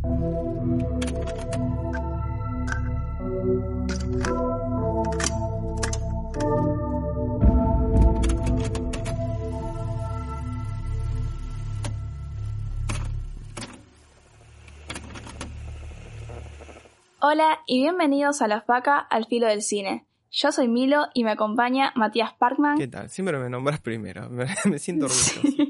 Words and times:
Hola 0.00 0.14
y 17.66 17.80
bienvenidos 17.80 18.40
a 18.40 18.46
La 18.46 18.60
Faca 18.60 18.98
al 18.98 19.26
filo 19.26 19.48
del 19.48 19.62
cine. 19.62 20.06
Yo 20.30 20.52
soy 20.52 20.68
Milo 20.68 21.06
y 21.12 21.24
me 21.24 21.32
acompaña 21.32 21.92
Matías 21.96 22.34
Parkman. 22.34 22.78
¿Qué 22.78 22.86
tal? 22.86 23.10
Siempre 23.10 23.36
me 23.38 23.50
nombras 23.50 23.80
primero. 23.80 24.28
Me, 24.30 24.46
me 24.64 24.78
siento 24.78 25.06
orgulloso. 25.06 25.67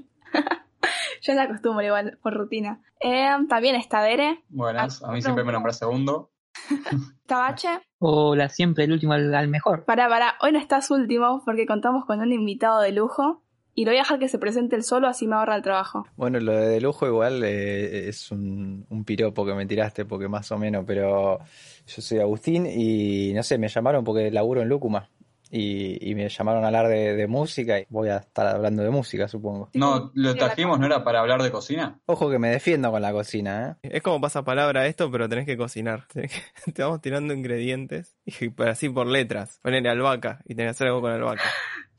Yo 1.28 1.34
la 1.34 1.42
acostumbro 1.42 1.84
igual, 1.84 2.18
por 2.22 2.32
rutina. 2.32 2.80
Eh, 3.00 3.28
también 3.50 3.76
está 3.76 4.02
Dere. 4.02 4.40
Buenas, 4.48 5.02
Ah, 5.02 5.08
a 5.10 5.12
mí 5.12 5.20
siempre 5.20 5.44
me 5.44 5.52
nombras 5.52 5.76
segundo. 5.76 6.30
Tabache. 7.26 7.68
Hola, 7.98 8.48
siempre 8.48 8.84
el 8.84 8.92
último 8.92 9.12
al, 9.12 9.34
al 9.34 9.48
mejor. 9.48 9.84
Pará, 9.84 10.08
pará, 10.08 10.36
hoy 10.40 10.52
no 10.52 10.58
estás 10.58 10.90
último 10.90 11.42
porque 11.44 11.66
contamos 11.66 12.06
con 12.06 12.20
un 12.20 12.32
invitado 12.32 12.80
de 12.80 12.92
lujo 12.92 13.42
y 13.74 13.84
lo 13.84 13.90
voy 13.90 13.98
a 13.98 14.00
dejar 14.04 14.18
que 14.18 14.28
se 14.28 14.38
presente 14.38 14.74
él 14.74 14.82
solo 14.82 15.06
así 15.06 15.28
me 15.28 15.36
ahorra 15.36 15.54
el 15.56 15.62
trabajo. 15.62 16.06
Bueno, 16.16 16.40
lo 16.40 16.52
de, 16.52 16.68
de 16.68 16.80
lujo 16.80 17.06
igual 17.06 17.42
eh, 17.44 18.08
es 18.08 18.30
un, 18.32 18.86
un 18.88 19.04
piropo 19.04 19.44
que 19.44 19.52
me 19.52 19.66
tiraste, 19.66 20.06
porque 20.06 20.28
más 20.28 20.50
o 20.50 20.56
menos, 20.56 20.84
pero 20.86 21.40
yo 21.86 22.02
soy 22.02 22.20
Agustín 22.20 22.64
y 22.66 23.34
no 23.34 23.42
sé, 23.42 23.58
me 23.58 23.68
llamaron 23.68 24.02
porque 24.02 24.30
laburo 24.30 24.62
en 24.62 24.70
Lúcuma 24.70 25.10
y, 25.50 26.10
y 26.10 26.14
me 26.14 26.28
llamaron 26.28 26.64
a 26.64 26.68
hablar 26.68 26.88
de, 26.88 27.14
de 27.14 27.26
música 27.26 27.78
y 27.80 27.86
voy 27.88 28.08
a 28.08 28.18
estar 28.18 28.46
hablando 28.46 28.82
de 28.82 28.90
música, 28.90 29.28
supongo. 29.28 29.70
No, 29.74 30.10
lo 30.14 30.34
trajimos, 30.36 30.78
¿no 30.78 30.86
era 30.86 31.04
para 31.04 31.20
hablar 31.20 31.42
de 31.42 31.50
cocina? 31.50 31.98
Ojo 32.06 32.30
que 32.30 32.38
me 32.38 32.50
defiendo 32.50 32.90
con 32.90 33.02
la 33.02 33.12
cocina, 33.12 33.78
¿eh? 33.82 33.88
Es 33.96 34.02
como 34.02 34.20
pasa 34.20 34.44
palabra 34.44 34.86
esto, 34.86 35.10
pero 35.10 35.28
tenés 35.28 35.46
que 35.46 35.56
cocinar. 35.56 36.06
Tenés 36.12 36.32
que- 36.64 36.72
te 36.72 36.82
vamos 36.82 37.00
tirando 37.00 37.32
ingredientes 37.34 38.16
y 38.24 38.50
así 38.62 38.88
por 38.88 39.06
letras. 39.06 39.58
Ponerle 39.62 39.88
albahaca 39.90 40.40
y 40.44 40.54
tenés 40.54 40.66
que 40.66 40.70
hacer 40.70 40.86
algo 40.88 41.00
con 41.00 41.12
albahaca. 41.12 41.42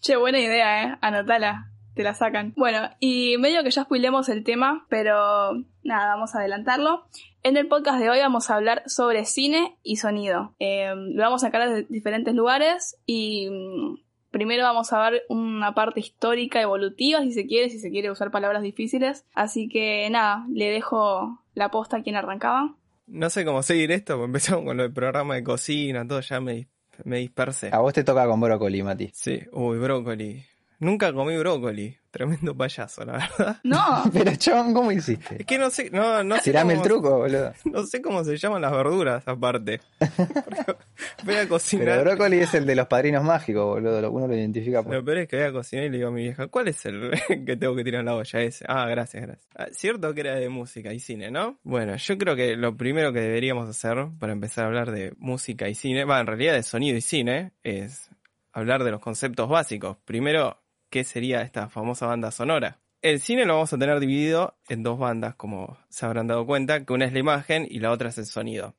Che, 0.02 0.16
buena 0.16 0.39
idea, 0.39 0.84
eh. 0.84 0.97
Anotala. 1.02 1.72
Te 1.95 2.03
la 2.03 2.13
sacan. 2.13 2.53
Bueno, 2.55 2.89
y 2.99 3.37
medio 3.39 3.63
que 3.63 3.71
ya 3.71 3.83
spoilemos 3.83 4.29
el 4.29 4.43
tema, 4.43 4.85
pero 4.89 5.53
nada, 5.83 6.13
vamos 6.13 6.33
a 6.35 6.39
adelantarlo. 6.39 7.05
En 7.43 7.57
el 7.57 7.67
podcast 7.67 7.99
de 7.99 8.09
hoy 8.09 8.19
vamos 8.19 8.49
a 8.49 8.55
hablar 8.55 8.83
sobre 8.85 9.25
cine 9.25 9.77
y 9.83 9.97
sonido. 9.97 10.55
Eh, 10.59 10.93
lo 10.95 11.21
vamos 11.21 11.43
a 11.43 11.47
sacar 11.47 11.69
de 11.69 11.83
diferentes 11.89 12.33
lugares 12.33 12.97
y 13.05 13.49
mm, 13.49 13.97
primero 14.31 14.63
vamos 14.63 14.91
a 14.93 15.09
ver 15.09 15.23
una 15.29 15.73
parte 15.73 15.99
histórica, 15.99 16.61
evolutiva, 16.61 17.21
si 17.21 17.31
se 17.31 17.47
quiere, 17.47 17.69
si 17.69 17.79
se 17.79 17.91
quiere 17.91 18.11
usar 18.11 18.31
palabras 18.31 18.61
difíciles. 18.61 19.25
Así 19.33 19.67
que 19.69 20.09
nada, 20.09 20.45
le 20.51 20.69
dejo 20.69 21.41
la 21.53 21.71
posta 21.71 21.97
a 21.97 22.03
quien 22.03 22.15
arrancaba. 22.15 22.75
No 23.07 23.29
sé 23.29 23.43
cómo 23.43 23.63
seguir 23.63 23.91
esto, 23.91 24.13
porque 24.13 24.25
empezamos 24.25 24.65
con 24.65 24.77
lo 24.77 24.83
del 24.83 24.93
programa 24.93 25.35
de 25.35 25.43
cocina, 25.43 26.07
todo 26.07 26.21
ya 26.21 26.39
me, 26.39 26.67
me 27.05 27.17
dispersé. 27.17 27.69
A 27.73 27.79
vos 27.79 27.93
te 27.93 28.03
toca 28.03 28.27
con 28.27 28.39
brócoli, 28.39 28.83
Mati. 28.83 29.09
Sí, 29.13 29.41
uy, 29.51 29.79
brócoli. 29.79 30.45
Nunca 30.80 31.11
comí 31.13 31.35
brócoli. 31.38 31.97
Tremendo 32.11 32.55
payaso, 32.58 33.05
la 33.05 33.13
verdad. 33.13 33.58
No, 33.63 34.03
Pero 34.13 34.35
chabón, 34.35 34.73
¿cómo 34.73 34.91
hiciste? 34.91 35.41
Es 35.41 35.45
que 35.45 35.59
no 35.59 35.69
sé, 35.69 35.91
no, 35.91 36.23
no 36.23 36.38
sé. 36.39 36.49
El 36.58 36.81
truco, 36.81 37.17
boludo. 37.19 37.53
No 37.66 37.83
sé 37.85 38.02
cómo 38.02 38.23
se 38.23 38.35
llaman 38.38 38.61
las 38.63 38.72
verduras 38.72 39.27
aparte. 39.27 39.80
Porque 40.00 40.63
voy 41.23 41.35
a 41.35 41.38
Pero 41.39 41.50
cocinar. 41.50 42.03
brócoli 42.03 42.39
es 42.39 42.53
el 42.55 42.66
de 42.66 42.75
los 42.75 42.88
padrinos 42.88 43.23
mágicos, 43.23 43.63
boludo. 43.66 44.02
lo- 44.02 44.11
Uno 44.11 44.27
lo 44.27 44.35
identifica 44.35 44.81
por... 44.81 44.94
Lo 44.94 45.03
peor 45.05 45.19
es 45.19 45.27
que 45.27 45.35
voy 45.35 45.45
a 45.45 45.52
cocinar 45.52 45.85
y 45.85 45.89
le 45.89 45.97
digo 45.97 46.09
a 46.09 46.11
mi 46.11 46.23
vieja, 46.23 46.47
¿cuál 46.47 46.67
es 46.69 46.83
el 46.85 47.11
que 47.45 47.55
tengo 47.57 47.75
que 47.75 47.83
tirar 47.83 48.00
en 48.00 48.05
la 48.07 48.16
olla 48.16 48.41
ese? 48.41 48.66
Ah, 48.67 48.88
gracias, 48.88 49.22
gracias. 49.23 49.47
Ah, 49.55 49.67
cierto 49.72 50.13
que 50.16 50.22
era 50.22 50.35
de 50.35 50.50
música 50.50 50.91
y 50.94 51.00
cine, 51.00 51.30
¿no? 51.30 51.59
Bueno, 51.63 51.95
yo 51.97 52.17
creo 52.17 52.35
que 52.35 52.55
lo 52.55 52.75
primero 52.75 53.13
que 53.13 53.19
deberíamos 53.19 53.69
hacer 53.69 54.07
para 54.17 54.33
empezar 54.33 54.63
a 54.63 54.67
hablar 54.67 54.91
de 54.91 55.13
música 55.17 55.69
y 55.69 55.75
cine, 55.75 56.05
va, 56.05 56.19
en 56.22 56.25
realidad 56.27 56.53
de 56.53 56.63
sonido 56.63 56.97
y 56.97 57.02
cine, 57.02 57.51
es 57.63 58.09
hablar 58.51 58.84
de 58.84 58.90
los 58.91 59.00
conceptos 59.01 59.47
básicos. 59.47 59.97
Primero, 60.06 60.59
¿qué 60.89 61.03
sería 61.03 61.41
esta 61.41 61.69
famosa 61.69 62.07
banda 62.07 62.31
sonora? 62.31 62.79
El 63.01 63.22
cine 63.22 63.45
lo 63.45 63.53
vamos 63.53 63.72
a 63.72 63.77
tener 63.77 64.00
dividido 64.00 64.55
en 64.67 64.83
dos 64.83 65.00
bandas, 65.00 65.35
como 65.35 65.77
se 65.89 66.05
habrán 66.05 66.27
dado 66.27 66.45
cuenta, 66.45 66.83
que 66.83 66.94
una 66.94 67.05
es 67.05 67.13
la 67.13 67.19
imagen 67.19 67.66
y 67.69 67.79
la 67.79 67.91
otra 67.91 68.09
es 68.09 68.17
el 68.17 68.25
sonido. 68.25 68.75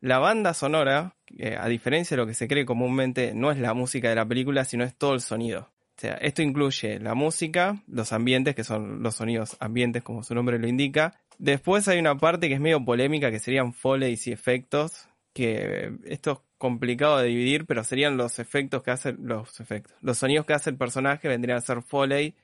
La 0.00 0.18
banda 0.18 0.54
sonora, 0.54 1.14
a 1.58 1.68
diferencia 1.68 2.16
de 2.16 2.22
lo 2.22 2.26
que 2.26 2.34
se 2.34 2.48
cree 2.48 2.66
comúnmente, 2.66 3.32
no 3.34 3.50
es 3.50 3.58
la 3.58 3.72
música 3.72 4.08
de 4.08 4.16
la 4.16 4.26
película, 4.26 4.64
sino 4.64 4.84
es 4.84 4.94
todo 4.94 5.14
el 5.14 5.20
sonido. 5.20 5.70
O 5.96 6.00
sea, 6.00 6.14
esto 6.14 6.42
incluye 6.42 6.98
la 6.98 7.14
música, 7.14 7.80
los 7.86 8.12
ambientes, 8.12 8.56
que 8.56 8.64
son 8.64 9.02
los 9.02 9.14
sonidos 9.14 9.56
ambientes, 9.60 10.02
como 10.02 10.24
su 10.24 10.34
nombre 10.34 10.58
lo 10.58 10.66
indica. 10.66 11.14
Después 11.38 11.86
hay 11.86 12.00
una 12.00 12.16
parte 12.16 12.48
que 12.48 12.54
es 12.54 12.60
medio 12.60 12.84
polémica, 12.84 13.30
que 13.30 13.38
serían 13.38 13.72
foleys 13.72 14.26
y 14.26 14.32
efectos, 14.32 15.08
que 15.34 15.92
esto 16.04 16.32
es 16.32 16.38
complicado 16.56 17.18
de 17.18 17.28
dividir, 17.28 17.66
pero 17.66 17.84
serían 17.84 18.16
los 18.16 18.38
efectos 18.38 18.82
que 18.82 18.92
hacen 18.92 19.18
los 19.20 19.60
efectos. 19.60 19.94
Los 20.00 20.16
sonidos 20.18 20.46
que 20.46 20.54
hace 20.54 20.70
el 20.70 20.78
personaje 20.78 21.28
vendrían 21.28 21.58
a 21.58 21.60
ser 21.60 21.82
foley 21.82 22.34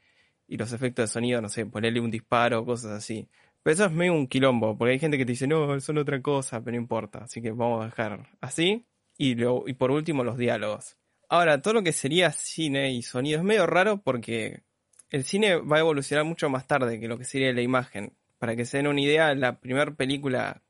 y 0.47 0.59
los 0.59 0.73
efectos 0.73 1.05
de 1.05 1.13
sonido, 1.13 1.41
no 1.41 1.49
sé, 1.49 1.65
ponerle 1.65 2.01
un 2.01 2.11
disparo, 2.11 2.65
cosas 2.67 2.91
así. 2.93 3.29
Pero 3.63 3.75
eso 3.75 3.85
es 3.87 3.93
medio 3.93 4.15
un 4.15 4.27
quilombo, 4.27 4.77
porque 4.77 4.93
hay 4.93 4.99
gente 4.99 5.17
que 5.17 5.25
te 5.25 5.33
dice, 5.33 5.47
no, 5.47 5.81
son 5.81 5.99
otra 5.99 6.21
cosa, 6.21 6.61
pero 6.61 6.75
no 6.75 6.83
importa. 6.83 7.21
Así 7.21 7.41
que 7.41 7.53
vamos 7.53 7.83
a 7.83 7.87
dejar 7.87 8.29
así. 8.41 8.85
Y, 9.17 9.35
lo, 9.37 9.65
y 9.67 9.75
por 9.75 9.91
último, 9.91 10.25
los 10.25 10.37
diálogos. 10.37 10.97
Ahora, 11.29 11.63
todo 11.63 11.75
lo 11.75 11.83
que 11.83 11.93
sería 11.93 12.33
cine 12.33 12.93
y 12.93 13.03
sonido 13.03 13.39
es 13.39 13.45
medio 13.45 13.67
raro 13.67 14.03
porque 14.03 14.63
el 15.11 15.25
cine 15.25 15.57
va 15.57 15.77
a 15.77 15.81
evolucionar 15.81 16.25
mucho 16.25 16.49
más 16.51 16.67
tarde 16.67 16.99
que 16.99 17.09
lo 17.09 17.19
que 17.19 17.25
sería 17.25 17.53
la 17.53 17.63
imagen. 17.63 18.15
Para 18.39 18.57
que 18.57 18.65
se 18.65 18.79
den 18.79 18.89
una 18.89 19.01
idea, 19.01 19.35
la 19.35 19.61
primera 19.61 19.95
película 19.95 20.63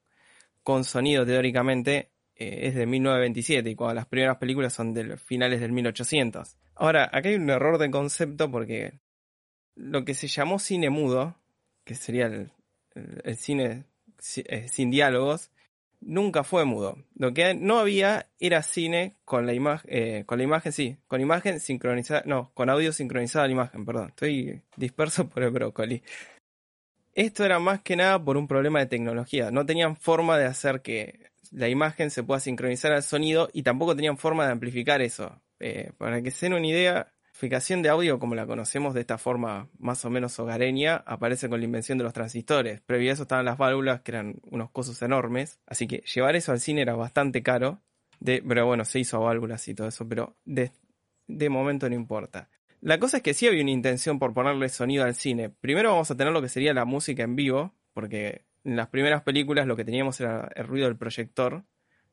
con 0.63 0.85
sonido 0.85 1.25
teóricamente 1.27 2.11
eh, 2.35 2.69
es 2.69 2.75
de 2.75 2.87
1927 2.87 3.71
y 3.71 3.75
cuando 3.75 3.95
las 3.95 4.07
primeras 4.07 4.39
películas 4.39 4.73
son 4.73 4.95
de 4.95 5.17
finales 5.17 5.61
del 5.61 5.73
1800. 5.73 6.57
Ahora, 6.75 7.05
acá 7.05 7.29
hay 7.29 7.35
un 7.35 7.51
error 7.51 7.79
de 7.79 7.91
concepto 7.91 8.51
porque 8.51 9.01
lo 9.75 10.05
que 10.05 10.15
se 10.15 10.27
llamó 10.27 10.59
cine 10.59 10.91
mudo, 10.91 11.37
que 11.85 11.95
sería 11.95 12.27
el, 12.27 12.51
cine 13.37 13.85
eh, 14.37 14.69
sin 14.69 14.91
diálogos, 14.91 15.51
nunca 16.01 16.45
fue 16.45 16.65
mudo. 16.65 16.97
Lo 17.15 17.35
que 17.35 17.55
no 17.55 17.79
había 17.79 18.31
era 18.39 18.63
cine 18.63 19.17
con 19.25 19.47
la 19.47 19.53
imagen, 19.53 20.25
con 20.25 20.39
la 20.39 20.45
imagen, 20.45 20.73
sí, 20.73 20.97
con 21.09 21.21
imagen 21.21 21.61
sincronizada, 21.61 22.23
no, 22.25 22.53
con 22.55 22.71
audio 22.71 22.93
sincronizado 22.93 23.45
a 23.45 23.49
la 23.49 23.53
imagen, 23.53 23.85
perdón, 23.85 24.09
estoy 24.09 24.63
disperso 24.77 25.29
por 25.29 25.43
el 25.43 25.51
brócoli. 25.51 26.03
Esto 27.15 27.45
era 27.45 27.59
más 27.59 27.81
que 27.83 27.97
nada 27.97 28.23
por 28.23 28.37
un 28.37 28.47
problema 28.47 28.79
de 28.79 28.87
tecnología. 28.87 29.51
No 29.51 29.67
tenían 29.67 29.97
forma 29.97 30.39
de 30.39 30.47
hacer 30.47 30.81
que 30.83 31.31
la 31.51 31.69
imagen 31.69 32.11
se 32.11 32.23
pueda 32.23 32.41
sincronizar 32.41 32.93
al 32.93 33.03
sonido 33.03 33.49
y 33.53 33.63
tampoco 33.63 33.97
tenían 33.97 34.17
forma 34.17 34.47
de 34.47 34.53
amplificar 34.53 35.03
eso. 35.03 35.43
Eh, 35.59 35.93
para 35.99 36.23
que 36.23 36.31
se 36.31 36.47
den 36.47 36.55
una 36.55 36.67
idea, 36.67 37.13
amplificación 37.41 37.81
de 37.81 37.89
audio 37.89 38.19
como 38.19 38.35
la 38.35 38.47
conocemos 38.47 38.93
de 38.93 39.01
esta 39.01 39.17
forma 39.17 39.71
más 39.79 40.05
o 40.05 40.11
menos 40.11 40.39
hogareña 40.39 41.03
aparece 41.07 41.49
con 41.49 41.59
la 41.59 41.65
invención 41.65 41.97
de 41.97 42.05
los 42.05 42.13
transistores. 42.13 42.83
Previo 42.83 43.11
a 43.11 43.15
eso 43.15 43.23
estaban 43.23 43.47
las 43.47 43.57
válvulas 43.57 44.03
que 44.03 44.13
eran 44.13 44.37
unos 44.51 44.71
cosos 44.71 45.01
enormes. 45.01 45.59
Así 45.67 45.87
que 45.87 46.03
llevar 46.15 46.37
eso 46.37 46.53
al 46.53 46.61
cine 46.61 46.83
era 46.83 46.95
bastante 46.97 47.43
caro. 47.43 47.81
De, 48.19 48.43
pero 48.47 48.67
bueno, 48.67 48.85
se 48.85 48.99
hizo 49.01 49.17
a 49.17 49.21
válvulas 49.21 49.67
y 49.69 49.75
todo 49.75 49.89
eso, 49.89 50.07
pero 50.07 50.37
de, 50.45 50.73
de 51.27 51.49
momento 51.49 51.89
no 51.89 51.95
importa. 51.95 52.51
La 52.83 52.99
cosa 52.99 53.19
es 53.19 53.23
que 53.23 53.35
sí 53.35 53.47
había 53.47 53.63
una 53.63 53.73
intención 53.73 54.19
por 54.19 54.33
ponerle 54.33 54.69
sonido 54.71 55.05
al 55.05 55.15
cine. 55.15 55.51
Primero 55.51 55.91
vamos 55.91 56.11
a 56.11 56.17
tener 56.17 56.33
lo 56.33 56.41
que 56.41 56.49
sería 56.49 56.73
la 56.73 56.87
música 56.87 57.23
en 57.23 57.37
vivo, 57.37 57.75
porque 57.93 58.45
en 58.65 58.77
las 58.77 58.89
primeras 58.89 59.23
películas 59.23 59.67
lo 59.67 59.77
que 59.77 59.85
teníamos 59.85 60.19
era 60.21 60.51
el 60.55 60.67
ruido 60.67 60.87
del 60.87 60.97
proyector. 60.97 61.65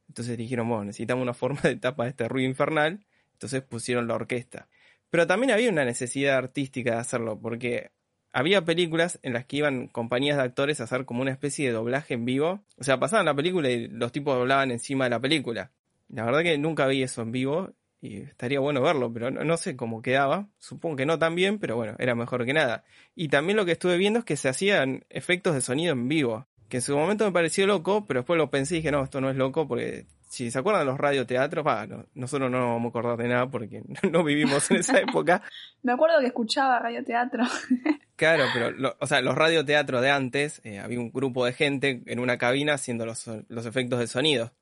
Entonces 0.09 0.37
dijeron, 0.37 0.67
bueno, 0.67 0.85
necesitamos 0.85 1.23
una 1.23 1.33
forma 1.33 1.61
de 1.63 1.77
tapar 1.77 2.09
este 2.09 2.27
ruido 2.27 2.49
infernal. 2.49 3.05
Entonces 3.33 3.61
pusieron 3.61 4.07
la 4.07 4.15
orquesta. 4.15 4.67
Pero 5.09 5.25
también 5.25 5.51
había 5.51 5.69
una 5.69 5.85
necesidad 5.85 6.37
artística 6.37 6.91
de 6.91 6.97
hacerlo, 6.97 7.39
porque 7.39 7.91
había 8.33 8.65
películas 8.65 9.19
en 9.23 9.33
las 9.33 9.45
que 9.45 9.57
iban 9.57 9.87
compañías 9.87 10.35
de 10.35 10.43
actores 10.43 10.81
a 10.81 10.83
hacer 10.83 11.05
como 11.05 11.21
una 11.21 11.31
especie 11.31 11.67
de 11.67 11.73
doblaje 11.73 12.13
en 12.13 12.25
vivo. 12.25 12.65
O 12.77 12.83
sea, 12.83 12.99
pasaban 12.99 13.25
la 13.25 13.33
película 13.33 13.69
y 13.69 13.87
los 13.87 14.11
tipos 14.11 14.35
doblaban 14.35 14.71
encima 14.71 15.05
de 15.05 15.11
la 15.11 15.21
película. 15.21 15.71
La 16.09 16.25
verdad 16.25 16.43
que 16.43 16.57
nunca 16.57 16.87
vi 16.87 17.03
eso 17.03 17.21
en 17.21 17.31
vivo 17.31 17.73
y 18.01 18.17
estaría 18.21 18.59
bueno 18.59 18.81
verlo, 18.81 19.11
pero 19.11 19.31
no, 19.31 19.43
no 19.43 19.57
sé 19.57 19.75
cómo 19.75 20.01
quedaba. 20.01 20.47
Supongo 20.59 20.95
que 20.97 21.05
no 21.05 21.17
tan 21.19 21.35
bien, 21.35 21.57
pero 21.59 21.75
bueno, 21.75 21.95
era 21.99 22.15
mejor 22.15 22.45
que 22.45 22.53
nada. 22.53 22.83
Y 23.15 23.29
también 23.29 23.57
lo 23.57 23.65
que 23.65 23.71
estuve 23.73 23.97
viendo 23.97 24.19
es 24.19 24.25
que 24.25 24.37
se 24.37 24.49
hacían 24.49 25.05
efectos 25.09 25.55
de 25.55 25.61
sonido 25.61 25.93
en 25.93 26.07
vivo, 26.07 26.47
que 26.69 26.77
en 26.77 26.81
su 26.83 26.95
momento 26.97 27.25
me 27.25 27.31
pareció 27.31 27.65
loco, 27.65 28.05
pero 28.05 28.19
después 28.21 28.37
lo 28.37 28.49
pensé 28.51 28.75
y 28.75 28.77
dije, 28.79 28.91
no, 28.91 29.03
esto 29.03 29.21
no 29.21 29.29
es 29.29 29.35
loco 29.35 29.67
porque 29.67 30.05
si 30.29 30.51
se 30.51 30.59
acuerdan 30.59 30.81
de 30.81 30.91
los 30.91 30.97
radioteatros, 30.99 31.65
va, 31.65 31.87
no, 31.87 32.05
nosotros 32.13 32.51
no 32.51 32.59
nos 32.59 32.69
vamos 32.69 32.85
a 32.87 32.89
acordar 32.89 33.17
de 33.17 33.29
nada 33.29 33.49
porque 33.49 33.81
no 34.11 34.23
vivimos 34.23 34.69
en 34.71 34.77
esa 34.77 34.99
época. 34.99 35.41
Me 35.83 35.93
acuerdo 35.93 36.19
que 36.19 36.27
escuchaba 36.27 36.79
radioteatro. 36.79 37.43
Claro, 38.17 38.45
pero, 38.51 38.71
lo- 38.71 38.95
o 38.99 39.05
sea, 39.05 39.21
los 39.21 39.35
radioteatros 39.35 40.01
de 40.01 40.09
antes, 40.09 40.59
eh, 40.63 40.79
había 40.79 40.99
un 40.99 41.11
grupo 41.11 41.45
de 41.45 41.53
gente 41.53 42.01
en 42.07 42.17
una 42.17 42.39
cabina 42.39 42.73
haciendo 42.73 43.05
los, 43.05 43.29
los 43.47 43.65
efectos 43.67 43.99
de 43.99 44.07
sonido. 44.07 44.53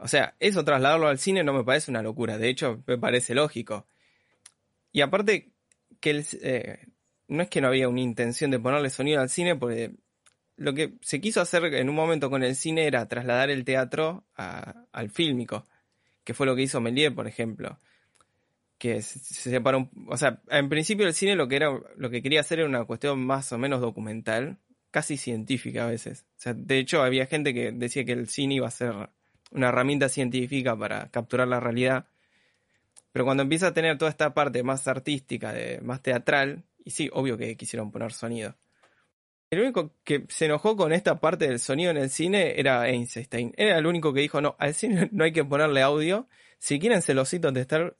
O 0.00 0.08
sea, 0.08 0.34
eso 0.40 0.64
trasladarlo 0.64 1.08
al 1.08 1.18
cine 1.18 1.42
no 1.44 1.52
me 1.52 1.64
parece 1.64 1.90
una 1.90 2.02
locura, 2.02 2.38
de 2.38 2.48
hecho 2.48 2.82
me 2.86 2.98
parece 2.98 3.34
lógico. 3.34 3.86
Y 4.92 5.00
aparte, 5.00 5.52
que 6.00 6.10
el, 6.10 6.24
eh, 6.42 6.86
no 7.28 7.42
es 7.42 7.48
que 7.48 7.60
no 7.60 7.68
había 7.68 7.88
una 7.88 8.00
intención 8.00 8.50
de 8.50 8.58
ponerle 8.58 8.90
sonido 8.90 9.20
al 9.20 9.28
cine, 9.28 9.56
porque 9.56 9.92
lo 10.56 10.74
que 10.74 10.94
se 11.02 11.20
quiso 11.20 11.40
hacer 11.40 11.64
en 11.74 11.88
un 11.88 11.94
momento 11.94 12.30
con 12.30 12.42
el 12.42 12.56
cine 12.56 12.86
era 12.86 13.06
trasladar 13.08 13.50
el 13.50 13.64
teatro 13.64 14.24
al 14.36 15.10
fílmico, 15.10 15.66
que 16.24 16.34
fue 16.34 16.46
lo 16.46 16.56
que 16.56 16.62
hizo 16.62 16.80
Méliès, 16.80 17.12
por 17.12 17.26
ejemplo. 17.26 17.78
Que 18.78 19.02
se, 19.02 19.18
se 19.18 19.50
separó, 19.50 19.78
un- 19.78 20.06
o 20.08 20.16
sea, 20.16 20.40
en 20.50 20.68
principio 20.68 21.06
el 21.06 21.14
cine 21.14 21.34
lo 21.36 21.48
que 21.48 21.56
era, 21.56 21.68
lo 21.96 22.10
que 22.10 22.22
quería 22.22 22.40
hacer 22.40 22.60
era 22.60 22.68
una 22.68 22.84
cuestión 22.84 23.24
más 23.24 23.52
o 23.52 23.58
menos 23.58 23.80
documental, 23.80 24.58
casi 24.90 25.16
científica 25.16 25.84
a 25.84 25.90
veces. 25.90 26.24
O 26.36 26.40
sea, 26.40 26.54
de 26.54 26.78
hecho 26.78 27.02
había 27.02 27.26
gente 27.26 27.52
que 27.52 27.72
decía 27.72 28.04
que 28.04 28.12
el 28.12 28.28
cine 28.28 28.54
iba 28.56 28.68
a 28.68 28.70
ser 28.70 29.10
una 29.50 29.68
herramienta 29.68 30.08
científica 30.08 30.76
para 30.76 31.10
capturar 31.10 31.48
la 31.48 31.60
realidad. 31.60 32.06
Pero 33.12 33.24
cuando 33.24 33.42
empieza 33.42 33.68
a 33.68 33.74
tener 33.74 33.98
toda 33.98 34.10
esta 34.10 34.34
parte 34.34 34.62
más 34.62 34.86
artística, 34.86 35.54
más 35.82 36.02
teatral, 36.02 36.64
y 36.84 36.90
sí, 36.90 37.10
obvio 37.12 37.36
que 37.36 37.56
quisieron 37.56 37.90
poner 37.90 38.12
sonido. 38.12 38.54
El 39.50 39.60
único 39.60 39.94
que 40.04 40.26
se 40.28 40.44
enojó 40.44 40.76
con 40.76 40.92
esta 40.92 41.20
parte 41.20 41.48
del 41.48 41.58
sonido 41.58 41.90
en 41.90 41.96
el 41.96 42.10
cine 42.10 42.60
era 42.60 42.86
Einstein. 42.88 43.54
Era 43.56 43.78
el 43.78 43.86
único 43.86 44.12
que 44.12 44.20
dijo, 44.20 44.40
no, 44.40 44.56
al 44.58 44.74
cine 44.74 45.08
no 45.12 45.24
hay 45.24 45.32
que 45.32 45.44
ponerle 45.44 45.82
audio. 45.82 46.28
Si 46.58 46.78
quieren 46.78 47.02
se 47.02 47.14
los 47.14 47.30
cito 47.30 47.52
textual, 47.52 47.96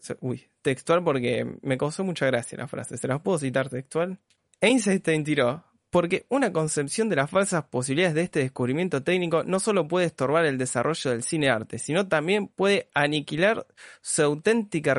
textual 0.63 1.05
porque 1.05 1.47
me 1.63 1.79
causó 1.79 2.05
mucha 2.05 2.27
gracia 2.27 2.59
la 2.59 2.69
frase. 2.69 2.99
¿Se 2.99 3.09
las 3.09 3.21
puedo 3.21 3.39
citar 3.39 3.71
textual? 3.71 4.19
Einstein 4.61 5.25
tiró, 5.25 5.65
porque 5.91 6.27
una 6.29 6.53
concepción 6.53 7.09
de 7.09 7.17
las 7.17 7.31
falsas 7.31 7.65
posibilidades 7.65 8.15
de 8.15 8.23
este 8.23 8.41
descubrimiento 8.41 9.03
técnico 9.03 9.43
no 9.45 9.59
solo 9.59 9.89
puede 9.89 10.07
estorbar 10.07 10.45
el 10.45 10.59
desarrollo 10.59 11.11
del 11.11 11.23
cine 11.23 11.49
arte, 11.49 11.79
sino 11.79 12.09
también 12.09 12.49
puede 12.49 12.89
aniquilar 12.95 13.67
su 14.01 14.23
auténtica, 14.23 14.97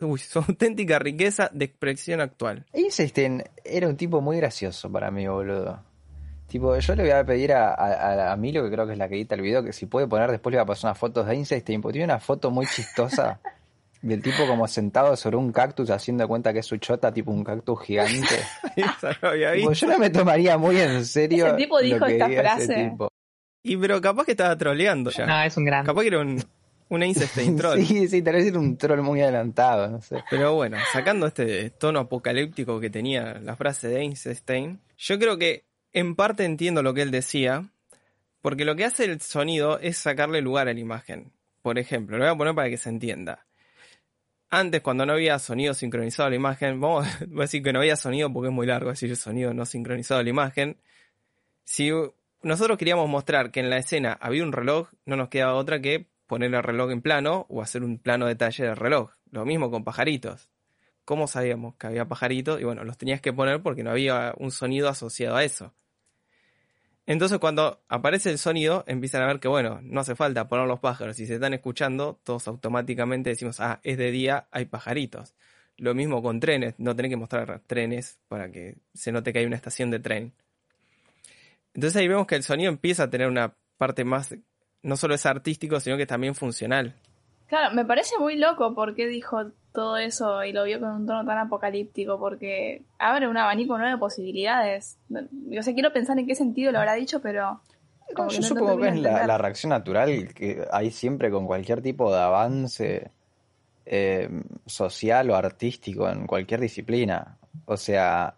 uy, 0.00 0.18
su 0.18 0.38
auténtica 0.38 0.98
riqueza 0.98 1.50
de 1.52 1.64
expresión 1.64 2.20
actual. 2.20 2.66
Einstein 2.72 3.42
era 3.64 3.88
un 3.88 3.96
tipo 3.96 4.20
muy 4.20 4.36
gracioso 4.36 4.90
para 4.90 5.10
mí, 5.10 5.26
boludo. 5.26 5.82
Tipo, 6.46 6.78
yo 6.78 6.94
le 6.94 7.02
voy 7.04 7.12
a 7.12 7.24
pedir 7.24 7.54
a, 7.54 7.72
a, 7.72 8.32
a 8.32 8.36
Milo, 8.36 8.62
que 8.62 8.70
creo 8.70 8.86
que 8.86 8.92
es 8.92 8.98
la 8.98 9.08
que 9.08 9.14
edita 9.14 9.34
el 9.34 9.40
video, 9.40 9.64
que 9.64 9.72
si 9.72 9.86
puede 9.86 10.06
poner 10.06 10.30
después 10.30 10.52
le 10.52 10.58
voy 10.58 10.64
a 10.64 10.66
pasar 10.66 10.90
unas 10.90 10.98
fotos 10.98 11.26
de 11.26 11.32
Einstein, 11.32 11.80
porque 11.80 11.94
tiene 11.94 12.12
una 12.12 12.20
foto 12.20 12.50
muy 12.50 12.66
chistosa 12.66 13.40
del 14.02 14.20
tipo 14.20 14.46
como 14.46 14.66
sentado 14.66 15.16
sobre 15.16 15.36
un 15.36 15.52
cactus 15.52 15.90
haciendo 15.90 16.26
cuenta 16.28 16.52
que 16.52 16.58
es 16.58 16.66
su 16.66 16.76
chota, 16.76 17.12
tipo 17.12 17.30
un 17.30 17.44
cactus 17.44 17.80
gigante. 17.82 18.36
No 19.22 19.28
había 19.28 19.54
yo 19.56 19.86
no 19.86 19.98
me 19.98 20.10
tomaría 20.10 20.56
muy 20.58 20.80
en 20.80 21.04
serio. 21.04 21.46
Ese 21.46 21.56
tipo 21.56 21.78
lo 21.78 21.84
dijo 21.84 22.06
que 22.06 22.12
esta 22.12 22.28
diga 22.28 22.40
ese 22.56 22.66
frase. 22.66 22.90
tipo. 22.90 23.08
Y 23.62 23.76
pero 23.76 24.00
capaz 24.00 24.24
que 24.24 24.32
estaba 24.32 24.56
troleando 24.56 25.10
ya. 25.10 25.26
No, 25.26 25.42
es 25.42 25.56
un 25.56 25.64
gran. 25.64 25.84
Capaz 25.84 26.02
que 26.02 26.08
era 26.08 26.20
un, 26.20 26.42
un 26.88 27.02
Einstein 27.02 27.56
troll. 27.58 27.80
Sí, 27.80 28.08
sí, 28.08 28.22
tal 28.22 28.34
vez 28.34 28.46
era 28.46 28.58
un 28.58 28.76
troll 28.76 29.00
muy 29.02 29.20
adelantado, 29.20 29.88
no 29.88 30.00
sé. 30.00 30.24
Pero 30.30 30.54
bueno, 30.54 30.78
sacando 30.92 31.26
este 31.26 31.70
tono 31.70 32.00
apocalíptico 32.00 32.80
que 32.80 32.90
tenía 32.90 33.38
la 33.42 33.56
frase 33.56 33.88
de 33.88 34.00
Einstein, 34.00 34.80
yo 34.96 35.18
creo 35.18 35.38
que 35.38 35.64
en 35.92 36.16
parte 36.16 36.44
entiendo 36.44 36.82
lo 36.82 36.94
que 36.94 37.02
él 37.02 37.10
decía, 37.10 37.68
porque 38.40 38.64
lo 38.64 38.74
que 38.74 38.84
hace 38.84 39.04
el 39.04 39.20
sonido 39.20 39.78
es 39.78 39.98
sacarle 39.98 40.40
lugar 40.40 40.68
a 40.68 40.74
la 40.74 40.80
imagen. 40.80 41.32
Por 41.62 41.78
ejemplo, 41.78 42.18
lo 42.18 42.24
voy 42.24 42.32
a 42.32 42.36
poner 42.36 42.54
para 42.54 42.68
que 42.68 42.78
se 42.78 42.88
entienda. 42.88 43.46
Antes, 44.54 44.82
cuando 44.82 45.06
no 45.06 45.14
había 45.14 45.38
sonido 45.38 45.72
sincronizado 45.72 46.26
a 46.26 46.30
la 46.30 46.36
imagen, 46.36 46.78
vamos 46.78 47.06
a 47.22 47.24
decir 47.24 47.62
que 47.62 47.72
no 47.72 47.78
había 47.78 47.96
sonido 47.96 48.30
porque 48.30 48.48
es 48.48 48.54
muy 48.54 48.66
largo 48.66 48.90
decir 48.90 49.16
sonido 49.16 49.54
no 49.54 49.64
sincronizado 49.64 50.20
a 50.20 50.22
la 50.22 50.28
imagen. 50.28 50.78
Si 51.64 51.90
nosotros 52.42 52.76
queríamos 52.76 53.08
mostrar 53.08 53.50
que 53.50 53.60
en 53.60 53.70
la 53.70 53.78
escena 53.78 54.12
había 54.20 54.42
un 54.42 54.52
reloj, 54.52 54.90
no 55.06 55.16
nos 55.16 55.30
quedaba 55.30 55.54
otra 55.54 55.80
que 55.80 56.10
poner 56.26 56.54
el 56.54 56.62
reloj 56.62 56.90
en 56.90 57.00
plano 57.00 57.46
o 57.48 57.62
hacer 57.62 57.82
un 57.82 57.98
plano 57.98 58.26
detalle 58.26 58.64
del 58.64 58.76
reloj. 58.76 59.12
Lo 59.30 59.46
mismo 59.46 59.70
con 59.70 59.84
pajaritos. 59.84 60.50
¿Cómo 61.06 61.28
sabíamos 61.28 61.76
que 61.76 61.86
había 61.86 62.04
pajaritos? 62.04 62.60
Y 62.60 62.64
bueno, 62.64 62.84
los 62.84 62.98
tenías 62.98 63.22
que 63.22 63.32
poner 63.32 63.62
porque 63.62 63.82
no 63.82 63.90
había 63.90 64.34
un 64.36 64.50
sonido 64.50 64.90
asociado 64.90 65.36
a 65.36 65.44
eso. 65.44 65.72
Entonces 67.12 67.38
cuando 67.40 67.78
aparece 67.90 68.30
el 68.30 68.38
sonido, 68.38 68.84
empiezan 68.86 69.20
a 69.20 69.26
ver 69.26 69.38
que 69.38 69.46
bueno, 69.46 69.80
no 69.82 70.00
hace 70.00 70.14
falta 70.14 70.48
poner 70.48 70.66
los 70.66 70.80
pájaros. 70.80 71.14
Si 71.14 71.26
se 71.26 71.34
están 71.34 71.52
escuchando, 71.52 72.18
todos 72.24 72.48
automáticamente 72.48 73.28
decimos, 73.28 73.60
ah, 73.60 73.80
es 73.82 73.98
de 73.98 74.10
día, 74.10 74.46
hay 74.50 74.64
pajaritos. 74.64 75.34
Lo 75.76 75.94
mismo 75.94 76.22
con 76.22 76.40
trenes, 76.40 76.74
no 76.78 76.96
tenés 76.96 77.10
que 77.10 77.18
mostrar 77.18 77.60
trenes 77.66 78.18
para 78.28 78.50
que 78.50 78.78
se 78.94 79.12
note 79.12 79.30
que 79.30 79.40
hay 79.40 79.44
una 79.44 79.56
estación 79.56 79.90
de 79.90 79.98
tren. 79.98 80.32
Entonces 81.74 82.00
ahí 82.00 82.08
vemos 82.08 82.26
que 82.26 82.34
el 82.36 82.44
sonido 82.44 82.70
empieza 82.70 83.02
a 83.02 83.10
tener 83.10 83.28
una 83.28 83.56
parte 83.76 84.04
más, 84.04 84.34
no 84.82 84.96
solo 84.96 85.14
es 85.14 85.26
artístico, 85.26 85.80
sino 85.80 85.98
que 85.98 86.06
también 86.06 86.34
funcional. 86.34 86.94
Claro, 87.46 87.74
me 87.74 87.84
parece 87.84 88.16
muy 88.18 88.36
loco 88.36 88.74
por 88.74 88.94
qué 88.94 89.06
dijo 89.06 89.52
todo 89.72 89.96
eso 89.96 90.44
y 90.44 90.52
lo 90.52 90.64
vio 90.64 90.78
con 90.80 90.90
un 90.90 91.06
tono 91.06 91.24
tan 91.24 91.38
apocalíptico, 91.38 92.18
porque 92.18 92.82
abre 92.98 93.26
un 93.28 93.36
abanico 93.36 93.76
nuevo 93.78 93.92
de 93.94 93.98
posibilidades. 93.98 94.98
Yo 95.48 95.62
sé, 95.62 95.74
quiero 95.74 95.92
pensar 95.92 96.18
en 96.18 96.26
qué 96.26 96.34
sentido 96.34 96.72
lo 96.72 96.78
habrá 96.78 96.94
dicho, 96.94 97.20
pero... 97.20 97.60
No, 98.16 98.28
yo 98.28 98.40
no- 98.40 98.46
supongo 98.46 98.78
que 98.78 98.88
es 98.88 98.96
la 99.00 99.38
reacción 99.38 99.70
natural 99.70 100.34
que 100.34 100.66
hay 100.70 100.90
siempre 100.90 101.30
con 101.30 101.46
cualquier 101.46 101.80
tipo 101.80 102.12
de 102.12 102.20
avance 102.20 103.10
eh, 103.86 104.28
social 104.66 105.30
o 105.30 105.34
artístico 105.36 106.08
en 106.10 106.26
cualquier 106.26 106.60
disciplina. 106.60 107.38
O 107.64 107.76
sea, 107.78 108.34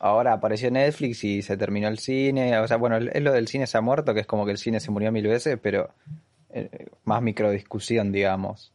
ahora 0.00 0.32
apareció 0.32 0.70
Netflix 0.70 1.22
y 1.24 1.42
se 1.42 1.56
terminó 1.58 1.88
el 1.88 1.98
cine. 1.98 2.58
O 2.58 2.66
sea, 2.66 2.78
bueno, 2.78 2.96
es 2.96 3.22
lo 3.22 3.32
del 3.32 3.48
cine 3.48 3.66
se 3.66 3.76
ha 3.76 3.82
muerto, 3.82 4.14
que 4.14 4.20
es 4.20 4.26
como 4.26 4.46
que 4.46 4.52
el 4.52 4.58
cine 4.58 4.80
se 4.80 4.90
murió 4.90 5.12
mil 5.12 5.26
veces, 5.26 5.58
pero 5.62 5.90
eh, 6.50 6.86
más 7.04 7.20
microdiscusión, 7.20 8.10
digamos. 8.10 8.72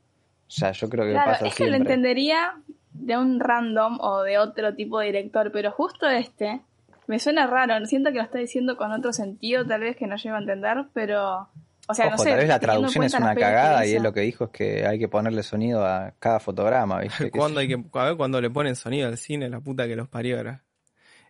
O 0.48 0.52
sea, 0.56 0.72
yo 0.72 0.90
creo 0.90 1.06
que 1.06 1.12
Claro, 1.12 1.32
pasa 1.32 1.48
es 1.48 1.56
que 1.56 1.68
lo 1.68 1.76
entendería 1.76 2.54
de 2.92 3.18
un 3.18 3.40
random 3.40 3.98
o 4.02 4.22
de 4.22 4.38
otro 4.38 4.76
tipo 4.76 5.00
de 5.00 5.08
director, 5.08 5.52
pero 5.52 5.72
justo 5.72 6.08
este 6.10 6.62
me 7.08 7.20
suena 7.20 7.48
raro. 7.48 7.86
Siento 7.86 8.12
que 8.12 8.18
lo 8.18 8.24
está 8.24 8.38
diciendo 8.38 8.78
con 8.78 8.92
otro 8.92 9.12
sentido, 9.14 9.66
tal 9.66 9.82
vez 9.82 9.96
que 9.98 10.08
no 10.08 10.16
llego 10.16 10.36
a 10.36 10.40
entender, 10.40 10.86
pero. 10.94 11.50
O 11.86 11.94
sea, 11.94 12.06
Ojo, 12.06 12.12
no 12.18 12.24
sé. 12.24 12.30
tal 12.30 12.38
vez 12.40 12.48
la 12.48 12.60
traducción 12.60 13.04
es 13.04 13.14
una 13.14 13.36
cagada 13.36 13.86
y 13.86 13.92
él 13.94 14.04
lo 14.04 14.14
que 14.14 14.22
dijo 14.22 14.46
es 14.46 14.50
que 14.52 14.86
hay 14.88 14.98
que 15.00 15.10
ponerle 15.10 15.44
sonido 15.44 15.86
a 15.86 16.14
cada 16.18 16.40
fotograma, 16.40 17.02
¿viste? 17.02 17.24
Hay 17.58 17.68
que, 17.68 17.84
a 17.94 18.06
ver 18.06 18.16
cuando 18.16 18.40
le 18.40 18.50
ponen 18.50 18.78
sonido 18.78 19.10
al 19.10 19.18
cine, 19.18 19.50
la 19.50 19.60
puta 19.60 19.86
que 19.86 19.98
los 19.98 20.08
parió 20.08 20.38
ahora. 20.38 20.64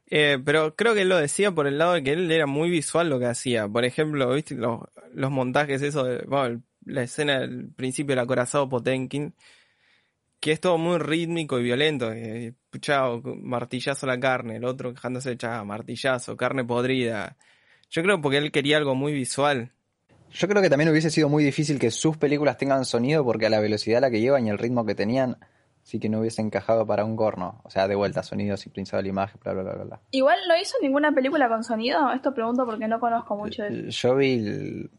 Eh, 0.06 0.38
pero 0.46 0.76
creo 0.76 0.94
que 0.94 1.02
él 1.02 1.10
lo 1.10 1.18
decía 1.18 1.52
por 1.54 1.66
el 1.66 1.80
lado 1.80 1.94
de 1.94 2.04
que 2.04 2.12
él 2.12 2.32
era 2.32 2.46
muy 2.46 2.70
visual 2.70 3.10
lo 3.10 3.18
que 3.20 3.26
hacía. 3.26 3.68
Por 3.68 3.84
ejemplo, 3.84 4.32
¿viste? 4.32 4.54
Los, 4.54 4.82
los 5.14 5.32
montajes, 5.32 5.82
eso 5.82 6.04
de, 6.04 6.24
bueno, 6.28 6.46
el- 6.46 6.62
la 6.86 7.04
escena 7.04 7.40
del 7.40 7.70
principio 7.70 8.16
del 8.16 8.24
acorazado 8.24 8.70
Potenkin, 8.70 9.34
que 10.40 10.52
es 10.52 10.60
todo 10.60 10.78
muy 10.78 10.98
rítmico 10.98 11.60
y 11.60 11.64
violento. 11.64 12.12
eh, 12.12 12.54
chao, 12.80 13.22
martillazo 13.24 14.06
la 14.06 14.20
carne, 14.20 14.58
el 14.58 14.66
otro 14.66 14.94
quejándose, 14.94 15.38
chao, 15.38 15.66
martillazo, 15.66 16.36
carne 16.36 16.66
podrida. 16.66 17.38
Yo 17.90 18.04
creo 18.04 18.20
porque 18.22 18.38
él 18.38 18.52
quería 18.52 18.78
algo 18.78 18.96
muy 18.96 19.14
visual. 19.14 19.72
Yo 20.32 20.48
creo 20.48 20.62
que 20.62 20.70
también 20.70 20.90
hubiese 20.90 21.12
sido 21.12 21.30
muy 21.30 21.44
difícil 21.44 21.78
que 21.78 21.92
sus 21.92 22.18
películas 22.18 22.58
tengan 22.58 22.86
sonido 22.86 23.24
porque 23.24 23.46
a 23.46 23.50
la 23.50 23.60
velocidad 23.60 24.00
a 24.00 24.02
la 24.02 24.12
que 24.12 24.20
llevan 24.20 24.48
y 24.48 24.50
el 24.50 24.58
ritmo 24.58 24.86
que 24.86 24.96
tenían, 24.96 25.38
sí 25.84 26.00
que 26.00 26.10
no 26.10 26.20
hubiese 26.22 26.42
encajado 26.42 26.88
para 26.88 27.06
un 27.06 27.16
corno. 27.16 27.62
O 27.64 27.70
sea, 27.70 27.88
de 27.88 27.96
vuelta, 27.96 28.24
sonido 28.24 28.58
sincronizado 28.58 29.00
a 29.00 29.04
la 29.04 29.10
imagen, 29.10 29.40
bla, 29.44 29.54
bla, 29.54 29.64
bla, 29.64 29.74
bla, 29.74 29.84
bla. 29.84 30.02
Igual 30.12 30.38
no 30.48 30.56
hizo 30.58 30.76
ninguna 30.82 31.12
película 31.14 31.48
con 31.50 31.64
sonido. 31.64 32.12
Esto 32.14 32.34
pregunto 32.34 32.66
porque 32.66 32.88
no 32.88 33.00
conozco 33.00 33.36
mucho 33.36 33.64
de 33.64 33.88
eso. 33.90 34.08
Yo 34.10 34.16
vi 34.16 34.34
el- 34.34 34.90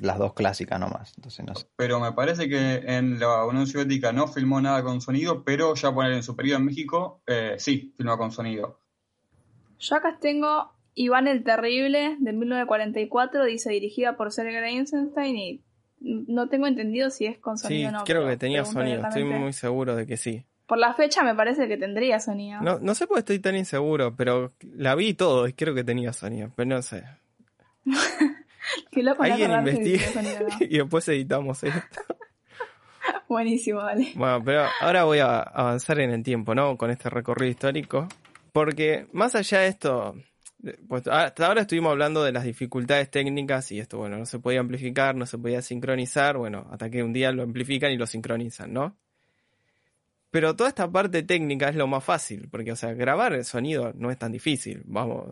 las 0.00 0.18
dos 0.18 0.34
clásicas 0.34 0.78
nomás, 0.78 1.12
entonces 1.16 1.44
no 1.44 1.54
sé. 1.54 1.66
Pero 1.76 1.98
me 2.00 2.12
parece 2.12 2.48
que 2.48 2.76
en 2.86 3.18
la 3.18 3.44
Unión 3.44 3.66
Soviética 3.66 4.12
no 4.12 4.28
filmó 4.28 4.60
nada 4.60 4.82
con 4.82 5.00
sonido, 5.00 5.42
pero 5.44 5.74
ya 5.74 5.92
poner 5.92 6.12
en 6.12 6.22
su 6.22 6.36
periodo 6.36 6.58
en 6.60 6.66
México, 6.66 7.20
eh, 7.26 7.54
sí, 7.58 7.92
filmó 7.96 8.16
con 8.16 8.30
sonido. 8.30 8.78
Yo 9.78 9.96
acá 9.96 10.18
tengo 10.20 10.72
Iván 10.94 11.26
el 11.26 11.42
Terrible 11.42 12.16
de 12.20 12.32
1944, 12.32 13.44
dice 13.44 13.70
dirigida 13.70 14.16
por 14.16 14.30
Sergei 14.32 14.78
Eisenstein 14.78 15.36
y 15.36 15.63
no 16.04 16.48
tengo 16.48 16.66
entendido 16.66 17.10
si 17.10 17.26
es 17.26 17.38
con 17.38 17.56
Sí, 17.58 17.64
sonido 17.66 17.88
o 17.88 17.92
no. 17.92 18.04
creo 18.04 18.26
que 18.26 18.36
tenía 18.36 18.64
sonido, 18.64 19.02
estoy 19.02 19.24
muy 19.24 19.52
seguro 19.52 19.96
de 19.96 20.06
que 20.06 20.16
sí. 20.16 20.44
Por 20.66 20.78
la 20.78 20.94
fecha 20.94 21.22
me 21.22 21.34
parece 21.34 21.68
que 21.68 21.76
tendría 21.76 22.20
sonido. 22.20 22.60
No, 22.60 22.78
no 22.78 22.94
sé 22.94 23.06
por 23.06 23.16
qué 23.16 23.20
estoy 23.20 23.38
tan 23.38 23.56
inseguro, 23.56 24.14
pero 24.16 24.52
la 24.62 24.94
vi 24.94 25.14
todo 25.14 25.46
y 25.46 25.52
creo 25.52 25.74
que 25.74 25.84
tenía 25.84 26.12
sonido, 26.12 26.50
pero 26.56 26.68
no 26.68 26.82
sé. 26.82 27.04
Alguien 29.18 29.50
o 29.50 29.60
no. 29.60 29.70
y 30.60 30.78
después 30.78 31.06
editamos 31.08 31.62
esto. 31.64 32.00
Buenísimo, 33.28 33.82
dale. 33.82 34.12
Bueno, 34.14 34.42
pero 34.44 34.64
ahora 34.80 35.04
voy 35.04 35.18
a 35.18 35.40
avanzar 35.40 36.00
en 36.00 36.10
el 36.10 36.22
tiempo, 36.22 36.54
¿no? 36.54 36.76
Con 36.76 36.90
este 36.90 37.10
recorrido 37.10 37.50
histórico. 37.50 38.08
Porque 38.52 39.06
más 39.12 39.34
allá 39.34 39.60
de 39.60 39.68
esto, 39.68 40.14
pues 40.88 41.06
hasta 41.08 41.46
ahora 41.46 41.62
estuvimos 41.62 41.90
hablando 41.90 42.22
de 42.22 42.32
las 42.32 42.44
dificultades 42.44 43.10
técnicas 43.10 43.70
y 43.72 43.80
esto, 43.80 43.98
bueno, 43.98 44.18
no 44.18 44.26
se 44.26 44.38
podía 44.38 44.60
amplificar, 44.60 45.14
no 45.14 45.26
se 45.26 45.38
podía 45.38 45.62
sincronizar, 45.62 46.36
bueno, 46.36 46.66
hasta 46.70 46.90
que 46.90 47.02
un 47.02 47.12
día 47.12 47.32
lo 47.32 47.42
amplifican 47.42 47.92
y 47.92 47.96
lo 47.96 48.06
sincronizan, 48.06 48.72
¿no? 48.72 48.96
Pero 50.30 50.56
toda 50.56 50.68
esta 50.68 50.90
parte 50.90 51.22
técnica 51.22 51.68
es 51.68 51.76
lo 51.76 51.86
más 51.86 52.02
fácil, 52.02 52.48
porque, 52.50 52.72
o 52.72 52.76
sea, 52.76 52.92
grabar 52.94 53.34
el 53.34 53.44
sonido 53.44 53.92
no 53.96 54.10
es 54.10 54.18
tan 54.18 54.32
difícil, 54.32 54.82
vamos, 54.84 55.28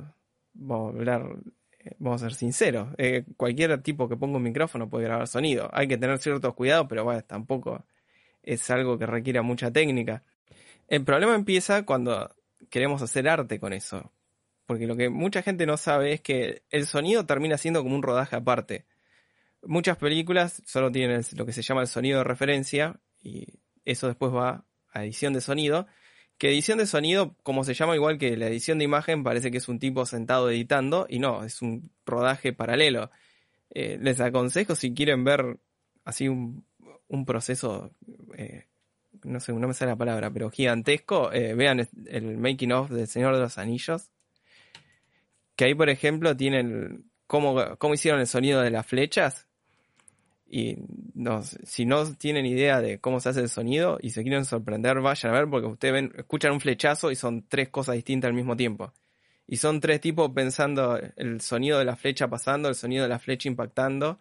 vamos 0.54 0.94
a 0.94 0.98
hablar, 0.98 1.36
eh, 1.80 1.96
vamos 1.98 2.22
a 2.22 2.26
ser 2.26 2.34
sinceros, 2.34 2.88
Eh, 2.98 3.24
cualquier 3.36 3.82
tipo 3.82 4.08
que 4.08 4.16
ponga 4.16 4.36
un 4.36 4.44
micrófono 4.44 4.88
puede 4.88 5.06
grabar 5.06 5.26
sonido, 5.26 5.68
hay 5.72 5.88
que 5.88 5.98
tener 5.98 6.18
ciertos 6.18 6.54
cuidados, 6.54 6.86
pero 6.88 7.04
bueno, 7.04 7.22
tampoco 7.22 7.84
es 8.42 8.70
algo 8.70 8.98
que 8.98 9.06
requiera 9.06 9.42
mucha 9.42 9.70
técnica. 9.70 10.22
El 10.88 11.04
problema 11.04 11.34
empieza 11.34 11.84
cuando 11.84 12.30
queremos 12.70 13.02
hacer 13.02 13.28
arte 13.28 13.58
con 13.58 13.72
eso. 13.72 14.12
Porque 14.72 14.86
lo 14.86 14.96
que 14.96 15.10
mucha 15.10 15.42
gente 15.42 15.66
no 15.66 15.76
sabe 15.76 16.14
es 16.14 16.22
que 16.22 16.62
el 16.70 16.86
sonido 16.86 17.26
termina 17.26 17.58
siendo 17.58 17.82
como 17.82 17.94
un 17.94 18.02
rodaje 18.02 18.36
aparte. 18.36 18.86
Muchas 19.62 19.98
películas 19.98 20.62
solo 20.64 20.90
tienen 20.90 21.20
lo 21.36 21.44
que 21.44 21.52
se 21.52 21.60
llama 21.60 21.82
el 21.82 21.88
sonido 21.88 22.16
de 22.16 22.24
referencia 22.24 22.98
y 23.20 23.60
eso 23.84 24.06
después 24.06 24.32
va 24.32 24.64
a 24.88 25.04
edición 25.04 25.34
de 25.34 25.42
sonido. 25.42 25.86
Que 26.38 26.48
edición 26.48 26.78
de 26.78 26.86
sonido, 26.86 27.36
como 27.42 27.64
se 27.64 27.74
llama 27.74 27.94
igual 27.96 28.16
que 28.16 28.34
la 28.34 28.46
edición 28.46 28.78
de 28.78 28.84
imagen, 28.84 29.24
parece 29.24 29.50
que 29.50 29.58
es 29.58 29.68
un 29.68 29.78
tipo 29.78 30.06
sentado 30.06 30.48
editando 30.48 31.04
y 31.06 31.18
no, 31.18 31.44
es 31.44 31.60
un 31.60 31.90
rodaje 32.06 32.54
paralelo. 32.54 33.10
Eh, 33.68 33.98
les 34.00 34.20
aconsejo 34.20 34.74
si 34.74 34.94
quieren 34.94 35.22
ver 35.22 35.58
así 36.02 36.28
un, 36.28 36.64
un 37.08 37.26
proceso, 37.26 37.94
eh, 38.38 38.68
no 39.22 39.38
sé, 39.38 39.52
no 39.52 39.68
me 39.68 39.74
sale 39.74 39.90
la 39.90 39.96
palabra, 39.96 40.30
pero 40.30 40.48
gigantesco, 40.48 41.30
eh, 41.30 41.54
vean 41.54 41.86
el 42.06 42.38
making 42.38 42.72
of 42.72 42.90
del 42.90 43.06
Señor 43.06 43.34
de 43.34 43.40
los 43.42 43.58
Anillos. 43.58 44.08
Que 45.56 45.64
ahí, 45.66 45.74
por 45.74 45.90
ejemplo, 45.90 46.36
tienen 46.36 47.10
cómo, 47.26 47.76
cómo 47.78 47.94
hicieron 47.94 48.20
el 48.20 48.26
sonido 48.26 48.60
de 48.60 48.70
las 48.70 48.86
flechas. 48.86 49.46
Y 50.46 50.76
no, 51.14 51.42
si 51.42 51.86
no 51.86 52.14
tienen 52.16 52.44
idea 52.44 52.82
de 52.82 53.00
cómo 53.00 53.20
se 53.20 53.30
hace 53.30 53.40
el 53.40 53.48
sonido 53.48 53.98
y 54.02 54.10
se 54.10 54.22
quieren 54.22 54.44
sorprender, 54.44 55.00
vayan 55.00 55.34
a 55.34 55.38
ver 55.38 55.48
porque 55.48 55.66
ustedes 55.66 55.94
ven, 55.94 56.12
escuchan 56.16 56.52
un 56.52 56.60
flechazo 56.60 57.10
y 57.10 57.16
son 57.16 57.46
tres 57.48 57.70
cosas 57.70 57.94
distintas 57.94 58.28
al 58.28 58.34
mismo 58.34 58.54
tiempo. 58.54 58.92
Y 59.46 59.56
son 59.56 59.80
tres 59.80 60.00
tipos 60.00 60.30
pensando 60.32 60.98
el 61.16 61.40
sonido 61.40 61.78
de 61.78 61.84
la 61.84 61.96
flecha 61.96 62.28
pasando, 62.28 62.68
el 62.68 62.74
sonido 62.74 63.04
de 63.04 63.08
la 63.08 63.18
flecha 63.18 63.48
impactando. 63.48 64.18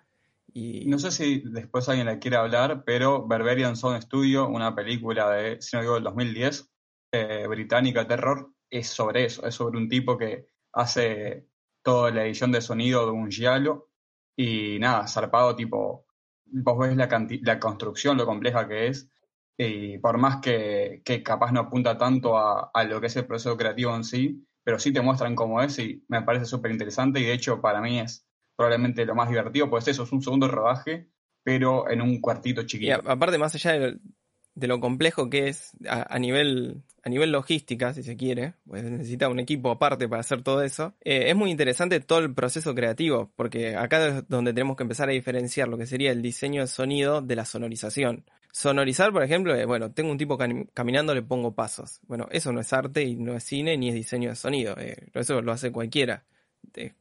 Y 0.53 0.85
No 0.87 0.99
sé 0.99 1.11
si 1.11 1.41
después 1.45 1.87
alguien 1.89 2.07
la 2.07 2.19
quiere 2.19 2.37
hablar, 2.37 2.83
pero 2.85 3.27
Berberian 3.27 3.75
Sound 3.75 4.01
Studio, 4.01 4.47
una 4.47 4.75
película 4.75 5.29
de, 5.31 5.61
si 5.61 5.75
no 5.75 5.81
digo, 5.81 5.95
del 5.95 6.03
2010, 6.03 6.69
eh, 7.11 7.45
británica, 7.47 8.07
terror, 8.07 8.51
es 8.69 8.87
sobre 8.87 9.25
eso, 9.25 9.45
es 9.45 9.55
sobre 9.55 9.77
un 9.77 9.89
tipo 9.89 10.17
que 10.17 10.47
hace 10.73 11.47
toda 11.83 12.11
la 12.11 12.25
edición 12.25 12.51
de 12.51 12.61
sonido 12.61 13.05
de 13.05 13.11
un 13.11 13.29
giallo 13.31 13.89
y 14.35 14.79
nada, 14.79 15.07
zarpado 15.07 15.55
tipo, 15.55 16.05
vos 16.45 16.79
ves 16.79 16.95
la, 16.95 17.07
la 17.43 17.59
construcción, 17.59 18.17
lo 18.17 18.25
compleja 18.25 18.67
que 18.67 18.87
es, 18.87 19.09
y 19.57 19.97
por 19.99 20.17
más 20.17 20.37
que, 20.41 21.01
que 21.05 21.21
capaz 21.23 21.51
no 21.51 21.61
apunta 21.61 21.97
tanto 21.97 22.37
a, 22.37 22.71
a 22.73 22.83
lo 22.83 22.99
que 23.01 23.07
es 23.07 23.15
el 23.17 23.27
proceso 23.27 23.57
creativo 23.57 23.95
en 23.95 24.03
sí, 24.03 24.45
pero 24.63 24.79
sí 24.79 24.91
te 24.93 25.01
muestran 25.01 25.35
cómo 25.35 25.61
es 25.61 25.77
y 25.79 26.03
me 26.07 26.21
parece 26.23 26.45
súper 26.45 26.71
interesante 26.71 27.19
y 27.19 27.23
de 27.25 27.33
hecho 27.33 27.61
para 27.61 27.81
mí 27.81 27.99
es 27.99 28.25
probablemente 28.55 29.05
lo 29.05 29.15
más 29.15 29.29
divertido, 29.29 29.69
pues 29.69 29.87
eso 29.87 30.03
es 30.03 30.11
un 30.11 30.21
segundo 30.21 30.47
rodaje, 30.47 31.09
pero 31.43 31.89
en 31.89 32.01
un 32.01 32.19
cuartito 32.21 32.61
Y 32.61 32.67
chiquito. 32.67 32.91
a- 32.91 33.11
aparte, 33.13 33.37
más 33.37 33.53
allá 33.55 33.73
de, 33.73 33.99
de 34.55 34.67
lo 34.67 34.79
complejo 34.79 35.29
que 35.29 35.47
es 35.47 35.71
a, 35.87 36.19
nivel 36.19 36.81
a 37.03 37.09
nivel 37.09 37.31
logística, 37.31 37.93
si 37.93 38.03
se 38.03 38.15
quiere, 38.15 38.53
pues 38.67 38.83
necesita 38.83 39.29
un 39.29 39.39
equipo 39.39 39.71
aparte 39.71 40.07
para 40.07 40.19
hacer 40.19 40.43
todo 40.43 40.61
eso. 40.61 40.93
eh, 41.03 41.29
es 41.29 41.35
muy 41.35 41.49
interesante 41.51 41.99
todo 41.99 42.19
el 42.19 42.33
proceso 42.33 42.75
creativo, 42.75 43.31
porque 43.35 43.75
acá 43.75 44.07
es 44.07 44.27
donde 44.27 44.53
tenemos 44.53 44.77
que 44.77 44.83
empezar 44.83 45.09
a 45.09 45.13
diferenciar 45.13 45.67
lo 45.67 45.77
que 45.77 45.87
sería 45.87 46.11
el 46.11 46.21
diseño 46.21 46.61
de 46.61 46.67
sonido 46.67 47.21
de 47.21 47.35
la 47.35 47.45
sonorización. 47.45 48.25
Sonorizar, 48.51 49.13
por 49.13 49.23
ejemplo, 49.23 49.55
es, 49.55 49.65
bueno, 49.65 49.91
tengo 49.93 50.11
un 50.11 50.17
tipo 50.17 50.37
cami- 50.37 50.67
caminando, 50.73 51.15
le 51.15 51.21
pongo 51.21 51.55
pasos. 51.55 52.01
Bueno, 52.07 52.27
eso 52.31 52.51
no 52.51 52.59
es 52.59 52.73
arte 52.73 53.03
y 53.03 53.15
no 53.15 53.33
es 53.35 53.43
cine 53.45 53.77
ni 53.77 53.87
es 53.89 53.95
diseño 53.95 54.29
de 54.29 54.35
sonido. 54.35 54.75
eh, 54.77 55.07
eso 55.13 55.41
lo 55.41 55.53
hace 55.53 55.71
cualquiera. 55.71 56.25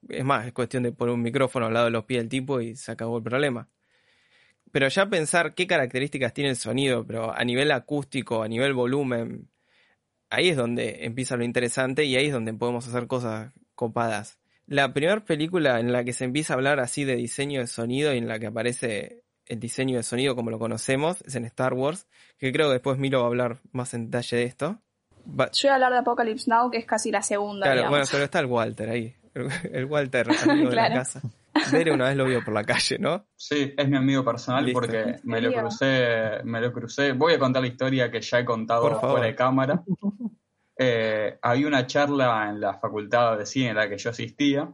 Es 0.09 0.25
más, 0.25 0.47
es 0.47 0.53
cuestión 0.53 0.85
de 0.85 0.93
poner 0.93 1.15
un 1.15 1.23
micrófono 1.23 1.67
al 1.67 1.75
lado 1.75 1.87
de 1.87 1.91
los 1.93 2.05
pies 2.05 2.21
del 2.23 2.29
tipo 2.29 2.61
y 2.61 2.77
se 2.77 2.93
acabó 2.93 3.19
el 3.19 3.23
problema. 3.25 3.69
Pero 4.73 4.89
ya 4.89 5.07
pensar 5.07 5.55
qué 5.55 5.67
características 5.67 6.33
tiene 6.33 6.51
el 6.51 6.57
sonido, 6.57 7.05
pero 7.07 7.35
a 7.35 7.45
nivel 7.45 7.73
acústico, 7.73 8.43
a 8.43 8.49
nivel 8.49 8.73
volumen, 8.73 9.49
ahí 10.31 10.49
es 10.49 10.57
donde 10.57 11.05
empieza 11.05 11.37
lo 11.37 11.45
interesante 11.45 12.05
y 12.05 12.17
ahí 12.17 12.27
es 12.27 12.33
donde 12.33 12.55
podemos 12.55 12.87
hacer 12.87 13.07
cosas 13.07 13.53
copadas. 13.75 14.39
La 14.67 14.93
primera 14.93 15.25
película 15.25 15.81
en 15.81 15.93
la 15.93 16.05
que 16.05 16.13
se 16.13 16.25
empieza 16.25 16.55
a 16.55 16.57
hablar 16.57 16.79
así 16.79 17.05
de 17.05 17.17
diseño 17.17 17.61
de 17.61 17.67
sonido 17.67 18.15
y 18.15 18.19
en 18.19 18.29
la 18.29 18.39
que 18.39 18.47
aparece 18.47 19.25
el 19.47 19.59
diseño 19.59 19.97
de 19.97 20.05
sonido 20.05 20.37
como 20.37 20.51
lo 20.51 20.61
conocemos 20.61 21.23
es 21.23 21.35
en 21.35 21.45
Star 21.47 21.75
Wars, 21.75 22.07
que 22.39 22.53
creo 22.53 22.69
que 22.69 22.75
después 22.75 22.97
Milo 22.97 23.19
va 23.19 23.25
a 23.25 23.29
hablar 23.29 23.59
más 23.73 23.95
en 23.95 24.07
detalle 24.07 24.37
de 24.37 24.45
esto. 24.45 24.79
Yo 25.27 25.35
voy 25.35 25.71
a 25.71 25.75
hablar 25.75 25.93
de 25.93 25.99
Apocalypse 25.99 26.49
Now, 26.49 26.71
que 26.71 26.79
es 26.79 26.87
casi 26.87 27.11
la 27.11 27.23
segunda, 27.23 27.65
Claro, 27.65 27.81
digamos. 27.81 27.99
bueno, 27.99 28.07
pero 28.11 28.25
está 28.25 28.39
el 28.39 28.47
Walter 28.47 28.89
ahí. 28.89 29.15
El, 29.73 29.85
Walter, 29.85 30.29
amigo 30.49 30.71
de 30.71 30.77
la 30.77 30.93
casa. 30.93 31.21
Dere 31.71 31.93
una 31.93 32.09
vez 32.09 32.17
lo 32.17 32.25
vio 32.27 32.45
por 32.45 32.55
la 32.55 32.65
calle, 32.65 32.99
¿no? 32.99 33.27
Sí, 33.37 33.75
es 33.77 33.89
mi 33.89 33.97
amigo 33.97 34.25
personal 34.25 34.65
Listo. 34.65 34.81
porque 34.81 35.01
¿En 35.01 35.21
me 35.25 35.41
lo 35.41 35.53
crucé, 35.53 36.43
me 36.45 36.61
lo 36.61 36.73
crucé. 36.73 37.13
Voy 37.13 37.35
a 37.35 37.39
contar 37.39 37.63
la 37.63 37.69
historia 37.69 38.11
que 38.11 38.21
ya 38.21 38.41
he 38.41 38.45
contado 38.45 38.99
fuera 39.01 39.27
de 39.27 39.35
cámara. 39.35 39.83
Eh, 40.83 41.39
había 41.43 41.67
una 41.67 41.87
charla 41.87 42.49
en 42.49 42.59
la 42.59 42.73
facultad 42.73 43.37
de 43.37 43.45
cine 43.45 43.69
en 43.69 43.77
la 43.77 43.87
que 43.87 43.99
yo 43.99 44.09
asistía 44.09 44.73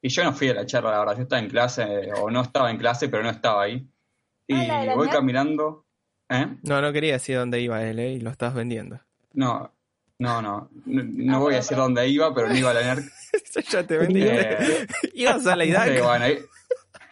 y 0.00 0.08
yo 0.08 0.24
no 0.24 0.32
fui 0.32 0.48
a 0.48 0.54
la 0.54 0.64
charla, 0.64 0.92
la 0.92 1.00
verdad, 1.00 1.16
yo 1.16 1.22
estaba 1.24 1.42
en 1.42 1.50
clase 1.50 2.10
o 2.18 2.30
no 2.30 2.40
estaba 2.40 2.70
en 2.70 2.78
clase, 2.78 3.10
pero 3.10 3.22
no 3.22 3.28
estaba 3.28 3.64
ahí. 3.64 3.86
Y 4.46 4.66
voy 4.94 5.08
caminando, 5.10 5.84
¿eh? 6.30 6.56
No, 6.62 6.80
no 6.80 6.90
quería 6.90 7.12
decir 7.12 7.36
dónde 7.36 7.60
iba 7.60 7.84
él, 7.84 7.98
¿eh? 7.98 8.12
Y 8.12 8.20
lo 8.20 8.30
estabas 8.30 8.54
vendiendo. 8.54 8.98
No, 9.34 9.70
no, 10.22 10.42
no, 10.42 10.70
no, 10.86 11.02
no 11.04 11.36
Ah, 11.36 11.38
voy 11.38 11.54
a 11.54 11.56
decir 11.58 11.76
dónde 11.76 12.06
iba, 12.08 12.34
pero 12.34 12.48
no 12.48 12.54
iba 12.56 12.70
a 12.70 12.74
la 12.74 12.82
NERC. 12.94 13.04
ya 13.70 13.86
te 13.86 13.98
vendí. 13.98 14.22
Eh, 14.22 14.86
Ibas 15.14 15.46
a 15.46 15.56
la 15.56 15.64
Sí, 15.64 15.70
IDAC. 15.70 16.02
bueno, 16.04 16.24
ahí- 16.24 16.38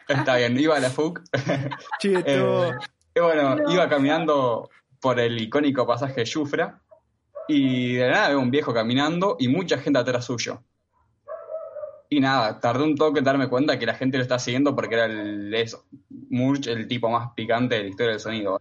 está 0.09 0.37
bien, 0.37 0.59
iba 0.59 0.77
a 0.77 0.81
la 0.81 0.91
FUC. 0.91 1.21
Cheto. 2.01 2.71
Eh, 2.71 2.75
y 3.17 3.21
bueno, 3.21 3.57
No. 3.57 3.73
iba 3.73 3.89
caminando 3.89 4.71
por 5.01 5.19
el 5.21 5.39
icónico 5.41 5.87
pasaje 5.87 6.25
Yufra 6.25 6.81
y 7.49 7.95
de 7.95 8.07
la 8.09 8.13
nada 8.13 8.29
veo 8.31 8.39
un 8.41 8.51
viejo 8.51 8.73
caminando 8.73 9.37
y 9.39 9.49
mucha 9.49 9.79
gente 9.79 9.99
atrás 9.99 10.25
suyo. 10.27 10.63
Y 12.09 12.19
nada, 12.21 12.59
tardé 12.61 12.83
un 12.85 12.97
toque 12.97 13.21
en 13.21 13.25
darme 13.25 13.49
cuenta 13.49 13.79
que 13.79 13.87
la 13.87 13.95
gente 13.95 14.17
lo 14.17 14.23
está 14.25 14.39
siguiendo 14.39 14.75
porque 14.75 14.95
era 14.97 15.05
el, 15.07 15.55
eso, 15.55 15.87
Murch, 16.29 16.67
el 16.67 16.89
tipo 16.89 17.09
más 17.09 17.31
picante 17.37 17.77
de 17.77 17.83
la 17.85 17.89
historia 17.89 18.11
del 18.13 18.21
sonido. 18.21 18.61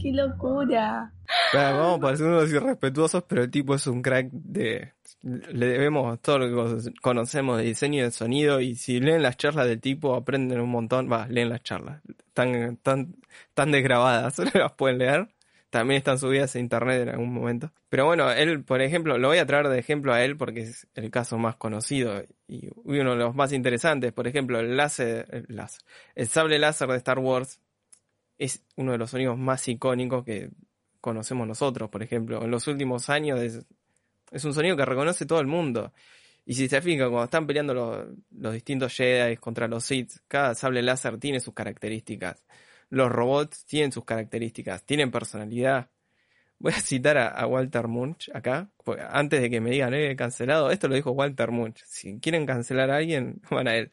¡Qué 0.00 0.12
locura! 0.12 1.12
Vamos 1.52 1.98
a 1.98 2.00
parecer 2.00 2.26
unos 2.26 2.50
irrespetuosos, 2.50 3.24
pero 3.28 3.42
el 3.42 3.50
tipo 3.50 3.74
es 3.74 3.86
un 3.86 4.02
crack 4.02 4.28
de... 4.30 4.92
Le 5.22 5.66
debemos 5.66 6.20
todo 6.20 6.38
lo 6.38 6.72
que 6.72 6.92
conocemos 7.02 7.58
de 7.58 7.64
diseño 7.64 8.00
y 8.00 8.02
de 8.02 8.10
sonido 8.12 8.60
y 8.60 8.76
si 8.76 9.00
leen 9.00 9.22
las 9.22 9.36
charlas 9.36 9.66
del 9.66 9.80
tipo 9.80 10.14
aprenden 10.14 10.60
un 10.60 10.70
montón. 10.70 11.10
Va, 11.10 11.26
leen 11.26 11.48
las 11.48 11.62
charlas. 11.62 12.00
Están 12.28 12.76
tan, 12.76 13.16
tan 13.54 13.72
desgrabadas, 13.72 14.38
no 14.38 14.44
las 14.54 14.72
pueden 14.72 14.98
leer. 14.98 15.28
También 15.70 15.98
están 15.98 16.18
subidas 16.18 16.54
a 16.54 16.60
internet 16.60 17.02
en 17.02 17.08
algún 17.10 17.32
momento. 17.32 17.72
Pero 17.88 18.06
bueno, 18.06 18.30
él, 18.30 18.64
por 18.64 18.80
ejemplo, 18.80 19.18
lo 19.18 19.28
voy 19.28 19.38
a 19.38 19.46
traer 19.46 19.68
de 19.68 19.78
ejemplo 19.78 20.14
a 20.14 20.22
él 20.22 20.36
porque 20.36 20.60
es 20.60 20.86
el 20.94 21.10
caso 21.10 21.36
más 21.36 21.56
conocido 21.56 22.22
y 22.46 22.70
uno 22.84 23.10
de 23.10 23.16
los 23.16 23.34
más 23.34 23.52
interesantes. 23.52 24.12
Por 24.12 24.28
ejemplo, 24.28 24.60
el 24.60 24.76
láser, 24.76 25.26
el 25.30 25.56
láser, 25.56 25.82
el 26.14 26.28
sable 26.28 26.58
láser 26.58 26.88
de 26.88 26.96
Star 26.96 27.18
Wars 27.18 27.60
es 28.38 28.62
uno 28.76 28.92
de 28.92 28.98
los 28.98 29.10
sonidos 29.10 29.36
más 29.36 29.66
icónicos 29.68 30.24
que 30.24 30.50
conocemos 31.00 31.46
nosotros, 31.46 31.90
por 31.90 32.02
ejemplo. 32.02 32.44
En 32.44 32.50
los 32.50 32.66
últimos 32.68 33.10
años 33.10 33.40
es, 33.40 33.66
es 34.30 34.44
un 34.44 34.54
sonido 34.54 34.76
que 34.76 34.84
reconoce 34.84 35.26
todo 35.26 35.40
el 35.40 35.46
mundo. 35.46 35.92
Y 36.44 36.54
si 36.54 36.68
se 36.68 36.80
fijan, 36.80 37.10
cuando 37.10 37.24
están 37.24 37.46
peleando 37.46 37.74
los, 37.74 38.06
los 38.30 38.54
distintos 38.54 38.94
Jedi 38.94 39.36
contra 39.36 39.68
los 39.68 39.84
Sith, 39.84 40.12
cada 40.28 40.54
sable 40.54 40.82
láser 40.82 41.18
tiene 41.18 41.40
sus 41.40 41.52
características. 41.52 42.42
Los 42.90 43.10
robots 43.10 43.66
tienen 43.66 43.92
sus 43.92 44.04
características, 44.04 44.84
tienen 44.84 45.10
personalidad. 45.10 45.90
Voy 46.58 46.72
a 46.72 46.80
citar 46.80 47.18
a, 47.18 47.46
Walter 47.46 47.86
Munch 47.86 48.30
acá, 48.34 48.70
antes 49.10 49.40
de 49.40 49.50
que 49.50 49.60
me 49.60 49.70
digan, 49.70 49.94
eh, 49.94 50.16
cancelado, 50.16 50.70
esto 50.70 50.88
lo 50.88 50.94
dijo 50.94 51.12
Walter 51.12 51.50
Munch. 51.50 51.84
Si 51.86 52.18
quieren 52.18 52.46
cancelar 52.46 52.90
a 52.90 52.96
alguien, 52.96 53.40
van 53.50 53.68
a 53.68 53.76
él. 53.76 53.90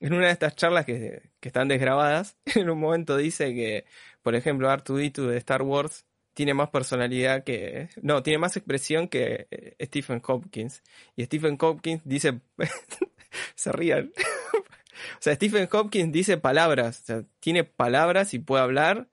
En 0.00 0.14
una 0.14 0.26
de 0.26 0.32
estas 0.32 0.56
charlas 0.56 0.86
que, 0.86 1.30
están 1.42 1.68
desgrabadas, 1.68 2.36
en 2.54 2.70
un 2.70 2.80
momento 2.80 3.16
dice 3.16 3.54
que, 3.54 3.84
por 4.22 4.34
ejemplo, 4.34 4.68
R2D2 4.70 5.28
de 5.28 5.36
Star 5.36 5.62
Wars 5.62 6.06
tiene 6.32 6.54
más 6.54 6.70
personalidad 6.70 7.44
que. 7.44 7.90
No, 8.00 8.22
tiene 8.22 8.38
más 8.38 8.56
expresión 8.56 9.08
que 9.08 9.46
eh, 9.50 9.86
Stephen 9.86 10.22
Hopkins. 10.26 10.82
Y 11.16 11.24
Stephen 11.24 11.58
Hopkins 11.60 12.02
dice. 12.04 12.40
se 13.54 13.72
rían. 13.72 14.12
o 14.56 15.18
sea, 15.20 15.34
Stephen 15.34 15.68
Hopkins 15.70 16.12
dice 16.12 16.38
palabras. 16.38 17.00
O 17.02 17.04
sea, 17.04 17.24
tiene 17.40 17.64
palabras 17.64 18.32
y 18.32 18.38
puede 18.38 18.62
hablar. 18.62 19.08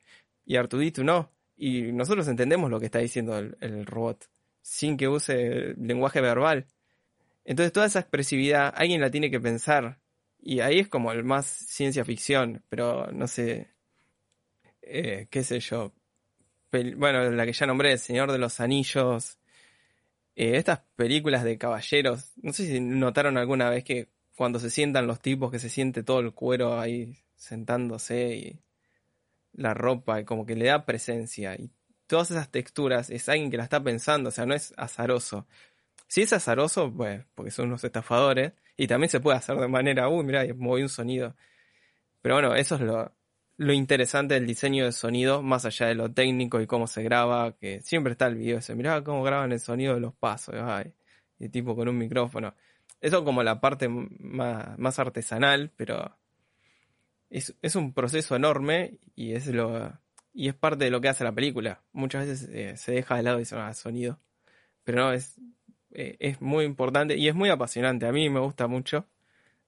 Y 0.45 0.55
R2D2 0.55 1.03
no. 1.03 1.31
Y 1.57 1.91
nosotros 1.91 2.27
entendemos 2.29 2.71
lo 2.71 2.79
que 2.79 2.85
está 2.85 2.99
diciendo 2.99 3.37
el, 3.37 3.57
el 3.59 3.85
robot. 3.85 4.29
Sin 4.61 4.95
que 4.95 5.09
use 5.09 5.75
lenguaje 5.77 6.21
verbal. 6.21 6.65
Entonces, 7.43 7.73
toda 7.73 7.87
esa 7.87 7.99
expresividad, 7.99 8.73
alguien 8.75 9.01
la 9.01 9.11
tiene 9.11 9.31
que 9.31 9.39
pensar. 9.39 9.99
Y 10.39 10.59
ahí 10.61 10.79
es 10.79 10.87
como 10.87 11.11
el 11.11 11.23
más 11.23 11.45
ciencia 11.45 12.05
ficción, 12.05 12.63
pero 12.69 13.11
no 13.11 13.27
sé, 13.27 13.69
eh, 14.81 15.27
qué 15.29 15.43
sé 15.43 15.59
yo. 15.59 15.93
Bueno, 16.71 17.29
la 17.31 17.45
que 17.45 17.53
ya 17.53 17.65
nombré, 17.65 17.93
El 17.93 17.99
Señor 17.99 18.31
de 18.31 18.37
los 18.37 18.59
Anillos. 18.59 19.37
Eh, 20.35 20.57
estas 20.57 20.81
películas 20.95 21.43
de 21.43 21.57
caballeros, 21.57 22.31
no 22.37 22.53
sé 22.53 22.67
si 22.67 22.79
notaron 22.79 23.37
alguna 23.37 23.69
vez 23.69 23.83
que 23.83 24.09
cuando 24.35 24.59
se 24.59 24.69
sientan 24.69 25.07
los 25.07 25.19
tipos, 25.19 25.51
que 25.51 25.59
se 25.59 25.69
siente 25.69 26.03
todo 26.03 26.19
el 26.19 26.33
cuero 26.33 26.79
ahí 26.79 27.17
sentándose 27.35 28.35
y 28.35 28.59
la 29.53 29.73
ropa, 29.73 30.21
y 30.21 30.25
como 30.25 30.45
que 30.45 30.55
le 30.55 30.65
da 30.67 30.85
presencia. 30.85 31.55
Y 31.55 31.71
todas 32.05 32.31
esas 32.31 32.49
texturas 32.51 33.09
es 33.09 33.27
alguien 33.29 33.49
que 33.49 33.57
la 33.57 33.63
está 33.63 33.83
pensando, 33.83 34.29
o 34.29 34.31
sea, 34.31 34.45
no 34.45 34.53
es 34.53 34.73
azaroso. 34.77 35.47
Si 36.07 36.21
es 36.21 36.33
azaroso, 36.33 36.93
pues, 36.93 37.25
porque 37.35 37.51
son 37.51 37.67
unos 37.67 37.83
estafadores, 37.83 38.53
y 38.77 38.87
también 38.87 39.09
se 39.09 39.19
puede 39.19 39.37
hacer 39.37 39.57
de 39.57 39.67
manera, 39.67 40.07
uy, 40.07 40.23
mira, 40.23 40.45
moví 40.55 40.83
un 40.83 40.89
sonido. 40.89 41.35
Pero 42.21 42.35
bueno, 42.35 42.55
eso 42.55 42.75
es 42.75 42.81
lo, 42.81 43.11
lo 43.57 43.73
interesante 43.73 44.35
del 44.35 44.45
diseño 44.45 44.85
de 44.85 44.91
sonido, 44.91 45.41
más 45.41 45.65
allá 45.65 45.87
de 45.87 45.95
lo 45.95 46.13
técnico 46.13 46.61
y 46.61 46.67
cómo 46.67 46.87
se 46.87 47.03
graba, 47.03 47.57
que 47.57 47.81
siempre 47.81 48.11
está 48.13 48.27
el 48.27 48.35
video 48.35 48.59
ese, 48.59 48.75
mirá 48.75 49.03
cómo 49.03 49.23
graban 49.23 49.51
el 49.51 49.59
sonido 49.59 49.95
de 49.95 49.99
los 49.99 50.13
pasos, 50.13 50.55
ay, 50.57 50.93
y 51.39 51.49
tipo 51.49 51.75
con 51.75 51.87
un 51.87 51.97
micrófono. 51.97 52.53
Eso 53.01 53.23
como 53.23 53.43
la 53.43 53.59
parte 53.59 53.89
más, 53.89 54.77
más 54.77 54.99
artesanal, 54.99 55.71
pero 55.75 56.17
es, 57.29 57.55
es, 57.61 57.75
un 57.75 57.93
proceso 57.93 58.35
enorme 58.35 58.99
y 59.15 59.33
es 59.33 59.47
lo 59.47 59.99
y 60.33 60.49
es 60.49 60.55
parte 60.55 60.85
de 60.85 60.91
lo 60.91 61.01
que 61.01 61.09
hace 61.09 61.23
la 61.23 61.33
película. 61.33 61.83
Muchas 61.93 62.27
veces 62.27 62.49
eh, 62.51 62.77
se 62.77 62.91
deja 62.91 63.15
de 63.15 63.23
lado 63.23 63.39
y 63.39 63.45
se 63.45 63.55
ah, 63.55 63.73
sonido, 63.73 64.19
pero 64.83 64.99
no, 64.99 65.13
es, 65.13 65.35
eh, 65.91 66.17
es 66.19 66.41
muy 66.41 66.65
importante 66.65 67.17
y 67.17 67.27
es 67.27 67.35
muy 67.35 67.49
apasionante. 67.49 68.05
A 68.07 68.11
mí 68.11 68.29
me 68.29 68.39
gusta 68.39 68.67
mucho. 68.67 69.05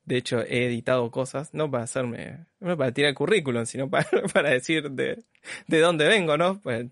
De 0.05 0.17
hecho, 0.17 0.41
he 0.41 0.65
editado 0.65 1.11
cosas, 1.11 1.53
no 1.53 1.69
para 1.69 1.83
hacerme, 1.83 2.45
no 2.59 2.75
para 2.77 2.91
tirar 2.91 3.13
currículum, 3.13 3.65
sino 3.65 3.89
para, 3.91 4.07
para 4.33 4.49
decir 4.49 4.89
de, 4.91 5.23
de 5.67 5.79
dónde 5.79 6.07
vengo, 6.07 6.37
¿no? 6.37 6.59
Pues, 6.61 6.87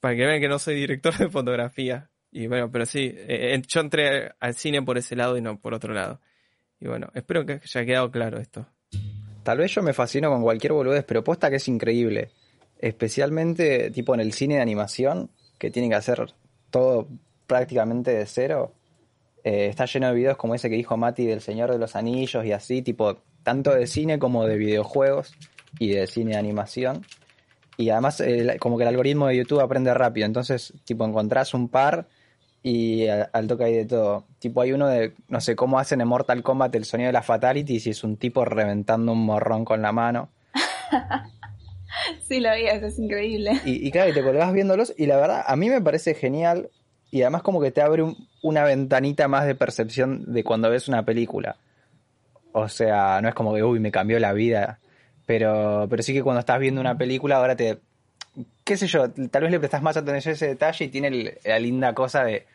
para 0.00 0.14
que 0.14 0.26
vean 0.26 0.40
que 0.40 0.48
no 0.48 0.58
soy 0.58 0.74
director 0.74 1.16
de 1.16 1.28
fotografía. 1.28 2.10
Y 2.30 2.48
bueno, 2.48 2.70
pero 2.70 2.84
sí, 2.84 3.14
eh, 3.14 3.60
yo 3.66 3.80
entré 3.80 4.32
al 4.40 4.54
cine 4.54 4.82
por 4.82 4.98
ese 4.98 5.16
lado 5.16 5.38
y 5.38 5.40
no 5.40 5.58
por 5.58 5.72
otro 5.72 5.94
lado. 5.94 6.20
Y 6.80 6.86
bueno, 6.86 7.08
espero 7.14 7.46
que 7.46 7.60
haya 7.64 7.86
quedado 7.86 8.10
claro 8.10 8.38
esto. 8.38 8.66
Tal 9.42 9.58
vez 9.58 9.72
yo 9.72 9.82
me 9.82 9.94
fascino 9.94 10.28
con 10.28 10.42
cualquier 10.42 10.72
boludez, 10.72 11.04
pero 11.04 11.24
posta 11.24 11.48
que 11.48 11.56
es 11.56 11.68
increíble. 11.68 12.32
Especialmente 12.78 13.90
tipo 13.90 14.12
en 14.12 14.20
el 14.20 14.32
cine 14.32 14.56
de 14.56 14.60
animación, 14.60 15.30
que 15.58 15.70
tiene 15.70 15.88
que 15.88 15.94
hacer 15.94 16.34
todo 16.70 17.08
prácticamente 17.46 18.12
de 18.12 18.26
cero. 18.26 18.72
Eh, 19.44 19.66
está 19.66 19.86
lleno 19.86 20.08
de 20.08 20.14
videos 20.14 20.36
como 20.36 20.54
ese 20.54 20.68
que 20.68 20.76
dijo 20.76 20.96
Mati 20.96 21.26
del 21.26 21.40
Señor 21.40 21.70
de 21.70 21.78
los 21.78 21.96
Anillos 21.96 22.44
y 22.44 22.52
así, 22.52 22.82
tipo, 22.82 23.18
tanto 23.42 23.74
de 23.74 23.86
cine 23.86 24.18
como 24.18 24.46
de 24.46 24.56
videojuegos 24.56 25.34
y 25.78 25.90
de 25.90 26.06
cine 26.06 26.32
de 26.32 26.38
animación. 26.38 27.04
Y 27.76 27.90
además, 27.90 28.22
como 28.58 28.78
que 28.78 28.84
el 28.84 28.88
algoritmo 28.88 29.28
de 29.28 29.36
YouTube 29.36 29.60
aprende 29.60 29.92
rápido, 29.92 30.26
entonces, 30.26 30.72
tipo, 30.84 31.04
encontrás 31.04 31.52
un 31.54 31.68
par 31.68 32.08
y 32.62 33.06
al, 33.06 33.46
toque 33.46 33.64
hay 33.64 33.74
de 33.74 33.84
todo. 33.84 34.24
Tipo, 34.40 34.62
hay 34.62 34.72
uno 34.72 34.88
de, 34.88 35.12
no 35.28 35.40
sé, 35.40 35.54
cómo 35.54 35.78
hacen 35.78 36.00
en 36.00 36.08
Mortal 36.08 36.42
Kombat 36.42 36.74
el 36.74 36.84
sonido 36.84 37.06
de 37.06 37.12
la 37.12 37.22
Fatality 37.22 37.78
si 37.78 37.90
es 37.90 38.02
un 38.02 38.16
tipo 38.16 38.44
reventando 38.44 39.12
un 39.12 39.24
morrón 39.24 39.64
con 39.64 39.82
la 39.82 39.92
mano. 39.92 40.30
sí, 42.28 42.40
lo 42.40 42.52
vi, 42.56 42.66
eso 42.66 42.86
es 42.86 42.98
increíble. 42.98 43.52
Y, 43.64 43.86
y 43.86 43.90
claro, 43.92 44.10
y 44.10 44.14
te 44.14 44.24
colgás 44.24 44.52
viéndolos 44.52 44.92
y 44.96 45.06
la 45.06 45.16
verdad, 45.16 45.44
a 45.46 45.54
mí 45.54 45.70
me 45.70 45.80
parece 45.80 46.14
genial 46.14 46.70
y 47.10 47.22
además 47.22 47.42
como 47.42 47.60
que 47.60 47.70
te 47.70 47.82
abre 47.82 48.04
una 48.42 48.64
ventanita 48.64 49.28
más 49.28 49.46
de 49.46 49.54
percepción 49.54 50.32
de 50.32 50.44
cuando 50.44 50.70
ves 50.70 50.88
una 50.88 51.04
película. 51.04 51.56
O 52.52 52.68
sea, 52.68 53.20
no 53.20 53.28
es 53.28 53.34
como 53.34 53.54
que, 53.54 53.62
uy, 53.62 53.80
me 53.80 53.92
cambió 53.92 54.18
la 54.18 54.32
vida. 54.32 54.80
Pero, 55.26 55.86
pero 55.90 56.02
sí 56.02 56.12
que 56.12 56.22
cuando 56.22 56.40
estás 56.40 56.58
viendo 56.58 56.80
una 56.80 56.96
película 56.96 57.36
ahora 57.36 57.56
te... 57.56 57.78
qué 58.64 58.76
sé 58.76 58.86
yo, 58.86 59.10
tal 59.10 59.42
vez 59.42 59.50
le 59.50 59.58
prestas 59.58 59.82
más 59.82 59.96
atención 59.96 60.32
a 60.32 60.34
ese 60.34 60.48
detalle 60.48 60.84
y 60.84 60.88
tiene 60.88 61.38
la 61.44 61.58
linda 61.58 61.94
cosa 61.94 62.24
de, 62.24 62.46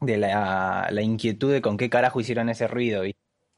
de 0.00 0.16
la, 0.16 0.88
inquietud 1.02 1.52
de 1.52 1.60
con 1.60 1.76
qué 1.76 1.90
carajo 1.90 2.20
hicieron 2.20 2.48
ese 2.48 2.68
ruido. 2.68 3.02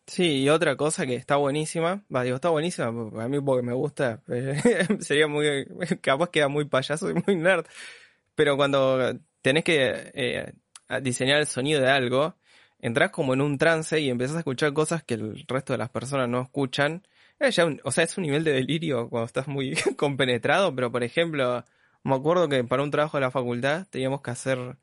Sí, 0.06 0.42
y 0.42 0.48
otra 0.48 0.76
cosa 0.76 1.06
que 1.06 1.14
está 1.14 1.36
buenísima, 1.36 2.04
va, 2.14 2.24
digo, 2.24 2.36
está 2.36 2.48
buenísima, 2.48 2.88
a 2.88 3.28
mí 3.28 3.40
porque 3.40 3.64
me 3.64 3.74
gusta, 3.74 4.22
sería 5.00 5.28
muy, 5.28 5.66
capaz 6.00 6.30
queda 6.30 6.48
muy 6.48 6.64
payaso 6.64 7.10
y 7.10 7.14
muy 7.14 7.36
nerd, 7.36 7.66
pero 8.34 8.56
cuando 8.56 9.20
tenés 9.42 9.64
que 9.64 10.10
eh, 10.14 10.52
diseñar 11.02 11.40
el 11.40 11.46
sonido 11.46 11.80
de 11.80 11.90
algo, 11.90 12.36
entras 12.80 13.10
como 13.10 13.34
en 13.34 13.40
un 13.40 13.58
trance 13.58 14.00
y 14.00 14.10
empezás 14.10 14.36
a 14.36 14.40
escuchar 14.40 14.72
cosas 14.72 15.02
que 15.04 15.14
el 15.14 15.44
resto 15.46 15.72
de 15.72 15.78
las 15.78 15.90
personas 15.90 16.28
no 16.28 16.42
escuchan. 16.42 17.06
o 17.84 17.92
sea, 17.92 18.04
es 18.04 18.18
un 18.18 18.22
nivel 18.24 18.44
de 18.44 18.52
delirio 18.52 19.08
cuando 19.08 19.26
estás 19.26 19.48
muy 19.48 19.74
compenetrado, 19.96 20.74
pero 20.74 20.90
por 20.90 21.02
ejemplo, 21.02 21.64
me 22.02 22.14
acuerdo 22.14 22.48
que 22.48 22.64
para 22.64 22.82
un 22.82 22.90
trabajo 22.90 23.16
de 23.18 23.22
la 23.22 23.30
facultad 23.30 23.86
teníamos 23.90 24.22
que 24.22 24.30
hacer 24.30 24.76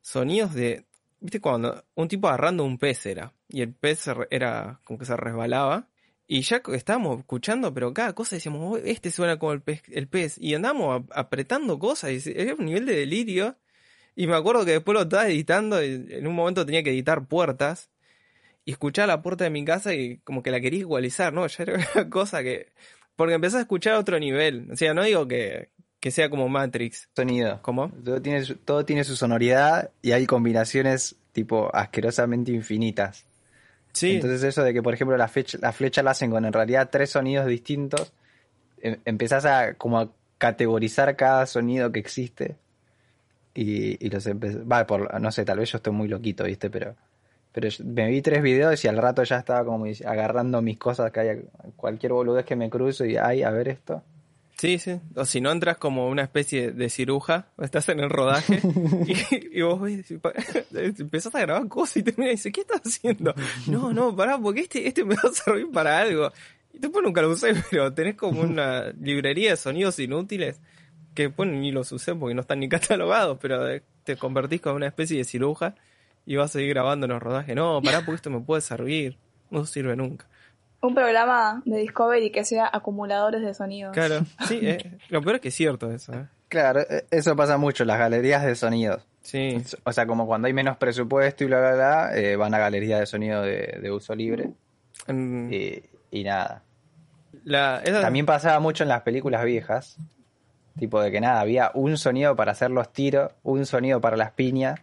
sonidos 0.00 0.54
de, 0.54 0.84
viste, 1.20 1.40
cuando 1.40 1.84
un 1.94 2.08
tipo 2.08 2.28
agarrando 2.28 2.64
un 2.64 2.78
pez 2.78 3.06
era, 3.06 3.32
y 3.48 3.62
el 3.62 3.74
pez 3.74 4.06
era 4.30 4.80
como 4.84 4.98
que 4.98 5.06
se 5.06 5.16
resbalaba, 5.16 5.88
y 6.26 6.42
ya 6.42 6.62
estábamos 6.72 7.18
escuchando, 7.20 7.74
pero 7.74 7.92
cada 7.92 8.14
cosa 8.14 8.36
decíamos, 8.36 8.60
oh, 8.62 8.76
este 8.78 9.10
suena 9.10 9.38
como 9.38 9.52
el 9.52 9.62
pez, 9.62 9.82
el 9.88 10.08
pez, 10.08 10.38
y 10.38 10.54
andamos 10.54 11.04
apretando 11.14 11.78
cosas, 11.78 12.26
y 12.26 12.32
era 12.34 12.54
un 12.54 12.66
nivel 12.66 12.86
de 12.86 12.96
delirio 12.96 13.56
y 14.14 14.26
me 14.26 14.34
acuerdo 14.36 14.64
que 14.64 14.72
después 14.72 14.94
lo 14.94 15.02
estaba 15.02 15.26
editando 15.28 15.82
y 15.82 16.06
en 16.10 16.26
un 16.26 16.34
momento 16.34 16.66
tenía 16.66 16.82
que 16.82 16.90
editar 16.90 17.26
puertas. 17.26 17.90
Y 18.64 18.72
escuchaba 18.72 19.06
la 19.08 19.22
puerta 19.22 19.44
de 19.44 19.50
mi 19.50 19.64
casa 19.64 19.92
y 19.94 20.18
como 20.18 20.42
que 20.42 20.50
la 20.50 20.60
quería 20.60 20.80
igualizar, 20.80 21.32
¿no? 21.32 21.46
Ya 21.46 21.62
era 21.64 21.74
una 21.94 22.10
cosa 22.10 22.42
que... 22.42 22.68
Porque 23.16 23.34
empecé 23.34 23.58
a 23.58 23.60
escuchar 23.60 23.94
a 23.94 23.98
otro 23.98 24.18
nivel. 24.18 24.68
O 24.70 24.76
sea, 24.76 24.94
no 24.94 25.02
digo 25.02 25.26
que, 25.26 25.70
que 26.00 26.10
sea 26.10 26.30
como 26.30 26.48
Matrix. 26.48 27.08
Sonido. 27.14 27.60
¿Cómo? 27.62 27.90
Todo 28.04 28.22
tiene, 28.22 28.44
su, 28.44 28.56
todo 28.56 28.84
tiene 28.84 29.04
su 29.04 29.16
sonoridad 29.16 29.90
y 30.00 30.12
hay 30.12 30.26
combinaciones 30.26 31.16
tipo 31.32 31.74
asquerosamente 31.74 32.52
infinitas. 32.52 33.26
Sí. 33.92 34.16
Entonces 34.16 34.42
eso 34.42 34.62
de 34.62 34.72
que, 34.72 34.82
por 34.82 34.94
ejemplo, 34.94 35.16
la 35.16 35.28
flecha 35.28 35.58
la, 35.60 35.72
flecha 35.72 36.02
la 36.02 36.12
hacen 36.12 36.30
con 36.30 36.44
en 36.44 36.52
realidad 36.52 36.88
tres 36.90 37.10
sonidos 37.10 37.46
distintos, 37.46 38.12
em, 38.80 38.98
empezás 39.04 39.44
a 39.44 39.74
como 39.74 39.98
a 39.98 40.10
categorizar 40.38 41.14
cada 41.16 41.46
sonido 41.46 41.92
que 41.92 42.00
existe 42.00 42.56
y, 43.54 44.04
y 44.04 44.10
los 44.10 44.26
empecé. 44.26 44.58
Va, 44.58 44.86
por, 44.86 45.20
no 45.20 45.30
sé, 45.32 45.44
tal 45.44 45.58
vez 45.58 45.70
yo 45.70 45.76
estoy 45.76 45.92
muy 45.92 46.08
loquito, 46.08 46.44
¿viste? 46.44 46.70
Pero, 46.70 46.94
pero 47.52 47.68
me 47.84 48.08
vi 48.08 48.22
tres 48.22 48.42
videos 48.42 48.84
y 48.84 48.88
al 48.88 48.96
rato 48.96 49.22
ya 49.24 49.38
estaba 49.38 49.64
como 49.64 49.86
agarrando 50.06 50.62
mis 50.62 50.78
cosas, 50.78 51.10
que 51.12 51.20
hay 51.20 51.44
cualquier 51.76 52.12
boludez 52.12 52.44
que 52.44 52.56
me 52.56 52.70
cruzo 52.70 53.04
y 53.04 53.16
ay, 53.16 53.42
a 53.42 53.50
ver 53.50 53.68
esto. 53.68 54.02
Sí, 54.62 54.78
sí. 54.78 55.00
O 55.16 55.24
si 55.24 55.40
no 55.40 55.50
entras 55.50 55.76
como 55.76 56.08
una 56.08 56.22
especie 56.22 56.70
de 56.70 56.88
ciruja, 56.88 57.48
estás 57.60 57.88
en 57.88 57.98
el 57.98 58.08
rodaje 58.08 58.60
y, 59.06 59.58
y, 59.58 59.62
vos 59.62 59.80
ves, 59.80 60.08
empezás 61.00 61.34
a 61.34 61.40
grabar 61.40 61.66
cosas 61.66 61.96
y 61.96 62.02
te 62.04 62.12
miras 62.12 62.28
y 62.28 62.36
dices, 62.36 62.52
¿qué 62.52 62.60
estás 62.60 62.80
haciendo? 62.84 63.34
No, 63.66 63.92
no, 63.92 64.14
pará, 64.14 64.38
porque 64.38 64.60
este, 64.60 64.86
este 64.86 65.04
me 65.04 65.16
va 65.16 65.28
a 65.28 65.32
servir 65.32 65.68
para 65.72 65.98
algo. 65.98 66.30
Y 66.72 66.78
después 66.78 67.04
nunca 67.04 67.22
lo 67.22 67.30
usé, 67.30 67.54
pero 67.70 67.92
tenés 67.92 68.14
como 68.14 68.42
una 68.42 68.92
librería 69.00 69.50
de 69.50 69.56
sonidos 69.56 69.98
inútiles 69.98 70.60
que 71.14 71.28
bueno, 71.28 71.52
ni 71.52 71.72
los 71.72 71.92
usé 71.92 72.14
porque 72.14 72.34
no 72.34 72.40
están 72.42 72.60
ni 72.60 72.68
catalogados, 72.70 73.38
pero 73.40 73.60
te 74.04 74.16
convertís 74.16 74.60
como 74.60 74.76
una 74.76 74.86
especie 74.86 75.18
de 75.18 75.24
ciruja 75.24 75.74
y 76.26 76.36
vas 76.36 76.50
a 76.50 76.52
seguir 76.54 76.70
grabando 76.70 77.06
en 77.06 77.12
los 77.12 77.22
rodajes. 77.22 77.54
No, 77.54 77.80
pará 77.82 78.00
porque 78.00 78.16
esto 78.16 78.30
me 78.30 78.40
puede 78.40 78.60
servir. 78.60 79.18
No 79.50 79.66
sirve 79.66 79.96
nunca. 79.96 80.26
Un 80.80 80.94
programa 80.94 81.62
de 81.64 81.78
Discovery 81.78 82.30
que 82.30 82.44
sea 82.44 82.68
acumuladores 82.72 83.42
de 83.42 83.54
sonidos. 83.54 83.92
Claro, 83.92 84.24
sí, 84.48 84.58
eh, 84.62 84.98
lo 85.10 85.22
peor 85.22 85.36
es 85.36 85.40
que 85.40 85.48
es 85.48 85.54
cierto 85.54 85.90
eso. 85.92 86.12
Eh. 86.12 86.26
Claro, 86.48 86.80
e, 86.80 87.06
eso 87.10 87.36
pasa 87.36 87.56
mucho, 87.56 87.84
las 87.84 87.98
galerías 87.98 88.44
de 88.44 88.54
sonidos. 88.56 89.06
Sí. 89.20 89.62
O 89.84 89.92
sea, 89.92 90.06
como 90.06 90.26
cuando 90.26 90.48
hay 90.48 90.52
menos 90.52 90.76
presupuesto 90.78 91.44
y 91.44 91.46
bla, 91.46 91.60
bla, 91.60 91.74
bla, 91.74 92.16
eh, 92.16 92.34
van 92.34 92.52
a 92.54 92.58
galerías 92.58 92.98
de 92.98 93.06
sonido 93.06 93.42
de, 93.42 93.90
uso 93.92 94.14
libre. 94.14 94.50
Y, 95.08 96.24
nada. 96.24 96.64
También 97.84 98.26
pasaba 98.26 98.58
mucho 98.58 98.82
en 98.82 98.88
las 98.88 99.02
películas 99.02 99.44
viejas, 99.44 99.98
Tipo 100.78 101.00
de 101.02 101.10
que 101.10 101.20
nada, 101.20 101.40
había 101.40 101.70
un 101.74 101.96
sonido 101.98 102.34
para 102.34 102.52
hacer 102.52 102.70
los 102.70 102.92
tiros, 102.92 103.30
un 103.42 103.66
sonido 103.66 104.00
para 104.00 104.16
las 104.16 104.32
piñas. 104.32 104.80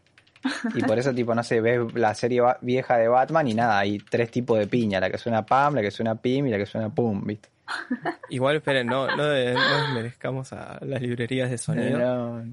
Y 0.73 0.81
por 0.83 0.97
eso, 0.97 1.13
tipo, 1.13 1.35
no 1.35 1.43
sé, 1.43 1.59
ves 1.59 1.93
la 1.95 2.13
serie 2.13 2.41
vieja 2.61 2.97
de 2.97 3.07
Batman 3.07 3.47
y 3.47 3.53
nada, 3.53 3.79
hay 3.79 3.97
tres 3.97 4.31
tipos 4.31 4.57
de 4.57 4.67
piña, 4.67 4.99
la 4.99 5.09
que 5.09 5.17
suena 5.17 5.45
pam, 5.45 5.75
la 5.75 5.81
que 5.81 5.91
suena 5.91 6.15
pim 6.15 6.47
y 6.47 6.51
la 6.51 6.57
que 6.57 6.65
suena 6.65 6.89
pum, 6.89 7.21
¿viste? 7.25 7.49
Igual, 8.29 8.57
esperen, 8.57 8.87
no, 8.87 9.07
no, 9.07 9.23
no 9.23 9.93
merezcamos 9.93 10.53
a 10.53 10.79
las 10.81 11.01
librerías 11.01 11.49
de 11.49 11.57
sonido. 11.57 12.43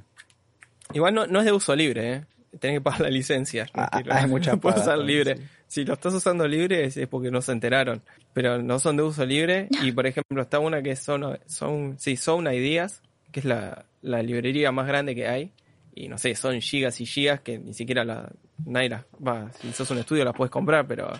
Igual 0.92 1.14
no, 1.14 1.26
no 1.26 1.40
es 1.40 1.44
de 1.44 1.52
uso 1.52 1.74
libre, 1.74 2.12
¿eh? 2.12 2.24
Tenés 2.60 2.78
que 2.78 2.80
pagar 2.80 3.02
la 3.02 3.10
licencia. 3.10 3.66
Ah, 3.74 3.88
ah 3.92 4.02
hay 4.08 4.26
mucha 4.26 4.56
Puedes 4.56 4.80
usar 4.80 4.98
libre. 4.98 5.38
Si 5.66 5.84
lo 5.84 5.94
estás 5.94 6.14
usando 6.14 6.46
libre 6.46 6.84
es, 6.84 6.98
porque 7.08 7.30
no 7.30 7.42
se 7.42 7.52
enteraron. 7.52 8.02
Pero 8.32 8.62
no 8.62 8.78
son 8.78 8.96
de 8.96 9.02
uso 9.02 9.26
libre. 9.26 9.68
Y 9.82 9.92
por 9.92 10.06
ejemplo, 10.06 10.42
está 10.42 10.58
una 10.58 10.82
que 10.82 10.96
son, 10.96 11.38
son, 11.46 11.96
sí, 11.98 12.16
son 12.16 12.46
Ideas, 12.46 13.02
que 13.36 13.40
es 13.40 13.44
la, 13.44 13.84
librería 14.22 14.72
más 14.72 14.86
grande 14.86 15.14
que 15.14 15.28
hay. 15.28 15.52
Y 15.94 16.08
no 16.08 16.16
sé, 16.16 16.34
son 16.34 16.58
gigas 16.62 17.02
y 17.02 17.06
gigas 17.06 17.40
que 17.40 17.58
ni 17.58 17.74
siquiera 17.74 18.02
la, 18.02 18.32
nadie 18.64 18.88
las 18.88 19.04
va, 19.26 19.52
si 19.52 19.70
sos 19.72 19.90
un 19.90 19.98
estudio 19.98 20.24
las 20.24 20.34
puedes 20.34 20.50
comprar, 20.50 20.86
pero 20.86 21.10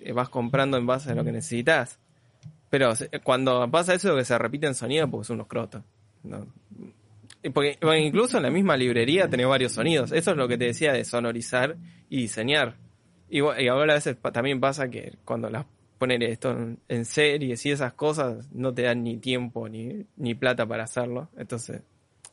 eh, 0.00 0.12
vas 0.12 0.28
comprando 0.28 0.76
en 0.76 0.86
base 0.86 1.12
a 1.12 1.14
lo 1.14 1.24
que 1.24 1.32
necesitas. 1.32 1.98
Pero 2.68 2.92
cuando 3.22 3.70
pasa 3.70 3.94
eso 3.94 4.14
que 4.14 4.24
se 4.24 4.36
repite 4.36 4.66
en 4.66 4.74
sonido, 4.74 5.10
porque 5.10 5.26
son 5.26 5.36
unos 5.36 5.46
crotos. 5.46 5.82
Porque, 7.54 7.78
incluso 7.98 8.36
en 8.36 8.42
la 8.42 8.50
misma 8.50 8.76
librería 8.76 9.28
tenés 9.28 9.46
varios 9.46 9.72
sonidos. 9.72 10.12
Eso 10.12 10.32
es 10.32 10.36
lo 10.36 10.48
que 10.48 10.58
te 10.58 10.66
decía 10.66 10.92
de 10.92 11.06
sonorizar 11.06 11.76
y 12.10 12.18
diseñar. 12.18 12.76
Y 13.30 13.40
ahora 13.40 13.92
a 13.92 13.96
veces 13.96 14.18
también 14.32 14.60
pasa 14.60 14.90
que 14.90 15.14
cuando 15.24 15.48
las 15.48 15.64
poner 16.02 16.20
esto 16.24 16.50
en, 16.88 17.04
series 17.04 17.64
y 17.64 17.70
esas 17.70 17.92
cosas 17.92 18.52
no 18.52 18.74
te 18.74 18.82
dan 18.82 19.04
ni 19.04 19.18
tiempo 19.18 19.68
ni, 19.68 20.04
ni 20.16 20.34
plata 20.34 20.66
para 20.66 20.82
hacerlo. 20.82 21.28
Entonces 21.36 21.80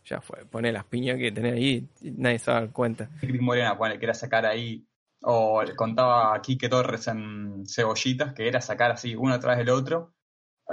ya 0.03 0.21
fue. 0.21 0.43
Pone 0.45 0.71
las 0.71 0.85
piñas 0.85 1.19
que 1.19 1.31
tenés 1.31 1.53
ahí 1.53 1.87
y 2.01 2.09
nadie 2.09 2.39
se 2.39 2.49
va 2.49 2.57
a 2.57 2.61
dar 2.61 2.71
cuenta. 2.71 3.07
Cris 3.19 3.39
Morena, 3.39 3.77
pone, 3.77 3.99
que 3.99 4.05
era 4.05 4.15
sacar 4.15 4.47
ahí, 4.47 4.83
o 5.21 5.61
le 5.61 5.75
contaba 5.75 6.33
a 6.33 6.41
Quique 6.41 6.67
Torres 6.67 7.07
en 7.09 7.63
Cebollitas, 7.67 8.33
que 8.33 8.47
era 8.47 8.59
sacar 8.59 8.89
así 8.89 9.15
uno 9.15 9.35
atrás 9.35 9.59
del 9.59 9.69
otro 9.69 10.15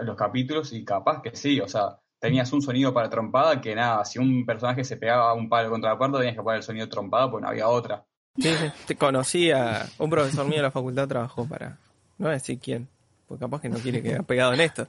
los 0.02 0.16
capítulos 0.16 0.72
y 0.72 0.82
capaz 0.84 1.20
que 1.20 1.36
sí, 1.36 1.60
o 1.60 1.68
sea, 1.68 1.98
tenías 2.18 2.50
un 2.52 2.62
sonido 2.62 2.94
para 2.94 3.10
trompada 3.10 3.60
que 3.60 3.74
nada, 3.74 4.06
si 4.06 4.18
un 4.18 4.46
personaje 4.46 4.84
se 4.84 4.96
pegaba 4.96 5.34
un 5.34 5.50
palo 5.50 5.70
contra 5.70 5.90
la 5.90 5.98
puerta 5.98 6.18
tenías 6.18 6.36
que 6.36 6.42
poner 6.42 6.58
el 6.58 6.62
sonido 6.62 6.88
trompada 6.88 7.30
porque 7.30 7.44
no 7.44 7.50
había 7.50 7.68
otra. 7.68 8.04
Sí, 8.38 8.54
te 8.86 8.96
conocía, 8.96 9.86
un 9.98 10.10
profesor 10.10 10.46
mío 10.46 10.56
de 10.56 10.62
la 10.62 10.70
facultad 10.70 11.08
trabajó 11.08 11.46
para, 11.46 11.78
no 12.18 12.24
voy 12.26 12.30
a 12.30 12.34
decir 12.34 12.58
quién, 12.58 12.88
porque 13.28 13.40
capaz 13.44 13.60
que 13.60 13.68
no 13.68 13.78
quiere 13.78 14.02
que 14.02 14.10
haya 14.10 14.22
pegado 14.22 14.54
en 14.54 14.60
esto. 14.60 14.88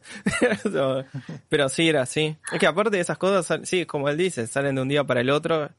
Pero 1.49 1.69
sí 1.69 1.89
era 1.89 2.01
así. 2.03 2.35
Es 2.51 2.59
que 2.59 2.67
aparte 2.67 2.95
de 2.97 3.01
esas 3.01 3.17
cosas, 3.17 3.67
sí, 3.67 3.85
como 3.85 4.09
él 4.09 4.17
dice, 4.17 4.47
salen 4.47 4.75
de 4.75 4.81
un 4.81 4.87
día 4.89 5.03
para 5.03 5.21
el 5.21 5.29
otro. 5.29 5.69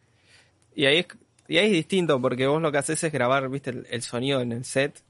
Y 0.75 0.87
ahí 0.87 0.99
es, 0.99 1.07
y 1.49 1.59
ahí 1.59 1.67
es 1.67 1.73
distinto, 1.73 2.21
porque 2.21 2.47
vos 2.47 2.61
lo 2.61 2.71
que 2.73 2.79
haces 2.79 3.03
es 3.03 3.13
grabar, 3.13 3.49
viste, 3.49 3.71
el, 3.89 4.03
sonido 4.03 4.41
en 4.41 4.53
el 4.53 4.65
set. 4.65 5.03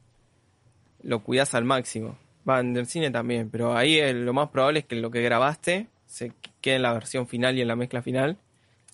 Lo 1.02 1.22
cuidás 1.22 1.54
al 1.54 1.64
máximo. 1.64 2.18
Va, 2.48 2.60
en 2.60 2.76
el 2.76 2.86
cine 2.86 3.10
también, 3.10 3.50
pero 3.50 3.76
ahí 3.76 3.98
el- 3.98 4.24
lo 4.24 4.32
más 4.32 4.48
probable 4.48 4.80
es 4.80 4.86
que 4.86 4.96
lo 4.96 5.10
que 5.10 5.20
grabaste 5.22 5.86
se 6.06 6.32
quede 6.60 6.76
en 6.76 6.82
la 6.82 6.92
versión 6.92 7.26
final 7.28 7.56
y 7.58 7.60
en 7.60 7.68
la 7.68 7.76
mezcla 7.76 8.02
final. 8.02 8.38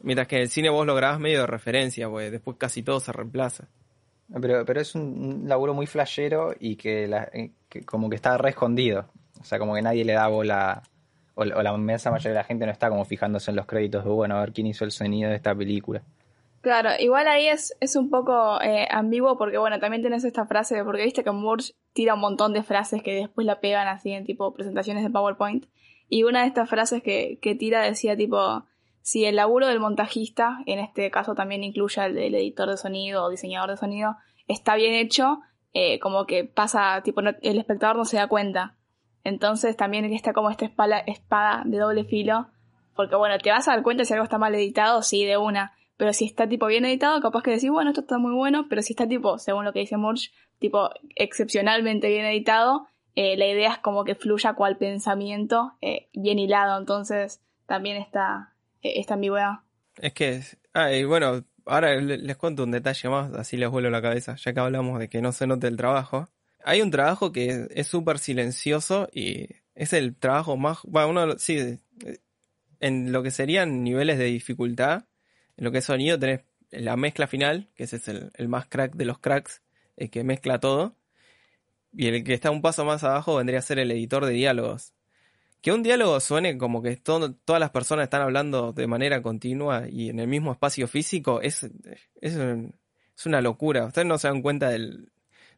Mientras 0.03 0.27
que 0.29 0.37
en 0.37 0.43
el 0.43 0.49
cine 0.51 0.71
vos 0.71 0.87
lo 0.87 0.95
grabás 0.95 1.21
medio 1.21 1.41
de 1.41 1.47
referencia, 1.47 2.09
pues 2.09 2.31
después 2.33 2.57
casi 2.59 2.83
todo 2.83 2.99
se 3.01 3.13
reemplaza. 3.13 3.69
Pero, 4.41 4.65
pero 4.65 4.81
es 4.81 4.95
un 4.95 5.45
laburo 5.47 5.75
muy 5.75 5.87
flashero 5.87 6.55
y 6.59 6.77
eh, 6.85 7.51
que 7.69 7.83
como 7.85 8.09
que 8.11 8.17
está 8.17 8.37
re 8.39 8.51
escondido. 8.51 9.07
O 9.41 9.45
sea, 9.45 9.59
como 9.59 9.75
que 9.75 9.83
nadie 9.83 10.05
le 10.05 10.15
da 10.15 10.27
bola, 10.29 10.83
o, 11.35 11.45
la- 11.45 11.57
o 11.59 11.63
la 11.63 11.73
inmensa 11.75 12.11
mayoría 12.11 12.31
de 12.31 12.37
la 12.39 12.45
gente 12.45 12.65
no 12.67 12.73
está 12.73 12.89
como 12.89 13.05
fijándose 13.05 13.51
en 13.51 13.57
los 13.57 13.67
créditos 13.67 14.05
de, 14.05 14.11
bueno, 14.11 14.37
a 14.37 14.41
ver 14.41 14.53
quién 14.53 14.67
hizo 14.67 14.85
el 14.85 14.91
sonido 14.91 15.29
de 15.31 15.37
esta 15.37 15.55
película. 15.55 16.03
Claro, 16.63 16.91
igual 16.99 17.29
ahí 17.29 17.47
es, 17.49 17.77
es 17.81 17.95
un 17.95 18.09
poco 18.09 18.59
eh, 18.63 18.89
ambiguo 18.91 19.37
porque, 19.37 19.59
bueno, 19.59 19.79
también 19.81 20.03
tenés 20.03 20.25
esta 20.25 20.47
frase, 20.47 20.77
de- 20.77 20.85
porque 20.85 21.05
viste 21.05 21.23
que 21.23 21.31
Murch 21.31 21.75
tira 21.93 22.15
un 22.15 22.21
montón 22.21 22.55
de 22.55 22.63
frases 22.63 23.03
que 23.03 23.15
después 23.15 23.47
la 23.47 23.61
pegan 23.61 23.87
así 23.87 24.13
en 24.13 24.25
tipo 24.25 24.55
presentaciones 24.55 25.05
de 25.05 25.11
PowerPoint. 25.11 25.67
Y 26.09 26.23
una 26.23 26.41
de 26.43 26.47
estas 26.49 26.69
frases 26.71 27.03
que, 27.03 27.39
que 27.43 27.55
tira 27.55 27.83
decía 27.83 28.17
tipo, 28.17 28.65
si 29.05 29.27
el 29.27 29.37
laburo 29.37 29.67
del 29.67 29.81
montajista, 29.81 30.61
en 30.65 30.79
este 30.79 31.11
caso 31.11 31.35
también 31.35 31.63
incluye 31.63 32.03
el 32.07 32.15
del 32.15 32.35
editor 32.37 32.71
de 32.71 32.79
sonido 32.79 33.23
o 33.25 33.29
diseñador 33.29 33.69
de 33.69 33.77
sonido, 33.77 34.17
está 34.49 34.77
bien 34.77 34.95
hecho, 34.95 35.41
eh, 35.75 35.99
como 35.99 36.25
que 36.25 36.45
pasa, 36.45 37.03
tipo, 37.05 37.21
no- 37.21 37.35
el 37.43 37.59
espectador 37.59 37.97
no 37.97 38.07
se 38.07 38.17
da 38.17 38.29
cuenta. 38.29 38.77
Entonces 39.23 39.77
también 39.77 40.07
está 40.07 40.33
como 40.33 40.49
esta 40.49 40.65
espada, 40.65 41.01
espada 41.01 41.65
de 41.67 41.77
doble 41.77 42.05
filo, 42.05 42.47
porque 42.97 43.15
bueno, 43.15 43.37
te 43.37 43.51
vas 43.51 43.69
a 43.69 43.73
dar 43.73 43.83
cuenta 43.83 44.07
si 44.07 44.15
algo 44.15 44.25
está 44.25 44.39
mal 44.39 44.55
editado, 44.55 45.03
sí, 45.03 45.27
de 45.27 45.37
una. 45.37 45.73
Pero 45.99 46.15
si 46.15 46.25
está 46.25 46.49
tipo 46.49 46.67
bien 46.67 46.87
editado, 46.87 47.21
capaz 47.21 47.43
que 47.43 47.51
decís, 47.51 47.71
bueno, 47.71 47.91
esto 47.91 48.01
está 48.01 48.17
muy 48.17 48.33
bueno, 48.35 48.69
pero 48.71 48.81
si 48.81 48.95
está 48.95 49.07
tipo, 49.07 49.37
según 49.39 49.67
lo 49.67 49.75
que 49.75 49.81
dice 49.81 49.99
Murch, 49.99 50.33
tipo 50.59 50.89
excepcionalmente 51.15 52.09
bien 52.09 52.25
editado, 52.25 52.87
eh, 53.17 53.37
la 53.37 53.47
idea 53.47 53.73
es 53.73 53.79
como 53.79 54.05
que 54.05 54.15
fluya 54.15 54.55
cual 54.55 54.79
pensamiento 54.79 55.73
eh, 55.83 56.09
bien 56.15 56.39
hilado, 56.39 56.79
entonces 56.79 57.43
también 57.67 57.99
está 57.99 58.54
esta 58.85 59.15
ambigüedad. 59.15 59.61
Es 60.01 60.13
que, 60.13 60.43
ah, 60.73 60.93
y 60.93 61.05
bueno, 61.05 61.45
ahora 61.67 61.95
le- 61.97 62.19
les 62.19 62.37
cuento 62.37 62.65
un 62.65 62.71
detalle 62.71 63.09
más, 63.09 63.33
así 63.35 63.57
les 63.57 63.71
vuelo 63.71 63.91
la 63.91 64.03
cabeza, 64.03 64.37
ya 64.37 64.53
que 64.53 64.61
hablamos 64.61 64.99
de 64.99 65.09
que 65.09 65.23
no 65.23 65.33
se 65.33 65.47
note 65.47 65.67
el 65.69 65.77
trabajo. 65.77 66.29
Hay 66.65 66.81
un 66.83 66.91
trabajo 66.91 67.33
que 67.33 67.67
es 67.71 67.87
súper 67.87 68.19
silencioso 68.19 69.09
y 69.13 69.49
es 69.75 69.93
el 69.93 70.17
trabajo 70.17 70.57
más, 70.57 70.79
bueno, 70.85 71.09
uno, 71.11 71.39
sí, 71.39 71.59
eh, 71.59 71.79
en 72.81 73.13
lo 73.13 73.23
que 73.23 73.31
serían 73.31 73.83
niveles 73.85 74.19
de 74.19 74.25
dificultad, 74.27 75.05
en 75.57 75.65
lo 75.65 75.73
que 75.73 75.79
es 75.79 75.85
sonido 75.85 76.19
tenés 76.19 76.41
la 76.71 76.97
mezcla 76.97 77.27
final, 77.27 77.71
que 77.75 77.85
ese 77.85 77.97
es 77.97 78.09
el, 78.09 78.31
el 78.35 78.49
más 78.49 78.67
crack 78.67 78.95
de 78.97 79.05
los 79.05 79.19
cracks, 79.19 79.63
el 79.97 80.11
que 80.11 80.25
mezcla 80.25 80.59
todo, 80.59 80.97
y 81.93 82.09
el 82.09 82.25
que 82.25 82.35
está 82.35 82.51
un 82.51 82.63
paso 82.63 82.85
más 82.85 83.05
abajo 83.05 83.37
vendría 83.37 83.61
a 83.61 83.63
ser 83.63 83.79
el 83.79 83.91
editor 83.93 84.25
de 84.27 84.33
diálogos. 84.33 84.94
Que 85.65 85.73
un 85.73 85.83
diálogo 85.83 86.21
suene 86.21 86.59
como 86.59 86.83
que 86.83 86.95
todas 86.97 87.33
las 87.47 87.71
personas 87.71 88.05
están 88.05 88.21
hablando 88.21 88.75
de 88.75 88.87
manera 88.87 89.23
continua 89.23 89.85
y 89.89 90.11
en 90.11 90.19
el 90.19 90.29
mismo 90.29 90.53
espacio 90.53 90.87
físico 90.87 91.41
es, 91.41 91.65
es, 92.21 92.37
es 92.37 93.25
una 93.27 93.41
locura. 93.41 93.87
Ustedes 93.87 94.07
no 94.07 94.19
se 94.19 94.29
dan 94.29 94.43
cuenta 94.43 94.69
del, 94.69 95.11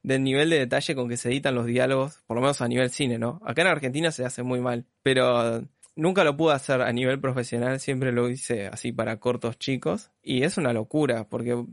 del 0.04 0.22
nivel 0.22 0.48
de 0.48 0.60
detalle 0.60 0.94
con 0.94 1.08
que 1.08 1.16
se 1.16 1.30
editan 1.30 1.56
los 1.56 1.66
diálogos, 1.66 2.22
por 2.28 2.36
lo 2.36 2.40
menos 2.40 2.60
a 2.60 2.68
nivel 2.68 2.90
cine, 2.90 3.18
¿no? 3.18 3.40
Acá 3.44 3.62
en 3.62 3.66
Argentina 3.66 4.12
se 4.12 4.24
hace 4.24 4.44
muy 4.44 4.60
mal, 4.60 4.86
pero 5.02 5.64
nunca 5.96 6.22
lo 6.22 6.36
pude 6.36 6.54
hacer 6.54 6.82
a 6.82 6.92
nivel 6.92 7.18
profesional, 7.20 7.80
siempre 7.80 8.12
lo 8.12 8.30
hice 8.30 8.68
así 8.68 8.92
para 8.92 9.18
cortos 9.18 9.58
chicos 9.58 10.12
y 10.22 10.44
es 10.44 10.56
una 10.56 10.72
locura 10.72 11.28
porque 11.28 11.64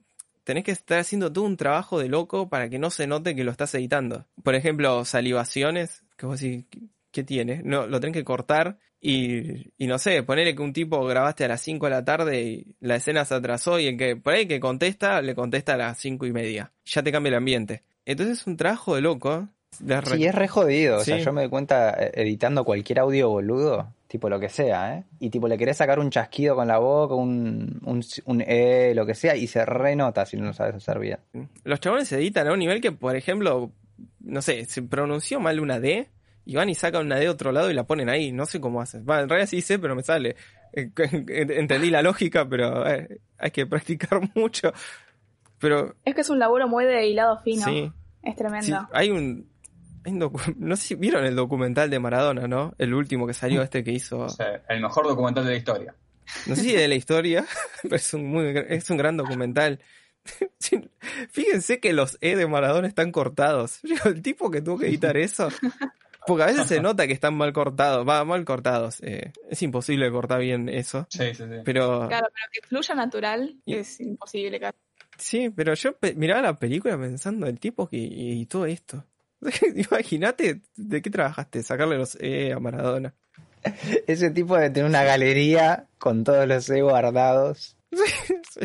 tenés 0.44 0.64
que 0.64 0.72
estar 0.72 0.98
haciendo 0.98 1.32
todo 1.32 1.46
un 1.46 1.56
trabajo 1.56 2.00
de 2.00 2.10
loco 2.10 2.50
para 2.50 2.68
que 2.68 2.80
no 2.80 2.90
se 2.90 3.06
note 3.06 3.36
que 3.36 3.44
lo 3.44 3.52
estás 3.52 3.76
editando. 3.76 4.26
Por 4.42 4.56
ejemplo, 4.56 5.06
salivaciones, 5.06 6.04
que 6.18 6.26
vos 6.26 6.42
decís, 6.42 6.66
¿qué- 7.14 7.22
¿qué 7.22 7.24
tiene? 7.24 7.62
No, 7.64 7.86
lo 7.88 8.00
tenés 8.00 8.14
que 8.16 8.24
cortar 8.24 8.78
y, 9.00 9.72
y 9.78 9.88
no 9.88 9.98
sé, 10.00 10.24
ponerle 10.24 10.56
que 10.56 10.62
un 10.62 10.74
tipo 10.74 11.06
grabaste 11.06 11.46
a 11.46 11.48
las 11.50 11.62
5 11.62 11.86
de 11.86 11.90
la 11.92 12.04
tarde 12.06 12.42
y 12.42 12.76
la 12.80 12.96
escena 12.96 13.24
se 13.26 13.36
atrasó 13.36 13.80
y 13.80 13.88
el 13.88 13.98
que 13.98 14.16
por 14.16 14.34
ahí 14.34 14.46
que 14.48 14.60
contesta, 14.60 15.22
le 15.22 15.36
contesta 15.36 15.74
a 15.74 15.78
las 15.78 15.98
5 16.00 16.26
y 16.26 16.32
media. 16.32 16.72
Ya 16.86 17.04
te 17.04 17.12
cambia 17.12 17.30
el 17.30 17.36
ambiente. 17.36 17.84
Entonces 18.06 18.40
es 18.42 18.48
un 18.48 18.58
trabajo 18.58 18.96
de 18.96 19.02
loco. 19.02 19.48
de 19.80 20.02
re- 20.02 20.18
Sí, 20.18 20.26
es 20.26 20.36
re 20.36 20.48
jodido. 20.48 20.98
O 20.98 21.04
sea, 21.04 21.18
yo 21.24 21.34
me 21.34 21.42
doy 21.42 21.50
cuenta 21.50 21.92
eh, 21.92 22.12
editando 22.16 22.64
cualquier 22.64 23.00
audio 23.00 23.30
boludo, 23.30 23.94
tipo 24.08 24.30
lo 24.30 24.40
que 24.40 24.48
sea, 24.50 24.96
¿eh? 24.98 25.04
Y 25.20 25.30
tipo 25.30 25.48
le 25.48 25.58
querés 25.58 25.78
sacar 25.78 26.00
un 26.00 26.10
chasquido 26.12 26.56
con 26.56 26.68
la 26.68 26.78
boca, 26.78 27.16
un, 27.16 27.80
un, 27.84 28.04
un 28.26 28.42
E, 28.42 28.94
lo 28.96 29.06
que 29.06 29.16
sea, 29.16 29.36
y 29.36 29.48
se 29.48 29.66
renota 29.66 30.26
si 30.26 30.38
no 30.38 30.46
lo 30.46 30.54
sabes 30.54 30.76
hacer 30.76 31.00
bien. 31.00 31.18
Los 31.64 31.80
chabones 31.80 32.08
se 32.08 32.18
editan 32.18 32.48
a 32.48 32.54
un 32.54 32.60
nivel 32.60 32.80
que, 32.82 32.92
por 32.92 33.16
ejemplo, 33.16 33.72
no 34.22 34.42
sé, 34.42 34.66
se 34.66 34.82
pronunció 34.84 35.40
mal 35.40 35.60
una 35.60 35.80
D 35.80 36.08
y 36.46 36.56
van 36.56 36.70
y 36.70 36.76
sacan 36.76 37.06
una 37.06 37.16
D 37.16 37.22
de 37.22 37.30
otro 37.30 37.52
lado 37.52 37.70
y 37.72 37.74
la 37.74 37.86
ponen 37.86 38.10
ahí. 38.10 38.32
No 38.32 38.46
sé 38.46 38.60
cómo 38.60 38.82
hacen. 38.82 39.06
Va, 39.10 39.22
en 39.22 39.30
realidad 39.30 39.50
sí 39.50 39.62
sé, 39.62 39.80
pero 39.80 39.96
me 39.96 40.04
sale. 40.04 40.36
Eh, 40.74 40.90
Entendí 41.28 41.90
la 41.90 42.02
lógica, 42.02 42.48
pero 42.48 42.88
eh, 42.88 43.20
hay 43.38 43.52
que 43.52 43.66
practicar 43.68 44.20
mucho. 44.36 44.74
Pero 45.60 45.96
Es 46.06 46.16
que 46.16 46.22
es 46.22 46.30
un 46.30 46.40
laburo 46.40 46.68
muy 46.68 46.86
de 46.86 47.08
hilado 47.08 47.40
fino, 47.42 47.64
sí, 47.66 47.92
es 48.22 48.36
tremendo. 48.36 48.66
sí, 48.66 48.74
hay 48.92 49.10
un... 49.12 49.48
hay 50.04 50.12
un 50.12 50.20
docu- 50.22 50.56
no 50.58 50.76
sé 50.76 50.88
si 50.88 50.96
vieron 50.96 51.24
el 51.26 51.36
documental 51.36 51.90
de 51.90 52.00
Maradona, 52.00 52.48
¿no? 52.48 52.74
El 52.78 52.94
último 52.94 53.26
que 53.28 53.34
salió, 53.34 53.62
este 53.62 53.84
que 53.84 53.92
hizo... 53.92 54.28
El 54.68 54.82
mejor 54.82 55.08
documental 55.08 55.46
de 55.46 55.52
la 55.52 55.58
historia. 55.58 55.96
No 56.48 56.56
sé 56.56 56.62
si 56.64 56.72
de 56.74 56.88
la 56.88 56.96
historia, 56.96 57.46
pero 57.84 57.96
es 57.96 58.14
un, 58.14 58.26
muy, 58.26 58.54
es 58.70 58.90
un 58.90 58.98
gran 58.98 59.16
documental. 59.18 59.80
Fíjense 61.30 61.80
que 61.80 61.94
los 61.94 62.18
E 62.22 62.36
de 62.36 62.48
Maradona 62.48 62.88
están 62.88 63.12
cortados. 63.12 63.80
El 64.06 64.22
tipo 64.22 64.50
que 64.52 64.62
tuvo 64.62 64.80
que 64.80 64.88
editar 64.88 65.18
eso. 65.18 65.50
Porque 66.26 66.44
a 66.44 66.48
veces 66.48 66.68
se 66.68 66.80
nota 66.82 67.08
que 67.08 67.14
están 67.14 67.36
mal 67.36 67.52
cortados. 67.54 68.08
Va, 68.08 68.24
mal 68.26 68.46
cortados. 68.46 69.02
eh, 69.02 69.32
es 69.50 69.62
imposible 69.62 70.10
cortar 70.12 70.40
bien 70.40 70.70
eso. 70.70 71.06
Sí, 71.10 71.34
sí, 71.34 71.44
sí. 71.44 71.62
Pero. 71.66 72.08
Claro, 72.08 72.28
pero 72.34 72.48
que 72.52 72.68
fluya 72.68 72.96
natural 72.96 73.56
Y- 73.66 73.76
es 73.76 74.00
imposible. 74.00 74.60
casi. 74.60 74.78
Sí, 75.18 75.50
pero 75.52 75.74
yo 75.76 75.96
miraba 76.16 76.42
la 76.42 76.58
película 76.58 76.98
pensando 76.98 77.46
el 77.48 77.60
tipo 77.60 77.88
que 77.88 77.98
editó 78.04 78.66
esto. 78.66 79.06
Imagínate 79.76 80.62
de 80.76 81.02
qué 81.02 81.10
trabajaste, 81.10 81.62
sacarle 81.64 81.98
los 81.98 82.18
E 82.20 82.52
a 82.54 82.60
Maradona. 82.60 83.14
Ese 84.08 84.32
tipo 84.32 84.58
de 84.58 84.70
tener 84.70 84.90
una 84.90 85.04
galería 85.04 85.88
con 86.00 86.24
todos 86.24 86.48
los 86.48 86.70
E 86.70 86.82
guardados. 86.82 87.78
Sí. 87.92 88.62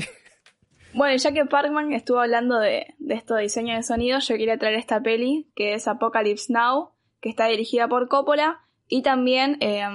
Bueno, 0.94 1.14
y 1.14 1.18
ya 1.18 1.32
que 1.32 1.44
Parkman 1.44 1.92
estuvo 1.92 2.18
hablando 2.20 2.58
de, 2.58 2.94
de 2.98 3.14
esto 3.14 3.34
de 3.34 3.42
diseño 3.42 3.76
de 3.76 3.82
sonido, 3.82 4.18
yo 4.20 4.36
quería 4.36 4.56
traer 4.58 4.76
esta 4.76 5.02
peli, 5.02 5.50
que 5.54 5.74
es 5.74 5.86
Apocalypse 5.86 6.50
Now, 6.52 6.92
que 7.20 7.28
está 7.28 7.46
dirigida 7.46 7.88
por 7.88 8.08
Coppola, 8.08 8.60
y 8.88 9.02
también 9.02 9.58
eh, 9.60 9.86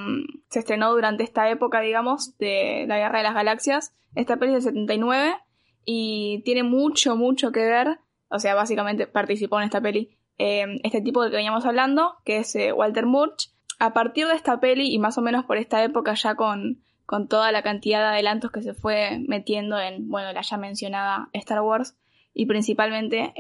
se 0.49 0.59
estrenó 0.59 0.91
durante 0.91 1.23
esta 1.23 1.49
época, 1.49 1.81
digamos, 1.81 2.37
de 2.37 2.85
la 2.87 2.97
Guerra 2.97 3.17
de 3.17 3.23
las 3.23 3.33
Galaxias. 3.33 3.95
Esta 4.13 4.37
peli 4.37 4.53
es 4.53 4.63
del 4.63 4.73
79 4.73 5.35
y 5.83 6.43
tiene 6.45 6.63
mucho, 6.63 7.15
mucho 7.15 7.51
que 7.51 7.65
ver, 7.65 7.99
o 8.29 8.39
sea, 8.39 8.53
básicamente 8.53 9.07
participó 9.07 9.57
en 9.59 9.65
esta 9.65 9.81
peli 9.81 10.15
eh, 10.37 10.79
este 10.83 11.01
tipo 11.01 11.21
del 11.21 11.31
que 11.31 11.37
veníamos 11.37 11.65
hablando, 11.65 12.15
que 12.23 12.37
es 12.37 12.55
eh, 12.55 12.71
Walter 12.71 13.05
Murch. 13.05 13.51
A 13.79 13.93
partir 13.93 14.27
de 14.27 14.35
esta 14.35 14.59
peli, 14.59 14.93
y 14.93 14.99
más 14.99 15.17
o 15.17 15.21
menos 15.21 15.45
por 15.45 15.57
esta 15.57 15.83
época 15.83 16.13
ya 16.13 16.35
con, 16.35 16.83
con 17.05 17.27
toda 17.27 17.51
la 17.51 17.63
cantidad 17.63 17.99
de 17.99 18.05
adelantos 18.05 18.51
que 18.51 18.61
se 18.61 18.75
fue 18.75 19.19
metiendo 19.27 19.79
en, 19.79 20.07
bueno, 20.07 20.31
la 20.31 20.41
ya 20.41 20.57
mencionada 20.57 21.29
Star 21.33 21.61
Wars, 21.61 21.97
y 22.35 22.45
principalmente 22.45 23.33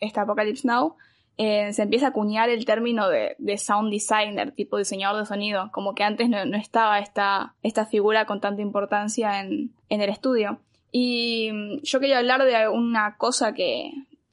esta 0.00 0.22
Apocalypse 0.22 0.66
Now, 0.66 0.96
eh, 1.38 1.72
se 1.72 1.82
empieza 1.82 2.06
a 2.06 2.08
acuñar 2.10 2.50
el 2.50 2.64
término 2.64 3.08
de, 3.08 3.36
sound 3.58 3.90
designer, 3.90 4.52
tipo 4.52 4.78
diseñador 4.78 5.20
de 5.20 5.26
sonido, 5.26 5.70
como 5.72 5.94
que 5.94 6.04
antes 6.04 6.28
no, 6.28 6.38
estaba 6.56 6.98
esta, 6.98 7.54
esta 7.62 7.86
figura 7.86 8.26
con 8.26 8.40
tanta 8.40 8.62
importancia 8.62 9.40
en, 9.40 9.72
en 9.88 10.00
el 10.00 10.10
estudio. 10.10 10.60
Y 10.90 11.50
mm, 11.52 11.82
yo 11.82 12.00
quería 12.00 12.18
hablar 12.18 12.44
de 12.44 12.68
una 12.68 13.16
cosa 13.16 13.54
que, 13.54 13.92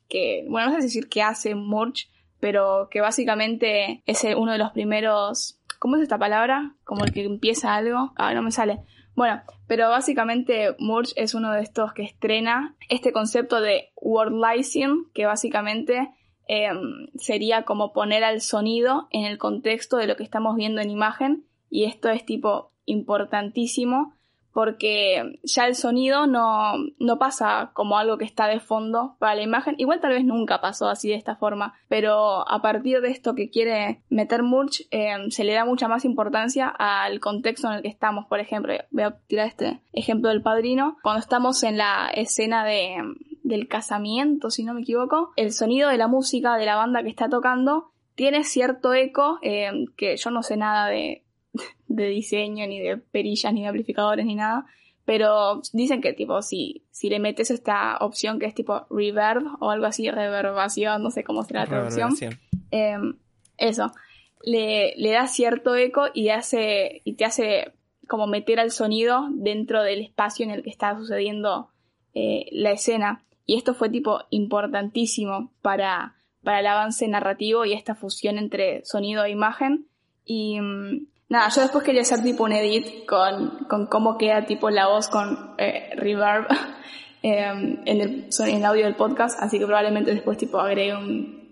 que, 0.10 0.46
bueno, 0.50 0.68
no 0.70 0.76
sé 0.76 0.82
decir 0.82 1.08
que 1.08 1.22
hace 1.22 1.56
Murch, 1.56 2.10
pero 2.40 2.90
que 2.92 3.02
básicamente 3.02 4.04
es 4.06 4.24
uno 4.36 4.52
de 4.52 4.58
los 4.58 4.72
primeros, 4.72 5.60
¿cómo 5.80 5.96
es 5.96 6.02
esta 6.02 6.18
palabra? 6.18 6.76
Como 6.84 7.06
el 7.06 7.14
que 7.14 7.24
empieza 7.24 7.76
algo, 7.76 8.12
ah, 8.16 8.34
no 8.34 8.42
me 8.42 8.52
sale. 8.52 8.80
Bueno, 9.16 9.42
pero 9.68 9.90
básicamente 9.90 10.76
Murch 10.80 11.12
es 11.16 11.34
uno 11.34 11.52
de 11.52 11.62
estos 11.62 11.94
que 11.94 12.04
estrena 12.04 12.76
este 12.88 13.12
concepto 13.12 13.60
de 13.62 13.92
worldizing, 13.96 15.10
que 15.14 15.26
básicamente 15.26 16.10
em, 16.50 17.08
sería 17.16 17.64
como 17.64 17.94
poner 17.94 18.24
al 18.24 18.42
sonido 18.42 19.08
en 19.12 19.24
el 19.24 19.38
contexto 19.38 19.98
de 19.98 20.08
lo 20.08 20.18
que 20.18 20.24
estamos 20.24 20.56
viendo 20.56 20.82
en 20.82 20.90
imagen, 20.90 21.46
y 21.70 21.86
esto 21.86 22.10
es 22.10 22.26
tipo 22.26 22.72
importantísimo 22.86 24.16
porque 24.52 25.40
ya 25.44 25.68
el 25.68 25.76
sonido 25.76 26.28
no, 26.28 26.74
no, 27.00 27.20
pasa 27.20 27.72
como 27.74 27.98
algo 27.98 28.18
que 28.18 28.26
está 28.26 28.48
de 28.48 28.60
fondo 28.60 29.16
para 29.20 29.36
la 29.36 29.44
imagen. 29.44 29.76
Igual 29.78 30.02
tal 30.02 30.12
vez 30.12 30.26
nunca 30.26 30.60
pasó 30.60 30.90
así 30.90 31.08
de 31.08 31.16
esta 31.16 31.36
forma, 31.36 31.76
pero 31.88 32.50
a 32.50 32.62
partir 32.62 33.00
de 33.02 33.10
esto 33.10 33.36
que 33.36 33.50
quiere 33.50 34.02
meter 34.10 34.44
Murch, 34.44 34.88
eh, 34.92 35.16
se 35.30 35.44
le 35.44 35.54
da 35.54 35.66
mucha 35.66 35.88
más 35.88 36.04
importancia 36.04 36.68
al 36.68 37.20
contexto 37.20 37.68
en 37.68 37.76
el 37.76 37.82
que 37.84 37.90
estamos. 37.90 38.26
Por 38.26 38.40
ejemplo, 38.40 38.74
voy 38.90 39.04
a 39.04 39.18
tirar 39.28 39.48
este 39.48 39.82
ejemplo 39.94 40.30
del 40.30 40.42
padrino. 40.42 40.98
Cuando 41.04 41.20
estamos 41.20 41.62
en 41.64 41.78
la 41.78 42.10
escena 42.14 42.66
de, 42.66 42.98
del 43.50 43.68
casamiento, 43.68 44.50
si 44.50 44.64
no 44.64 44.74
me 44.74 44.82
equivoco, 44.82 45.32
el 45.36 45.52
sonido 45.52 45.90
de 45.90 45.98
la 45.98 46.08
música 46.08 46.56
de 46.56 46.66
la 46.66 46.76
banda 46.76 47.04
que 47.04 47.10
está 47.10 47.30
tocando 47.30 47.92
tiene 48.16 48.44
cierto 48.44 48.94
eco 48.94 49.40
eh, 49.42 49.72
que 49.98 50.18
yo 50.18 50.30
no 50.30 50.44
sé 50.44 50.58
nada 50.58 50.88
de 50.88 51.24
de 51.88 52.08
diseño, 52.08 52.68
ni 52.68 52.80
de 52.80 52.98
perillas, 52.98 53.54
ni 53.54 53.62
de 53.62 53.68
amplificadores, 53.68 54.26
ni 54.26 54.36
nada. 54.36 54.66
Pero 55.06 55.62
dicen 55.74 56.02
que 56.02 56.14
tipo, 56.14 56.42
si, 56.42 56.84
si 56.92 57.10
le 57.10 57.20
metes 57.20 57.50
esta 57.50 57.98
opción 57.98 58.38
que 58.38 58.46
es 58.46 58.54
tipo 58.54 58.86
reverb 58.92 59.44
o 59.60 59.72
algo 59.72 59.88
así, 59.88 60.10
reverbación, 60.10 61.02
no 61.02 61.10
sé 61.10 61.24
cómo 61.24 61.44
será 61.44 61.62
la 61.62 61.68
traducción. 61.68 62.16
Em, 62.70 63.18
eso. 63.58 63.92
Le, 64.44 64.94
le 64.98 65.12
da 65.12 65.28
cierto 65.28 65.76
eco 65.76 66.06
y 66.14 66.30
hace. 66.30 67.02
y 67.04 67.14
te 67.14 67.26
hace 67.26 67.74
como 68.08 68.28
meter 68.28 68.60
al 68.60 68.72
sonido 68.72 69.28
dentro 69.32 69.84
del 69.84 70.02
espacio 70.02 70.46
en 70.46 70.52
el 70.52 70.64
que 70.64 70.70
está 70.70 70.96
sucediendo 70.98 71.70
eh, 72.14 72.48
la 72.52 72.72
escena. 72.72 73.24
Y 73.50 73.56
esto 73.56 73.74
fue 73.74 73.90
tipo 73.90 74.20
importantísimo 74.30 75.52
para, 75.64 76.14
para 76.44 76.60
el 76.60 76.68
avance 76.68 77.08
narrativo 77.08 77.66
y 77.66 77.74
esta 77.74 77.96
fusión 77.96 78.38
entre 78.38 78.86
sonido 78.86 79.24
e 79.24 79.32
imagen. 79.32 79.88
Y 80.24 80.62
mm, 80.62 81.08
Nada, 81.30 81.50
yo 81.50 81.64
después 81.64 81.84
quería 81.84 82.04
hacer 82.04 82.22
tipo 82.22 82.44
un 82.44 82.52
edit 82.52 83.08
con, 83.08 83.66
con 83.68 83.88
cómo 83.88 84.20
queda 84.20 84.46
tipo 84.46 84.70
la 84.70 84.88
voz 84.88 85.10
con 85.10 85.56
eh, 85.58 85.90
reverb 85.96 86.46
em, 87.24 87.80
en, 87.86 88.02
el, 88.02 88.30
en 88.40 88.56
el 88.56 88.66
audio 88.66 88.86
del 88.86 88.96
podcast, 88.96 89.42
así 89.42 89.58
que 89.58 89.66
probablemente 89.66 90.14
después 90.14 90.38
tipo 90.38 90.60
agregue 90.60 90.94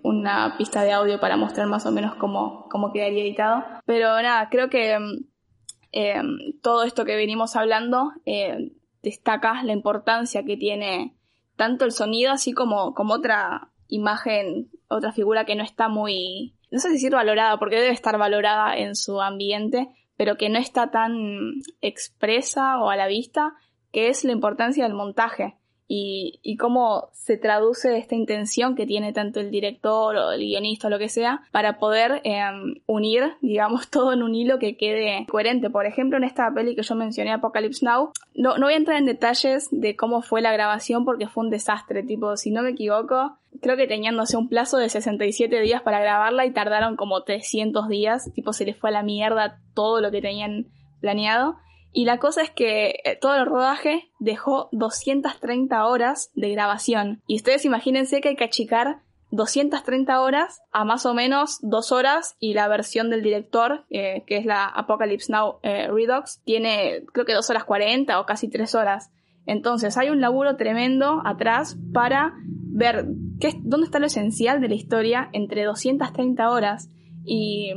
una 0.03 0.55
pista 0.55 0.83
de 0.83 0.91
audio 0.91 1.19
para 1.19 1.35
mostrar 1.35 1.65
más 1.65 1.87
o 1.87 1.91
menos 1.91 2.13
cómo, 2.17 2.67
cómo 2.69 2.93
quedaría 2.93 3.23
editado. 3.23 3.63
Pero 3.87 4.21
nada, 4.21 4.49
creo 4.51 4.69
que 4.69 4.91
em, 4.91 5.25
em, 5.93 6.37
todo 6.61 6.83
esto 6.83 7.05
que 7.05 7.15
venimos 7.15 7.55
hablando 7.55 8.11
destaca 9.01 9.63
la 9.63 9.73
importancia 9.73 10.43
que 10.43 10.57
tiene 10.57 11.16
tanto 11.57 11.83
el 11.83 11.91
sonido 11.91 12.31
así 12.31 12.53
como, 12.53 12.93
como 12.93 13.15
otra 13.15 13.71
imagen, 13.89 14.69
otra 14.87 15.11
figura 15.11 15.45
que 15.45 15.55
no 15.55 15.63
está 15.63 15.89
muy 15.89 16.57
no 16.71 16.79
sé 16.79 16.89
decir 16.89 17.11
valorada, 17.11 17.57
porque 17.57 17.77
debe 17.77 17.93
estar 17.93 18.17
valorada 18.17 18.75
en 18.75 18.95
su 18.95 19.21
ambiente, 19.21 19.89
pero 20.17 20.37
que 20.37 20.49
no 20.49 20.59
está 20.59 20.91
tan 20.91 21.53
expresa 21.81 22.79
o 22.79 22.89
a 22.89 22.95
la 22.95 23.07
vista, 23.07 23.53
que 23.91 24.09
es 24.09 24.23
la 24.23 24.33
importancia 24.33 24.83
del 24.83 24.93
montaje 24.93 25.57
y, 25.87 26.39
y, 26.43 26.57
cómo 26.57 27.09
se 27.13 27.37
traduce 27.37 27.97
esta 27.97 28.15
intención 28.15 28.75
que 28.75 28.85
tiene 28.85 29.13
tanto 29.13 29.39
el 29.39 29.51
director 29.51 30.17
o 30.17 30.31
el 30.31 30.41
guionista 30.41 30.87
o 30.87 30.89
lo 30.89 30.99
que 30.99 31.07
sea 31.07 31.41
para 31.51 31.77
poder 31.79 32.21
em, 32.25 32.75
unir, 32.87 33.35
digamos, 33.41 33.89
todo 33.89 34.11
en 34.11 34.21
un 34.21 34.35
hilo 34.35 34.59
que 34.59 34.75
quede 34.75 35.25
coherente. 35.29 35.69
Por 35.69 35.85
ejemplo, 35.85 36.17
en 36.17 36.25
esta 36.25 36.51
peli 36.53 36.75
que 36.75 36.81
yo 36.83 36.95
mencioné, 36.95 37.31
Apocalypse 37.31 37.85
Now, 37.85 38.11
no, 38.35 38.57
no 38.57 38.65
voy 38.65 38.73
a 38.73 38.77
entrar 38.77 38.97
en 38.97 39.05
detalles 39.05 39.69
de 39.71 39.95
cómo 39.95 40.21
fue 40.21 40.41
la 40.41 40.51
grabación 40.51 41.05
porque 41.05 41.27
fue 41.27 41.45
un 41.45 41.49
desastre, 41.49 42.03
tipo, 42.03 42.35
si 42.35 42.51
no 42.51 42.63
me 42.63 42.71
equivoco, 42.71 43.37
creo 43.61 43.77
que 43.77 43.87
tenían, 43.87 44.15
no 44.15 44.25
sé, 44.25 44.35
un 44.35 44.49
plazo 44.49 44.77
de 44.77 44.89
67 44.89 45.61
días 45.61 45.81
para 45.81 45.99
grabarla 45.99 46.45
y 46.45 46.51
tardaron 46.51 46.97
como 46.97 47.23
300 47.23 47.87
días, 47.87 48.31
tipo, 48.33 48.51
se 48.51 48.65
les 48.65 48.77
fue 48.77 48.89
a 48.89 48.93
la 48.93 49.03
mierda 49.03 49.59
todo 49.73 50.01
lo 50.01 50.11
que 50.11 50.21
tenían 50.21 50.67
planeado. 50.99 51.55
Y 51.91 52.05
la 52.05 52.19
cosa 52.19 52.41
es 52.41 52.51
que 52.51 52.99
eh, 53.03 53.17
todo 53.19 53.35
el 53.35 53.45
rodaje 53.45 54.11
dejó 54.19 54.69
230 54.71 55.85
horas 55.85 56.31
de 56.35 56.51
grabación. 56.51 57.21
Y 57.27 57.37
ustedes 57.37 57.65
imagínense 57.65 58.21
que 58.21 58.29
hay 58.29 58.35
que 58.35 58.43
achicar 58.43 59.01
230 59.31 60.21
horas 60.21 60.61
a 60.71 60.85
más 60.85 61.05
o 61.05 61.13
menos 61.13 61.59
2 61.61 61.91
horas 61.91 62.37
y 62.39 62.53
la 62.53 62.67
versión 62.67 63.09
del 63.09 63.21
director, 63.21 63.85
eh, 63.89 64.23
que 64.25 64.37
es 64.37 64.45
la 64.45 64.65
Apocalypse 64.65 65.31
Now 65.31 65.59
eh, 65.63 65.87
Redux, 65.87 66.41
tiene 66.45 67.03
creo 67.13 67.25
que 67.25 67.33
2 67.33 67.49
horas 67.49 67.65
40 67.65 68.19
o 68.19 68.25
casi 68.25 68.49
3 68.49 68.75
horas. 68.75 69.11
Entonces 69.45 69.97
hay 69.97 70.09
un 70.09 70.21
laburo 70.21 70.55
tremendo 70.55 71.21
atrás 71.25 71.77
para 71.93 72.33
ver 72.45 73.05
qué, 73.39 73.53
dónde 73.63 73.85
está 73.85 73.99
lo 73.99 74.07
esencial 74.07 74.61
de 74.61 74.69
la 74.69 74.75
historia 74.75 75.29
entre 75.33 75.63
230 75.63 76.49
horas. 76.49 76.89
Y 77.25 77.71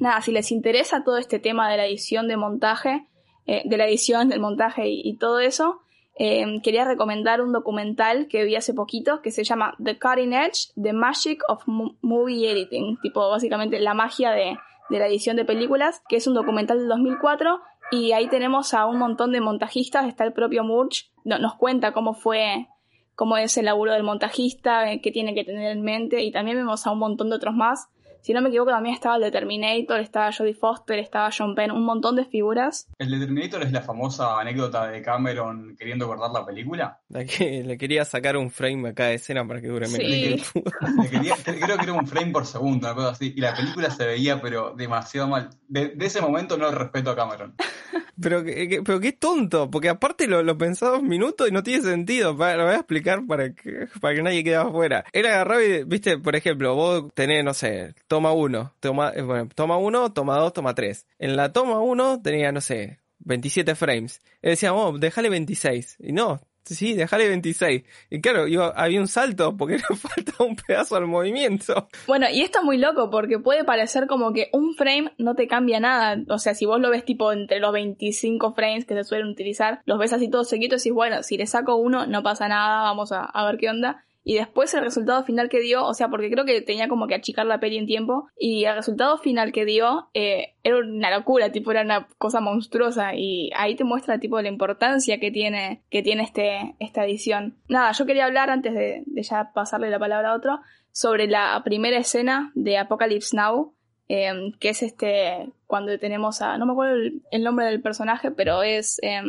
nada, 0.00 0.20
si 0.22 0.32
les 0.32 0.50
interesa 0.50 1.04
todo 1.04 1.18
este 1.18 1.38
tema 1.38 1.70
de 1.70 1.76
la 1.76 1.86
edición 1.86 2.28
de 2.28 2.36
montaje, 2.36 3.06
eh, 3.50 3.62
de 3.64 3.78
la 3.78 3.86
edición, 3.86 4.28
del 4.28 4.40
montaje 4.40 4.90
y, 4.90 5.14
todo 5.14 5.40
eso, 5.40 5.80
eh, 6.16 6.60
quería 6.62 6.84
recomendar 6.84 7.40
un 7.40 7.50
documental 7.50 8.28
que 8.28 8.44
vi 8.44 8.56
hace 8.56 8.74
poquito 8.74 9.22
que 9.22 9.30
se 9.30 9.42
llama 9.42 9.74
The 9.82 9.98
Cutting 9.98 10.34
Edge, 10.34 10.68
The 10.78 10.92
Magic 10.92 11.40
of 11.48 11.62
Movie 11.66 12.52
Editing, 12.52 12.98
tipo 13.00 13.26
básicamente 13.30 13.80
la 13.80 13.94
magia 13.94 14.32
de, 14.32 14.58
la 14.90 15.06
edición 15.06 15.36
de 15.36 15.46
películas, 15.46 16.02
que 16.10 16.16
es 16.16 16.26
un 16.26 16.34
documental 16.34 16.78
del 16.78 16.88
2004 16.88 17.58
y 17.90 18.12
ahí 18.12 18.28
tenemos 18.28 18.74
a 18.74 18.84
un 18.84 18.98
montón 18.98 19.32
de 19.32 19.40
montajistas, 19.40 20.06
está 20.06 20.24
el 20.24 20.34
propio 20.34 20.62
Murch, 20.62 21.10
nos 21.24 21.54
cuenta 21.54 21.92
cómo 21.92 22.12
fue, 22.12 22.68
cómo 23.14 23.38
es 23.38 23.56
el 23.56 23.64
laburo 23.64 23.94
del 23.94 24.02
montajista, 24.02 24.92
eh, 24.92 25.00
qué 25.00 25.10
tiene 25.10 25.34
que 25.34 25.44
tener 25.44 25.72
en 25.72 25.80
mente 25.80 26.22
y 26.22 26.32
también 26.32 26.58
vemos 26.58 26.86
a 26.86 26.90
un 26.90 26.98
montón 26.98 27.30
de 27.30 27.36
otros 27.36 27.54
más 27.54 27.88
si 28.28 28.34
no 28.34 28.42
me 28.42 28.50
equivoco, 28.50 28.72
también 28.72 28.94
estaba 28.94 29.16
el 29.16 29.22
de 29.22 29.30
Terminator, 29.30 30.00
estaba 30.00 30.30
Jodie 30.30 30.52
Foster, 30.52 30.98
estaba 30.98 31.30
John 31.34 31.54
Penn, 31.54 31.70
un 31.70 31.86
montón 31.86 32.14
de 32.14 32.26
figuras. 32.26 32.86
¿El 32.98 33.10
de 33.10 33.20
Terminator 33.20 33.62
es 33.62 33.72
la 33.72 33.80
famosa 33.80 34.38
anécdota 34.38 34.86
de 34.86 35.00
Cameron 35.00 35.74
queriendo 35.78 36.06
cortar 36.06 36.30
la 36.32 36.44
película? 36.44 37.00
que 37.26 37.64
le 37.64 37.78
quería 37.78 38.04
sacar 38.04 38.36
un 38.36 38.50
frame 38.50 38.90
a 38.90 38.92
cada 38.92 39.12
escena 39.12 39.48
para 39.48 39.62
que 39.62 39.68
dure 39.68 39.88
menos. 39.88 40.46
Sí. 40.46 40.62
creo 41.42 41.78
que 41.78 41.84
era 41.84 41.94
un 41.94 42.06
frame 42.06 42.30
por 42.30 42.44
segundo, 42.44 42.86
una 42.86 42.94
cosa 42.94 43.08
así. 43.12 43.32
Y 43.34 43.40
la 43.40 43.54
película 43.54 43.88
se 43.88 44.04
veía, 44.04 44.42
pero 44.42 44.74
demasiado 44.76 45.26
mal. 45.26 45.48
De, 45.66 45.96
ese 45.98 46.20
momento 46.20 46.58
no 46.58 46.70
respeto 46.70 47.12
a 47.12 47.16
Cameron. 47.16 47.54
Pero, 48.20 48.42
pero 48.84 48.98
qué 48.98 49.12
tonto, 49.12 49.70
porque 49.70 49.88
aparte 49.88 50.26
lo, 50.26 50.58
pensé 50.58 50.84
dos 50.84 51.02
minutos 51.02 51.48
y 51.48 51.52
no 51.52 51.62
tiene 51.62 51.84
sentido. 51.84 52.32
lo 52.32 52.36
voy 52.36 52.46
a 52.48 52.74
explicar 52.74 53.24
para 53.26 53.52
que, 53.52 53.86
para 54.00 54.14
que 54.14 54.22
nadie 54.22 54.42
quede 54.42 54.56
afuera. 54.56 55.04
Era 55.12 55.34
agarrado 55.34 55.62
y, 55.62 55.84
viste, 55.84 56.18
por 56.18 56.34
ejemplo, 56.34 56.74
vos 56.74 57.12
tenés, 57.14 57.44
no 57.44 57.54
sé, 57.54 57.94
toma 58.08 58.32
uno, 58.32 58.74
toma, 58.80 59.12
eh, 59.14 59.22
bueno, 59.22 59.48
toma 59.54 59.76
uno, 59.76 60.12
toma 60.12 60.36
dos, 60.36 60.52
toma 60.52 60.74
tres. 60.74 61.06
En 61.20 61.36
la 61.36 61.52
toma 61.52 61.80
uno 61.80 62.20
tenía, 62.20 62.50
no 62.50 62.60
sé, 62.60 62.98
27 63.20 63.74
frames. 63.74 64.20
Y 64.42 64.48
decíamos, 64.48 64.94
oh, 64.94 64.98
déjale 64.98 65.28
26. 65.30 65.98
Y 66.00 66.12
no, 66.12 66.40
sí, 66.74 66.94
déjale 66.94 67.28
26. 67.28 67.82
Y 68.10 68.20
claro, 68.20 68.46
había 68.74 69.00
un 69.00 69.08
salto 69.08 69.56
porque 69.56 69.78
le 69.90 69.96
falta 69.96 70.32
un 70.44 70.56
pedazo 70.56 70.96
al 70.96 71.06
movimiento. 71.06 71.88
Bueno, 72.06 72.26
y 72.32 72.42
esto 72.42 72.60
es 72.60 72.64
muy 72.64 72.78
loco 72.78 73.10
porque 73.10 73.38
puede 73.38 73.64
parecer 73.64 74.06
como 74.06 74.32
que 74.32 74.48
un 74.52 74.74
frame 74.74 75.12
no 75.18 75.34
te 75.34 75.46
cambia 75.48 75.80
nada. 75.80 76.22
O 76.28 76.38
sea, 76.38 76.54
si 76.54 76.66
vos 76.66 76.80
lo 76.80 76.90
ves 76.90 77.04
tipo 77.04 77.32
entre 77.32 77.60
los 77.60 77.72
25 77.72 78.54
frames 78.54 78.84
que 78.84 78.94
se 78.94 79.04
suelen 79.04 79.28
utilizar, 79.28 79.82
los 79.84 79.98
ves 79.98 80.12
así 80.12 80.28
todos 80.28 80.48
seguidos 80.48 80.84
y 80.86 80.90
bueno, 80.90 81.22
si 81.22 81.36
le 81.36 81.46
saco 81.46 81.76
uno 81.76 82.06
no 82.06 82.22
pasa 82.22 82.48
nada, 82.48 82.82
vamos 82.82 83.12
a 83.12 83.44
ver 83.46 83.58
qué 83.58 83.68
onda 83.70 84.04
y 84.28 84.34
después 84.34 84.74
el 84.74 84.82
resultado 84.82 85.24
final 85.24 85.48
que 85.48 85.58
dio, 85.58 85.86
o 85.86 85.94
sea, 85.94 86.10
porque 86.10 86.30
creo 86.30 86.44
que 86.44 86.60
tenía 86.60 86.86
como 86.86 87.06
que 87.06 87.14
achicar 87.14 87.46
la 87.46 87.60
peli 87.60 87.78
en 87.78 87.86
tiempo, 87.86 88.28
y 88.38 88.66
el 88.66 88.74
resultado 88.74 89.16
final 89.16 89.52
que 89.52 89.64
dio 89.64 90.10
eh, 90.12 90.54
era 90.62 90.76
una 90.76 91.10
locura, 91.16 91.50
tipo 91.50 91.70
era 91.70 91.80
una 91.80 92.06
cosa 92.18 92.42
monstruosa, 92.42 93.14
y 93.14 93.50
ahí 93.56 93.74
te 93.74 93.84
muestra 93.84 94.20
tipo 94.20 94.38
la 94.42 94.48
importancia 94.48 95.18
que 95.18 95.30
tiene, 95.30 95.82
que 95.88 96.02
tiene 96.02 96.24
este, 96.24 96.76
esta 96.78 97.06
edición. 97.06 97.56
Nada, 97.70 97.92
yo 97.92 98.04
quería 98.04 98.26
hablar 98.26 98.50
antes 98.50 98.74
de, 98.74 99.02
ya 99.14 99.50
pasarle 99.54 99.88
la 99.88 99.98
palabra 99.98 100.32
a 100.32 100.36
otro, 100.36 100.60
sobre 100.92 101.26
la 101.26 101.62
primera 101.64 101.96
escena 101.96 102.52
de 102.54 102.76
Apocalypse 102.76 103.34
Now, 103.34 103.72
em, 104.08 104.52
que 104.60 104.68
es 104.68 104.82
este, 104.82 105.48
cuando 105.66 105.98
tenemos 105.98 106.42
a, 106.42 106.58
no 106.58 106.66
me 106.66 106.72
acuerdo 106.72 106.96
el, 107.30 107.42
nombre 107.42 107.64
del 107.64 107.80
personaje, 107.80 108.30
pero 108.30 108.62
es 108.62 109.00
eh, 109.02 109.22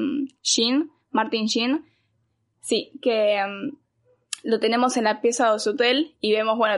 Shin, 0.43 0.91
Martin 1.12 1.45
Shin, 1.45 1.85
sí, 2.59 2.91
que 3.01 3.38
em, 3.38 3.78
lo 4.43 4.60
tenemos 4.60 4.97
en 4.97 5.06
la 5.06 5.21
pieza 5.21 5.52
de 5.52 5.60
su 5.60 5.71
hotel 5.71 6.15
y 6.21 6.32
vemos, 6.32 6.58
bueno, 6.58 6.75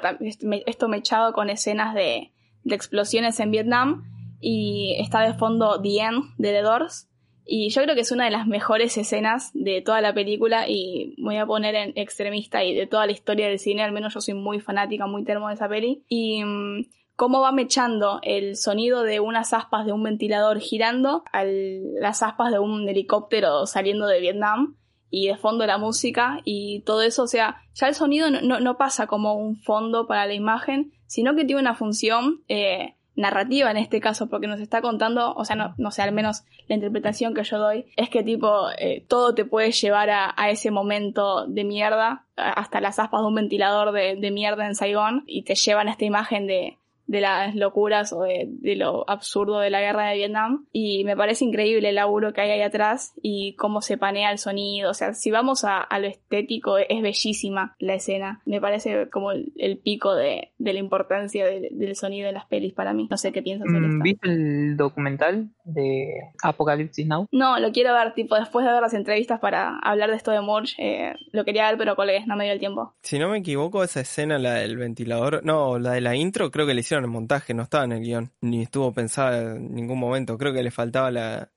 esto 0.65 0.87
mechado 0.87 1.33
con 1.33 1.49
escenas 1.49 1.93
de, 1.93 2.31
explosiones 2.65 3.39
en 3.39 3.51
Vietnam 3.51 4.03
y 4.39 4.95
está 4.99 5.21
de 5.21 5.33
fondo 5.33 5.81
The 5.81 5.99
End 5.99 6.23
de 6.37 6.51
The 6.51 6.61
Doors. 6.61 7.07
Y 7.43 7.69
yo 7.69 7.81
creo 7.81 7.95
que 7.95 8.01
es 8.01 8.11
una 8.11 8.25
de 8.25 8.31
las 8.31 8.45
mejores 8.45 8.97
escenas 8.97 9.49
de 9.53 9.81
toda 9.81 9.99
la 9.99 10.13
película 10.13 10.67
y 10.67 11.15
voy 11.17 11.37
a 11.37 11.45
poner 11.45 11.75
en 11.75 11.93
extremista 11.95 12.63
y 12.63 12.75
de 12.75 12.85
toda 12.85 13.07
la 13.07 13.11
historia 13.11 13.47
del 13.47 13.59
cine, 13.59 13.83
al 13.83 13.91
menos 13.91 14.13
yo 14.13 14.21
soy 14.21 14.35
muy 14.35 14.59
fanática, 14.59 15.07
muy 15.07 15.23
termo 15.23 15.47
de 15.47 15.55
esa 15.55 15.67
peli. 15.67 16.05
Y 16.07 16.43
mm, 16.45 16.85
cómo 17.15 17.41
va 17.41 17.51
mechando 17.51 18.19
el 18.23 18.55
sonido 18.55 19.03
de 19.03 19.19
unas 19.19 19.53
aspas 19.53 19.85
de 19.85 19.91
un 19.91 20.03
ventilador 20.03 20.59
girando 20.59 21.23
a 21.31 21.43
las 21.43 22.23
aspas 22.23 22.51
de 22.51 22.59
un 22.59 22.87
helicóptero 22.87 23.65
saliendo 23.65 24.07
de 24.07 24.19
Vietnam 24.21 24.75
y 25.11 25.27
de 25.27 25.37
fondo 25.37 25.67
la 25.67 25.77
música 25.77 26.39
y 26.45 26.81
todo 26.81 27.03
eso, 27.03 27.23
o 27.23 27.27
sea, 27.27 27.61
ya 27.75 27.87
el 27.87 27.93
sonido 27.93 28.31
no, 28.31 28.59
no 28.59 28.77
pasa 28.77 29.05
como 29.05 29.35
un 29.35 29.57
fondo 29.57 30.07
para 30.07 30.25
la 30.25 30.33
imagen, 30.33 30.93
sino 31.05 31.35
que 31.35 31.45
tiene 31.45 31.61
una 31.61 31.75
función 31.75 32.41
eh, 32.47 32.95
narrativa 33.15 33.69
en 33.69 33.77
este 33.77 33.99
caso, 33.99 34.29
porque 34.29 34.47
nos 34.47 34.61
está 34.61 34.81
contando, 34.81 35.33
o 35.33 35.43
sea, 35.43 35.57
no, 35.57 35.75
no 35.77 35.91
sé, 35.91 36.01
al 36.01 36.13
menos 36.13 36.43
la 36.67 36.75
interpretación 36.75 37.33
que 37.33 37.43
yo 37.43 37.59
doy, 37.59 37.85
es 37.97 38.09
que 38.09 38.23
tipo, 38.23 38.69
eh, 38.77 39.05
todo 39.07 39.35
te 39.35 39.43
puede 39.43 39.71
llevar 39.71 40.09
a, 40.09 40.33
a, 40.35 40.49
ese 40.49 40.71
momento 40.71 41.45
de 41.45 41.65
mierda, 41.65 42.25
hasta 42.37 42.79
las 42.79 42.97
aspas 42.97 43.21
de 43.21 43.27
un 43.27 43.35
ventilador 43.35 43.91
de, 43.91 44.15
de 44.15 44.31
mierda 44.31 44.65
en 44.65 44.75
Saigón, 44.75 45.23
y 45.27 45.43
te 45.43 45.55
llevan 45.55 45.89
a 45.89 45.91
esta 45.91 46.05
imagen 46.05 46.47
de, 46.47 46.77
de 47.11 47.19
las 47.19 47.55
locuras 47.55 48.13
o 48.13 48.21
de, 48.21 48.47
de, 48.47 48.77
lo 48.77 49.07
absurdo 49.09 49.59
de 49.59 49.69
la 49.69 49.81
guerra 49.81 50.09
de 50.09 50.15
Vietnam. 50.15 50.65
Y 50.71 51.03
me 51.03 51.17
parece 51.17 51.43
increíble 51.43 51.89
el 51.89 51.95
laburo 51.95 52.31
que 52.31 52.39
hay 52.39 52.51
ahí 52.51 52.61
atrás 52.61 53.13
y 53.21 53.53
cómo 53.55 53.81
se 53.81 53.97
panea 53.97 54.31
el 54.31 54.37
sonido. 54.37 54.89
O 54.89 54.93
sea, 54.93 55.13
si 55.13 55.29
vamos 55.29 55.65
a, 55.65 55.81
a 55.81 55.99
lo 55.99 56.07
estético, 56.07 56.77
es 56.77 57.01
bellísima 57.01 57.75
la 57.79 57.95
escena. 57.95 58.41
Me 58.45 58.61
parece 58.61 59.09
como 59.09 59.33
el, 59.33 59.51
el 59.57 59.77
pico 59.77 60.15
de, 60.15 60.51
de, 60.57 60.73
la 60.73 60.79
importancia 60.79 61.45
de, 61.45 61.67
del 61.71 61.95
sonido 61.97 62.27
de 62.27 62.33
las 62.33 62.45
pelis 62.45 62.73
para 62.73 62.93
mí. 62.93 63.07
No 63.11 63.17
sé 63.17 63.33
qué 63.33 63.41
piensas 63.41 63.67
sobre 63.69 63.87
esto. 63.87 64.03
¿Viste 64.03 64.29
el 64.29 64.77
documental 64.77 65.49
de 65.65 66.13
Apocalipsis 66.41 67.05
Now? 67.05 67.27
No, 67.31 67.59
lo 67.59 67.73
quiero 67.73 67.93
ver, 67.93 68.13
tipo, 68.13 68.35
después 68.35 68.65
de 68.65 68.71
ver 68.71 68.81
las 68.81 68.93
entrevistas 68.93 69.41
para 69.41 69.77
hablar 69.79 70.11
de 70.11 70.15
esto 70.15 70.31
de 70.31 70.39
Murch, 70.39 70.75
eh, 70.77 71.13
lo 71.33 71.43
quería 71.43 71.67
ver, 71.67 71.77
pero 71.77 71.97
colgué, 71.97 72.25
no 72.25 72.37
me 72.37 72.45
dio 72.45 72.53
el 72.53 72.59
tiempo. 72.59 72.93
Si 73.01 73.19
no 73.19 73.27
me 73.27 73.39
equivoco, 73.39 73.83
esa 73.83 73.99
escena, 73.99 74.39
la 74.39 74.53
del 74.53 74.77
ventilador, 74.77 75.43
no, 75.43 75.77
la 75.77 75.91
de 75.91 76.01
la 76.01 76.15
intro, 76.15 76.51
creo 76.51 76.65
que 76.65 76.73
le 76.73 76.79
hicieron 76.79 77.00
el 77.01 77.07
montaje, 77.07 77.53
no 77.53 77.63
estaba 77.63 77.85
en 77.85 77.91
el 77.93 78.01
guion, 78.01 78.31
ni 78.41 78.63
estuvo 78.63 78.93
pensada 78.93 79.55
en 79.55 79.73
ningún 79.73 79.99
momento. 79.99 80.37
Creo 80.37 80.53
que 80.53 80.63
le 80.63 80.71
faltaba 80.71 81.11
la. 81.11 81.51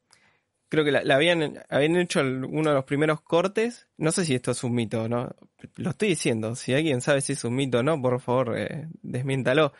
Creo 0.68 0.85
que 0.85 0.90
la, 0.90 1.04
la 1.04 1.16
habían, 1.16 1.61
habían 1.68 1.96
hecho 1.96 2.20
el, 2.20 2.44
uno 2.44 2.70
de 2.70 2.76
los 2.76 2.85
primeros 2.85 3.20
cortes. 3.20 3.88
No 3.96 4.11
sé 4.12 4.24
si 4.24 4.35
esto 4.35 4.50
es 4.50 4.64
un 4.64 4.74
mito 4.74 5.04
o 5.04 5.09
no. 5.09 5.35
Lo 5.76 5.90
estoy 5.90 6.09
diciendo. 6.09 6.57
Si 6.57 6.74
alguien 6.74 7.00
sabe 7.00 7.20
si 7.20 7.35
es 7.35 7.44
un 7.44 7.54
mito 7.54 7.78
o 7.78 7.83
no, 7.83 8.00
por 8.00 8.20
favor, 8.20 8.59
eh, 8.59 8.88
desmiéntalo. 9.02 9.72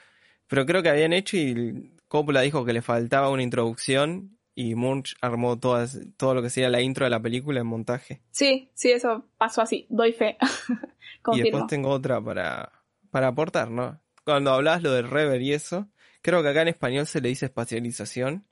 Pero 0.47 0.67
creo 0.67 0.83
que 0.83 0.91
habían 0.91 1.13
hecho 1.13 1.37
y 1.37 1.95
Coppola 2.07 2.43
dijo 2.43 2.65
que 2.65 2.73
le 2.73 2.83
faltaba 2.83 3.31
una 3.31 3.43
introducción 3.43 4.39
y 4.55 4.75
Munch 4.75 5.17
armó 5.21 5.59
todas, 5.59 5.99
todo 6.17 6.35
lo 6.35 6.43
que 6.43 6.51
sería 6.51 6.69
la 6.69 6.81
intro 6.81 7.05
de 7.05 7.11
la 7.11 7.21
película 7.21 7.61
en 7.61 7.67
montaje. 7.67 8.23
Sí, 8.31 8.71
sí, 8.75 8.93
eso 8.93 9.27
pasó 9.37 9.63
así. 9.63 9.87
Doy 9.89 10.13
fe. 10.13 10.37
y 11.33 11.41
después 11.41 11.67
tengo 11.67 11.91
otra 11.91 12.21
para, 12.21 12.71
para 13.11 13.29
aportar, 13.29 13.71
¿no? 13.71 14.01
Cuando 14.25 14.53
hablas 14.53 14.83
lo 14.83 14.93
del 14.93 15.11
rever 15.11 15.43
y 15.43 15.53
eso, 15.53 15.89
creo 16.23 16.43
que 16.43 16.49
acá 16.49 16.63
en 16.63 16.69
español 16.69 17.07
se 17.07 17.21
le 17.21 17.29
dice 17.29 17.47
espacialización. 17.47 18.47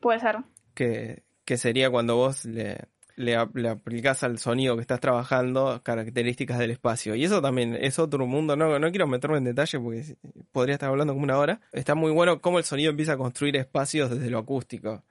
Puede 0.00 0.20
ser. 0.20 0.38
Que, 0.74 1.24
que 1.44 1.56
sería 1.56 1.90
cuando 1.90 2.16
vos 2.16 2.44
le, 2.44 2.88
le, 3.16 3.36
le, 3.54 3.68
aplicás 3.68 4.22
al 4.22 4.38
sonido 4.38 4.76
que 4.76 4.82
estás 4.82 5.00
trabajando 5.00 5.80
características 5.82 6.58
del 6.58 6.70
espacio. 6.70 7.14
Y 7.14 7.24
eso 7.24 7.42
también 7.42 7.76
es 7.80 7.98
otro 7.98 8.26
mundo. 8.26 8.56
No, 8.56 8.78
no 8.78 8.90
quiero 8.90 9.06
meterme 9.06 9.38
en 9.38 9.44
detalle 9.44 9.80
porque 9.80 10.16
podría 10.52 10.74
estar 10.74 10.90
hablando 10.90 11.14
como 11.14 11.24
una 11.24 11.38
hora. 11.38 11.60
Está 11.72 11.94
muy 11.94 12.12
bueno 12.12 12.40
cómo 12.40 12.58
el 12.58 12.64
sonido 12.64 12.90
empieza 12.90 13.14
a 13.14 13.16
construir 13.16 13.56
espacios 13.56 14.10
desde 14.10 14.30
lo 14.30 14.38
acústico. 14.38 15.02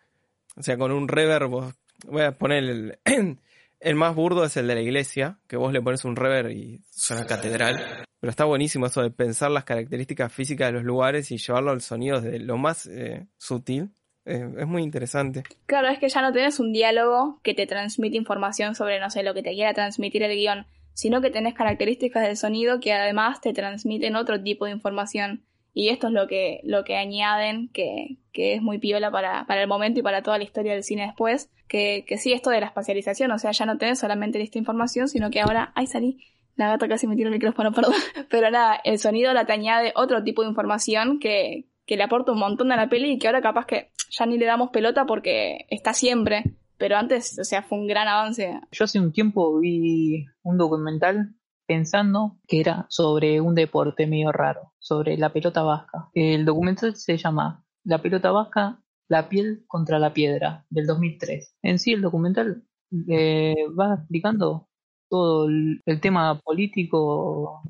O 0.55 0.63
sea, 0.63 0.77
con 0.77 0.91
un 0.91 1.07
reverb, 1.07 1.49
vos, 1.49 1.73
voy 2.05 2.21
a 2.21 2.31
poner 2.31 2.63
el, 2.63 2.99
el 3.79 3.95
más 3.95 4.15
burdo 4.15 4.43
es 4.43 4.57
el 4.57 4.67
de 4.67 4.75
la 4.75 4.81
iglesia, 4.81 5.39
que 5.47 5.57
vos 5.57 5.71
le 5.71 5.81
pones 5.81 6.05
un 6.05 6.15
reverb 6.15 6.51
y 6.51 6.81
suena 6.89 7.25
catedral. 7.25 8.05
Pero 8.19 8.31
está 8.31 8.45
buenísimo 8.45 8.87
eso 8.87 9.01
de 9.01 9.11
pensar 9.11 9.51
las 9.51 9.65
características 9.65 10.33
físicas 10.33 10.69
de 10.69 10.73
los 10.73 10.83
lugares 10.83 11.31
y 11.31 11.37
llevarlo 11.37 11.71
al 11.71 11.81
sonido 11.81 12.21
desde 12.21 12.39
lo 12.39 12.57
más 12.57 12.87
eh, 12.87 13.27
sutil. 13.37 13.91
Eh, 14.25 14.49
es 14.57 14.67
muy 14.67 14.81
interesante. 14.81 15.43
Claro, 15.67 15.89
es 15.89 15.99
que 15.99 16.09
ya 16.09 16.21
no 16.21 16.33
tenés 16.33 16.59
un 16.59 16.73
diálogo 16.73 17.39
que 17.43 17.53
te 17.53 17.67
transmite 17.67 18.17
información 18.17 18.73
sobre, 18.73 18.99
no 18.99 19.11
sé, 19.11 19.21
lo 19.21 19.35
que 19.35 19.43
te 19.43 19.53
quiera 19.53 19.73
transmitir 19.73 20.23
el 20.23 20.35
guion, 20.35 20.65
sino 20.93 21.21
que 21.21 21.29
tenés 21.29 21.53
características 21.53 22.23
del 22.23 22.37
sonido 22.37 22.79
que 22.79 22.93
además 22.93 23.41
te 23.41 23.53
transmiten 23.53 24.15
otro 24.15 24.41
tipo 24.41 24.65
de 24.65 24.71
información. 24.71 25.45
Y 25.77 25.89
esto 25.89 26.07
es 26.07 26.13
lo 26.13 26.25
que, 26.25 26.61
lo 26.63 26.85
que 26.85 26.95
añaden, 26.95 27.67
que, 27.67 28.17
que 28.31 28.53
es 28.53 28.61
muy 28.61 28.79
piola 28.79 29.11
para, 29.11 29.45
para 29.45 29.61
el 29.61 29.67
momento 29.67 29.99
y 29.99 30.03
para 30.03 30.23
toda 30.23 30.37
la 30.37 30.45
historia 30.45 30.71
del 30.71 30.85
cine 30.85 31.05
después. 31.05 31.51
Que, 31.67 32.05
que 32.07 32.17
sí, 32.17 32.31
esto 32.31 32.49
de 32.49 32.61
la 32.61 32.67
espacialización, 32.67 33.29
o 33.31 33.37
sea, 33.37 33.51
ya 33.51 33.65
no 33.65 33.77
tenés 33.77 33.99
solamente 33.99 34.41
esta 34.41 34.57
información, 34.57 35.09
sino 35.09 35.29
que 35.29 35.41
ahora, 35.41 35.73
ay, 35.75 35.87
salí, 35.87 36.19
la 36.55 36.69
gata 36.69 36.87
casi 36.87 37.07
me 37.07 37.17
tiró 37.17 37.27
el 37.27 37.35
micrófono, 37.35 37.71
perdón. 37.73 37.93
Pero 38.29 38.49
nada, 38.49 38.79
el 38.85 38.99
sonido 38.99 39.33
la 39.33 39.45
te 39.45 39.51
añade 39.51 39.91
otro 39.97 40.23
tipo 40.23 40.43
de 40.43 40.47
información 40.47 41.19
que, 41.19 41.65
que 41.85 41.97
le 41.97 42.03
aporta 42.03 42.31
un 42.31 42.39
montón 42.39 42.71
a 42.71 42.77
la 42.77 42.87
peli 42.87 43.11
y 43.11 43.19
que 43.19 43.27
ahora 43.27 43.41
capaz 43.41 43.65
que 43.65 43.91
ya 44.11 44.25
ni 44.25 44.37
le 44.37 44.45
damos 44.45 44.69
pelota 44.69 45.05
porque 45.05 45.65
está 45.69 45.93
siempre. 45.93 46.55
Pero 46.77 46.95
antes, 46.95 47.37
o 47.37 47.43
sea, 47.43 47.63
fue 47.63 47.79
un 47.79 47.87
gran 47.87 48.07
avance. 48.07 48.61
Yo 48.71 48.85
hace 48.85 48.99
un 48.99 49.11
tiempo 49.11 49.59
vi 49.59 50.25
un 50.41 50.57
documental 50.57 51.35
pensando 51.67 52.37
que 52.47 52.59
era 52.59 52.85
sobre 52.89 53.41
un 53.41 53.55
deporte 53.55 54.07
medio 54.07 54.31
raro, 54.31 54.73
sobre 54.79 55.17
la 55.17 55.31
pelota 55.31 55.63
vasca. 55.63 56.09
El 56.13 56.45
documental 56.45 56.95
se 56.95 57.17
llama 57.17 57.63
La 57.83 58.01
pelota 58.01 58.31
vasca, 58.31 58.81
la 59.07 59.29
piel 59.29 59.63
contra 59.67 59.99
la 59.99 60.13
piedra, 60.13 60.65
del 60.69 60.87
2003. 60.87 61.57
En 61.63 61.79
sí, 61.79 61.93
el 61.93 62.01
documental 62.01 62.63
eh, 63.07 63.55
va 63.77 63.95
explicando 63.95 64.67
todo 65.09 65.47
el, 65.47 65.81
tema 66.01 66.39
político 66.39 67.61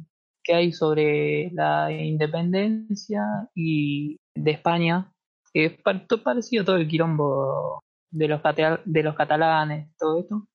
que 0.43 0.53
hay 0.53 0.71
sobre 0.71 1.51
la 1.51 1.91
independencia 1.91 3.23
y 3.53 4.17
de 4.35 4.51
España, 4.51 5.11
es 5.53 5.73
parecido 6.23 6.65
todo 6.65 6.75
el 6.75 6.87
quilombo 6.87 7.81
de 8.11 8.27
los, 8.27 8.41
de 8.85 9.03
los 9.03 9.15
catalanes, 9.15 9.89
todo 9.97 10.19
esto, 10.19 10.47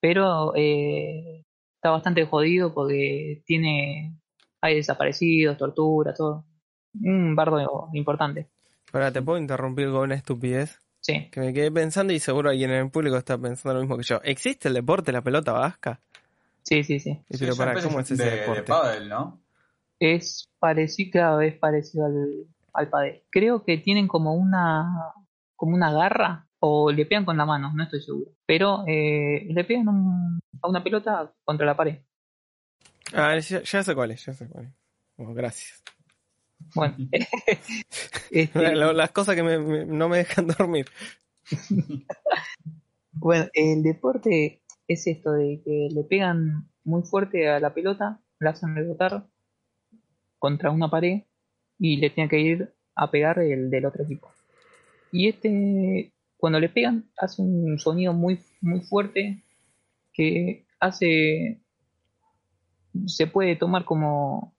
pero 0.00 0.52
eh, 0.56 1.44
está 1.82 1.90
bastante 1.90 2.24
jodido 2.26 2.72
porque 2.72 3.42
tiene 3.44 4.14
hay 4.60 4.76
desaparecidos, 4.76 5.58
tortura, 5.58 6.14
todo. 6.14 6.44
Un 7.02 7.34
bardo 7.34 7.88
importante. 7.92 8.48
Ahora, 8.92 9.10
¿te 9.10 9.20
puedo 9.20 9.36
interrumpir 9.36 9.86
con 9.86 10.02
una 10.02 10.14
estupidez? 10.14 10.78
Sí. 11.00 11.28
Que 11.32 11.40
me 11.40 11.52
quedé 11.52 11.72
pensando 11.72 12.12
y 12.12 12.20
seguro 12.20 12.50
alguien 12.50 12.70
en 12.70 12.84
el 12.84 12.90
público 12.92 13.16
está 13.16 13.36
pensando 13.36 13.74
lo 13.74 13.80
mismo 13.80 13.96
que 13.96 14.04
yo. 14.04 14.20
¿Existe 14.22 14.68
el 14.68 14.74
deporte, 14.74 15.10
la 15.10 15.22
pelota 15.22 15.50
vasca? 15.50 16.00
Sí, 16.62 16.84
sí, 16.84 17.00
sí. 17.00 17.20
sí 17.28 17.38
pero 17.40 17.56
para, 17.56 17.82
¿cómo 17.82 17.98
es 17.98 18.12
ese 18.12 18.22
de, 18.22 18.30
deporte? 18.30 18.60
De 18.60 18.68
pádel, 18.68 19.08
¿no? 19.08 19.40
Es 19.98 20.48
parecido, 20.60 21.38
vez 21.38 21.58
parecido 21.58 22.06
al, 22.06 22.46
al 22.74 22.90
pádel. 22.90 23.22
Creo 23.28 23.64
que 23.64 23.78
tienen 23.78 24.06
como 24.06 24.34
una 24.34 24.86
como 25.56 25.74
una 25.74 25.92
garra 25.92 26.46
o 26.64 26.92
le 26.92 27.06
pegan 27.06 27.24
con 27.24 27.36
la 27.36 27.44
mano, 27.44 27.72
no 27.74 27.82
estoy 27.82 28.00
seguro. 28.00 28.30
Pero 28.46 28.84
eh, 28.86 29.46
le 29.48 29.64
pegan 29.64 29.88
un, 29.88 30.40
a 30.62 30.68
una 30.68 30.82
pelota 30.82 31.32
contra 31.44 31.66
la 31.66 31.76
pared. 31.76 31.98
Ah, 33.12 33.36
ya, 33.36 33.62
ya 33.62 33.82
sé 33.82 33.94
cuál 33.96 34.12
es, 34.12 34.24
ya 34.24 34.32
sé 34.32 34.48
cuál 34.48 34.66
es. 34.66 34.72
Oh, 35.16 35.34
gracias. 35.34 35.82
Bueno, 36.76 36.96
este, 38.30 38.76
las 38.76 39.10
cosas 39.10 39.34
que 39.34 39.42
me, 39.42 39.58
me, 39.58 39.84
no 39.84 40.08
me 40.08 40.18
dejan 40.18 40.46
dormir. 40.58 40.86
bueno, 43.10 43.48
el 43.54 43.82
deporte 43.82 44.62
es 44.86 45.06
esto 45.08 45.32
de 45.32 45.60
que 45.64 45.88
le 45.92 46.04
pegan 46.04 46.70
muy 46.84 47.02
fuerte 47.02 47.48
a 47.48 47.58
la 47.58 47.74
pelota, 47.74 48.20
la 48.38 48.50
hacen 48.50 48.76
rebotar 48.76 49.26
contra 50.38 50.70
una 50.70 50.88
pared 50.88 51.22
y 51.76 51.96
le 51.96 52.10
tiene 52.10 52.30
que 52.30 52.38
ir 52.38 52.72
a 52.94 53.10
pegar 53.10 53.40
el 53.40 53.68
del 53.68 53.84
otro 53.84 54.04
equipo. 54.04 54.30
Y 55.10 55.28
este, 55.28 56.11
cuando 56.42 56.58
le 56.58 56.68
pegan, 56.68 57.08
hace 57.16 57.40
un 57.40 57.78
sonido 57.78 58.12
muy, 58.12 58.40
muy 58.60 58.80
fuerte 58.80 59.44
que 60.12 60.66
hace, 60.80 61.62
se 63.06 63.28
puede 63.28 63.54
tomar 63.54 63.84
como, 63.84 64.52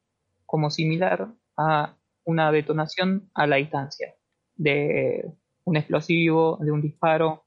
como 0.45 0.69
similar 0.69 1.33
a 1.57 1.97
una 2.23 2.53
detonación 2.53 3.29
a 3.33 3.47
la 3.47 3.57
distancia 3.57 4.15
de 4.55 5.29
un 5.65 5.75
explosivo, 5.75 6.57
de 6.61 6.71
un 6.71 6.81
disparo. 6.81 7.43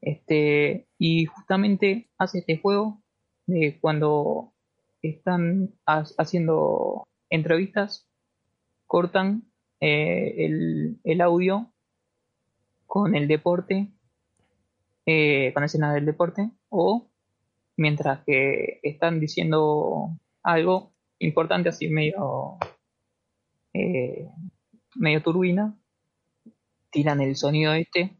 Este, 0.00 0.88
y 0.98 1.26
justamente 1.26 2.10
hace 2.18 2.40
este 2.40 2.58
juego 2.58 3.04
de 3.46 3.78
cuando 3.80 4.52
están 5.00 5.72
haciendo 5.86 7.06
entrevistas, 7.30 8.08
cortan 8.88 9.44
eh, 9.78 10.44
el, 10.44 10.98
el, 11.04 11.20
audio 11.20 11.72
con 12.96 13.14
el 13.14 13.28
deporte, 13.28 13.92
eh, 15.04 15.52
con 15.52 15.64
escena 15.64 15.92
del 15.92 16.06
deporte, 16.06 16.50
o 16.70 17.10
mientras 17.76 18.24
que 18.24 18.80
están 18.82 19.20
diciendo 19.20 20.16
algo 20.42 20.94
importante 21.18 21.68
así 21.68 21.88
medio 21.88 22.56
eh, 23.74 24.30
medio 24.94 25.22
turbina 25.22 25.76
tiran 26.90 27.20
el 27.20 27.36
sonido 27.36 27.74
este 27.74 28.16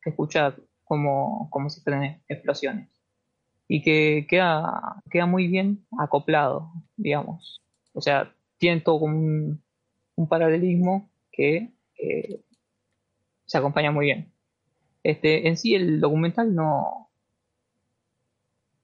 que 0.00 0.10
escucha 0.10 0.54
como, 0.84 1.50
como 1.50 1.68
si 1.68 1.80
fueran 1.80 2.22
explosiones. 2.28 2.90
Y 3.66 3.82
que 3.82 4.28
queda, 4.30 5.02
queda 5.10 5.26
muy 5.26 5.48
bien 5.48 5.84
acoplado 5.98 6.70
digamos. 6.96 7.60
O 7.92 8.00
sea 8.00 8.32
tiene 8.58 8.82
todo 8.82 9.00
como 9.00 9.16
un, 9.16 9.64
un 10.14 10.28
paralelismo 10.28 11.10
que 11.32 11.72
eh, 11.98 12.44
se 13.52 13.58
acompaña 13.58 13.90
muy 13.90 14.06
bien. 14.06 14.32
Este, 15.02 15.46
en 15.46 15.58
sí 15.58 15.74
el 15.74 16.00
documental 16.00 16.54
no, 16.54 17.10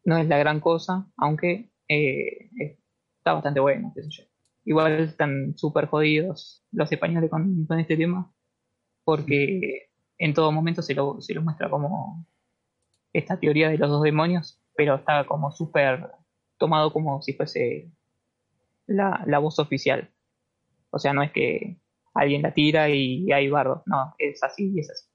no 0.04 0.18
es 0.18 0.28
la 0.28 0.36
gran 0.36 0.60
cosa, 0.60 1.06
aunque 1.16 1.70
eh, 1.88 2.50
está 3.16 3.32
bastante 3.32 3.60
bueno, 3.60 3.92
qué 3.94 4.02
sé 4.02 4.10
yo. 4.10 4.24
Igual 4.66 5.00
están 5.00 5.56
súper 5.56 5.86
jodidos 5.86 6.66
los 6.70 6.92
españoles 6.92 7.30
con, 7.30 7.64
con, 7.64 7.78
este 7.78 7.96
tema, 7.96 8.30
porque 9.04 9.88
en 10.18 10.34
todo 10.34 10.52
momento 10.52 10.82
se 10.82 10.94
lo, 10.94 11.18
se 11.22 11.32
lo 11.32 11.40
muestra 11.40 11.70
como 11.70 12.26
esta 13.14 13.40
teoría 13.40 13.70
de 13.70 13.78
los 13.78 13.88
dos 13.88 14.02
demonios, 14.02 14.60
pero 14.76 14.96
está 14.96 15.24
como 15.24 15.50
súper 15.50 16.10
tomado 16.58 16.92
como 16.92 17.22
si 17.22 17.32
fuese 17.32 17.90
la, 18.86 19.24
la 19.26 19.38
voz 19.38 19.58
oficial. 19.60 20.10
O 20.90 20.98
sea, 20.98 21.14
no 21.14 21.22
es 21.22 21.32
que 21.32 21.78
alguien 22.18 22.42
la 22.42 22.52
tira 22.52 22.88
y 22.90 23.30
hay 23.32 23.48
bardo. 23.48 23.82
No, 23.86 24.14
es 24.18 24.42
así 24.42 24.72
y 24.74 24.80
es 24.80 24.90
así. 24.90 25.06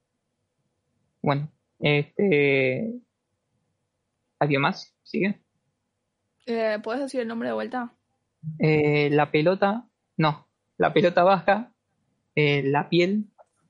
Bueno, 1.21 1.51
este. 1.79 2.93
¿Alguien 4.39 4.61
más? 4.61 4.95
¿Sigue? 5.03 5.41
Eh, 6.45 6.79
¿Puedes 6.81 7.01
decir 7.01 7.21
el 7.21 7.27
nombre 7.27 7.49
de 7.49 7.53
vuelta? 7.53 7.93
Eh, 8.59 9.09
la 9.11 9.31
pelota. 9.31 9.85
No, 10.17 10.47
la 10.77 10.93
pelota 10.93 11.23
baja. 11.23 11.73
Eh, 12.35 12.63
la 12.63 12.89
piel 12.89 13.25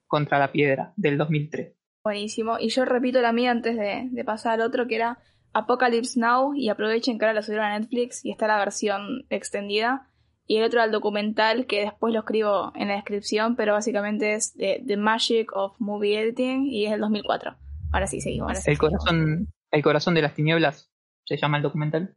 contra 0.08 0.40
la 0.40 0.52
piedra 0.52 0.94
del 0.96 1.18
2003. 1.18 1.74
Buenísimo. 2.04 2.58
Y 2.60 2.70
yo 2.70 2.86
repito 2.86 3.20
la 3.22 3.34
mía 3.34 3.52
antes 3.52 3.76
de, 3.76 4.10
de 4.12 4.24
pasar 4.24 4.54
al 4.54 4.62
otro, 4.62 4.88
que 4.88 4.96
era 4.96 5.18
Apocalypse 5.54 6.20
Now. 6.20 6.54
Y 6.54 6.70
aprovechen 6.70 7.18
que 7.18 7.26
ahora 7.26 7.34
la 7.34 7.42
subieron 7.42 7.66
a 7.66 7.80
Netflix 7.80 8.24
y 8.24 8.32
está 8.32 8.46
la 8.46 8.58
versión 8.58 9.26
extendida 9.30 10.08
y 10.46 10.58
el 10.58 10.64
otro 10.64 10.84
el 10.84 10.92
documental 10.92 11.66
que 11.68 11.82
después 11.82 12.14
lo 12.14 12.20
escribo 12.20 12.72
en 12.76 12.90
la 12.90 12.96
descripción, 12.96 13.56
pero 13.56 13.74
básicamente 13.74 14.34
es 14.34 14.54
The, 14.54 14.98
Magic 14.98 15.56
of 15.56 15.76
Movie 15.80 16.20
Editing 16.20 16.66
y 16.66 16.86
es 16.86 16.94
el 16.94 17.00
2004. 17.00 17.56
Ahora 17.92 18.08
sí, 18.08 18.22
seguimos. 18.22 18.68
el, 18.68 18.78
corazón, 18.78 19.48
el 19.72 19.84
corazón 19.84 20.14
de 20.16 20.22
las 20.22 20.34
tinieblas 20.34 20.92
se 21.26 21.38
llama 21.38 21.58
el 21.58 21.64
documental 21.64 22.16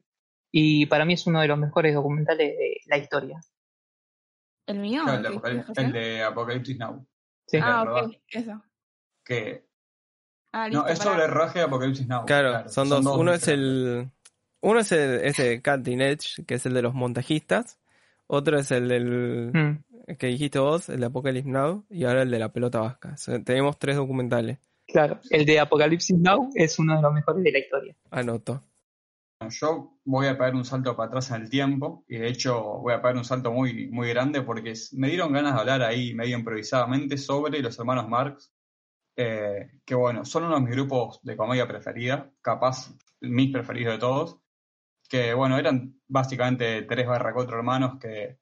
y 0.51 0.87
para 0.87 1.05
mí 1.05 1.15
es 1.15 1.27
uno 1.27 1.41
de 1.41 1.49
los 1.49 1.59
mejores 1.59 1.95
documentales 1.95 2.57
de 2.57 2.81
la 2.87 2.99
historia. 2.99 3.41
¿El 4.67 4.81
mío? 4.81 5.03
el, 5.07 5.93
de 5.93 6.25
Apocalypse 6.25 6.75
Now. 6.75 7.07
Sí. 7.47 7.59
Ah, 7.63 7.85
ok, 7.85 8.17
eso. 8.31 8.63
Que... 9.25 9.65
Ah, 10.53 10.69
no, 10.69 10.87
es 10.89 10.99
sobre 10.99 11.25
el 11.25 11.31
rodaje 11.31 11.61
de 11.61 11.65
Apocalypse 11.67 12.07
Now. 12.07 12.25
Claro, 12.25 12.69
son, 12.69 12.89
dos. 12.89 13.07
Uno 13.07 13.33
es 13.33 13.47
el... 13.47 14.11
Uno 14.63 14.81
es 14.81 14.91
el, 14.91 15.21
ese 15.21 15.63
Cutting 15.63 16.01
Edge, 16.01 16.45
que 16.45 16.55
es 16.55 16.67
el 16.67 16.75
de 16.75 16.83
los 16.83 16.95
montajistas, 16.95 17.79
otro 18.27 18.59
es 18.59 18.71
el 18.71 18.89
del 18.89 19.51
mm. 19.53 20.15
que 20.17 20.27
dijiste 20.29 20.59
vos, 20.59 20.89
el 20.89 21.01
de 21.01 21.07
Apocalypse 21.07 21.49
Now, 21.49 21.85
y 21.91 22.05
ahora 22.05 22.23
el 22.23 22.31
de 22.31 22.39
la 22.39 22.53
pelota 22.53 22.81
vasca. 22.81 23.15
tenemos 23.45 23.79
tres 23.79 23.97
documentales. 23.97 24.59
Claro, 24.87 25.21
el 25.31 25.45
de 25.45 25.59
Apocalipsis 25.59 26.17
Now 26.17 26.51
es 26.55 26.79
uno 26.79 26.97
de 26.97 27.03
los 27.03 27.13
mejores 27.13 27.43
de 27.43 27.53
la 27.53 27.59
historia. 27.59 27.97
Anoto. 28.11 28.63
Yo 29.51 29.99
voy 30.05 30.29
a 30.29 30.39
pegar 30.39 30.55
un 30.55 30.65
salto 30.65 30.97
para 30.97 31.09
atrás 31.09 31.31
en 31.31 31.43
el 31.43 31.51
tiempo, 31.51 32.05
y 32.09 32.17
de 32.19 32.29
hecho 32.29 32.79
voy 32.79 32.95
a 32.95 33.03
pegar 33.03 33.17
un 33.17 33.25
salto 33.25 33.53
muy, 33.53 33.89
muy 33.89 34.09
grande 34.09 34.43
porque 34.43 34.73
me 34.93 35.09
dieron 35.09 35.33
ganas 35.33 35.55
de 35.55 35.61
hablar 35.61 35.83
ahí 35.83 36.15
medio 36.15 36.39
improvisadamente 36.39 37.19
sobre 37.19 37.61
los 37.61 37.79
hermanos 37.79 38.09
Marx, 38.09 38.53
eh, 39.17 39.81
que 39.85 39.95
bueno, 39.95 40.25
son 40.25 40.45
uno 40.45 40.55
de 40.55 40.63
mis 40.63 40.71
grupos 40.71 41.21
de 41.23 41.37
comedia 41.37 41.69
preferida, 41.69 42.31
capaz 42.41 42.95
mis 43.21 43.53
preferidos 43.53 43.95
de 43.95 43.99
todos, 43.99 44.39
que 45.09 45.35
bueno, 45.35 45.59
eran 45.59 46.01
básicamente 46.09 46.83
tres 46.83 47.07
barra 47.07 47.33
cuatro 47.35 47.57
hermanos 47.57 47.99
que, 48.01 48.39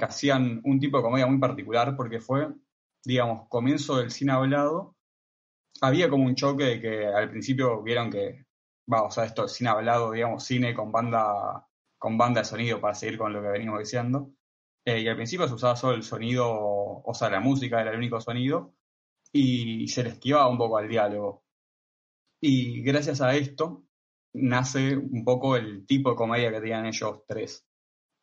hacían 0.00 0.62
un 0.64 0.80
tipo 0.80 0.96
de 0.96 1.02
comedia 1.02 1.26
muy 1.26 1.38
particular 1.38 1.94
porque 1.96 2.18
fue, 2.20 2.48
digamos, 3.04 3.48
comienzo 3.48 3.98
del 3.98 4.10
cine 4.10 4.32
hablado. 4.32 4.96
Había 5.82 6.08
como 6.08 6.24
un 6.24 6.34
choque 6.34 6.64
de 6.64 6.80
que 6.80 7.06
al 7.06 7.30
principio 7.30 7.82
vieron 7.82 8.10
que, 8.10 8.46
va, 8.90 9.02
o 9.02 9.10
sea, 9.10 9.24
esto, 9.24 9.48
cine 9.48 9.70
hablado, 9.70 10.12
digamos, 10.12 10.44
cine 10.44 10.74
con 10.74 10.92
banda, 10.92 11.66
con 11.98 12.16
banda 12.18 12.40
de 12.40 12.46
sonido 12.46 12.80
para 12.80 12.94
seguir 12.94 13.18
con 13.18 13.32
lo 13.32 13.42
que 13.42 13.48
venimos 13.48 13.78
diciendo. 13.80 14.30
Eh, 14.84 15.00
y 15.00 15.08
al 15.08 15.16
principio 15.16 15.46
se 15.48 15.54
usaba 15.54 15.76
solo 15.76 15.94
el 15.94 16.02
sonido, 16.02 16.48
o 16.48 17.14
sea, 17.14 17.30
la 17.30 17.40
música 17.40 17.80
era 17.80 17.90
el 17.92 17.98
único 17.98 18.20
sonido, 18.20 18.74
y 19.32 19.88
se 19.88 20.02
le 20.04 20.10
esquivaba 20.10 20.48
un 20.48 20.58
poco 20.58 20.78
al 20.78 20.88
diálogo. 20.88 21.44
Y 22.40 22.82
gracias 22.82 23.20
a 23.20 23.34
esto, 23.36 23.84
nace 24.34 24.96
un 24.96 25.24
poco 25.24 25.56
el 25.56 25.86
tipo 25.86 26.10
de 26.10 26.16
comedia 26.16 26.50
que 26.50 26.60
tenían 26.60 26.86
ellos 26.86 27.22
tres. 27.26 27.66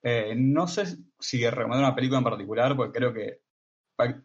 Eh, 0.03 0.33
no 0.35 0.67
sé 0.67 0.97
si 1.19 1.47
recomendar 1.49 1.87
una 1.89 1.95
película 1.95 2.19
en 2.19 2.23
particular, 2.23 2.75
porque 2.75 2.97
creo 2.97 3.13
que, 3.13 3.41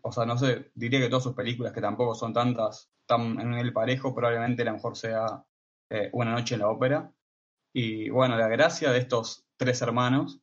o 0.03 0.13
sea, 0.13 0.25
no 0.25 0.39
sé, 0.39 0.71
diría 0.75 1.01
que 1.01 1.09
todas 1.09 1.25
sus 1.25 1.35
películas, 1.35 1.73
que 1.73 1.81
tampoco 1.81 2.15
son 2.15 2.33
tantas, 2.33 2.91
están 3.01 3.41
en 3.41 3.55
el 3.55 3.73
parejo, 3.73 4.15
probablemente 4.15 4.65
la 4.65 4.73
mejor 4.73 4.97
sea 4.97 5.45
eh, 5.91 6.11
Una 6.13 6.33
noche 6.33 6.55
en 6.55 6.61
la 6.63 6.69
ópera. 6.69 7.13
Y 7.75 8.09
bueno, 8.11 8.37
la 8.37 8.49
gracia 8.49 8.91
de 8.93 8.99
estos 9.01 9.47
tres 9.57 9.83
hermanos 9.83 10.41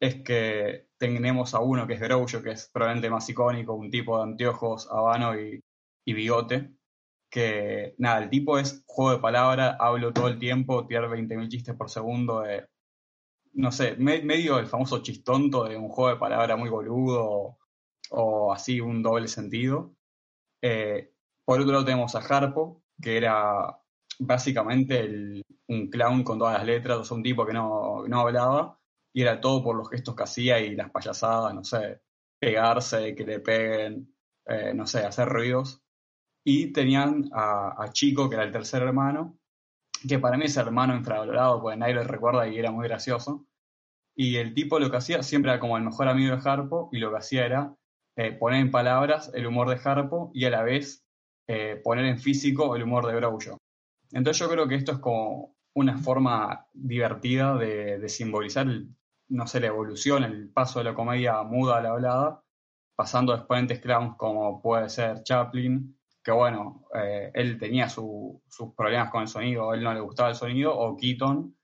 es 0.00 0.22
que 0.22 0.88
tenemos 0.98 1.54
a 1.54 1.60
uno 1.60 1.86
que 1.86 1.94
es 1.94 2.00
Groucho, 2.00 2.42
que 2.42 2.50
es 2.52 2.68
probablemente 2.72 3.10
más 3.10 3.28
icónico, 3.28 3.74
un 3.74 3.90
tipo 3.90 4.18
de 4.18 4.24
anteojos, 4.24 4.88
habano 4.90 5.34
y 5.38 5.62
bigote, 6.04 6.76
que 7.30 7.94
nada, 7.98 8.22
el 8.22 8.30
tipo 8.30 8.58
es 8.58 8.84
juego 8.86 9.12
de 9.12 9.18
palabra, 9.18 9.76
hablo 9.78 10.12
todo 10.12 10.28
el 10.28 10.38
tiempo, 10.38 10.86
tirar 10.86 11.08
20.000 11.08 11.48
chistes 11.48 11.74
por 11.74 11.90
segundo, 11.90 12.40
de, 12.42 12.66
no 13.54 13.72
sé, 13.72 13.96
medio 13.96 14.58
el 14.58 14.66
famoso 14.66 15.02
chistonto 15.02 15.64
de 15.64 15.76
un 15.76 15.88
juego 15.88 16.10
de 16.10 16.20
palabra 16.20 16.56
muy 16.56 16.68
boludo 16.70 17.58
o, 18.10 18.52
así 18.52 18.80
un 18.80 19.02
doble 19.02 19.28
sentido. 19.28 19.94
Eh, 20.62 21.12
por 21.44 21.60
otro 21.60 21.72
lado 21.72 21.84
tenemos 21.84 22.14
a 22.14 22.20
Harpo, 22.20 22.82
que 23.00 23.16
era 23.16 23.78
básicamente 24.18 25.42
un 25.68 25.90
clown 25.90 26.22
con 26.24 26.38
todas 26.38 26.58
las 26.58 26.66
letras, 26.66 26.98
o 26.98 27.04
sea, 27.04 27.16
un 27.16 27.22
tipo 27.22 27.46
que 27.46 27.52
no, 27.52 28.06
no 28.06 28.20
hablaba, 28.20 28.78
y 29.12 29.22
era 29.22 29.40
todo 29.40 29.62
por 29.62 29.76
los 29.76 29.90
gestos 29.90 30.14
que 30.14 30.24
hacía 30.24 30.60
y 30.60 30.76
las 30.76 30.90
payasadas, 30.90 31.54
no 31.54 31.64
sé, 31.64 32.02
pegarse, 32.38 33.14
que 33.14 33.24
le 33.24 33.40
peguen, 33.40 34.14
eh, 34.46 34.72
no 34.74 34.86
sé, 34.86 35.00
hacer 35.00 35.28
ruidos. 35.28 35.82
Y 36.48 36.68
tenían 36.72 37.28
a, 37.32 37.88
Chico, 37.90 38.28
que 38.28 38.36
era 38.36 38.44
el 38.44 38.52
tercer 38.52 38.80
hermano, 38.80 39.36
que 40.08 40.20
para 40.20 40.36
mí 40.36 40.44
es 40.44 40.56
hermano 40.56 40.94
infravalorado, 40.94 41.60
porque 41.60 41.76
nadie 41.76 41.94
lo 41.94 42.04
recuerda 42.04 42.46
y 42.46 42.56
era 42.56 42.70
muy 42.70 42.86
gracioso. 42.86 43.44
Y 44.14 44.36
el 44.36 44.54
tipo 44.54 44.78
lo 44.78 44.88
que 44.88 44.98
hacía 44.98 45.24
siempre 45.24 45.50
era 45.50 45.58
como 45.58 45.76
el 45.76 45.82
mejor 45.82 46.06
amigo 46.06 46.36
de 46.36 46.48
Harpo, 46.48 46.88
y 46.92 46.98
lo 46.98 47.10
que 47.10 47.16
hacía 47.16 47.46
era 47.46 47.74
eh, 48.14 48.30
poner 48.30 48.60
en 48.60 48.70
palabras 48.70 49.32
el 49.34 49.44
humor 49.44 49.68
de 49.68 49.80
Harpo 49.82 50.30
y 50.34 50.44
a 50.44 50.50
la 50.50 50.62
vez 50.62 51.04
eh, 51.48 51.80
poner 51.82 52.04
en 52.04 52.20
físico 52.20 52.76
el 52.76 52.84
humor 52.84 53.06
de 53.06 53.16
Groucho. 53.16 53.58
Entonces 54.12 54.38
yo 54.38 54.48
creo 54.48 54.68
que 54.68 54.76
esto 54.76 54.92
es 54.92 54.98
como 55.00 55.56
una 55.74 55.98
forma 55.98 56.68
divertida 56.72 57.56
de, 57.56 58.08
simbolizar, 58.08 58.68
no 59.30 59.46
sé, 59.48 59.58
la 59.58 59.66
evolución, 59.66 60.22
el 60.22 60.48
paso 60.50 60.78
de 60.78 60.84
la 60.84 60.94
comedia 60.94 61.42
muda 61.42 61.78
a 61.78 61.80
la 61.80 61.90
hablada, 61.90 62.44
pasando 62.94 63.32
a 63.32 63.38
exponentes 63.38 63.80
clowns 63.80 64.16
como 64.16 64.62
puede 64.62 64.88
ser 64.88 65.24
Chaplin, 65.24 65.96
que 66.26 66.32
bueno, 66.32 66.88
eh, 66.92 67.30
él 67.34 67.56
tenía 67.56 67.88
sus 67.88 68.40
problemas 68.76 69.12
con 69.12 69.22
el 69.22 69.28
sonido, 69.28 69.72
él 69.72 69.84
no 69.84 69.94
le 69.94 70.00
gustaba 70.00 70.30
el 70.30 70.34
sonido, 70.34 70.76
o 70.76 70.96
Keaton, 70.96 71.56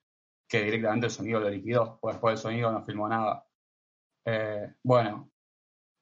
que 0.48 0.62
directamente 0.62 1.06
el 1.06 1.12
sonido 1.12 1.40
lo 1.40 1.50
liquidó, 1.50 1.98
pues 2.00 2.14
después 2.14 2.34
del 2.34 2.42
sonido 2.42 2.70
no 2.70 2.84
filmó 2.84 3.08
nada. 3.08 3.44
Eh, 4.24 4.72
bueno, 4.84 5.32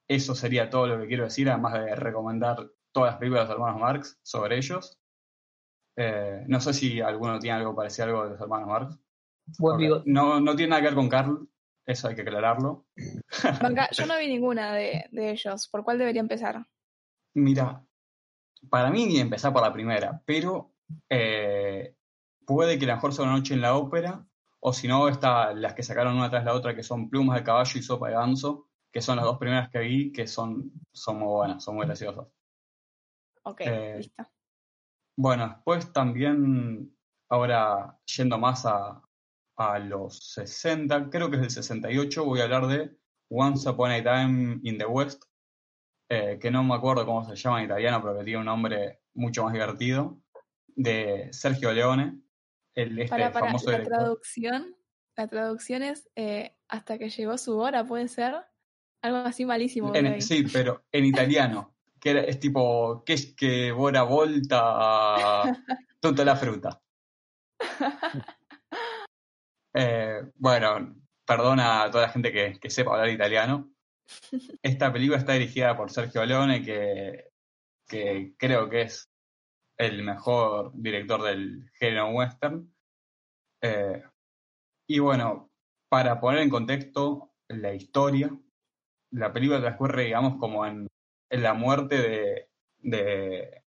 eso 0.07 0.35
sería 0.35 0.69
todo 0.69 0.85
lo 0.85 1.01
que 1.01 1.07
quiero 1.07 1.23
decir, 1.23 1.49
además 1.49 1.73
de 1.73 1.95
recomendar 1.95 2.69
todas 2.91 3.13
las 3.13 3.19
películas 3.19 3.47
de 3.47 3.55
los 3.55 3.55
hermanos 3.55 3.81
Marx 3.81 4.19
sobre 4.21 4.57
ellos. 4.57 5.01
Eh, 5.97 6.43
no 6.47 6.61
sé 6.61 6.75
si 6.75 7.01
alguno 7.01 7.39
tiene 7.39 7.57
algo 7.57 7.75
parecido 7.75 8.05
a 8.05 8.07
algo 8.09 8.23
de 8.25 8.29
los 8.29 8.41
hermanos 8.41 8.67
Marx. 8.67 8.99
no, 10.05 10.39
no 10.39 10.55
tiene 10.55 10.69
nada 10.69 10.81
que 10.83 10.87
ver 10.89 10.95
con 10.95 11.09
Carl, 11.09 11.49
eso 11.87 12.09
hay 12.09 12.13
que 12.13 12.21
aclararlo. 12.21 12.85
yo 13.91 14.05
no 14.05 14.19
vi 14.19 14.27
ninguna 14.27 14.75
de, 14.75 15.05
de 15.11 15.31
ellos. 15.31 15.67
¿Por 15.67 15.83
cuál 15.83 15.97
debería 15.97 16.21
empezar? 16.21 16.63
Mira, 17.33 17.83
para 18.69 18.89
mí 18.89 19.05
ni 19.05 19.19
empezar 19.19 19.53
por 19.53 19.61
la 19.61 19.73
primera, 19.73 20.21
pero 20.25 20.73
eh, 21.09 21.95
puede 22.45 22.77
que 22.77 22.85
la 22.85 22.95
mejor 22.95 23.13
sea 23.13 23.25
una 23.25 23.33
noche 23.33 23.53
en 23.53 23.61
la 23.61 23.75
ópera, 23.75 24.25
o 24.59 24.73
si 24.73 24.87
no, 24.87 25.07
está 25.07 25.53
las 25.53 25.73
que 25.73 25.83
sacaron 25.83 26.17
una 26.17 26.29
tras 26.29 26.45
la 26.45 26.53
otra, 26.53 26.75
que 26.75 26.83
son 26.83 27.09
Plumas 27.09 27.37
de 27.37 27.43
Caballo 27.43 27.79
y 27.79 27.81
Sopa 27.81 28.09
de 28.09 28.15
Ganso, 28.15 28.69
que 28.91 29.01
son 29.01 29.15
las 29.15 29.25
dos 29.25 29.37
primeras 29.37 29.69
que 29.69 29.79
vi, 29.79 30.11
que 30.11 30.27
son, 30.27 30.71
son 30.91 31.19
muy 31.19 31.29
buenas, 31.29 31.63
son 31.63 31.75
muy 31.75 31.85
graciosas. 31.85 32.27
Ok, 33.43 33.61
eh, 33.61 33.95
listo. 33.97 34.27
Bueno, 35.17 35.47
después 35.47 35.91
también, 35.91 36.95
ahora 37.29 37.97
yendo 38.05 38.37
más 38.37 38.65
a, 38.65 39.01
a 39.57 39.79
los 39.79 40.33
60, 40.33 41.09
creo 41.09 41.29
que 41.29 41.37
es 41.37 41.41
del 41.41 41.51
68, 41.51 42.23
voy 42.23 42.39
a 42.39 42.43
hablar 42.43 42.67
de 42.67 42.95
Once 43.29 43.67
Upon 43.67 43.91
a 43.91 44.03
Time 44.03 44.59
in 44.63 44.77
the 44.77 44.85
West, 44.85 45.23
eh, 46.13 46.37
que 46.41 46.51
no 46.51 46.61
me 46.61 46.75
acuerdo 46.75 47.05
cómo 47.05 47.23
se 47.23 47.35
llama 47.37 47.59
en 47.59 47.65
italiano, 47.67 48.01
pero 48.01 48.17
que 48.17 48.25
tiene 48.25 48.39
un 48.39 48.45
nombre 48.45 48.99
mucho 49.13 49.45
más 49.45 49.53
divertido, 49.53 50.19
de 50.67 51.29
Sergio 51.31 51.71
Leone, 51.71 52.19
el 52.75 52.99
este 52.99 53.29
famoso 53.31 53.71
la 53.71 53.83
traducción, 53.83 54.75
la 55.15 55.27
traducción 55.27 55.83
es 55.83 56.09
eh, 56.17 56.57
hasta 56.67 56.97
que 56.97 57.09
llegó 57.09 57.37
su 57.37 57.57
hora, 57.57 57.85
¿puede 57.85 58.09
ser? 58.09 58.35
Algo 59.01 59.19
así 59.19 59.45
malísimo. 59.45 59.95
En- 59.95 60.21
sí, 60.21 60.43
pero 60.51 60.83
en 60.91 61.05
italiano. 61.05 61.75
Que 61.99 62.09
era- 62.11 62.21
es 62.23 62.39
tipo, 62.39 63.03
que 63.05 63.13
es 63.13 63.33
que 63.33 63.71
buena 63.71 64.03
volta, 64.03 65.57
tutta 66.01 66.25
la 66.25 66.35
fruta. 66.35 66.81
Eh, 69.73 70.23
bueno, 70.35 70.97
perdona 71.25 71.83
a 71.83 71.89
toda 71.91 72.07
la 72.07 72.09
gente 72.11 72.33
que, 72.33 72.59
que 72.59 72.69
sepa 72.69 72.91
hablar 72.91 73.07
italiano. 73.07 73.71
Esta 74.61 74.91
película 74.91 75.17
está 75.17 75.33
dirigida 75.33 75.75
por 75.75 75.91
Sergio 75.91 76.25
Leone, 76.25 76.63
que, 76.63 77.29
que 77.87 78.35
creo 78.37 78.69
que 78.69 78.83
es 78.83 79.09
el 79.77 80.03
mejor 80.03 80.71
director 80.75 81.21
del 81.23 81.69
género 81.73 82.09
western. 82.09 82.73
Eh, 83.61 84.03
y 84.87 84.99
bueno, 84.99 85.51
para 85.89 86.19
poner 86.19 86.41
en 86.41 86.49
contexto 86.49 87.33
la 87.47 87.73
historia, 87.73 88.31
la 89.11 89.33
película 89.33 89.59
transcurre, 89.59 90.05
digamos, 90.05 90.37
como 90.39 90.65
en, 90.65 90.87
en 91.29 91.43
la 91.43 91.53
muerte 91.53 91.97
de, 91.97 92.49
de- 92.79 93.63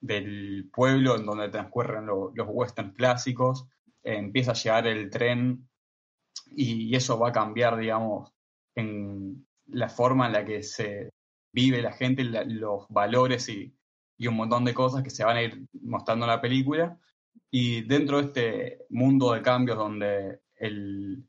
del 0.00 0.70
pueblo 0.72 1.16
en 1.16 1.26
donde 1.26 1.48
transcurren 1.48 2.06
lo- 2.06 2.30
los 2.34 2.46
westerns 2.50 2.94
clásicos. 2.94 3.66
Empieza 4.02 4.52
a 4.52 4.54
llegar 4.54 4.86
el 4.86 5.10
tren 5.10 5.68
y, 6.52 6.84
y 6.90 6.96
eso 6.96 7.18
va 7.18 7.30
a 7.30 7.32
cambiar, 7.32 7.76
digamos, 7.76 8.32
en 8.78 9.46
la 9.66 9.88
forma 9.88 10.26
en 10.26 10.32
la 10.32 10.44
que 10.44 10.62
se 10.62 11.10
vive 11.52 11.82
la 11.82 11.92
gente, 11.92 12.22
los 12.24 12.86
valores 12.88 13.48
y, 13.48 13.74
un 14.26 14.36
montón 14.36 14.64
de 14.64 14.74
cosas 14.74 15.02
que 15.02 15.10
se 15.10 15.24
van 15.24 15.36
a 15.36 15.42
ir 15.42 15.66
mostrando 15.82 16.24
en 16.24 16.30
la 16.30 16.40
película. 16.40 16.98
Y 17.50 17.82
dentro 17.82 18.18
de 18.18 18.24
este 18.26 18.86
mundo 18.90 19.32
de 19.32 19.42
cambios 19.42 19.78
donde 19.78 20.40
el, 20.56 21.24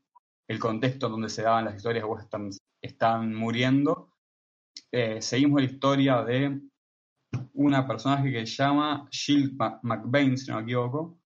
el 0.48 0.58
contexto 0.58 1.08
donde 1.08 1.28
se 1.28 1.42
daban 1.42 1.64
las 1.66 1.76
historias 1.76 2.04
westerns 2.04 2.58
están 2.82 3.34
muriendo, 3.34 4.12
eh, 4.92 5.22
seguimos 5.22 5.60
la 5.60 5.70
historia 5.70 6.22
de 6.24 6.60
una 7.54 7.86
personaje 7.86 8.32
que 8.32 8.46
se 8.46 8.62
llama 8.62 9.08
Jill 9.10 9.56
McBain, 9.82 10.36
si 10.36 10.50
no 10.50 10.56
me 10.56 10.62
equivoco, 10.62 11.20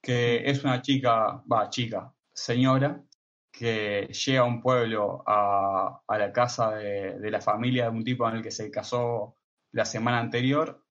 que 0.00 0.48
es 0.48 0.62
una 0.64 0.80
chica, 0.82 1.42
va, 1.50 1.68
chica, 1.68 2.14
señora, 2.32 3.02
que 3.52 4.06
llega 4.06 4.40
a 4.40 4.44
un 4.44 4.60
pueblo 4.62 5.22
a, 5.26 6.02
a 6.06 6.18
la 6.18 6.32
casa 6.32 6.72
de, 6.72 7.18
de 7.18 7.30
la 7.30 7.40
familia 7.40 7.84
de 7.84 7.90
un 7.90 8.04
tipo 8.04 8.28
en 8.28 8.36
el 8.36 8.42
que 8.42 8.50
se 8.50 8.70
casó 8.70 9.36
la 9.72 9.84
semana 9.84 10.18
anterior 10.18 10.84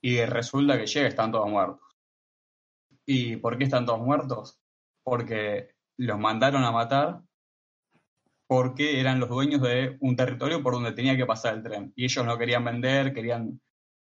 y 0.00 0.24
resulta 0.24 0.78
que 0.78 0.86
llega 0.86 1.08
están 1.08 1.32
todos 1.32 1.50
muertos. 1.50 1.80
¿Y 3.06 3.36
por 3.36 3.58
qué 3.58 3.64
están 3.64 3.84
todos 3.86 4.00
muertos? 4.00 4.60
Porque 5.02 5.74
los 5.98 6.18
mandaron 6.18 6.64
a 6.64 6.72
matar 6.72 7.22
porque 8.46 9.00
eran 9.00 9.20
los 9.20 9.28
dueños 9.28 9.62
de 9.62 9.96
un 10.00 10.16
territorio 10.16 10.62
por 10.62 10.74
donde 10.74 10.92
tenía 10.92 11.16
que 11.16 11.26
pasar 11.26 11.54
el 11.54 11.62
tren. 11.62 11.92
Y 11.96 12.04
ellos 12.04 12.24
no 12.24 12.38
querían 12.38 12.64
vender, 12.64 13.12
querían, 13.12 13.60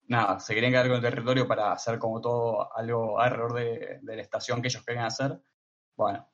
nada, 0.07 0.39
se 0.39 0.53
querían 0.53 0.71
quedar 0.71 0.87
con 0.87 0.95
el 0.97 1.01
territorio 1.01 1.47
para 1.47 1.71
hacer 1.71 1.99
como 1.99 2.19
todo 2.21 2.75
algo 2.75 3.19
alrededor 3.19 3.53
de, 3.53 3.99
de 4.01 4.15
la 4.15 4.21
estación 4.21 4.61
que 4.61 4.67
ellos 4.67 4.83
querían 4.83 5.05
hacer. 5.05 5.39
Bueno, 5.95 6.27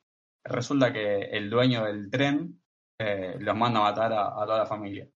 resulta 0.44 0.92
que 0.92 1.22
el 1.22 1.50
dueño 1.50 1.84
del 1.84 2.10
tren 2.10 2.62
eh, 2.98 3.36
los 3.38 3.56
manda 3.56 3.80
a 3.80 3.82
matar 3.84 4.12
a, 4.12 4.44
toda 4.44 4.58
la 4.58 4.66
familia. 4.66 5.08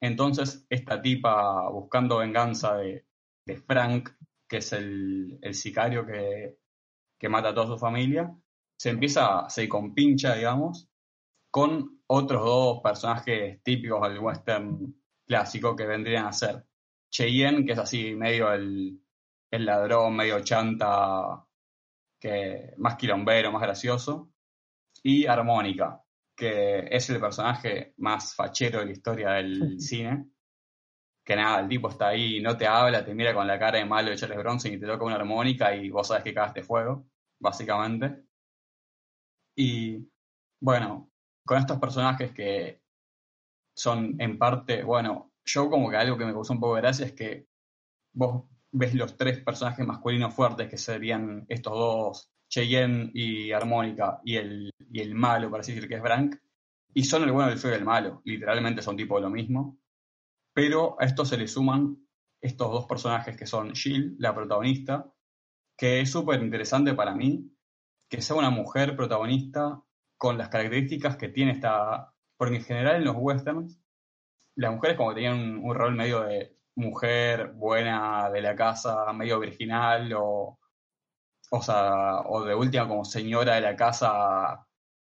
Entonces, 0.00 0.66
esta 0.68 1.00
tipa, 1.00 1.68
buscando 1.70 2.18
venganza 2.18 2.76
de, 2.76 3.06
de 3.46 3.56
Frank, 3.56 4.10
que 4.48 4.58
es 4.58 4.72
el, 4.72 5.38
el 5.42 5.54
sicario 5.54 6.06
que, 6.06 6.58
que 7.18 7.28
mata 7.28 7.48
a 7.50 7.54
toda 7.54 7.66
su 7.66 7.78
familia, 7.78 8.34
se 8.78 8.90
empieza, 8.90 9.48
se 9.48 9.68
compincha, 9.68 10.34
digamos, 10.34 10.88
con 11.50 12.02
otros 12.06 12.44
dos 12.44 12.80
personajes 12.82 13.62
típicos 13.62 14.06
del 14.08 14.18
western 14.18 14.94
clásico 15.26 15.74
que 15.74 15.86
vendrían 15.86 16.26
a 16.26 16.32
ser 16.32 16.66
Cheyenne, 17.10 17.64
que 17.64 17.72
es 17.72 17.78
así 17.78 18.14
medio 18.14 18.52
el, 18.52 19.00
el 19.50 19.66
ladrón, 19.66 20.16
medio 20.16 20.40
chanta, 20.44 21.45
que 22.26 22.74
más 22.78 22.96
quilombero, 22.96 23.52
más 23.52 23.62
gracioso, 23.62 24.32
y 25.02 25.26
Armónica, 25.26 26.02
que 26.34 26.88
es 26.90 27.08
el 27.10 27.20
personaje 27.20 27.94
más 27.98 28.34
fachero 28.34 28.80
de 28.80 28.86
la 28.86 28.92
historia 28.92 29.30
del 29.30 29.80
cine. 29.80 30.26
Que 31.24 31.36
nada, 31.36 31.60
el 31.60 31.68
tipo 31.68 31.88
está 31.88 32.08
ahí, 32.08 32.40
no 32.40 32.56
te 32.56 32.66
habla, 32.66 33.04
te 33.04 33.14
mira 33.14 33.32
con 33.32 33.46
la 33.46 33.58
cara 33.58 33.78
de 33.78 33.84
malo 33.84 34.10
de 34.10 34.16
Charles 34.16 34.38
Bronson 34.38 34.72
y 34.72 34.78
te 34.78 34.86
toca 34.86 35.04
una 35.04 35.16
armónica 35.16 35.74
y 35.74 35.88
vos 35.90 36.08
sabes 36.08 36.24
que 36.24 36.34
cagaste 36.34 36.62
fuego, 36.62 37.06
básicamente. 37.38 38.24
Y 39.56 40.08
bueno, 40.60 41.10
con 41.44 41.58
estos 41.58 41.78
personajes 41.78 42.32
que 42.32 42.82
son 43.74 44.20
en 44.20 44.38
parte, 44.38 44.82
bueno, 44.82 45.32
yo 45.44 45.70
como 45.70 45.90
que 45.90 45.96
algo 45.96 46.18
que 46.18 46.26
me 46.26 46.32
causó 46.32 46.52
un 46.52 46.60
poco 46.60 46.74
de 46.76 46.82
gracia 46.82 47.06
es 47.06 47.12
que 47.12 47.46
vos 48.14 48.44
ves 48.72 48.94
los 48.94 49.16
tres 49.16 49.40
personajes 49.40 49.86
masculinos 49.86 50.34
fuertes 50.34 50.68
que 50.68 50.78
serían 50.78 51.46
estos 51.48 51.72
dos, 51.72 52.30
Cheyenne 52.48 53.10
y 53.14 53.52
Armónica, 53.52 54.20
y 54.24 54.36
el, 54.36 54.70
y 54.78 55.00
el 55.00 55.14
malo, 55.14 55.50
para 55.50 55.64
decir, 55.64 55.88
que 55.88 55.94
es 55.94 56.02
Brank, 56.02 56.36
y 56.94 57.04
son 57.04 57.24
el 57.24 57.32
bueno, 57.32 57.50
el 57.50 57.58
feo 57.58 57.72
y 57.72 57.74
el 57.74 57.84
malo, 57.84 58.22
literalmente 58.24 58.82
son 58.82 58.96
tipo 58.96 59.20
lo 59.20 59.30
mismo, 59.30 59.78
pero 60.54 60.96
a 61.00 61.04
esto 61.04 61.24
se 61.24 61.36
le 61.36 61.48
suman 61.48 61.98
estos 62.40 62.70
dos 62.70 62.86
personajes 62.86 63.36
que 63.36 63.46
son 63.46 63.74
Jill, 63.74 64.16
la 64.18 64.34
protagonista, 64.34 65.12
que 65.76 66.00
es 66.00 66.10
súper 66.10 66.42
interesante 66.42 66.94
para 66.94 67.14
mí, 67.14 67.52
que 68.08 68.22
sea 68.22 68.36
una 68.36 68.50
mujer 68.50 68.96
protagonista 68.96 69.82
con 70.16 70.38
las 70.38 70.48
características 70.48 71.16
que 71.16 71.28
tiene 71.28 71.52
esta, 71.52 72.14
porque 72.36 72.56
en 72.56 72.64
general 72.64 72.96
en 72.96 73.04
los 73.04 73.16
westerns, 73.18 73.78
las 74.54 74.72
mujeres 74.72 74.96
como 74.96 75.10
que 75.10 75.16
tenían 75.16 75.38
un, 75.38 75.58
un 75.58 75.74
rol 75.74 75.94
medio 75.94 76.22
de 76.22 76.55
mujer 76.76 77.52
buena 77.54 78.30
de 78.30 78.42
la 78.42 78.54
casa, 78.54 79.12
medio 79.12 79.40
virginal, 79.40 80.12
o, 80.14 80.58
o 81.50 81.62
sea, 81.62 82.20
o 82.20 82.44
de 82.44 82.54
última 82.54 82.88
como 82.88 83.04
señora 83.04 83.56
de 83.56 83.62
la 83.62 83.76
casa, 83.76 84.66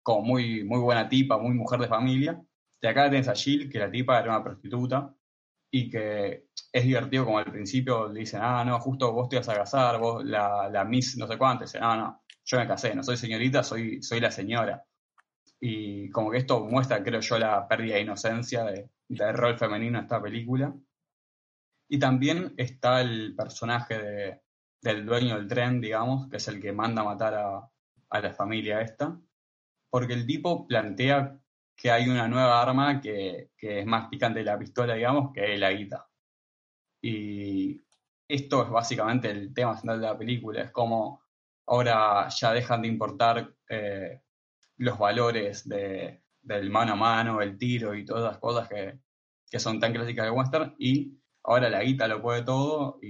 como 0.04 0.22
muy, 0.22 0.64
muy 0.64 0.80
buena 0.80 1.10
tipa, 1.10 1.38
muy 1.38 1.54
mujer 1.56 1.80
de 1.80 1.88
familia. 1.88 2.42
Y 2.82 2.88
acá 2.88 3.10
tenés 3.10 3.28
a 3.30 3.36
Jill, 3.36 3.70
que 3.70 3.80
la 3.80 3.90
tipa 3.92 4.20
era 4.20 4.30
una 4.30 4.44
prostituta, 4.44 5.14
y 5.72 5.90
que 5.90 6.48
es 6.72 6.84
divertido 6.84 7.26
como 7.26 7.40
al 7.40 7.52
principio 7.52 8.08
le 8.10 8.22
dicen, 8.22 8.42
ah, 8.44 8.64
no, 8.64 8.80
justo 8.80 9.12
vos 9.12 9.30
te 9.30 9.38
vas 9.38 9.50
a 9.50 9.56
casar, 9.56 10.00
vos 10.00 10.24
la, 10.24 10.70
la 10.70 10.84
Miss 10.86 11.18
no 11.18 11.28
sé 11.28 11.38
cuánto, 11.38 11.64
dice, 11.64 11.80
no, 11.80 11.96
no, 11.96 12.24
yo 12.46 12.60
me 12.60 12.68
casé, 12.68 12.94
no 12.94 13.04
soy 13.04 13.18
señorita, 13.18 13.64
soy, 13.64 14.04
soy 14.04 14.20
la 14.20 14.32
señora. 14.32 14.84
Y 15.60 16.10
como 16.10 16.30
que 16.30 16.38
esto 16.40 16.60
muestra, 16.66 17.02
creo 17.04 17.22
yo, 17.22 17.40
la 17.40 17.68
pérdida 17.68 17.96
de 17.96 18.02
inocencia 18.02 18.64
de, 18.66 18.90
del 19.08 19.34
rol 19.34 19.58
femenino 19.58 19.98
en 19.98 20.04
esta 20.04 20.22
película. 20.22 20.74
Y 21.94 22.00
también 22.00 22.56
está 22.58 23.02
el 23.02 23.36
personaje 23.36 24.00
de, 24.02 24.42
del 24.82 25.06
dueño 25.06 25.36
del 25.36 25.48
tren, 25.48 25.80
digamos, 25.80 26.28
que 26.28 26.38
es 26.38 26.48
el 26.48 26.60
que 26.60 26.74
manda 26.74 27.04
a 27.04 27.06
matar 27.06 27.36
a, 27.36 27.70
a 28.10 28.20
la 28.20 28.34
familia 28.34 28.82
esta, 28.82 29.16
porque 29.92 30.14
el 30.14 30.26
tipo 30.26 30.66
plantea 30.66 31.40
que 31.76 31.92
hay 31.92 32.10
una 32.10 32.28
nueva 32.28 32.60
arma 32.60 33.00
que, 33.00 33.52
que 33.56 33.82
es 33.82 33.86
más 33.86 34.08
picante 34.08 34.40
de 34.40 34.46
la 34.46 34.58
pistola, 34.58 34.96
digamos, 34.96 35.32
que 35.36 35.54
es 35.54 35.60
la 35.60 35.72
guita. 35.72 36.10
Y 37.00 37.80
esto 38.28 38.64
es 38.64 38.72
básicamente 38.72 39.30
el 39.30 39.54
tema 39.54 39.76
central 39.76 40.02
de 40.02 40.08
la 40.08 40.18
película, 40.18 40.64
es 40.64 40.72
como 40.72 41.22
ahora 41.68 42.28
ya 42.30 42.54
dejan 42.54 42.82
de 42.82 42.88
importar 42.88 43.54
eh, 43.70 44.20
los 44.78 44.98
valores 44.98 45.70
de, 45.70 46.24
del 46.42 46.72
mano 46.72 46.94
a 46.94 46.96
mano, 46.96 47.40
el 47.40 47.56
tiro 47.56 47.94
y 47.94 48.04
todas 48.04 48.24
las 48.24 48.40
cosas 48.40 48.68
que, 48.68 48.98
que 49.48 49.60
son 49.60 49.80
tan 49.80 49.94
clásicas 49.94 50.26
de 50.26 50.32
western, 50.32 50.76
y 50.80 51.20
ahora 51.44 51.70
la 51.70 51.84
guita 51.84 52.08
lo 52.08 52.22
puede 52.22 52.44
todo, 52.44 53.00
y 53.02 53.10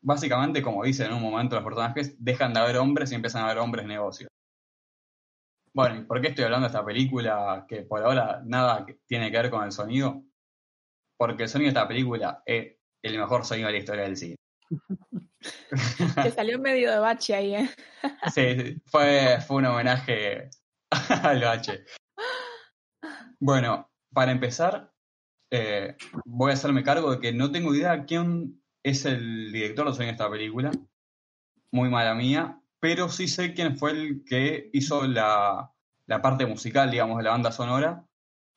básicamente, 0.00 0.62
como 0.62 0.84
dicen 0.84 1.08
en 1.08 1.14
un 1.14 1.22
momento 1.22 1.56
los 1.56 1.64
personajes, 1.64 2.16
dejan 2.22 2.52
de 2.52 2.60
haber 2.60 2.76
hombres 2.76 3.10
y 3.10 3.14
empiezan 3.14 3.42
a 3.42 3.46
haber 3.46 3.58
hombres 3.58 3.86
negocios. 3.86 4.28
Bueno, 5.74 6.00
¿y 6.00 6.04
por 6.04 6.20
qué 6.20 6.28
estoy 6.28 6.44
hablando 6.44 6.66
de 6.66 6.72
esta 6.72 6.84
película 6.84 7.66
que 7.68 7.82
por 7.82 8.02
ahora 8.02 8.40
nada 8.44 8.86
tiene 9.06 9.30
que 9.30 9.36
ver 9.36 9.50
con 9.50 9.64
el 9.64 9.72
sonido? 9.72 10.22
Porque 11.18 11.42
el 11.42 11.48
sonido 11.48 11.66
de 11.66 11.78
esta 11.78 11.88
película 11.88 12.42
es 12.46 12.76
el 13.02 13.18
mejor 13.18 13.44
sonido 13.44 13.66
de 13.66 13.72
la 13.72 13.78
historia 13.78 14.04
del 14.04 14.16
cine. 14.16 14.36
Que 16.22 16.30
salió 16.30 16.58
medio 16.58 16.90
de 16.90 16.98
bache 16.98 17.34
ahí, 17.34 17.54
¿eh? 17.54 17.70
Sí, 18.34 18.58
sí, 18.58 18.82
fue, 18.86 19.38
fue 19.46 19.58
un 19.58 19.66
homenaje 19.66 20.50
al 21.22 21.40
bache. 21.40 21.84
Bueno, 23.38 23.88
para 24.12 24.32
empezar, 24.32 24.92
eh, 25.50 25.96
voy 26.24 26.50
a 26.50 26.54
hacerme 26.54 26.82
cargo 26.82 27.12
de 27.12 27.20
que 27.20 27.32
no 27.32 27.50
tengo 27.50 27.74
idea 27.74 28.04
quién 28.04 28.62
es 28.82 29.04
el 29.04 29.52
director 29.52 29.94
de 29.94 30.10
esta 30.10 30.30
película. 30.30 30.70
Muy 31.70 31.88
mala 31.88 32.14
mía. 32.14 32.60
Pero 32.78 33.08
sí 33.08 33.26
sé 33.26 33.54
quién 33.54 33.76
fue 33.76 33.92
el 33.92 34.24
que 34.24 34.70
hizo 34.72 35.06
la, 35.06 35.72
la 36.06 36.22
parte 36.22 36.46
musical, 36.46 36.90
digamos, 36.90 37.18
de 37.18 37.24
la 37.24 37.30
banda 37.30 37.50
sonora, 37.50 38.06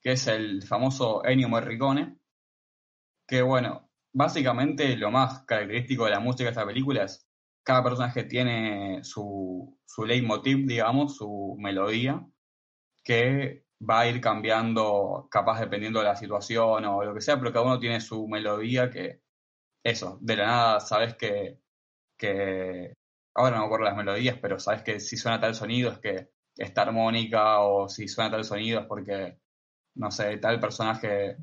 que 0.01 0.11
es 0.11 0.27
el 0.27 0.63
famoso 0.63 1.25
Ennio 1.25 1.49
Morricone. 1.49 2.17
Que 3.25 3.41
bueno, 3.41 3.89
básicamente 4.13 4.95
lo 4.97 5.11
más 5.11 5.43
característico 5.45 6.05
de 6.05 6.11
la 6.11 6.19
música 6.19 6.45
de 6.45 6.49
esta 6.49 6.65
película 6.65 7.03
es 7.03 7.29
cada 7.63 7.83
personaje 7.83 8.23
tiene 8.23 9.03
su, 9.03 9.77
su 9.85 10.05
leitmotiv, 10.05 10.65
digamos, 10.65 11.17
su 11.17 11.55
melodía, 11.59 12.25
que 13.03 13.65
va 13.87 14.01
a 14.01 14.07
ir 14.07 14.19
cambiando, 14.21 15.27
capaz 15.31 15.59
dependiendo 15.59 15.99
de 15.99 16.05
la 16.05 16.15
situación 16.15 16.85
o 16.85 17.03
lo 17.03 17.13
que 17.13 17.21
sea, 17.21 17.37
pero 17.39 17.53
cada 17.53 17.65
uno 17.65 17.79
tiene 17.79 18.01
su 18.01 18.27
melodía 18.27 18.89
que, 18.89 19.21
eso, 19.83 20.17
de 20.21 20.35
la 20.35 20.45
nada 20.47 20.79
sabes 20.81 21.15
que, 21.15 21.59
ahora 23.35 23.55
no 23.55 23.61
me 23.61 23.65
acuerdo 23.65 23.85
las 23.85 23.95
melodías, 23.95 24.37
pero 24.41 24.59
sabes 24.59 24.83
que 24.83 24.99
si 24.99 25.17
suena 25.17 25.39
tal 25.39 25.55
sonido 25.55 25.91
es 25.91 25.99
que 25.99 26.29
está 26.57 26.81
armónica 26.83 27.61
o 27.61 27.87
si 27.87 28.07
suena 28.07 28.31
tal 28.31 28.43
sonido 28.43 28.81
es 28.81 28.85
porque, 28.87 29.39
no 29.95 30.11
sé, 30.11 30.37
tal 30.37 30.59
personaje 30.59 31.37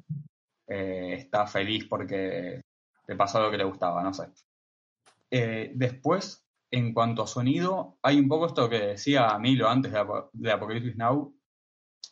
eh, 0.68 1.14
está 1.14 1.47
feliz 1.47 1.87
porque 1.89 2.61
le 3.07 3.16
pasó 3.16 3.41
lo 3.41 3.51
que 3.51 3.59
le 3.59 3.64
gustaba, 3.64 4.03
no 4.03 4.12
sé. 4.12 4.28
Eh, 5.30 5.72
después, 5.74 6.45
en 6.70 6.93
cuanto 6.93 7.22
a 7.22 7.26
sonido, 7.26 7.99
hay 8.03 8.18
un 8.18 8.28
poco 8.28 8.47
esto 8.47 8.68
que 8.68 8.78
decía 8.78 9.39
Milo 9.39 9.68
antes 9.68 9.93
de, 9.93 10.05
de 10.32 10.53
Apocalypse 10.53 10.97
Now, 10.97 11.36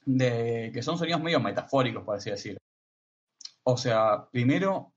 de 0.05 0.71
que 0.73 0.83
son 0.83 0.99
sonidos 0.99 1.23
medio 1.23 1.41
metafóricos, 1.41 2.05
por 2.05 2.17
así 2.17 2.31
decir. 2.31 2.59
O 3.65 3.77
sea, 3.77 4.29
primero 4.31 4.95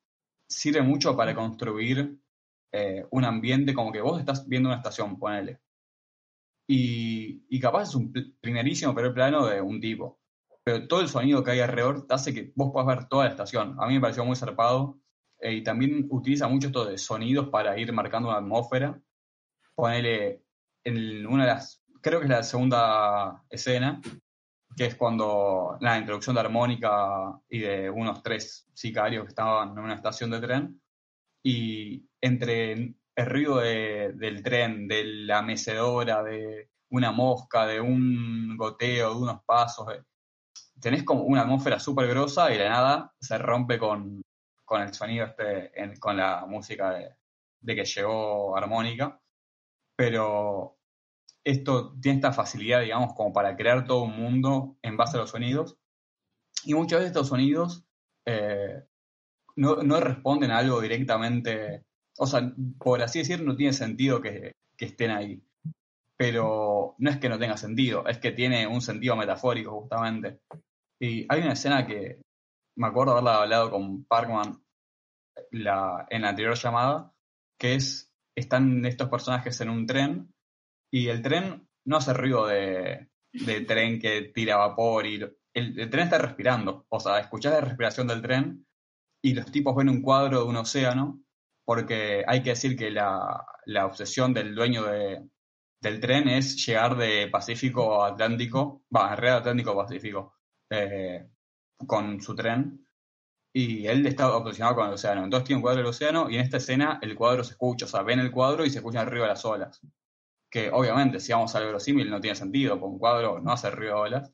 sirve 0.47 0.81
mucho 0.81 1.15
para 1.15 1.35
construir 1.35 2.19
eh, 2.71 3.05
un 3.11 3.23
ambiente 3.25 3.73
como 3.73 3.91
que 3.91 4.01
vos 4.01 4.19
estás 4.19 4.47
viendo 4.47 4.69
una 4.69 4.77
estación, 4.77 5.17
ponele. 5.17 5.59
Y, 6.69 7.45
y 7.49 7.59
capaz 7.59 7.83
es 7.83 7.95
un 7.95 8.11
primerísimo 8.41 8.93
primer 8.93 9.13
plano 9.13 9.45
de 9.47 9.61
un 9.61 9.79
tipo. 9.79 10.19
Pero 10.63 10.87
todo 10.87 10.99
el 11.01 11.07
sonido 11.07 11.43
que 11.43 11.51
hay 11.51 11.61
alrededor 11.61 12.05
te 12.05 12.13
hace 12.13 12.33
que 12.33 12.51
vos 12.55 12.71
puedas 12.73 12.87
ver 12.87 13.07
toda 13.07 13.25
la 13.25 13.31
estación. 13.31 13.77
A 13.79 13.87
mí 13.87 13.93
me 13.93 14.01
pareció 14.01 14.25
muy 14.25 14.35
zarpado. 14.35 14.99
Eh, 15.39 15.53
y 15.53 15.63
también 15.63 16.07
utiliza 16.09 16.47
mucho 16.47 16.67
esto 16.67 16.85
de 16.85 16.97
sonidos 16.97 17.49
para 17.49 17.77
ir 17.79 17.93
marcando 17.93 18.29
una 18.29 18.39
atmósfera. 18.39 18.99
Ponele 19.75 20.43
en 20.83 21.25
una 21.27 21.43
de 21.43 21.51
las, 21.51 21.83
creo 22.01 22.19
que 22.19 22.25
es 22.25 22.29
la 22.29 22.43
segunda 22.43 23.43
escena, 23.49 24.01
que 24.77 24.85
es 24.85 24.95
cuando 24.95 25.75
la 25.81 25.97
introducción 25.97 26.35
de 26.35 26.41
armónica 26.41 27.41
y 27.49 27.59
de 27.59 27.89
unos 27.89 28.21
tres 28.21 28.69
sicarios 28.73 29.23
que 29.23 29.29
estaban 29.29 29.71
en 29.71 29.79
una 29.79 29.95
estación 29.95 30.29
de 30.29 30.39
tren, 30.39 30.81
y 31.43 32.07
entre 32.21 32.73
el 32.73 33.25
ruido 33.25 33.57
del 33.57 34.43
tren, 34.43 34.87
de 34.87 35.03
la 35.03 35.41
mecedora, 35.41 36.21
de 36.21 36.69
una 36.89 37.11
mosca, 37.11 37.65
de 37.65 37.81
un 37.81 38.55
goteo, 38.55 39.15
de 39.15 39.21
unos 39.21 39.43
pasos, 39.45 39.93
eh, 39.95 40.03
tenés 40.79 41.03
como 41.03 41.23
una 41.23 41.41
atmósfera 41.41 41.79
súper 41.79 42.07
grosa 42.07 42.53
y 42.53 42.57
de 42.57 42.69
nada 42.69 43.11
se 43.19 43.37
rompe 43.39 43.79
con, 43.79 44.21
con 44.63 44.81
el 44.83 44.93
sonido 44.93 45.25
este, 45.25 45.71
con 45.99 46.17
la 46.17 46.45
música 46.45 46.91
de, 46.91 47.15
de 47.61 47.75
que 47.75 47.85
llegó 47.85 48.55
armónica, 48.55 49.19
pero 49.95 50.76
esto 51.47 51.93
tiene 52.01 52.17
esta 52.17 52.33
facilidad, 52.33 52.81
digamos, 52.81 53.13
como 53.13 53.31
para 53.31 53.55
crear 53.55 53.85
todo 53.85 54.03
un 54.03 54.17
mundo 54.17 54.77
en 54.81 54.97
base 54.97 55.15
a 55.15 55.21
los 55.21 55.29
sonidos. 55.29 55.77
Y 56.65 56.73
muchos 56.73 56.99
de 56.99 57.07
estos 57.07 57.29
sonidos 57.29 57.85
eh, 58.25 58.83
no, 59.55 59.99
responden 60.01 60.51
a 60.51 60.57
algo 60.57 60.81
directamente, 60.81 61.85
o 62.17 62.27
sea, 62.27 62.51
por 62.77 63.01
así 63.01 63.19
decir, 63.19 63.41
no 63.41 63.55
tiene 63.55 63.71
sentido 63.71 64.21
que, 64.21 64.55
estén 64.77 65.11
ahí. 65.11 65.41
Pero 66.17 66.95
no 66.97 67.09
es 67.09 67.17
que 67.17 67.29
no 67.29 67.39
tenga 67.39 67.55
sentido, 67.55 68.05
es 68.07 68.17
que 68.17 68.31
tiene 68.31 68.67
un 68.67 68.81
sentido 68.81 69.15
metafórico, 69.15 69.79
justamente. 69.79 70.41
Y 70.99 71.25
hay 71.29 71.41
una 71.41 71.53
escena 71.53 71.87
que 71.87 72.19
me 72.75 72.87
acuerdo 72.87 73.13
haberla 73.13 73.41
hablado 73.41 73.71
con 73.71 74.03
Parkman 74.03 74.61
la, 75.51 76.05
en 76.09 76.23
la 76.23 76.29
anterior 76.29 76.55
llamada, 76.55 77.13
que 77.57 77.75
es, 77.75 78.13
están 78.35 78.85
estos 78.85 79.07
personajes 79.07 79.61
en 79.61 79.69
un 79.69 79.85
tren 79.85 80.33
y 80.91 81.09
el 81.09 81.21
tren 81.21 81.67
no 81.85 81.97
hace 81.97 82.13
ruido 82.13 82.47
de, 82.47 83.09
tren 83.67 83.99
que 83.99 84.31
tira 84.33 84.57
vapor 84.57 85.05
y 85.05 85.21
el, 85.53 85.89
tren 85.89 86.05
está 86.05 86.17
respirando. 86.17 86.85
O 86.89 86.99
sea, 86.99 87.19
escuchás 87.19 87.53
la 87.53 87.61
respiración 87.61 88.07
del 88.07 88.21
tren 88.21 88.65
y 89.21 89.33
los 89.33 89.51
tipos 89.51 89.75
ven 89.75 89.89
un 89.89 90.01
cuadro 90.01 90.39
de 90.39 90.45
un 90.45 90.57
océano 90.57 91.21
porque 91.65 92.23
hay 92.27 92.41
que 92.43 92.51
decir 92.51 92.77
que 92.77 92.91
la, 92.91 93.45
obsesión 93.85 94.33
del 94.33 94.55
dueño 94.55 94.85
del 94.85 95.99
tren 95.99 96.29
es 96.29 96.65
llegar 96.65 96.95
de 96.95 97.27
Pacífico 97.27 98.03
a 98.03 98.09
Atlántico, 98.09 98.83
va, 98.95 99.11
en 99.11 99.17
realidad 99.17 99.39
Atlántico 99.39 99.75
Pacífico, 99.75 100.35
eh, 100.69 101.27
con 101.85 102.21
su 102.21 102.35
tren. 102.35 102.85
Y 103.53 103.87
él 103.87 104.05
está 104.05 104.35
obsesionado 104.35 104.75
con 104.75 104.87
el 104.87 104.93
océano. 104.93 105.23
Entonces 105.23 105.47
tiene 105.47 105.57
un 105.57 105.63
cuadro 105.63 105.79
del 105.79 105.89
océano 105.89 106.29
y 106.29 106.35
en 106.35 106.41
esta 106.41 106.57
escena 106.57 106.99
el 107.01 107.15
cuadro 107.15 107.43
se 107.43 107.51
escucha, 107.51 107.85
o 107.85 107.89
sea, 107.89 108.03
ven 108.03 108.19
el 108.19 108.31
cuadro 108.31 108.65
y 108.65 108.69
se 108.69 108.77
escucha 108.77 109.01
el 109.01 109.09
de 109.09 109.19
las 109.19 109.43
olas 109.43 109.81
que 110.49 110.69
obviamente 110.71 111.19
si 111.19 111.33
vamos 111.33 111.53
al 111.55 111.65
verosímil 111.65 112.09
no 112.09 112.21
tiene 112.21 112.35
sentido, 112.35 112.79
con 112.79 112.93
un 112.93 112.99
cuadro 112.99 113.39
no 113.39 113.51
hace 113.51 113.69
ruido 113.69 113.95
de 113.95 114.01
olas, 114.01 114.33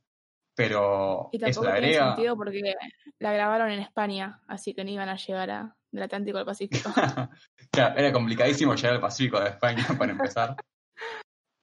pero 0.55 1.30
y 1.32 1.39
tampoco 1.39 1.72
tiene 1.72 1.93
sentido 1.93 2.38
porque 2.38 2.76
la 3.20 3.34
grabaron 3.34 3.72
en 3.72 3.80
España, 3.80 4.41
así 4.47 4.74
que 4.74 4.84
no 4.84 4.91
iban 4.91 5.09
a 5.09 5.18
llegar 5.18 5.49
a, 5.49 5.76
del 5.91 6.03
Atlántico 6.03 6.38
al 6.38 6.45
Pacífico. 6.45 6.89
claro, 7.72 7.97
era 7.97 8.11
complicadísimo 8.11 8.76
llegar 8.76 8.93
al 8.93 9.01
Pacífico 9.01 9.39
de 9.39 9.49
España 9.49 9.86
para 9.97 10.11
empezar. 10.11 10.55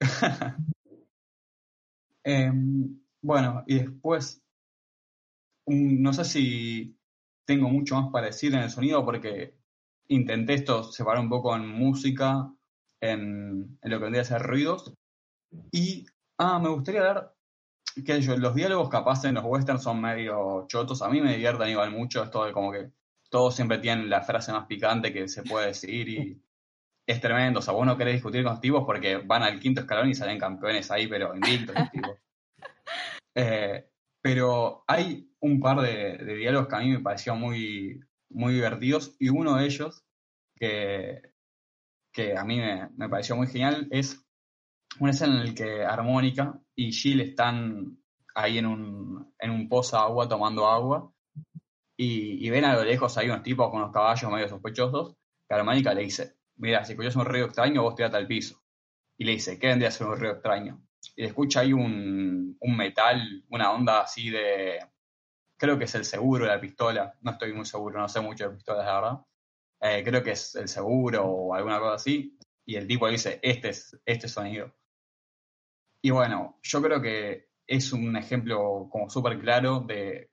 Em, 2.23 3.01
bueno, 3.23 3.65
y 3.67 3.79
después, 3.79 4.43
no 5.67 6.13
sé 6.13 6.25
si 6.27 6.99
tengo 7.47 7.71
mucho 7.71 7.95
más 7.97 8.13
para 8.13 8.27
decir 8.27 8.55
en 8.55 8.61
el 8.61 8.71
sonido 8.71 9.03
porque 9.07 9.57
intenté 10.09 10.53
esto 10.53 10.85
separar 10.85 11.23
un 11.23 11.31
poco 11.31 11.57
en 11.57 11.67
música 11.67 12.53
en, 13.01 13.79
lo 13.83 13.99
que 13.99 14.05
vendría 14.05 14.23
a 14.23 14.27
ser 14.27 14.43
ruidos. 14.43 14.93
Y, 15.73 16.07
ah, 16.39 16.59
me 16.59 16.69
gustaría 16.69 17.03
ver 17.03 17.31
que 18.05 18.21
yo, 18.21 18.37
los 18.37 18.55
diálogos 18.55 18.89
capaz 18.89 19.25
en 19.25 19.35
los 19.35 19.45
westerns 19.45 19.83
son 19.83 20.01
medio 20.01 20.67
chotos. 20.69 21.03
A 21.03 21.09
mí 21.09 21.21
me 21.21 21.33
divierten 21.33 21.69
igual 21.69 21.91
mucho 21.91 22.23
esto 22.23 22.45
de 22.45 22.53
como 22.53 22.73
que 22.73 22.91
todos 23.31 23.55
siempre 23.55 23.79
tienen 23.79 24.11
la 24.11 24.23
frase 24.23 24.53
más 24.53 24.67
picante 24.67 25.13
que 25.13 25.29
se 25.29 25.43
puede 25.43 25.69
decir 25.69 26.09
y 26.09 26.43
es 27.07 27.21
tremendo. 27.21 27.61
O 27.61 27.63
sea, 27.63 27.75
vos 27.75 27.87
no 27.87 27.97
querés 27.97 28.15
discutir 28.15 28.43
con 28.43 28.53
los 28.53 28.61
tipos 28.61 28.85
porque 28.85 29.17
van 29.19 29.43
al 29.43 29.61
quinto 29.61 29.81
escalón 29.81 30.09
y 30.09 30.15
salen 30.15 30.39
campeones 30.39 30.91
ahí, 30.91 31.07
pero 31.07 31.35
invictos 31.35 31.75
los 31.75 31.91
tipos. 31.91 32.13
Eh, 33.37 33.89
pero 34.21 34.83
hay 34.89 35.33
un 35.39 35.61
par 35.61 35.81
de, 35.81 36.19
de, 36.19 36.35
diálogos 36.35 36.67
que 36.67 36.75
a 36.75 36.81
mí 36.81 36.91
me 36.91 36.99
parecieron 36.99 37.41
muy, 37.41 38.01
muy 38.29 38.55
divertidos 38.55 39.15
y 39.21 39.29
uno 39.29 39.55
de 39.55 39.67
ellos 39.67 40.05
que 40.57 41.30
que 42.13 42.37
a 42.37 42.45
mí 42.45 42.59
me, 42.59 43.09
pareció 43.09 43.37
muy 43.37 43.47
genial, 43.47 43.89
es 43.91 44.25
una 44.99 45.13
escena 45.13 45.41
en 45.41 45.49
la 45.49 45.55
que 45.55 45.85
Armónica 45.85 46.59
y 46.75 46.93
Jill 46.93 47.21
están 47.21 47.99
ahí 48.35 48.59
en 48.59 48.67
un, 48.67 49.35
en 49.39 49.51
un 49.51 49.69
pozo 49.69 49.97
de 49.97 50.03
agua 50.03 50.29
tomando 50.29 50.67
agua 50.67 51.13
y, 51.97 52.49
ven 52.49 52.65
a 52.65 52.75
lo 52.75 52.85
lejos 52.85 53.17
hay 53.19 53.29
unos 53.29 53.43
tipos 53.43 53.69
con 53.71 53.81
unos 53.81 53.93
caballos 53.93 54.31
medio 54.31 54.49
sospechosos 54.49 55.17
que 55.47 55.55
Armónica 55.55 55.93
le 55.93 56.03
dice, 56.03 56.37
mira, 56.57 56.85
si 56.85 56.93
escuchas 56.93 57.17
un 57.17 57.27
ruido 57.27 57.47
extraño 57.47 57.83
vos 57.83 57.95
tirate 57.95 58.17
al 58.17 58.27
piso. 58.27 58.63
Y 59.19 59.25
le 59.25 59.33
dice, 59.33 59.59
¿qué 59.59 59.67
vendría 59.67 59.89
a 59.89 59.93
ser 59.93 60.07
un 60.07 60.17
ruido 60.17 60.35
extraño? 60.35 60.81
Y 61.15 61.23
le 61.23 61.29
escucha 61.29 61.61
ahí 61.61 61.75
un, 61.75 62.57
un 62.59 62.77
metal, 62.77 63.45
una 63.51 63.73
onda 63.73 64.01
así 64.01 64.31
de, 64.31 64.79
creo 65.59 65.77
que 65.79 65.85
es 65.85 65.95
el 65.95 66.07
seguro 66.07 66.47
de 66.47 66.53
la 66.53 66.61
pistola, 66.61 67.15
no 67.21 67.33
estoy 67.33 67.53
muy 67.53 67.67
seguro, 67.67 68.01
no 68.01 68.09
sé 68.09 68.21
mucho 68.21 68.49
de 68.49 68.57
pistolas, 68.57 68.87
la 68.87 68.95
verdad 68.95 69.21
eh, 69.81 70.03
creo 70.05 70.23
que 70.23 70.33
es 70.33 70.55
el 70.55 70.69
seguro 70.69 71.25
o 71.25 71.55
alguna 71.55 71.79
cosa 71.79 71.95
así, 71.95 72.37
y 72.65 72.77
el 72.77 72.87
tipo 72.87 73.09
dice, 73.09 73.41
este 73.43 73.71
es 73.71 73.99
este 74.05 74.29
sonido. 74.29 74.75
Y 76.03 76.11
bueno, 76.11 76.59
yo 76.63 76.81
creo 76.83 77.01
que 77.01 77.49
es 77.67 77.93
un 77.93 78.17
ejemplo 78.17 78.89
como 78.91 79.11
súper 79.11 79.39
claro 79.39 79.81
de 79.81 80.31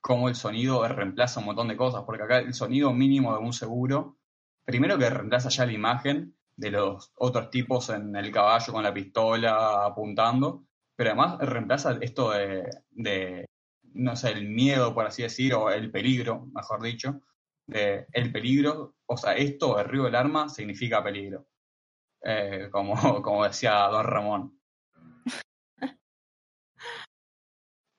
cómo 0.00 0.28
el 0.28 0.34
sonido 0.34 0.86
reemplaza 0.88 1.40
un 1.40 1.46
montón 1.46 1.68
de 1.68 1.76
cosas, 1.76 2.04
porque 2.04 2.22
acá 2.22 2.38
el 2.38 2.54
sonido 2.54 2.92
mínimo 2.92 3.32
de 3.32 3.40
un 3.40 3.52
seguro, 3.52 4.18
primero 4.64 4.98
que 4.98 5.10
reemplaza 5.10 5.48
ya 5.48 5.66
la 5.66 5.72
imagen 5.72 6.34
de 6.56 6.70
los 6.70 7.12
otros 7.16 7.50
tipos 7.50 7.90
en 7.90 8.14
el 8.16 8.30
caballo 8.32 8.72
con 8.72 8.82
la 8.82 8.94
pistola 8.94 9.84
apuntando, 9.86 10.64
pero 10.96 11.10
además 11.10 11.38
reemplaza 11.40 11.98
esto 12.00 12.32
de, 12.32 12.68
de 12.90 13.46
no 13.94 14.16
sé, 14.16 14.32
el 14.32 14.48
miedo, 14.48 14.94
por 14.94 15.06
así 15.06 15.22
decir, 15.22 15.54
o 15.54 15.70
el 15.70 15.90
peligro, 15.90 16.46
mejor 16.54 16.82
dicho, 16.82 17.20
el 17.72 18.32
peligro, 18.32 18.96
o 19.06 19.16
sea, 19.16 19.34
esto, 19.34 19.78
el 19.78 19.88
río 19.88 20.04
del 20.04 20.14
arma, 20.14 20.48
significa 20.48 21.02
peligro, 21.02 21.46
eh, 22.22 22.68
como, 22.70 22.94
como 23.22 23.44
decía 23.44 23.72
don 23.88 24.04
Ramón. 24.04 24.60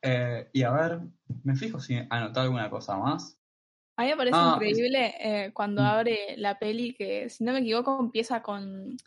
Eh, 0.03 0.49
y 0.53 0.63
a 0.63 0.71
ver, 0.71 0.99
me 1.43 1.55
fijo 1.55 1.79
si 1.79 1.95
anoté 2.09 2.39
alguna 2.39 2.71
cosa 2.71 2.97
más. 2.97 3.39
A 3.97 4.03
mí 4.03 4.09
me 4.09 4.17
parece 4.17 4.35
ah, 4.35 4.53
increíble 4.55 5.13
eh, 5.19 5.51
cuando 5.53 5.83
mm. 5.83 5.85
abre 5.85 6.17
la 6.37 6.57
peli, 6.57 6.95
que 6.95 7.29
si 7.29 7.43
no 7.43 7.53
me 7.53 7.59
equivoco 7.59 7.99
empieza 7.99 8.41
con 8.41 8.97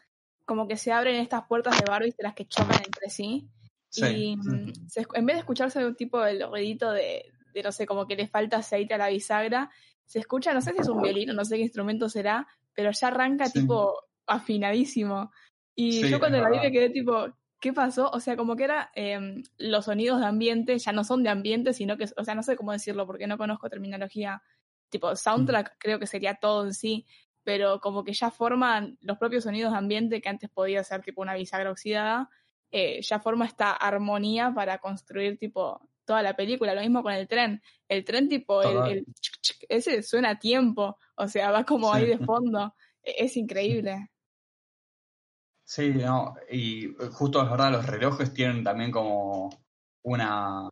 como 0.44 0.68
que 0.68 0.76
se 0.76 0.92
abren 0.92 1.16
estas 1.16 1.48
puertas 1.48 1.80
de 1.80 1.90
Barbie 1.90 2.14
de 2.16 2.22
las 2.22 2.34
que 2.34 2.46
chocan 2.46 2.80
entre 2.84 3.10
sí. 3.10 3.48
y 3.96 4.36
mm, 4.36 4.72
en 5.14 5.26
vez 5.26 5.36
de 5.36 5.40
escucharse 5.40 5.84
un 5.84 5.96
tipo 5.96 6.20
de 6.20 6.46
ruidito 6.46 6.92
de, 6.92 7.32
de, 7.54 7.62
no 7.62 7.72
sé, 7.72 7.86
como 7.86 8.06
que 8.06 8.14
le 8.14 8.28
falta 8.28 8.58
aceite 8.58 8.94
a 8.94 8.98
la 8.98 9.08
bisagra, 9.08 9.70
se 10.05 10.18
escucha, 10.18 10.52
no 10.52 10.61
sé 10.61 10.72
si 10.72 10.78
es 10.78 10.88
un 10.88 11.02
violín 11.02 11.30
o 11.30 11.32
no 11.34 11.44
sé 11.44 11.57
qué 11.57 11.62
instrumento 11.62 12.09
será, 12.09 12.46
pero 12.74 12.90
ya 12.90 13.09
arranca 13.09 13.48
tipo 13.50 13.94
afinadísimo. 14.26 15.30
Y 15.74 16.09
yo 16.09 16.18
cuando 16.18 16.40
la 16.40 16.50
vi 16.50 16.59
me 16.59 16.70
quedé 16.70 16.90
tipo, 16.90 17.26
qué 17.61 17.72
pasó. 17.72 18.11
O 18.11 18.20
sea, 18.20 18.36
como 18.36 18.57
que 18.57 18.64
era 18.64 18.90
em, 18.94 19.42
los 19.59 19.86
sonidos 19.86 20.20
de 20.20 20.26
ambiente 20.26 20.78
ya 20.78 20.92
no 20.92 21.02
son 21.02 21.22
de 21.22 21.30
ambiente, 21.30 21.72
sino 21.72 21.96
que, 21.96 22.05
o 22.16 22.24
sea, 22.24 22.34
no 22.34 22.42
sé 22.42 22.57
cómo 22.57 22.72
decirlo 22.72 23.07
porque 23.07 23.26
no 23.26 23.38
conozco 23.38 23.70
terminología. 23.70 24.42
Tipo, 24.90 25.16
soundtrack 25.16 25.76
creo 25.78 25.98
que 25.98 26.07
sería 26.07 26.34
todo 26.34 26.66
en 26.66 26.74
sí, 26.74 27.07
pero 27.42 27.80
como 27.80 28.05
que 28.05 28.12
ya 28.12 28.30
forman 28.30 28.98
los 29.00 29.18
propios 29.18 29.44
sonidos 29.44 29.72
de 29.72 29.78
ambiente 29.78 30.20
que 30.20 30.28
antes 30.28 30.50
podía 30.50 30.84
ser 30.84 31.02
tipo 31.02 31.22
una 31.22 31.34
bisagra 31.34 31.70
oxidada, 31.70 32.28
eh, 32.70 33.00
ya 33.02 33.18
forma 33.18 33.46
esta 33.46 33.72
armonía 33.72 34.52
para 34.55 34.78
construir 34.78 35.38
tipo 35.38 35.80
toda 36.05 36.22
la 36.22 36.34
película. 36.36 36.74
Lo 36.74 36.80
mismo 36.82 37.02
con 37.02 37.12
el 37.14 37.28
tren. 37.28 37.62
El 37.88 38.05
tren 38.05 38.28
tipo, 38.28 38.62
el, 38.62 38.86
el 38.86 39.07
ese 39.68 40.02
suena 40.02 40.30
a 40.30 40.38
tiempo, 40.38 40.98
o 41.16 41.28
sea, 41.28 41.50
va 41.50 41.64
como 41.64 41.92
Sí. 41.92 41.92
ahí 41.92 42.07
de 42.07 42.18
fondo. 42.20 42.74
E- 43.02 43.24
Es 43.24 43.36
increíble. 43.36 44.11
Sí, 45.66 45.90
no, 45.94 46.34
y 46.50 46.94
justo 47.12 47.42
es 47.42 47.50
verdad, 47.50 47.72
los 47.72 47.86
relojes 47.86 48.34
tienen 48.34 48.62
también 48.62 48.90
como 48.90 49.48
una, 50.02 50.68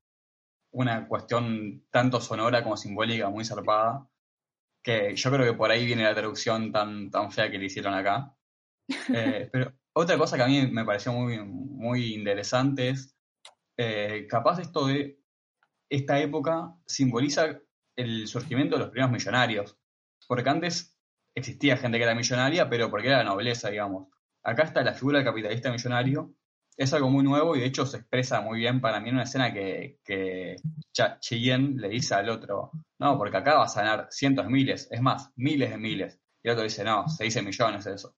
una 0.72 1.08
cuestión 1.08 1.86
tanto 1.90 2.20
sonora 2.20 2.62
como 2.64 2.76
simbólica 2.76 3.30
muy 3.30 3.44
zarpada, 3.44 4.08
que 4.82 5.16
yo 5.16 5.30
creo 5.32 5.46
que 5.52 5.58
por 5.58 5.70
ahí 5.70 5.86
viene 5.86 6.04
la 6.04 6.14
traducción 6.14 6.72
tan, 6.72 7.10
tan 7.10 7.32
fea 7.32 7.50
que 7.50 7.58
le 7.58 7.66
hicieron 7.66 7.94
acá. 7.94 8.36
Eh, 9.12 9.48
pero 9.52 9.74
otra 9.94 10.18
cosa 10.18 10.36
que 10.36 10.44
a 10.44 10.48
mí 10.48 10.66
me 10.68 10.84
pareció 10.86 11.12
muy, 11.12 11.38
muy 11.44 12.14
interesante 12.14 12.90
es, 12.90 13.16
eh, 13.78 14.26
capaz 14.30 14.60
esto 14.60 14.86
de 14.88 15.21
esta 15.92 16.18
época 16.18 16.74
simboliza 16.86 17.60
el 17.96 18.26
surgimiento 18.26 18.76
de 18.76 18.80
los 18.80 18.90
primeros 18.90 19.12
millonarios, 19.12 19.76
porque 20.26 20.48
antes 20.48 20.98
existía 21.34 21.76
gente 21.76 21.98
que 21.98 22.04
era 22.04 22.14
millonaria, 22.14 22.68
pero 22.70 22.90
porque 22.90 23.08
era 23.08 23.18
la 23.18 23.24
nobleza, 23.24 23.68
digamos. 23.68 24.08
Acá 24.42 24.62
está 24.62 24.82
la 24.82 24.94
figura 24.94 25.18
del 25.18 25.26
capitalista 25.26 25.70
millonario, 25.70 26.34
es 26.78 26.92
algo 26.94 27.10
muy 27.10 27.22
nuevo 27.22 27.54
y 27.54 27.60
de 27.60 27.66
hecho 27.66 27.84
se 27.84 27.98
expresa 27.98 28.40
muy 28.40 28.58
bien 28.58 28.80
para 28.80 29.00
mí 29.00 29.10
en 29.10 29.16
una 29.16 29.24
escena 29.24 29.52
que, 29.52 29.98
que 30.02 30.56
Cheyenne 31.20 31.78
le 31.78 31.90
dice 31.90 32.14
al 32.14 32.30
otro, 32.30 32.70
no, 32.98 33.18
porque 33.18 33.36
acá 33.36 33.56
vas 33.56 33.76
a 33.76 33.82
ganar 33.82 34.08
cientos 34.10 34.46
de 34.46 34.50
miles, 34.50 34.88
es 34.90 35.02
más, 35.02 35.30
miles 35.36 35.70
de 35.70 35.76
miles. 35.76 36.18
Y 36.42 36.48
el 36.48 36.52
otro 36.54 36.64
dice, 36.64 36.84
no, 36.84 37.06
se 37.08 37.24
dice 37.24 37.42
millones 37.42 37.86
eso. 37.86 38.16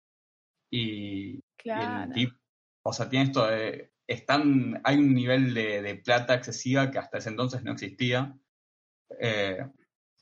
Y, 0.70 1.38
y 1.38 1.40
Claro. 1.56 2.04
el 2.04 2.12
tipo, 2.12 2.36
o 2.84 2.92
sea, 2.92 3.08
tiene 3.08 3.24
esto 3.26 3.46
de, 3.46 3.93
están, 4.06 4.80
hay 4.84 4.96
un 4.96 5.14
nivel 5.14 5.54
de, 5.54 5.82
de 5.82 5.94
plata 5.96 6.34
excesiva 6.34 6.90
que 6.90 6.98
hasta 6.98 7.18
ese 7.18 7.30
entonces 7.30 7.62
no 7.62 7.72
existía. 7.72 8.36
eh, 9.20 9.66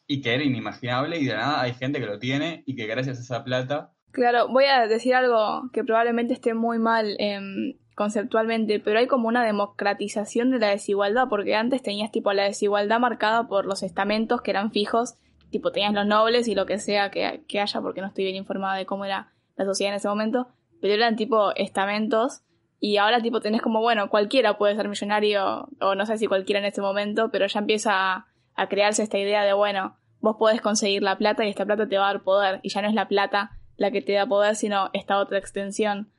y 0.06 0.20
que 0.20 0.34
era 0.34 0.42
inimaginable 0.44 1.18
y 1.18 1.26
de 1.26 1.34
nada 1.34 1.62
hay 1.62 1.74
gente 1.74 2.00
que 2.00 2.06
lo 2.06 2.18
tiene 2.18 2.64
y 2.66 2.74
que 2.76 2.86
gracias 2.86 3.18
a 3.18 3.22
esa 3.22 3.44
plata 3.44 3.92
Claro, 4.12 4.48
voy 4.48 4.64
a 4.66 4.86
decir 4.86 5.14
algo 5.14 5.70
que 5.72 5.84
probablemente 5.84 6.34
esté 6.34 6.52
muy 6.52 6.78
mal 6.78 7.16
em, 7.18 7.78
conceptualmente, 7.94 8.78
pero 8.78 8.98
hay 8.98 9.06
como 9.06 9.26
una 9.26 9.42
democratización 9.42 10.50
de 10.50 10.58
la 10.58 10.68
desigualdad, 10.68 11.28
porque 11.30 11.54
antes 11.54 11.80
tenías 11.82 12.10
tipo 12.10 12.30
la 12.34 12.44
desigualdad 12.44 13.00
marcada 13.00 13.48
por 13.48 13.64
los 13.64 13.82
estamentos 13.82 14.42
que 14.42 14.50
eran 14.50 14.70
fijos, 14.70 15.14
tipo 15.50 15.72
tenías 15.72 15.94
los 15.94 16.06
nobles 16.06 16.46
y 16.46 16.54
lo 16.54 16.66
que 16.66 16.78
sea 16.78 17.10
que, 17.10 17.42
que 17.48 17.60
haya, 17.60 17.80
porque 17.80 18.02
no 18.02 18.08
estoy 18.08 18.24
bien 18.24 18.36
informada 18.36 18.76
de 18.76 18.84
cómo 18.84 19.06
era 19.06 19.32
la 19.56 19.64
sociedad 19.64 19.94
en 19.94 19.96
ese 19.96 20.08
momento, 20.08 20.48
pero 20.82 20.92
eran 20.92 21.16
tipo 21.16 21.54
estamentos 21.54 22.42
y 22.84 22.96
ahora 22.96 23.22
tipo 23.22 23.40
tenés 23.40 23.62
como, 23.62 23.80
bueno, 23.80 24.10
cualquiera 24.10 24.58
puede 24.58 24.74
ser 24.74 24.88
millonario, 24.88 25.68
o 25.80 25.94
no 25.94 26.04
sé 26.04 26.18
si 26.18 26.26
cualquiera 26.26 26.58
en 26.58 26.66
ese 26.66 26.80
momento, 26.80 27.30
pero 27.30 27.46
ya 27.46 27.60
empieza 27.60 27.92
a, 27.94 28.26
a 28.56 28.68
crearse 28.68 29.04
esta 29.04 29.18
idea 29.18 29.44
de, 29.44 29.52
bueno, 29.52 29.96
vos 30.20 30.34
podés 30.36 30.60
conseguir 30.60 31.00
la 31.00 31.16
plata 31.16 31.44
y 31.44 31.48
esta 31.48 31.64
plata 31.64 31.88
te 31.88 31.96
va 31.96 32.08
a 32.08 32.12
dar 32.12 32.24
poder, 32.24 32.58
y 32.64 32.70
ya 32.70 32.82
no 32.82 32.88
es 32.88 32.94
la 32.94 33.06
plata 33.06 33.52
la 33.76 33.92
que 33.92 34.02
te 34.02 34.14
da 34.14 34.26
poder, 34.26 34.56
sino 34.56 34.90
esta 34.94 35.18
otra 35.18 35.38
extensión. 35.38 36.10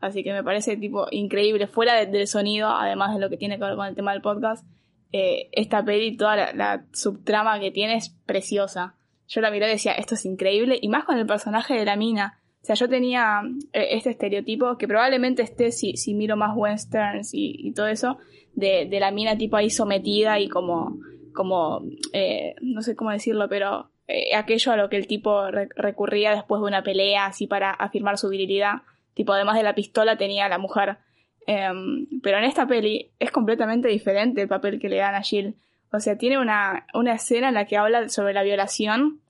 Así 0.00 0.24
que 0.24 0.32
me 0.32 0.42
parece 0.42 0.76
tipo 0.76 1.06
increíble, 1.12 1.68
fuera 1.68 1.94
de- 1.94 2.06
del 2.06 2.26
sonido, 2.26 2.68
además 2.68 3.14
de 3.14 3.20
lo 3.20 3.30
que 3.30 3.36
tiene 3.36 3.56
que 3.56 3.64
ver 3.64 3.76
con 3.76 3.86
el 3.86 3.94
tema 3.94 4.10
del 4.12 4.20
podcast, 4.20 4.66
eh, 5.12 5.48
esta 5.52 5.84
peli, 5.84 6.16
toda 6.16 6.34
la, 6.34 6.52
la 6.52 6.84
subtrama 6.92 7.60
que 7.60 7.70
tiene 7.70 7.94
es 7.94 8.10
preciosa. 8.26 8.96
Yo 9.28 9.40
la 9.40 9.52
miré 9.52 9.66
y 9.68 9.70
decía, 9.70 9.92
esto 9.92 10.16
es 10.16 10.24
increíble, 10.24 10.80
y 10.82 10.88
más 10.88 11.04
con 11.04 11.16
el 11.16 11.26
personaje 11.26 11.74
de 11.74 11.84
la 11.84 11.94
mina. 11.94 12.40
Sea, 12.68 12.74
yo 12.76 12.86
tenía 12.90 13.40
eh, 13.72 13.88
este 13.92 14.10
estereotipo 14.10 14.76
que 14.76 14.86
probablemente 14.86 15.40
esté, 15.42 15.72
si, 15.72 15.96
si 15.96 16.12
miro 16.12 16.36
más 16.36 16.54
westerns 16.54 17.32
y, 17.32 17.54
y 17.66 17.72
todo 17.72 17.86
eso, 17.86 18.18
de, 18.52 18.84
de 18.84 19.00
la 19.00 19.10
mina 19.10 19.38
tipo 19.38 19.56
ahí 19.56 19.70
sometida 19.70 20.38
y 20.38 20.48
como, 20.50 20.98
como 21.32 21.82
eh, 22.12 22.54
no 22.60 22.82
sé 22.82 22.94
cómo 22.94 23.10
decirlo, 23.10 23.48
pero 23.48 23.88
eh, 24.06 24.34
aquello 24.36 24.72
a 24.72 24.76
lo 24.76 24.90
que 24.90 24.96
el 24.98 25.06
tipo 25.06 25.50
re- 25.50 25.70
recurría 25.76 26.34
después 26.34 26.60
de 26.60 26.66
una 26.68 26.82
pelea, 26.82 27.24
así 27.24 27.46
para 27.46 27.70
afirmar 27.70 28.18
su 28.18 28.28
virilidad. 28.28 28.82
Tipo, 29.14 29.32
además 29.32 29.56
de 29.56 29.62
la 29.62 29.74
pistola 29.74 30.18
tenía 30.18 30.46
la 30.50 30.58
mujer. 30.58 30.98
Em, 31.46 32.06
pero 32.22 32.36
en 32.36 32.44
esta 32.44 32.66
peli 32.66 33.10
es 33.18 33.30
completamente 33.30 33.88
diferente 33.88 34.42
el 34.42 34.48
papel 34.48 34.78
que 34.78 34.90
le 34.90 34.98
dan 34.98 35.14
a 35.14 35.22
Jill. 35.22 35.54
O 35.90 36.00
sea, 36.00 36.18
tiene 36.18 36.38
una, 36.38 36.86
una 36.92 37.14
escena 37.14 37.48
en 37.48 37.54
la 37.54 37.64
que 37.64 37.78
habla 37.78 38.10
sobre 38.10 38.34
la 38.34 38.42
violación. 38.42 39.20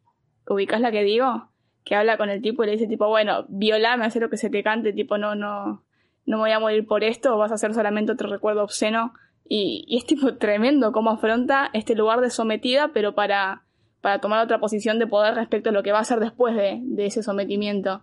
¿Ubicás 0.48 0.80
la 0.80 0.90
que 0.90 1.04
digo? 1.04 1.47
Que 1.88 1.94
habla 1.96 2.18
con 2.18 2.28
el 2.28 2.42
tipo 2.42 2.62
y 2.62 2.66
le 2.66 2.72
dice 2.72 2.86
tipo, 2.86 3.08
bueno, 3.08 3.46
violame, 3.48 4.04
haz 4.04 4.14
lo 4.16 4.28
que 4.28 4.36
se 4.36 4.50
te 4.50 4.62
cante, 4.62 4.92
tipo, 4.92 5.16
no, 5.16 5.34
no, 5.34 5.82
no 6.26 6.36
me 6.36 6.42
voy 6.42 6.50
a 6.50 6.60
morir 6.60 6.86
por 6.86 7.02
esto, 7.02 7.38
vas 7.38 7.50
a 7.50 7.54
hacer 7.54 7.72
solamente 7.72 8.12
otro 8.12 8.28
recuerdo 8.28 8.62
obsceno. 8.62 9.14
Y, 9.48 9.86
y 9.88 9.96
es 9.96 10.04
tipo 10.04 10.36
tremendo 10.36 10.92
cómo 10.92 11.10
afronta 11.10 11.70
este 11.72 11.94
lugar 11.94 12.20
de 12.20 12.28
sometida, 12.28 12.90
pero 12.92 13.14
para, 13.14 13.64
para 14.02 14.20
tomar 14.20 14.44
otra 14.44 14.60
posición 14.60 14.98
de 14.98 15.06
poder 15.06 15.34
respecto 15.34 15.70
a 15.70 15.72
lo 15.72 15.82
que 15.82 15.92
va 15.92 15.98
a 15.98 16.02
hacer 16.02 16.20
después 16.20 16.54
de, 16.54 16.80
de 16.82 17.06
ese 17.06 17.22
sometimiento. 17.22 18.02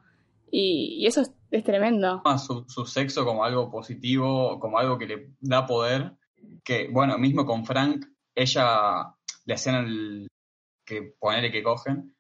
Y, 0.50 1.06
eso 1.06 1.22
es, 1.22 1.64
tremendo. 1.64 2.22
toma 2.24 2.40
su, 2.40 2.66
su 2.68 2.86
sexo 2.86 3.24
como 3.24 3.44
algo 3.44 3.70
positivo, 3.70 4.60
como 4.60 4.80
algo 4.80 4.98
que 4.98 5.06
le 5.06 5.30
da 5.40 5.68
poder, 5.68 6.14
que 6.64 6.90
bueno, 6.92 7.20
mismo 7.20 7.46
con 7.46 7.66
Frank, 7.66 8.06
ella 8.34 9.14
le 9.46 9.54
hacían 9.54 9.86
el 9.86 10.28
que 10.84 11.14
ponerle 11.20 11.52
que 11.52 11.62
cogen, 11.62 12.15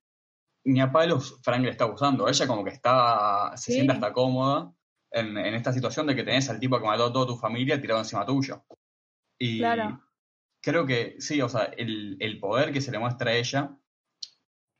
ni 0.65 0.81
a 0.81 0.91
palos 0.91 1.39
Frank 1.43 1.63
le 1.63 1.69
está 1.71 1.85
usando, 1.85 2.27
ella 2.27 2.47
como 2.47 2.63
que 2.63 2.71
está, 2.71 3.51
se 3.55 3.65
Sí. 3.71 3.73
siente 3.73 3.93
hasta 3.93 4.11
cómoda 4.13 4.73
en, 5.11 5.37
en 5.37 5.53
esta 5.53 5.71
situación 5.71 6.07
de 6.07 6.15
que 6.15 6.23
tenés 6.23 6.49
al 6.49 6.59
tipo 6.59 6.79
que 6.79 6.85
mató 6.85 7.05
a 7.05 7.13
toda 7.13 7.27
tu 7.27 7.37
familia 7.37 7.79
tirado 7.79 8.01
encima 8.01 8.25
tuyo. 8.25 8.65
Y 9.39 9.59
Claro. 9.59 10.01
creo 10.61 10.85
que 10.85 11.15
sí, 11.19 11.41
o 11.41 11.49
sea, 11.49 11.65
el, 11.77 12.17
el 12.19 12.39
poder 12.39 12.73
que 12.73 12.81
se 12.81 12.91
le 12.91 12.99
muestra 12.99 13.31
a 13.31 13.35
ella, 13.35 13.77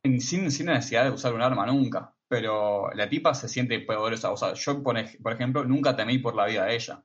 en- 0.04 0.22
sin, 0.22 0.52
sin 0.52 0.68
necesidad 0.68 1.04
de 1.06 1.12
usar 1.12 1.34
un 1.34 1.42
arma 1.42 1.66
nunca, 1.66 2.16
pero 2.28 2.92
la 2.94 3.08
tipa 3.10 3.34
se 3.34 3.48
siente 3.48 3.80
poderosa. 3.82 4.32
O 4.32 4.38
sea, 4.38 4.54
yo, 4.54 4.82
por, 4.84 4.98
ej- 4.98 5.22
por 5.22 5.34
ejemplo, 5.34 5.64
nunca 5.66 5.96
temí 5.96 6.18
por 6.18 6.36
la 6.36 6.46
vida 6.46 6.66
de 6.66 6.76
ella, 6.76 7.04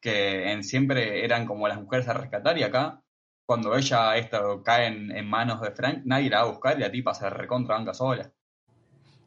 que 0.00 0.50
en 0.52 0.64
siempre 0.64 1.24
eran 1.24 1.46
como 1.46 1.68
las 1.68 1.80
mujeres 1.80 2.08
a 2.08 2.14
rescatar 2.14 2.58
y 2.58 2.62
acá, 2.64 3.01
cuando 3.46 3.74
ella 3.76 4.16
esto 4.16 4.62
cae 4.64 4.86
en, 4.86 5.28
manos 5.28 5.60
de 5.60 5.70
Frank, 5.72 6.02
nadie 6.04 6.30
la 6.30 6.42
va 6.42 6.48
a 6.48 6.50
buscar 6.52 6.78
y 6.78 6.82
la 6.82 6.90
tipa 6.90 7.14
se 7.14 7.28
recontra 7.30 7.76
banca 7.76 7.94
sola. 7.94 8.32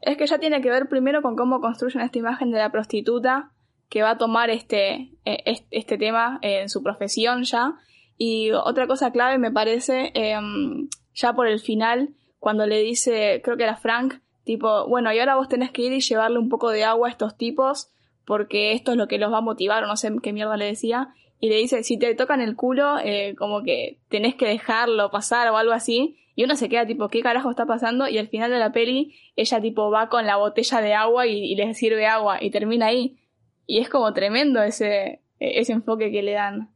Es 0.00 0.16
que 0.16 0.26
ya 0.26 0.38
tiene 0.38 0.60
que 0.60 0.70
ver 0.70 0.88
primero 0.88 1.22
con 1.22 1.36
cómo 1.36 1.60
construyen 1.60 2.00
esta 2.02 2.18
imagen 2.18 2.50
de 2.50 2.58
la 2.58 2.70
prostituta 2.70 3.50
que 3.88 4.02
va 4.02 4.10
a 4.10 4.18
tomar 4.18 4.50
este, 4.50 5.12
eh, 5.24 5.42
est- 5.44 5.66
este 5.70 5.96
tema 5.98 6.38
eh, 6.42 6.60
en 6.62 6.68
su 6.68 6.82
profesión 6.82 7.44
ya. 7.44 7.74
Y 8.18 8.50
otra 8.52 8.86
cosa 8.86 9.12
clave 9.12 9.38
me 9.38 9.50
parece, 9.50 10.10
em, 10.14 10.88
ya 11.14 11.32
por 11.34 11.46
el 11.46 11.60
final, 11.60 12.10
cuando 12.38 12.66
le 12.66 12.80
dice, 12.82 13.40
creo 13.44 13.56
que 13.56 13.64
era 13.64 13.76
Frank, 13.76 14.14
tipo, 14.44 14.86
bueno, 14.88 15.12
y 15.12 15.18
ahora 15.18 15.36
vos 15.36 15.48
tenés 15.48 15.70
que 15.70 15.82
ir 15.82 15.92
y 15.92 16.00
llevarle 16.00 16.38
un 16.38 16.48
poco 16.48 16.70
de 16.70 16.84
agua 16.84 17.08
a 17.08 17.10
estos 17.10 17.36
tipos 17.36 17.90
porque 18.24 18.72
esto 18.72 18.92
es 18.92 18.96
lo 18.96 19.06
que 19.06 19.18
los 19.18 19.32
va 19.32 19.38
a 19.38 19.42
motivar, 19.42 19.84
o 19.84 19.86
no 19.86 19.96
sé 19.96 20.10
qué 20.22 20.32
mierda 20.32 20.56
le 20.56 20.64
decía. 20.66 21.08
Y 21.38 21.48
le 21.48 21.56
dice, 21.56 21.82
si 21.82 21.98
te 21.98 22.14
tocan 22.14 22.40
el 22.40 22.56
culo, 22.56 22.98
eh, 22.98 23.34
como 23.36 23.62
que 23.62 23.98
tenés 24.08 24.34
que 24.34 24.46
dejarlo 24.46 25.10
pasar 25.10 25.48
o 25.48 25.56
algo 25.56 25.72
así. 25.72 26.16
Y 26.34 26.44
uno 26.44 26.56
se 26.56 26.68
queda 26.68 26.86
tipo, 26.86 27.08
¿qué 27.08 27.20
carajo 27.22 27.50
está 27.50 27.66
pasando? 27.66 28.08
Y 28.08 28.18
al 28.18 28.28
final 28.28 28.50
de 28.50 28.58
la 28.58 28.72
peli, 28.72 29.14
ella 29.36 29.60
tipo 29.60 29.90
va 29.90 30.08
con 30.08 30.26
la 30.26 30.36
botella 30.36 30.80
de 30.80 30.94
agua 30.94 31.26
y, 31.26 31.38
y 31.38 31.56
les 31.56 31.76
sirve 31.78 32.06
agua 32.06 32.42
y 32.42 32.50
termina 32.50 32.86
ahí. 32.86 33.18
Y 33.66 33.78
es 33.78 33.88
como 33.88 34.12
tremendo 34.12 34.62
ese, 34.62 35.22
ese 35.38 35.72
enfoque 35.72 36.10
que 36.10 36.22
le 36.22 36.32
dan. 36.32 36.70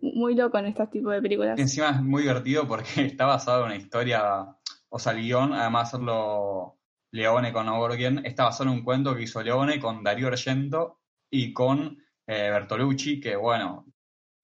Muy 0.00 0.34
loco 0.34 0.58
en 0.58 0.66
este 0.66 0.86
tipo 0.86 1.10
de 1.10 1.20
películas. 1.20 1.58
Encima 1.58 1.90
es 1.90 2.02
muy 2.02 2.22
divertido 2.22 2.66
porque 2.66 2.88
está 3.06 3.26
basado 3.26 3.60
en 3.60 3.66
una 3.66 3.76
historia, 3.76 4.56
o 4.88 4.98
sea, 4.98 5.12
el 5.12 5.22
guion, 5.22 5.52
además 5.52 5.90
de 5.90 5.96
hacerlo 5.96 6.76
Leone 7.10 7.52
con 7.52 7.68
O'Gorgen, 7.68 8.24
está 8.24 8.44
basado 8.44 8.70
en 8.70 8.78
un 8.78 8.84
cuento 8.84 9.14
que 9.14 9.22
hizo 9.22 9.42
Leone 9.42 9.78
con 9.78 10.02
Darío 10.02 10.28
Argento 10.28 11.00
y 11.30 11.52
con 11.52 11.98
eh, 12.26 12.50
Bertolucci, 12.50 13.20
que 13.20 13.36
bueno, 13.36 13.86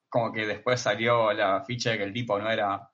como 0.09 0.33
que 0.33 0.47
después 0.47 0.81
salió 0.81 1.33
la 1.33 1.63
ficha 1.65 1.91
de 1.91 1.99
que 1.99 2.05
el 2.05 2.13
tipo 2.13 2.39
no 2.39 2.51
era 2.51 2.91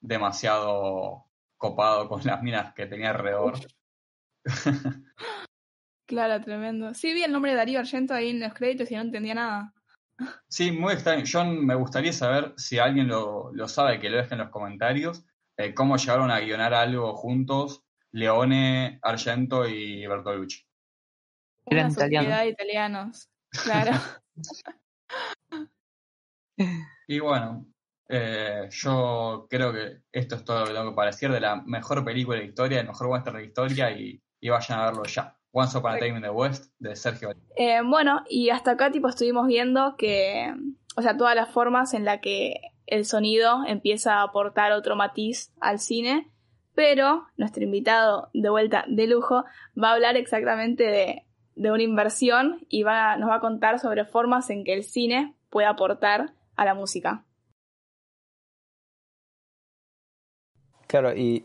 demasiado 0.00 1.30
copado 1.56 2.08
con 2.08 2.22
las 2.24 2.42
minas 2.42 2.74
que 2.74 2.86
tenía 2.86 3.10
alrededor. 3.10 3.54
Claro, 6.06 6.42
tremendo. 6.42 6.92
Sí, 6.92 7.14
vi 7.14 7.22
el 7.22 7.32
nombre 7.32 7.52
de 7.52 7.56
Darío 7.56 7.80
Argento 7.80 8.12
ahí 8.12 8.30
en 8.30 8.40
los 8.40 8.52
créditos 8.52 8.90
y 8.90 8.94
no 8.94 9.00
entendía 9.00 9.34
nada. 9.34 9.72
Sí, 10.48 10.70
muy 10.70 10.92
extraño. 10.92 11.24
Yo 11.24 11.44
me 11.44 11.74
gustaría 11.74 12.12
saber 12.12 12.52
si 12.56 12.78
alguien 12.78 13.08
lo, 13.08 13.50
lo 13.54 13.68
sabe, 13.68 13.98
que 13.98 14.10
lo 14.10 14.18
deje 14.18 14.34
en 14.34 14.40
los 14.40 14.50
comentarios, 14.50 15.24
eh, 15.56 15.72
cómo 15.74 15.96
llegaron 15.96 16.30
a 16.30 16.40
guionar 16.40 16.74
algo 16.74 17.14
juntos 17.16 17.84
Leone, 18.12 19.00
Argento 19.02 19.66
y 19.66 20.06
Bertolucci. 20.06 20.64
Eran 21.66 21.86
Una 21.86 21.94
sociedad 21.94 22.22
italianos. 22.22 22.38
de 22.38 22.48
italianos. 22.48 23.30
Claro. 23.64 23.90
Y 27.06 27.18
bueno, 27.20 27.66
eh, 28.08 28.68
yo 28.70 29.46
creo 29.50 29.72
que 29.72 30.02
esto 30.12 30.36
es 30.36 30.44
todo 30.44 30.60
lo 30.60 30.66
que 30.66 30.72
tengo 30.72 30.94
que 30.94 31.06
decir 31.06 31.30
de 31.30 31.40
la 31.40 31.56
mejor 31.56 32.04
película 32.04 32.36
de 32.36 32.44
la 32.44 32.48
historia, 32.48 32.80
el 32.80 32.86
mejor 32.86 33.08
western 33.08 33.36
de 33.36 33.42
la 33.42 33.46
historia 33.46 33.90
y, 33.90 34.22
y 34.40 34.48
vayan 34.48 34.78
a 34.78 34.86
verlo 34.86 35.04
ya. 35.04 35.36
Once 35.56 35.78
Upon 35.78 35.94
a 35.94 35.98
Time 35.98 36.16
in 36.16 36.22
the 36.22 36.30
West 36.30 36.72
de 36.80 36.96
Sergio. 36.96 37.32
Eh, 37.56 37.80
bueno, 37.84 38.24
y 38.28 38.50
hasta 38.50 38.72
acá 38.72 38.90
tipo 38.90 39.08
estuvimos 39.08 39.46
viendo 39.46 39.94
que, 39.96 40.52
o 40.96 41.02
sea, 41.02 41.16
todas 41.16 41.36
las 41.36 41.48
formas 41.48 41.94
en 41.94 42.04
las 42.04 42.20
que 42.20 42.60
el 42.86 43.04
sonido 43.04 43.64
empieza 43.66 44.14
a 44.14 44.22
aportar 44.24 44.72
otro 44.72 44.96
matiz 44.96 45.52
al 45.60 45.78
cine, 45.78 46.28
pero 46.74 47.28
nuestro 47.36 47.62
invitado 47.62 48.30
de 48.34 48.48
vuelta 48.48 48.84
de 48.88 49.06
lujo 49.06 49.44
va 49.80 49.90
a 49.90 49.94
hablar 49.94 50.16
exactamente 50.16 50.82
de, 50.84 51.24
de 51.56 51.70
una 51.70 51.82
inversión 51.82 52.66
y 52.68 52.82
va, 52.82 53.16
nos 53.16 53.30
va 53.30 53.36
a 53.36 53.40
contar 53.40 53.78
sobre 53.78 54.04
formas 54.04 54.50
en 54.50 54.64
que 54.64 54.74
el 54.74 54.84
cine 54.84 55.34
puede 55.50 55.66
aportar 55.66 56.32
a 56.56 56.64
la 56.64 56.74
música. 56.74 57.24
Claro, 60.86 61.14
y 61.14 61.44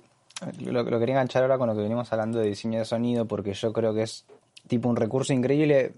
lo, 0.59 0.85
quería 0.85 1.15
enganchar 1.15 1.43
ahora 1.43 1.57
con 1.57 1.67
lo 1.67 1.75
que 1.75 1.81
venimos 1.81 2.11
hablando 2.11 2.39
de 2.39 2.47
diseño 2.47 2.79
de 2.79 2.85
sonido, 2.85 3.25
porque 3.25 3.53
yo 3.53 3.73
creo 3.73 3.93
que 3.93 4.03
es 4.03 4.25
tipo 4.67 4.89
un 4.89 4.95
recurso 4.95 5.33
increíble, 5.33 5.93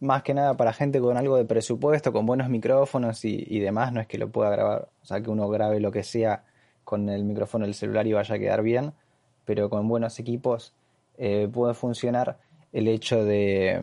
más 0.00 0.22
que 0.22 0.34
nada 0.34 0.54
para 0.54 0.72
gente 0.72 1.00
con 1.00 1.16
algo 1.16 1.36
de 1.36 1.44
presupuesto, 1.44 2.12
con 2.12 2.26
buenos 2.26 2.48
micrófonos 2.48 3.24
y, 3.24 3.44
y 3.46 3.60
demás, 3.60 3.92
no 3.92 4.00
es 4.00 4.06
que 4.06 4.18
lo 4.18 4.28
pueda 4.28 4.50
grabar, 4.50 4.88
o 5.02 5.06
sea, 5.06 5.20
que 5.20 5.30
uno 5.30 5.48
grabe 5.48 5.80
lo 5.80 5.90
que 5.90 6.02
sea 6.02 6.44
con 6.84 7.08
el 7.08 7.24
micrófono 7.24 7.66
del 7.66 7.74
celular 7.74 8.06
y 8.06 8.12
vaya 8.12 8.34
a 8.34 8.38
quedar 8.38 8.62
bien, 8.62 8.92
pero 9.44 9.70
con 9.70 9.88
buenos 9.88 10.18
equipos 10.18 10.74
eh, 11.18 11.48
puede 11.52 11.74
funcionar 11.74 12.38
el 12.72 12.88
hecho 12.88 13.24
de, 13.24 13.82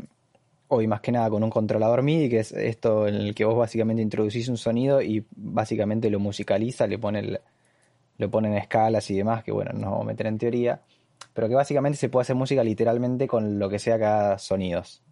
hoy 0.70 0.88
más 0.88 1.02
que 1.02 1.12
nada 1.12 1.30
con 1.30 1.44
un 1.44 1.50
controlador 1.50 2.02
MIDI, 2.02 2.30
que 2.30 2.40
es 2.40 2.52
esto 2.52 3.08
en 3.08 3.16
el 3.16 3.36
que 3.36 3.46
vos 3.46 3.58
básicamente 3.58 4.02
introducís 4.02 4.50
un 4.50 4.58
sonido 4.58 5.02
y 5.02 5.26
básicamente 5.36 6.10
lo 6.10 6.20
musicaliza, 6.20 6.88
le 6.88 7.00
pone 7.00 7.20
el, 7.20 7.40
lo 8.18 8.30
pone 8.30 8.50
en 8.50 8.56
escalas 8.56 9.10
y 9.10 9.18
demás, 9.18 9.44
que 9.44 9.52
bueno, 9.52 9.72
no 9.74 9.92
vamos 9.92 10.02
a 10.02 10.08
meter 10.08 10.28
en 10.28 10.38
teoría, 10.38 10.82
pero 11.34 11.48
que 11.48 11.56
básicamente 11.56 11.98
se 11.98 12.10
puede 12.10 12.24
hacer 12.24 12.36
música 12.36 12.64
literalmente 12.64 13.28
con 13.28 13.60
lo 13.60 13.70
que 13.70 13.80
sea 13.80 13.98
cada 13.98 14.38
sonidos. 14.38 15.04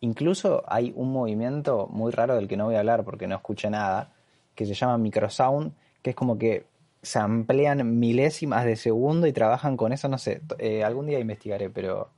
Incluso 0.00 0.64
hay 0.66 0.92
un 0.96 1.12
movimiento 1.12 1.88
muy 1.90 2.12
raro 2.12 2.34
del 2.34 2.48
que 2.48 2.56
no 2.56 2.66
voy 2.66 2.74
a 2.74 2.80
hablar 2.80 3.04
porque 3.04 3.26
no 3.26 3.36
escuché 3.36 3.70
nada, 3.70 4.12
que 4.54 4.66
se 4.66 4.74
llama 4.74 4.98
microsound, 4.98 5.72
que 6.02 6.10
es 6.10 6.16
como 6.16 6.38
que 6.38 6.66
se 7.02 7.18
amplían 7.18 7.98
milésimas 7.98 8.64
de 8.64 8.76
segundo 8.76 9.26
y 9.26 9.32
trabajan 9.32 9.76
con 9.76 9.92
eso, 9.92 10.08
no 10.08 10.18
sé, 10.18 10.40
eh, 10.58 10.82
algún 10.82 11.06
día 11.06 11.18
investigaré, 11.20 11.70
pero, 11.70 12.10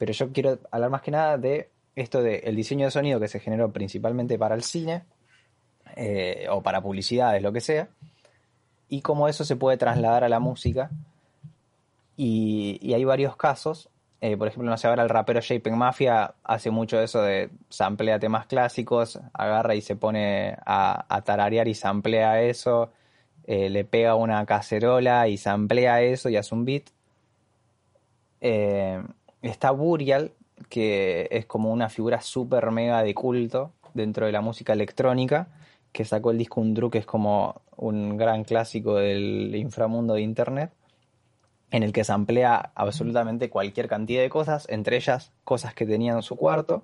pero 0.00 0.14
yo 0.14 0.32
quiero 0.32 0.58
hablar 0.70 0.88
más 0.88 1.02
que 1.02 1.10
nada 1.10 1.36
de 1.36 1.68
esto 1.94 2.22
del 2.22 2.40
el 2.42 2.56
diseño 2.56 2.86
de 2.86 2.90
sonido 2.90 3.20
que 3.20 3.28
se 3.28 3.38
generó 3.38 3.70
principalmente 3.70 4.38
para 4.38 4.54
el 4.54 4.62
cine 4.62 5.02
eh, 5.94 6.46
o 6.48 6.62
para 6.62 6.80
publicidades, 6.80 7.42
lo 7.42 7.52
que 7.52 7.60
sea, 7.60 7.86
y 8.88 9.02
cómo 9.02 9.28
eso 9.28 9.44
se 9.44 9.56
puede 9.56 9.76
trasladar 9.76 10.24
a 10.24 10.30
la 10.30 10.40
música. 10.40 10.90
Y, 12.16 12.94
hay 12.94 13.04
varios 13.04 13.36
casos. 13.36 13.90
Eh, 14.22 14.38
por 14.38 14.48
ejemplo, 14.48 14.70
no 14.70 14.78
sé, 14.78 14.88
ahora 14.88 15.02
el 15.02 15.10
rapero 15.10 15.42
Shaping 15.42 15.76
Mafia 15.76 16.32
hace 16.44 16.70
mucho 16.70 16.98
eso 16.98 17.20
de 17.20 17.50
samplea 17.68 18.18
temas 18.18 18.46
clásicos, 18.46 19.20
agarra 19.34 19.74
y 19.74 19.82
se 19.82 19.96
pone 19.96 20.56
a, 20.64 21.04
a 21.14 21.20
tararear 21.24 21.68
y 21.68 21.74
samplea 21.74 22.40
eso, 22.40 22.90
eh, 23.46 23.68
le 23.68 23.84
pega 23.84 24.14
una 24.14 24.46
cacerola 24.46 25.28
y 25.28 25.36
samplea 25.36 26.00
eso 26.00 26.30
y 26.30 26.36
hace 26.36 26.54
un 26.54 26.64
beat. 26.64 26.84
Está 29.42 29.70
Burial, 29.70 30.32
que 30.68 31.28
es 31.30 31.46
como 31.46 31.72
una 31.72 31.88
figura 31.88 32.20
súper 32.20 32.70
mega 32.70 33.02
de 33.02 33.14
culto 33.14 33.72
dentro 33.94 34.26
de 34.26 34.32
la 34.32 34.40
música 34.40 34.72
electrónica, 34.72 35.48
que 35.92 36.04
sacó 36.04 36.30
el 36.30 36.38
disco 36.38 36.60
Undru, 36.60 36.90
que 36.90 36.98
es 36.98 37.06
como 37.06 37.62
un 37.76 38.16
gran 38.16 38.44
clásico 38.44 38.96
del 38.96 39.54
inframundo 39.56 40.14
de 40.14 40.20
Internet, 40.20 40.70
en 41.70 41.82
el 41.82 41.92
que 41.92 42.04
se 42.04 42.12
amplía 42.12 42.72
absolutamente 42.74 43.48
cualquier 43.48 43.88
cantidad 43.88 44.22
de 44.22 44.28
cosas, 44.30 44.66
entre 44.68 44.96
ellas 44.96 45.32
cosas 45.44 45.74
que 45.74 45.86
tenía 45.86 46.12
en 46.12 46.22
su 46.22 46.36
cuarto. 46.36 46.82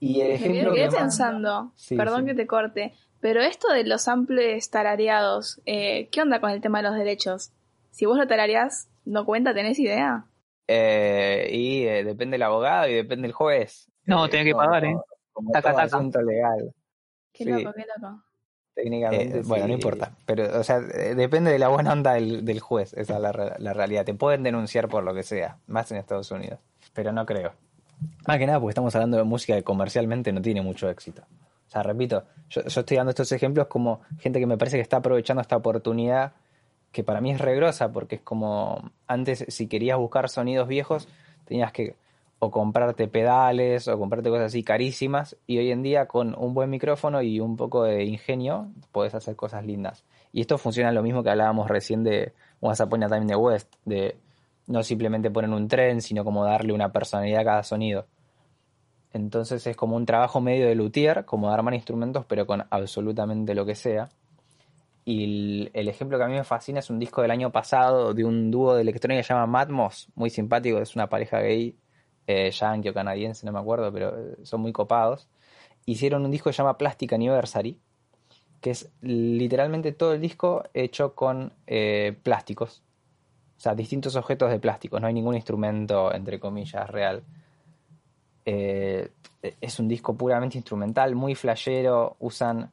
Y 0.00 0.20
el 0.20 0.28
Me 0.28 0.34
ejemplo 0.36 0.72
quedé 0.72 0.84
que 0.84 0.90
más- 0.90 0.98
pensando, 1.00 1.72
Sí, 1.74 1.96
perdón 1.96 2.20
sí. 2.20 2.26
que 2.26 2.34
te 2.34 2.46
corte, 2.46 2.94
pero 3.20 3.42
esto 3.42 3.72
de 3.72 3.84
los 3.84 4.02
samples 4.02 4.70
tarareados, 4.70 5.60
eh, 5.66 6.08
¿qué 6.12 6.22
onda 6.22 6.40
con 6.40 6.50
el 6.50 6.60
tema 6.60 6.78
de 6.82 6.88
los 6.88 6.96
derechos? 6.96 7.50
Si 7.90 8.06
vos 8.06 8.16
lo 8.16 8.26
tarareás, 8.28 8.88
¿no 9.04 9.24
cuenta? 9.24 9.54
¿Tenés 9.54 9.78
idea? 9.80 10.26
Eh, 10.70 11.48
y 11.50 11.86
eh, 11.86 12.04
depende 12.04 12.34
del 12.34 12.42
abogado 12.42 12.86
y 12.88 12.94
depende 12.94 13.22
del 13.22 13.32
juez. 13.32 13.90
No, 14.04 14.26
Eh, 14.26 14.28
tenés 14.28 14.46
que 14.46 14.52
como- 14.52 14.64
pagar, 14.66 14.84
¿eh? 14.84 14.96
Como 15.32 15.50
Taca, 15.50 15.70
todo 15.70 15.80
taca. 15.82 15.96
asunto 15.96 16.20
legal. 16.22 16.74
Qué 17.32 17.44
Sí. 17.44 17.50
loco, 17.50 17.72
qué 17.74 17.84
loco. 17.96 18.22
Técnicamente. 18.74 19.38
Eh, 19.38 19.42
bueno, 19.44 19.66
no 19.66 19.72
importa. 19.72 20.12
Pero, 20.26 20.58
o 20.60 20.62
sea, 20.62 20.78
eh, 20.78 21.14
depende 21.14 21.50
de 21.50 21.58
la 21.58 21.68
buena 21.68 21.92
onda 21.92 22.14
del, 22.14 22.44
del 22.44 22.60
juez. 22.60 22.92
Esa 22.94 23.16
es 23.16 23.20
la, 23.20 23.32
re- 23.32 23.54
la 23.58 23.72
realidad. 23.72 24.04
Te 24.04 24.14
pueden 24.14 24.42
denunciar 24.42 24.88
por 24.88 25.02
lo 25.04 25.14
que 25.14 25.22
sea, 25.24 25.58
más 25.66 25.90
en 25.90 25.98
Estados 25.98 26.30
Unidos. 26.30 26.60
Pero 26.92 27.12
no 27.12 27.24
creo. 27.26 27.52
Más 28.26 28.38
que 28.38 28.46
nada 28.46 28.60
porque 28.60 28.70
estamos 28.72 28.94
hablando 28.94 29.16
de 29.16 29.24
música 29.24 29.54
que 29.56 29.64
comercialmente 29.64 30.32
no 30.32 30.40
tiene 30.42 30.62
mucho 30.62 30.88
éxito. 30.88 31.22
O 31.66 31.70
sea, 31.70 31.82
repito, 31.82 32.24
yo, 32.50 32.62
yo 32.64 32.80
estoy 32.80 32.96
dando 32.96 33.10
estos 33.10 33.30
ejemplos 33.32 33.66
como 33.66 34.00
gente 34.20 34.38
que 34.38 34.46
me 34.46 34.56
parece 34.56 34.76
que 34.76 34.82
está 34.82 34.98
aprovechando 34.98 35.40
esta 35.42 35.56
oportunidad 35.56 36.32
que 36.98 37.04
para 37.04 37.20
mí 37.20 37.30
es 37.30 37.40
regrosa 37.40 37.92
porque 37.92 38.16
es 38.16 38.22
como 38.22 38.90
antes 39.06 39.44
si 39.46 39.68
querías 39.68 39.96
buscar 39.96 40.28
sonidos 40.28 40.66
viejos 40.66 41.06
tenías 41.44 41.70
que 41.70 41.94
o 42.40 42.50
comprarte 42.50 43.06
pedales 43.06 43.86
o 43.86 43.96
comprarte 43.96 44.30
cosas 44.30 44.46
así 44.46 44.64
carísimas 44.64 45.36
y 45.46 45.58
hoy 45.58 45.70
en 45.70 45.84
día 45.84 46.06
con 46.06 46.34
un 46.36 46.54
buen 46.54 46.70
micrófono 46.70 47.22
y 47.22 47.38
un 47.38 47.56
poco 47.56 47.84
de 47.84 48.02
ingenio 48.02 48.66
puedes 48.90 49.14
hacer 49.14 49.36
cosas 49.36 49.64
lindas. 49.64 50.02
Y 50.32 50.40
esto 50.40 50.58
funciona 50.58 50.90
lo 50.90 51.04
mismo 51.04 51.22
que 51.22 51.30
hablábamos 51.30 51.68
recién 51.68 52.02
de 52.02 52.32
Once 52.58 52.82
Upon 52.82 53.04
a 53.04 53.08
Time 53.08 53.26
the 53.26 53.36
West, 53.36 53.72
de 53.84 54.16
no 54.66 54.82
simplemente 54.82 55.30
poner 55.30 55.50
un 55.50 55.68
tren, 55.68 56.02
sino 56.02 56.24
como 56.24 56.44
darle 56.44 56.72
una 56.72 56.90
personalidad 56.90 57.42
a 57.42 57.44
cada 57.44 57.62
sonido. 57.62 58.06
Entonces 59.12 59.64
es 59.68 59.76
como 59.76 59.94
un 59.94 60.04
trabajo 60.04 60.40
medio 60.40 60.66
de 60.66 60.74
luthier, 60.74 61.24
como 61.24 61.46
de 61.46 61.54
armar 61.54 61.74
instrumentos, 61.74 62.24
pero 62.24 62.44
con 62.44 62.64
absolutamente 62.70 63.54
lo 63.54 63.64
que 63.64 63.76
sea. 63.76 64.08
Y 65.10 65.70
el, 65.72 65.88
ejemplo 65.88 66.18
que 66.18 66.24
a 66.24 66.28
mí 66.28 66.34
me 66.34 66.44
fascina 66.44 66.80
es 66.80 66.90
un 66.90 66.98
disco 66.98 67.22
del 67.22 67.30
año 67.30 67.50
pasado 67.50 68.12
de 68.12 68.26
un 68.26 68.50
dúo 68.50 68.74
de 68.74 68.82
electrónica 68.82 69.20
que 69.20 69.24
se 69.24 69.32
llama 69.32 69.46
Matmos, 69.46 70.10
muy 70.14 70.28
simpático, 70.28 70.76
es 70.80 70.96
una 70.96 71.08
pareja 71.08 71.40
gay, 71.40 71.78
eh, 72.26 72.50
yankee 72.50 72.90
o 72.90 72.92
canadiense, 72.92 73.46
no 73.46 73.52
me 73.52 73.58
acuerdo, 73.58 73.90
pero 73.90 74.10
eh, 74.10 74.36
son 74.42 74.60
muy 74.60 74.70
copados. 74.70 75.26
Hicieron 75.86 76.26
un 76.26 76.30
disco 76.30 76.50
que 76.50 76.52
se 76.52 76.58
llama 76.58 76.76
Plastic 76.76 77.10
Anniversary, 77.14 77.80
que 78.60 78.72
es 78.72 78.90
literalmente 79.00 79.92
todo 79.92 80.12
el 80.12 80.20
disco 80.20 80.64
hecho 80.74 81.14
con 81.14 81.54
eh, 81.66 82.14
plásticos. 82.22 82.82
O 83.56 83.60
sea, 83.60 83.74
distintos 83.74 84.14
objetos 84.14 84.50
de 84.50 84.60
plástico, 84.60 85.00
no 85.00 85.06
hay 85.06 85.14
ningún 85.14 85.36
instrumento, 85.36 86.12
entre 86.12 86.38
comillas, 86.38 86.86
real. 86.90 87.24
Es 88.44 89.78
un 89.78 89.88
disco 89.88 90.14
puramente 90.14 90.58
instrumental, 90.58 91.14
muy 91.14 91.34
flashero, 91.34 92.16
usan 92.18 92.72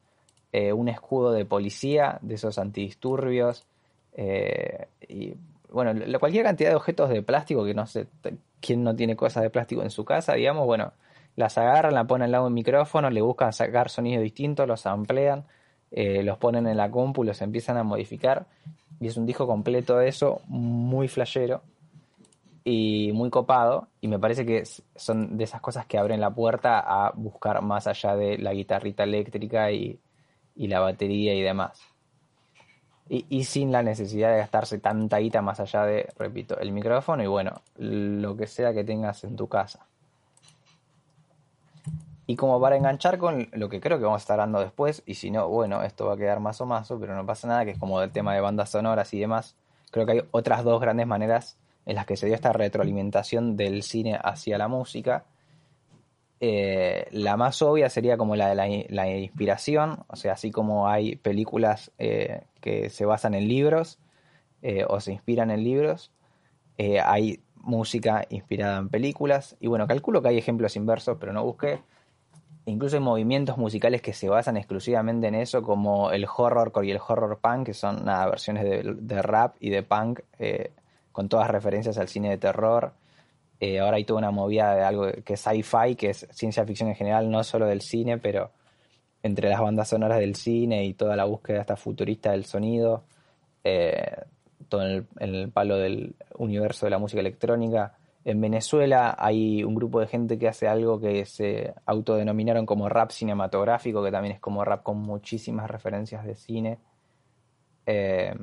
eh, 0.58 0.72
un 0.72 0.88
escudo 0.88 1.34
de 1.34 1.44
policía, 1.44 2.18
de 2.22 2.36
esos 2.36 2.58
antidisturbios, 2.58 3.66
eh, 4.14 4.88
y 5.10 5.34
bueno, 5.70 5.92
la- 5.94 6.18
cualquier 6.20 6.46
cantidad 6.46 6.70
de 6.70 6.78
objetos 6.78 7.10
de 7.10 7.22
plástico 7.22 7.66
que 7.66 7.74
no 7.74 7.86
sé, 7.86 8.08
quién 8.62 8.82
no 8.82 8.96
tiene 8.96 9.18
cosas 9.18 9.44
de 9.44 9.50
plástico 9.50 9.82
en 9.84 9.90
su 9.90 10.06
casa, 10.06 10.34
digamos, 10.36 10.66
bueno, 10.66 10.94
las 11.36 11.58
agarran, 11.58 11.94
la 11.94 12.06
ponen 12.06 12.26
al 12.26 12.32
lado 12.32 12.46
del 12.46 12.54
micrófono, 12.54 13.10
le 13.10 13.22
buscan 13.22 13.52
sacar 13.52 13.90
sonidos 13.90 14.24
distintos, 14.24 14.66
los 14.66 14.86
amplían, 14.86 15.44
eh, 15.92 16.24
los 16.24 16.38
ponen 16.38 16.68
en 16.68 16.78
la 16.78 16.90
compu, 16.90 17.26
los 17.26 17.42
empiezan 17.42 17.76
a 17.76 17.84
modificar, 17.84 18.46
y 19.02 19.08
es 19.08 19.18
un 19.18 19.26
disco 19.26 19.46
completo 19.48 19.98
de 19.98 20.08
eso, 20.08 20.40
muy 20.48 21.10
flashero 21.10 21.64
y 22.64 23.12
muy 23.14 23.30
copado 23.30 23.90
y 24.00 24.08
me 24.08 24.20
parece 24.20 24.46
que 24.46 24.64
son 24.96 25.38
de 25.38 25.44
esas 25.44 25.60
cosas 25.62 25.86
que 25.86 25.98
abren 25.98 26.22
la 26.22 26.30
puerta 26.34 26.80
a 26.80 27.12
buscar 27.14 27.62
más 27.62 27.88
allá 27.88 28.16
de 28.16 28.38
la 28.38 28.54
guitarrita 28.54 29.04
eléctrica 29.04 29.70
y, 29.72 30.00
y 30.56 30.68
la 30.68 30.80
batería 30.80 31.34
y 31.34 31.42
demás. 31.42 31.82
Y, 33.08 33.44
sin 33.44 33.72
la 33.72 33.84
necesidad 33.84 34.32
de 34.32 34.40
gastarse 34.40 34.80
tanta 34.80 35.20
guita 35.20 35.44
más 35.44 35.60
allá 35.60 35.86
de, 35.86 36.12
repito, 36.18 36.58
el 36.58 36.72
micrófono 36.72 37.24
y 37.24 37.28
bueno, 37.28 37.62
lo 37.78 38.36
que 38.36 38.48
sea 38.48 38.74
que 38.74 38.84
tengas 38.84 39.24
en 39.24 39.36
tu 39.36 39.48
casa. 39.48 39.86
Y 42.26 42.36
como 42.36 42.60
para 42.60 42.78
enganchar 42.78 43.20
con 43.20 43.48
lo 43.52 43.70
que 43.70 43.80
creo 43.80 44.00
que 44.00 44.06
vamos 44.06 44.22
a 44.22 44.24
estar 44.24 44.38
dando 44.38 44.60
después, 44.60 45.04
y 45.06 45.14
si 45.14 45.30
no, 45.30 45.48
bueno, 45.48 45.84
esto 45.84 46.08
va 46.08 46.16
a 46.16 46.18
quedar 46.18 46.40
más 46.40 46.60
o 46.62 46.66
más, 46.66 46.92
pero 47.00 47.16
no 47.16 47.24
pasa 47.28 47.48
nada, 47.48 47.64
que 47.64 47.72
es 47.72 47.78
como 47.78 48.00
del 48.00 48.12
tema 48.12 48.34
de 48.34 48.42
bandas 48.42 48.72
sonoras 48.72 49.14
y 49.14 49.20
demás. 49.20 49.56
Creo 49.92 50.08
que 50.08 50.14
hay 50.14 50.22
otras 50.32 50.64
dos 50.64 50.82
grandes 50.82 51.06
maneras 51.06 51.58
en 51.86 51.96
las 51.96 52.08
que 52.08 52.18
se 52.18 52.26
dio 52.26 52.34
esta 52.34 52.54
retroalimentación 52.54 53.56
del 53.56 53.84
cine 53.84 54.20
hacia 54.22 54.58
la 54.58 54.68
música. 54.68 55.26
Eh, 56.42 57.08
la 57.12 57.38
más 57.38 57.62
obvia 57.62 57.90
sería 57.90 58.18
como 58.18 58.36
la 58.36 58.50
de 58.50 58.88
la, 58.90 59.10
inspiración, 59.18 60.04
o 60.08 60.16
sea, 60.16 60.34
así 60.34 60.52
como 60.52 60.88
hay 60.88 61.16
películas 61.16 61.92
eh, 61.98 62.44
que 62.60 62.90
se 62.90 63.06
basan 63.06 63.34
en 63.36 63.48
libros 63.48 64.00
eh, 64.62 64.86
o 64.88 65.00
se 65.00 65.14
inspiran 65.14 65.50
en 65.52 65.64
libros, 65.64 66.12
hay 66.78 67.42
música 67.56 68.26
inspirada 68.30 68.80
en 68.80 68.90
películas. 68.90 69.56
Y 69.62 69.68
bueno, 69.68 69.88
calculo 69.88 70.22
que 70.22 70.28
hay 70.30 70.38
ejemplos 70.38 70.76
inversos, 70.76 71.18
pero 71.20 71.32
no 71.32 71.44
busqué. 71.44 71.82
incluso 72.66 72.98
hay 72.98 73.02
movimientos 73.02 73.58
musicales 73.58 74.02
que 74.02 74.14
se 74.14 74.28
basan 74.28 74.58
exclusivamente 74.58 75.28
en 75.28 75.36
eso, 75.36 75.62
como 75.62 76.12
el 76.12 76.26
horrorcore 76.26 76.88
y 76.88 76.92
el 76.92 77.00
horror 77.08 77.40
punk, 77.40 77.68
que 77.68 77.74
son 77.74 78.04
versiones 78.06 78.64
de, 78.64 79.22
rap 79.22 79.56
y 79.60 79.70
de 79.70 79.84
punk, 79.84 80.20
con 81.14 81.30
todas 81.30 81.50
referencias 81.50 81.98
al 81.98 82.10
cine 82.10 82.30
de 82.30 82.38
terror. 82.38 82.94
Eh, 83.60 83.80
ahora 83.80 83.98
hay 83.98 84.04
toda 84.04 84.20
una 84.20 84.32
movida 84.32 84.76
de 84.76 84.84
algo 84.84 85.12
que 85.24 85.34
es 85.34 85.40
sci-fi, 85.42 85.96
que 85.96 86.10
es 86.10 86.28
ciencia 86.32 86.66
ficción 86.66 86.90
en 86.90 86.96
general, 86.96 87.30
no 87.30 87.44
solo 87.44 87.66
del 87.66 87.82
cine, 87.82 88.18
pero 88.18 88.52
entre 89.24 89.50
las 89.50 89.60
bandas 89.60 89.90
sonoras 89.90 90.20
del 90.20 90.36
cine 90.36 90.86
y 90.86 90.94
toda 90.94 91.16
la 91.16 91.26
búsqueda 91.26 91.62
hasta 91.62 91.76
futurista 91.76 92.32
del 92.32 92.46
sonido, 92.46 93.06
eh, 93.64 94.18
todo 94.70 94.86
en 94.86 95.08
el, 95.18 95.52
palo 95.52 95.78
del 95.78 96.16
universo 96.38 96.86
de 96.86 96.92
la 96.92 97.00
música 97.00 97.22
electrónica. 97.22 97.98
En 98.24 98.42
Venezuela 98.42 99.16
hay 99.18 99.64
un 99.64 99.74
grupo 99.74 100.00
de 100.00 100.08
gente 100.08 100.38
que 100.38 100.48
hace 100.48 100.68
algo 100.68 101.00
que 101.00 101.26
se 101.26 101.74
autodenominaron 101.86 102.66
como 102.66 102.90
rap 102.90 103.12
cinematográfico, 103.12 104.04
que 104.04 104.12
también 104.12 104.36
es 104.36 104.40
como 104.40 104.64
rap 104.66 104.84
con 104.84 104.98
muchísimas 105.00 105.70
referencias 105.72 106.26
de 106.26 106.36
cine. 106.36 106.80
Eh, 107.88 108.36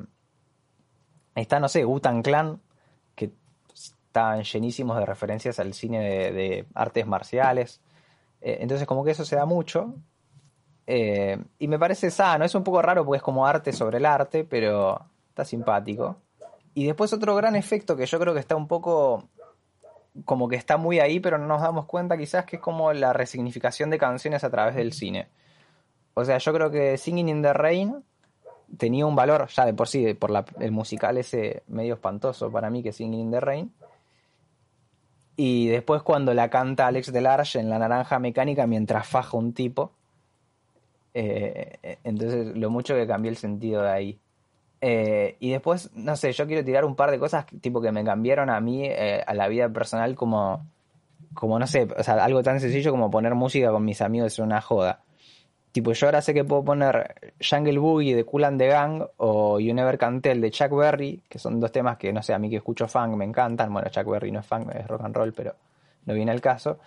está, 1.35 1.59
no 1.59 1.69
sé, 1.69 1.83
Gutan 1.83 2.21
Clan, 2.21 2.59
están 4.13 4.43
llenísimos 4.43 4.95
de 4.99 5.07
referencias 5.07 5.59
al 5.59 5.73
cine 5.73 6.31
de, 6.31 6.67
artes 6.75 7.07
marciales. 7.07 7.81
Eh, 8.41 8.59
entonces, 8.61 8.85
como 8.85 9.03
que 9.03 9.09
eso 9.09 9.25
se 9.25 9.35
da 9.35 9.45
mucho. 9.45 9.95
Eh, 10.85 11.43
y 11.57 11.67
me 11.67 11.79
parece 11.79 12.11
sano, 12.11 12.45
es 12.45 12.53
un 12.53 12.63
poco 12.63 12.83
raro 12.83 13.03
porque 13.03 13.17
es 13.17 13.23
como 13.23 13.47
arte 13.47 13.73
sobre 13.73 13.97
el 13.97 14.05
arte, 14.05 14.43
pero 14.43 15.01
está 15.29 15.43
simpático. 15.43 16.17
Y 16.75 16.85
después 16.85 17.11
otro 17.11 17.33
gran 17.35 17.55
efecto 17.55 17.95
que 17.95 18.05
yo 18.05 18.19
creo 18.19 18.35
que 18.35 18.39
está 18.39 18.55
un 18.55 18.67
poco 18.67 19.29
como 20.25 20.47
que 20.47 20.57
está 20.57 20.77
muy 20.77 20.99
ahí, 20.99 21.19
pero 21.19 21.39
no 21.39 21.47
nos 21.47 21.61
damos 21.63 21.85
cuenta 21.85 22.15
quizás 22.15 22.45
que 22.45 22.57
es 22.57 22.61
como 22.61 22.93
la 22.93 23.13
resignificación 23.13 23.89
de 23.89 23.97
canciones 23.97 24.43
a 24.43 24.51
través 24.51 24.75
del 24.75 24.93
cine. 24.93 25.27
O 26.13 26.23
sea, 26.23 26.37
yo 26.37 26.53
creo 26.53 26.69
que 26.69 26.97
Singing 26.99 27.29
in 27.29 27.41
the 27.41 27.53
Rain 27.53 28.03
tenía 28.77 29.07
un 29.07 29.15
valor 29.15 29.47
ya 29.47 29.65
de 29.65 29.73
por 29.73 29.87
sí, 29.87 30.13
por 30.13 30.29
la, 30.29 30.45
el 30.59 30.71
musical 30.71 31.17
ese 31.17 31.63
medio 31.65 31.95
espantoso 31.95 32.51
para 32.51 32.69
mí 32.69 32.83
que 32.83 32.93
Singing 32.93 33.21
in 33.21 33.31
the 33.31 33.39
Rain. 33.39 33.73
Y 35.35 35.67
después 35.67 36.03
cuando 36.03 36.33
la 36.33 36.49
canta 36.49 36.87
Alex 36.87 37.11
Delarge 37.11 37.59
en 37.59 37.69
La 37.69 37.79
Naranja 37.79 38.19
Mecánica 38.19 38.67
mientras 38.67 39.07
faja 39.07 39.37
un 39.37 39.53
tipo. 39.53 39.91
Eh, 41.15 41.99
entonces 42.03 42.55
lo 42.55 42.69
mucho 42.69 42.95
que 42.95 43.07
cambió 43.07 43.29
el 43.29 43.37
sentido 43.37 43.81
de 43.81 43.89
ahí. 43.89 44.19
Eh, 44.85 45.37
y 45.39 45.49
después, 45.49 45.91
no 45.95 46.17
sé, 46.17 46.33
yo 46.33 46.45
quiero 46.45 46.61
tirar 46.65 46.83
un 46.83 46.97
par 46.97 47.09
de 47.09 47.17
cosas 47.17 47.45
tipo 47.61 47.79
que 47.79 47.93
me 47.93 48.03
cambiaron 48.03 48.49
a 48.49 48.59
mí, 48.59 48.85
eh, 48.85 49.23
a 49.25 49.33
la 49.33 49.47
vida 49.47 49.69
personal, 49.69 50.13
como, 50.13 50.67
como, 51.33 51.57
no 51.57 51.67
sé, 51.67 51.87
o 51.97 52.03
sea, 52.03 52.15
algo 52.15 52.43
tan 52.43 52.59
sencillo 52.59 52.91
como 52.91 53.09
poner 53.09 53.33
música 53.33 53.71
con 53.71 53.85
mis 53.85 54.01
amigos 54.01 54.33
es 54.33 54.39
una 54.39 54.59
joda. 54.59 55.02
Tipo, 55.73 55.91
yo 55.91 56.05
ahora 56.05 56.21
sé 56.21 56.35
que 56.35 56.43
puedo 56.43 56.63
poner 56.63 57.33
Jungle 57.41 57.79
Boogie 57.79 58.15
de 58.15 58.23
Cool 58.23 58.43
and 58.43 58.59
the 58.59 58.67
Gang 58.67 59.07
o 59.17 59.59
You 59.59 59.73
Never 59.73 59.97
Can 59.97 60.21
Tell 60.21 60.39
de 60.39 60.51
Chuck 60.51 60.69
Berry, 60.69 61.23
que 61.27 61.39
son 61.39 61.59
dos 61.59 61.71
temas 61.71 61.97
que, 61.97 62.13
no 62.13 62.21
sé, 62.21 62.31
a 62.31 62.37
mí 62.37 62.47
que 62.47 62.57
escucho 62.57 62.87
funk 62.87 63.15
me 63.15 63.25
encantan. 63.25 63.73
Bueno, 63.73 63.89
Chuck 63.89 64.05
Berry 64.05 64.31
no 64.31 64.41
es 64.41 64.45
funk, 64.45 64.69
es 64.71 64.87
rock 64.87 65.01
and 65.03 65.15
roll, 65.15 65.33
pero 65.33 65.55
no 66.05 66.13
viene 66.13 66.31
al 66.31 66.41
caso. 66.41 66.77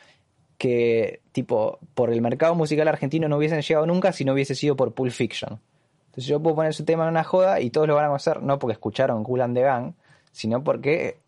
Que, 0.56 1.20
tipo, 1.32 1.80
por 1.94 2.12
el 2.12 2.22
mercado 2.22 2.54
musical 2.54 2.86
argentino 2.86 3.28
no 3.28 3.38
hubiesen 3.38 3.60
llegado 3.60 3.86
nunca 3.86 4.12
si 4.12 4.24
no 4.24 4.34
hubiese 4.34 4.54
sido 4.54 4.76
por 4.76 4.94
Pulp 4.94 5.10
Fiction. 5.10 5.58
Entonces 6.06 6.26
yo 6.26 6.40
puedo 6.40 6.54
poner 6.54 6.72
su 6.72 6.84
tema 6.84 7.02
en 7.02 7.10
una 7.10 7.24
joda 7.24 7.60
y 7.60 7.70
todos 7.70 7.88
lo 7.88 7.96
van 7.96 8.04
a 8.04 8.08
conocer, 8.08 8.40
no 8.40 8.60
porque 8.60 8.74
escucharon 8.74 9.24
Cool 9.24 9.40
and 9.40 9.56
the 9.56 9.62
Gang, 9.62 9.94
sino 10.30 10.62
porque 10.62 11.18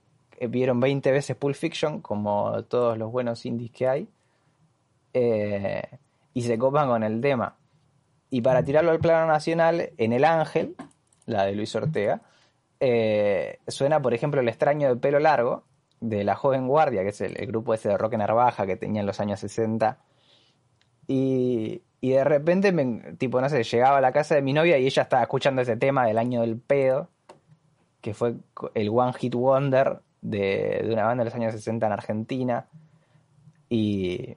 vieron 0.48 0.78
20 0.78 1.10
veces 1.10 1.36
Pulp 1.36 1.56
Fiction, 1.56 2.02
como 2.02 2.62
todos 2.68 2.96
los 2.96 3.10
buenos 3.10 3.44
indies 3.44 3.72
que 3.72 3.88
hay, 3.88 4.08
eh, 5.12 5.82
y 6.38 6.42
se 6.42 6.56
copan 6.56 6.86
con 6.86 7.02
el 7.02 7.20
tema. 7.20 7.56
Y 8.30 8.42
para 8.42 8.62
tirarlo 8.62 8.92
al 8.92 9.00
plano 9.00 9.26
nacional, 9.26 9.90
en 9.96 10.12
El 10.12 10.24
Ángel, 10.24 10.76
la 11.26 11.44
de 11.44 11.52
Luis 11.56 11.74
Ortega, 11.74 12.20
eh, 12.78 13.58
suena, 13.66 14.00
por 14.00 14.14
ejemplo, 14.14 14.40
El 14.40 14.48
extraño 14.48 14.88
de 14.88 15.00
pelo 15.00 15.18
largo, 15.18 15.64
de 16.00 16.22
La 16.22 16.36
Joven 16.36 16.68
Guardia, 16.68 17.02
que 17.02 17.08
es 17.08 17.20
el, 17.22 17.36
el 17.40 17.48
grupo 17.48 17.74
ese 17.74 17.88
de 17.88 17.98
rock 17.98 18.14
Narvaja 18.14 18.66
que 18.66 18.76
tenía 18.76 19.00
en 19.00 19.06
los 19.08 19.18
años 19.18 19.40
60. 19.40 19.98
Y, 21.08 21.82
y 22.00 22.10
de 22.10 22.22
repente, 22.22 22.70
me, 22.70 23.14
tipo, 23.14 23.40
no 23.40 23.48
sé, 23.48 23.64
llegaba 23.64 23.98
a 23.98 24.00
la 24.00 24.12
casa 24.12 24.36
de 24.36 24.42
mi 24.42 24.52
novia 24.52 24.78
y 24.78 24.86
ella 24.86 25.02
estaba 25.02 25.22
escuchando 25.22 25.62
ese 25.62 25.76
tema 25.76 26.06
del 26.06 26.18
año 26.18 26.42
del 26.42 26.56
pedo, 26.56 27.08
que 28.00 28.14
fue 28.14 28.36
el 28.74 28.90
One 28.90 29.12
Hit 29.14 29.34
Wonder 29.34 30.02
de, 30.20 30.82
de 30.84 30.92
una 30.92 31.04
banda 31.04 31.24
de 31.24 31.30
los 31.30 31.34
años 31.34 31.52
60 31.52 31.84
en 31.84 31.92
Argentina. 31.92 32.68
Y, 33.68 34.36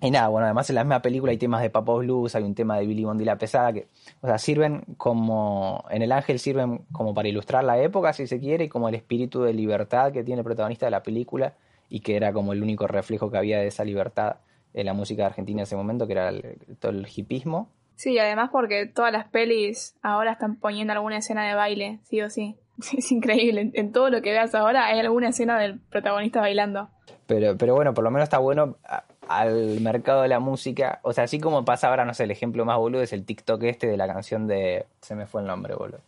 y 0.00 0.10
nada, 0.10 0.28
bueno, 0.28 0.46
además 0.46 0.68
en 0.70 0.76
la 0.76 0.84
misma 0.84 1.02
película 1.02 1.32
hay 1.32 1.38
temas 1.38 1.62
de 1.62 1.70
Papo 1.70 1.98
Blues, 1.98 2.34
hay 2.34 2.42
un 2.42 2.54
tema 2.54 2.78
de 2.78 2.86
Billy 2.86 3.04
Bondi 3.04 3.24
la 3.24 3.38
Pesada, 3.38 3.72
que, 3.72 3.88
o 4.20 4.26
sea, 4.26 4.38
sirven 4.38 4.82
como, 4.96 5.84
en 5.90 6.02
El 6.02 6.12
Ángel 6.12 6.38
sirven 6.38 6.82
como 6.92 7.14
para 7.14 7.28
ilustrar 7.28 7.64
la 7.64 7.78
época, 7.80 8.12
si 8.12 8.26
se 8.26 8.40
quiere, 8.40 8.64
y 8.64 8.68
como 8.68 8.88
el 8.88 8.94
espíritu 8.94 9.42
de 9.42 9.52
libertad 9.52 10.12
que 10.12 10.24
tiene 10.24 10.40
el 10.40 10.44
protagonista 10.44 10.86
de 10.86 10.90
la 10.90 11.02
película, 11.02 11.54
y 11.88 12.00
que 12.00 12.16
era 12.16 12.32
como 12.32 12.52
el 12.52 12.62
único 12.62 12.86
reflejo 12.86 13.30
que 13.30 13.38
había 13.38 13.58
de 13.58 13.66
esa 13.66 13.84
libertad 13.84 14.36
en 14.72 14.86
la 14.86 14.92
música 14.92 15.26
argentina 15.26 15.60
en 15.60 15.64
ese 15.64 15.76
momento, 15.76 16.06
que 16.06 16.12
era 16.12 16.28
el, 16.28 16.56
todo 16.78 16.92
el 16.92 17.06
hipismo. 17.14 17.68
Sí, 17.96 18.18
además 18.18 18.50
porque 18.50 18.86
todas 18.86 19.12
las 19.12 19.28
pelis 19.28 19.94
ahora 20.00 20.32
están 20.32 20.56
poniendo 20.56 20.92
alguna 20.92 21.18
escena 21.18 21.46
de 21.46 21.54
baile, 21.54 21.98
sí 22.04 22.22
o 22.22 22.30
sí. 22.30 22.56
Es 22.96 23.12
increíble, 23.12 23.70
en 23.74 23.92
todo 23.92 24.08
lo 24.08 24.22
que 24.22 24.30
veas 24.30 24.54
ahora 24.54 24.86
hay 24.86 25.00
alguna 25.00 25.28
escena 25.28 25.58
del 25.58 25.80
protagonista 25.80 26.40
bailando. 26.40 26.88
Pero, 27.26 27.56
pero 27.58 27.74
bueno, 27.74 27.92
por 27.92 28.04
lo 28.04 28.10
menos 28.10 28.24
está 28.24 28.38
bueno 28.38 28.78
a, 28.84 29.04
al 29.30 29.80
mercado 29.80 30.22
de 30.22 30.28
la 30.28 30.40
música. 30.40 30.98
O 31.02 31.12
sea, 31.12 31.24
así 31.24 31.38
como 31.38 31.64
pasa 31.64 31.88
ahora, 31.88 32.04
no 32.04 32.14
sé, 32.14 32.24
el 32.24 32.32
ejemplo 32.32 32.64
más 32.64 32.76
boludo 32.78 33.02
es 33.02 33.12
el 33.12 33.24
TikTok 33.24 33.62
este 33.62 33.86
de 33.86 33.96
la 33.96 34.06
canción 34.06 34.46
de... 34.48 34.86
Se 35.00 35.14
me 35.14 35.26
fue 35.26 35.40
el 35.42 35.46
nombre, 35.46 35.74
boludo. 35.76 36.00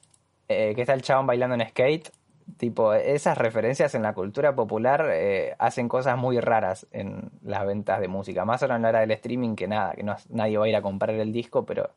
Eh, 0.48 0.72
que 0.74 0.80
está 0.80 0.92
el 0.94 1.02
chabón 1.02 1.26
bailando 1.26 1.54
en 1.54 1.68
skate. 1.68 2.10
Tipo, 2.56 2.92
esas 2.94 3.38
referencias 3.38 3.94
en 3.94 4.02
la 4.02 4.12
cultura 4.12 4.54
popular 4.56 5.08
eh, 5.12 5.54
hacen 5.60 5.88
cosas 5.88 6.18
muy 6.18 6.40
raras 6.40 6.86
en 6.90 7.30
las 7.44 7.64
ventas 7.64 8.00
de 8.00 8.08
música. 8.08 8.44
Más 8.44 8.60
ahora 8.62 8.74
en 8.76 8.82
la 8.82 8.88
era 8.88 9.00
del 9.00 9.12
streaming 9.12 9.54
que 9.54 9.68
nada, 9.68 9.92
que 9.94 10.02
no, 10.02 10.16
nadie 10.30 10.58
va 10.58 10.64
a 10.64 10.68
ir 10.68 10.76
a 10.76 10.82
comprar 10.82 11.14
el 11.14 11.32
disco, 11.32 11.64
pero 11.64 11.90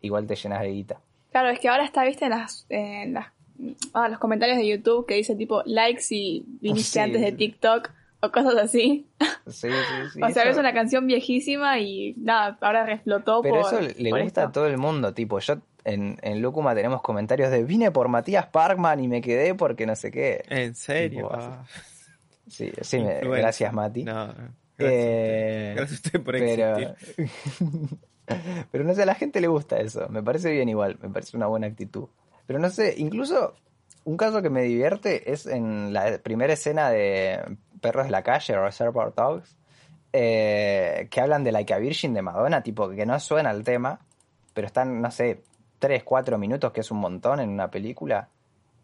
igual 0.00 0.26
te 0.26 0.34
llenas 0.36 0.62
de 0.62 0.68
guita. 0.68 1.00
Claro, 1.30 1.50
es 1.50 1.60
que 1.60 1.68
ahora 1.68 1.84
está, 1.84 2.04
viste, 2.04 2.24
en 2.24 2.30
las, 2.30 2.66
en 2.70 3.12
las 3.12 3.26
ah, 3.92 4.08
los 4.08 4.18
comentarios 4.18 4.56
de 4.56 4.66
YouTube 4.66 5.06
que 5.06 5.14
dice 5.16 5.36
tipo 5.36 5.62
likes 5.66 6.00
si 6.00 6.44
viniste 6.62 6.92
Sí. 6.92 6.98
antes 6.98 7.20
de 7.20 7.32
TikTok 7.32 7.90
o 8.22 8.30
cosas 8.30 8.56
así. 8.56 9.06
Sí, 9.46 9.68
sí, 9.68 9.68
sí. 10.12 10.20
o 10.22 10.28
sea, 10.30 10.42
eso- 10.44 10.50
ves 10.50 10.58
una 10.58 10.72
canción 10.72 11.06
viejísima 11.06 11.78
y 11.80 12.14
nada, 12.18 12.56
ahora 12.60 12.86
reflotó 12.86 13.42
Pero 13.42 13.60
por. 13.62 13.74
eso 13.74 13.80
le 13.98 14.10
por 14.10 14.22
gusta 14.22 14.40
esto. 14.42 14.48
a 14.48 14.52
todo 14.52 14.66
el 14.66 14.78
mundo, 14.78 15.12
tipo, 15.12 15.38
yo 15.40 15.56
en, 15.84 16.16
en 16.22 16.40
Lúcuma 16.40 16.74
tenemos 16.74 17.02
comentarios 17.02 17.50
de 17.50 17.64
vine 17.64 17.90
por 17.90 18.08
Matías 18.08 18.46
Parkman 18.46 19.00
y 19.00 19.08
me 19.08 19.20
quedé 19.20 19.54
porque 19.54 19.84
no 19.86 19.96
sé 19.96 20.10
qué. 20.10 20.42
¿En 20.48 20.74
serio? 20.74 21.28
Tipo, 21.28 21.34
Ah, 21.34 21.64
Sí, 22.48 22.70
sí, 22.82 23.00
me- 23.00 23.20
gracias 23.20 23.72
Mati. 23.72 24.04
No, 24.04 24.26
gracias, 24.26 24.50
Eh, 24.78 25.72
gracias 25.76 26.00
a 26.00 26.06
usted 26.06 26.22
por 26.22 26.34
pero, 26.38 26.76
existir. 26.78 27.28
pero 28.70 28.84
no 28.84 28.94
sé, 28.94 29.02
a 29.02 29.06
la 29.06 29.14
gente 29.14 29.40
le 29.40 29.48
gusta 29.48 29.78
eso. 29.78 30.08
Me 30.08 30.22
parece 30.22 30.50
bien 30.50 30.68
igual, 30.68 30.98
me 31.02 31.08
parece 31.08 31.36
una 31.36 31.46
buena 31.46 31.66
actitud. 31.66 32.06
Pero 32.46 32.58
no 32.58 32.68
sé, 32.70 32.94
incluso 32.98 33.54
un 34.04 34.16
caso 34.16 34.42
que 34.42 34.50
me 34.50 34.62
divierte 34.62 35.32
es 35.32 35.46
en 35.46 35.92
la 35.92 36.18
primera 36.18 36.52
escena 36.52 36.90
de 36.90 37.40
Perros 37.82 38.06
de 38.06 38.12
la 38.12 38.22
Calle, 38.22 38.58
Reservoir 38.58 39.12
Dogs, 39.14 39.58
eh, 40.14 41.08
que 41.10 41.20
hablan 41.20 41.44
de 41.44 41.52
Like 41.52 41.74
a 41.74 41.78
Virgin 41.78 42.14
de 42.14 42.22
Madonna, 42.22 42.62
tipo 42.62 42.88
que 42.88 43.04
no 43.04 43.20
suena 43.20 43.50
el 43.50 43.64
tema, 43.64 44.00
pero 44.54 44.66
están, 44.66 45.02
no 45.02 45.10
sé, 45.10 45.42
3, 45.78 46.04
4 46.04 46.38
minutos, 46.38 46.72
que 46.72 46.80
es 46.80 46.90
un 46.90 46.98
montón 46.98 47.40
en 47.40 47.50
una 47.50 47.70
película, 47.70 48.28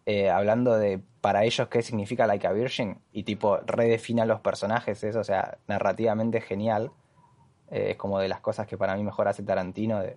eh, 0.05 0.31
hablando 0.31 0.77
de 0.77 1.01
para 1.21 1.45
ellos 1.45 1.69
qué 1.69 1.83
significa 1.83 2.27
Like 2.27 2.47
a 2.47 2.53
Virgin 2.53 2.99
y 3.13 3.23
tipo 3.23 3.59
redefina 3.59 4.25
los 4.27 4.41
personajes, 4.41 5.03
eso, 5.05 5.21
o 5.21 5.25
sea, 5.25 5.59
narrativamente 5.67 6.41
genial. 6.41 6.91
Eh, 7.71 7.91
es 7.91 7.97
como 7.97 8.19
de 8.19 8.29
las 8.29 8.41
cosas 8.41 8.67
que 8.67 8.79
para 8.79 8.97
mí 8.97 9.03
mejor 9.03 9.29
hace 9.29 9.43
Tarantino, 9.43 10.01
de, 10.01 10.17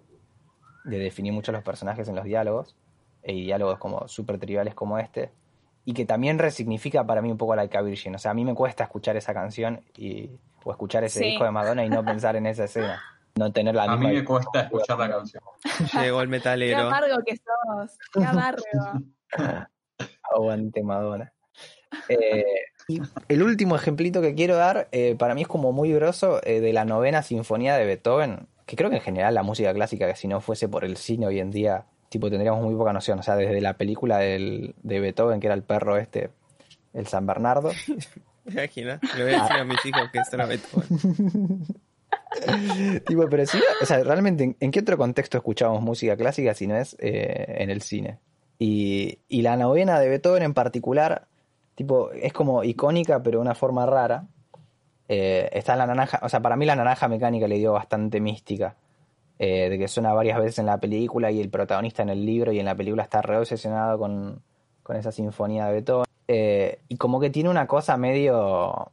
de 0.86 0.97
definir 0.97 1.34
mucho 1.34 1.51
los 1.51 1.63
personajes 1.63 2.07
en 2.07 2.15
los 2.15 2.25
diálogos, 2.25 2.75
e 3.23 3.34
y 3.34 3.43
diálogos 3.43 3.77
como 3.79 4.07
súper 4.07 4.39
triviales 4.39 4.73
como 4.73 4.97
este, 4.97 5.32
y 5.86 5.93
que 5.93 6.05
también 6.05 6.38
resignifica 6.39 7.03
para 7.05 7.21
mí 7.21 7.32
un 7.32 7.38
poco 7.38 7.55
Like 7.55 7.75
a 7.77 7.82
Virgin. 7.82 8.15
O 8.15 8.19
sea, 8.19 8.32
a 8.32 8.34
mí 8.34 8.45
me 8.45 8.53
cuesta 8.55 8.84
escuchar 8.84 9.17
esa 9.17 9.34
canción 9.34 9.82
y, 9.97 10.29
o 10.63 10.71
escuchar 10.71 11.03
ese 11.03 11.19
Sí. 11.19 11.25
disco 11.25 11.43
de 11.43 11.51
Madonna 11.51 11.84
y 11.86 11.89
no 11.89 12.03
pensar 12.05 12.36
en 12.36 12.45
esa 12.45 12.65
escena. 12.65 13.01
No 13.36 13.51
tener 13.51 13.73
la 13.75 13.84
A 13.84 13.88
misma 13.95 14.09
mí 14.09 14.15
me 14.15 14.25
cuesta 14.25 14.61
escuchar 14.61 14.99
la 14.99 15.09
canción. 15.09 15.41
Llegó 16.01 16.21
el 16.21 16.27
Qué 16.27 16.32
metalero. 16.32 16.79
amargo 16.82 17.17
que 17.25 17.38
sos, 17.38 17.97
qué 18.13 18.23
amargo. 18.25 18.61
Aguante 20.36 20.84
Madonna. 20.84 21.32
Eh, 22.09 22.43
y 22.88 23.01
el 23.27 23.43
último 23.43 23.75
ejemplito 23.75 24.21
que 24.21 24.34
quiero 24.36 24.55
dar, 24.55 24.88
eh, 24.91 25.15
para 25.17 25.36
mí 25.36 25.41
es 25.43 25.47
como 25.47 25.71
muy 25.71 25.91
grosso, 25.91 26.41
eh, 26.43 26.59
de 26.61 26.73
la 26.73 26.86
novena 26.86 27.21
sinfonía 27.21 27.75
de 27.75 27.86
Beethoven, 27.86 28.47
que 28.65 28.75
creo 28.75 28.89
que 28.89 28.97
en 28.97 29.01
general 29.01 29.34
la 29.34 29.43
música 29.43 29.73
clásica, 29.73 30.07
que 30.07 30.15
si 30.15 30.27
no 30.27 30.39
fuese 30.41 30.67
por 30.69 30.86
el 30.86 30.97
cine 30.97 31.27
hoy 31.27 31.39
en 31.39 31.51
día, 31.51 31.86
tipo 32.12 32.30
tendríamos 32.30 32.62
muy 32.62 32.76
poca 32.76 32.91
noción. 32.91 33.20
O 33.20 33.24
sea, 33.24 33.38
desde 33.38 33.62
la 33.62 33.78
película 33.78 34.18
del- 34.18 34.76
de 34.84 34.99
Beethoven, 34.99 35.39
que 35.39 35.47
era 35.47 35.55
el 35.55 35.64
perro 35.64 35.97
este, 35.97 36.30
el 36.93 37.07
San 37.07 37.26
Bernardo, 37.26 37.72
Imagina, 38.45 38.99
le 39.18 39.24
voy 39.24 39.34
a 39.34 39.43
decir 39.43 39.57
a 39.57 39.64
mis 39.64 39.86
hijos 39.86 40.09
que 40.12 40.20
es 40.20 40.34
una 40.34 40.45
Beethoven. 40.45 41.66
tipo, 43.07 43.30
pero 43.30 43.45
si, 43.45 43.59
o 43.82 43.86
sea, 43.86 44.03
realmente, 44.03 44.55
¿en, 44.59 44.72
qué 44.72 44.80
otro 44.82 44.97
contexto 44.97 45.38
escuchamos 45.38 45.82
música 45.82 46.18
clásica 46.18 46.53
si 46.53 46.68
no 46.68 46.76
es 46.76 46.97
eh, 46.99 47.45
en 47.59 47.70
el 47.70 47.82
cine? 47.82 48.20
Y, 48.59 49.20
y 49.30 49.41
la 49.41 49.55
novena 49.55 49.99
de 49.99 50.09
Beethoven 50.09 50.43
en 50.43 50.53
particular, 50.53 51.28
tipo, 51.76 52.12
es 52.12 52.34
como 52.34 52.64
icónica, 52.64 53.24
pero 53.24 53.38
de 53.38 53.43
una 53.43 53.55
forma 53.55 53.86
rara. 53.86 54.26
Eh, 55.07 55.49
está 55.53 55.74
en 55.74 55.80
la 55.80 55.88
naranja, 55.88 56.20
o 56.24 56.30
sea, 56.30 56.39
para 56.41 56.55
mí 56.55 56.66
la 56.66 56.76
naranja 56.76 57.07
mecánica 57.07 57.47
le 57.47 57.57
dio 57.57 57.74
bastante 57.74 58.20
mística. 58.20 58.76
Eh, 59.44 59.70
de 59.72 59.80
que 59.80 59.88
suena 59.88 60.14
varias 60.14 60.38
veces 60.38 60.60
en 60.60 60.68
la 60.68 60.78
película 60.80 61.32
y 61.32 61.42
el 61.42 61.50
protagonista 61.50 62.04
en 62.04 62.10
el 62.10 62.24
libro 62.24 62.52
y 62.52 62.60
en 62.60 62.66
la 62.68 62.76
película 62.76 63.02
está 63.02 63.24
re 63.24 63.38
obsesionado 63.39 63.98
con, 63.98 64.39
con 64.84 64.96
esa 64.98 65.12
sinfonía 65.12 65.66
de 65.66 65.74
Beethoven. 65.74 66.06
Eh, 66.28 66.80
y 66.88 66.98
como 66.98 67.20
que 67.20 67.32
tiene 67.32 67.50
una 67.50 67.66
cosa 67.66 67.98
medio. 67.98 68.92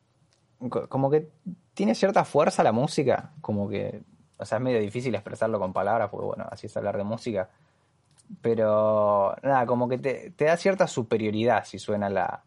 co- 0.70 0.88
Como 0.88 1.10
que 1.10 1.28
tiene 1.74 1.94
cierta 1.94 2.24
fuerza 2.24 2.62
la 2.64 2.72
música. 2.72 3.32
Como 3.42 3.68
que. 3.68 4.00
O 4.38 4.44
sea, 4.46 4.56
es 4.58 4.64
medio 4.64 4.80
difícil 4.80 5.14
expresarlo 5.14 5.58
con 5.58 5.72
palabras, 5.74 6.08
porque 6.10 6.26
bueno, 6.26 6.46
así 6.50 6.66
es 6.66 6.76
hablar 6.78 6.96
de 6.96 7.04
música. 7.04 7.50
Pero 8.40 9.34
nada, 9.42 9.66
como 9.66 9.88
que 9.88 9.98
te 9.98 10.44
da 10.44 10.56
cierta 10.56 10.86
superioridad 10.86 11.64
si 11.64 11.78
suena 11.78 12.08
la. 12.08 12.42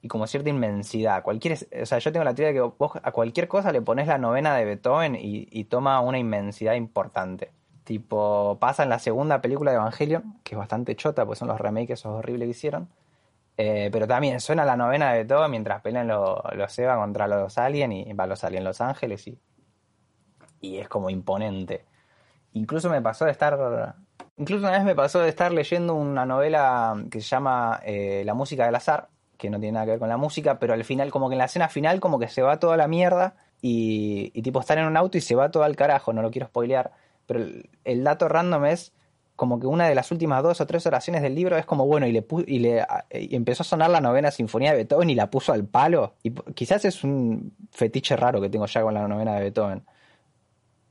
Y 0.00 0.08
como 0.08 0.26
cierta 0.26 0.48
inmensidad. 0.50 1.22
Cualquier, 1.22 1.58
o 1.82 1.86
sea, 1.86 1.98
yo 1.98 2.12
tengo 2.12 2.24
la 2.24 2.34
teoría 2.34 2.48
de 2.48 2.54
que 2.54 2.74
vos 2.78 2.92
a 3.02 3.12
cualquier 3.12 3.48
cosa 3.48 3.72
le 3.72 3.82
pones 3.82 4.06
la 4.06 4.18
novena 4.18 4.54
de 4.56 4.64
Beethoven 4.64 5.16
y, 5.20 5.64
toma 5.64 6.00
una 6.00 6.18
inmensidad 6.18 6.74
importante. 6.74 7.52
Tipo, 7.84 8.58
pasa 8.60 8.82
en 8.82 8.90
la 8.90 8.98
segunda 8.98 9.40
película 9.40 9.70
de 9.72 9.78
Evangelion, 9.78 10.40
que 10.44 10.54
es 10.54 10.58
bastante 10.58 10.94
chota, 10.94 11.26
pues 11.26 11.38
son 11.38 11.48
los 11.48 11.60
remakes 11.60 12.00
esos 12.00 12.12
horribles 12.12 12.46
que 12.46 12.50
hicieron. 12.50 12.88
Eh, 13.56 13.88
pero 13.90 14.06
también 14.06 14.40
suena 14.40 14.64
la 14.64 14.76
novena 14.76 15.12
de 15.12 15.24
Beethoven 15.24 15.50
mientras 15.50 15.82
pelean 15.82 16.06
los, 16.06 16.38
los 16.54 16.78
Eva 16.78 16.96
contra 16.96 17.26
los 17.26 17.58
Alien 17.58 17.90
y 17.90 18.12
va 18.12 18.26
los 18.26 18.44
Alien 18.44 18.62
Los 18.62 18.80
Ángeles 18.80 19.26
y, 19.26 19.40
y 20.60 20.78
es 20.78 20.88
como 20.88 21.10
imponente. 21.10 21.84
Incluso 22.52 22.90
me 22.90 23.02
pasó 23.02 23.24
de 23.24 23.32
estar. 23.32 23.96
Incluso 24.36 24.66
una 24.66 24.72
vez 24.72 24.84
me 24.84 24.94
pasó 24.94 25.20
de 25.20 25.28
estar 25.28 25.52
leyendo 25.52 25.94
una 25.94 26.24
novela 26.24 26.96
que 27.10 27.20
se 27.20 27.28
llama 27.28 27.80
eh, 27.84 28.22
La 28.24 28.34
música 28.34 28.66
del 28.66 28.74
azar, 28.74 29.08
que 29.38 29.48
no 29.48 29.58
tiene 29.58 29.72
nada 29.72 29.86
que 29.86 29.92
ver 29.92 30.00
con 30.00 30.08
la 30.08 30.16
música, 30.16 30.58
pero 30.58 30.74
al 30.74 30.84
final, 30.84 31.10
como 31.10 31.28
que 31.28 31.34
en 31.34 31.38
la 31.38 31.44
escena 31.46 31.68
final, 31.68 32.00
como 32.00 32.18
que 32.18 32.28
se 32.28 32.42
va 32.42 32.58
toda 32.58 32.76
la 32.76 32.88
mierda 32.88 33.36
y, 33.62 34.30
tipo 34.42 34.60
están 34.60 34.78
en 34.78 34.86
un 34.86 34.96
auto 34.96 35.16
y 35.16 35.20
se 35.20 35.34
va 35.34 35.50
todo 35.50 35.62
al 35.62 35.76
carajo, 35.76 36.12
no 36.12 36.20
lo 36.20 36.30
quiero 36.30 36.48
spoilear. 36.48 36.90
Pero 37.26 37.46
el, 37.84 38.04
dato 38.04 38.28
random 38.28 38.66
es 38.66 38.92
como 39.36 39.60
que 39.60 39.66
una 39.66 39.88
de 39.88 39.94
las 39.94 40.10
últimas 40.10 40.42
dos 40.42 40.60
o 40.60 40.66
tres 40.66 40.84
oraciones 40.86 41.22
del 41.22 41.36
libro 41.36 41.56
es 41.56 41.64
como 41.64 41.86
bueno 41.86 42.06
y 42.08 42.12
le 42.12 42.26
y 42.46 42.58
le 42.58 42.84
empezó 43.12 43.62
a 43.62 43.66
sonar 43.66 43.90
la 43.90 44.00
novena 44.00 44.32
sinfonía 44.32 44.72
de 44.72 44.78
Beethoven 44.78 45.10
y 45.10 45.14
la 45.14 45.30
puso 45.30 45.52
al 45.52 45.64
palo 45.64 46.14
y 46.24 46.32
quizás 46.32 46.84
es 46.84 47.04
un 47.04 47.52
fetiche 47.70 48.16
raro 48.16 48.40
que 48.40 48.48
tengo 48.48 48.66
ya 48.66 48.82
con 48.82 48.94
la 48.94 49.06
novena 49.06 49.34
de 49.34 49.42
Beethoven 49.42 49.84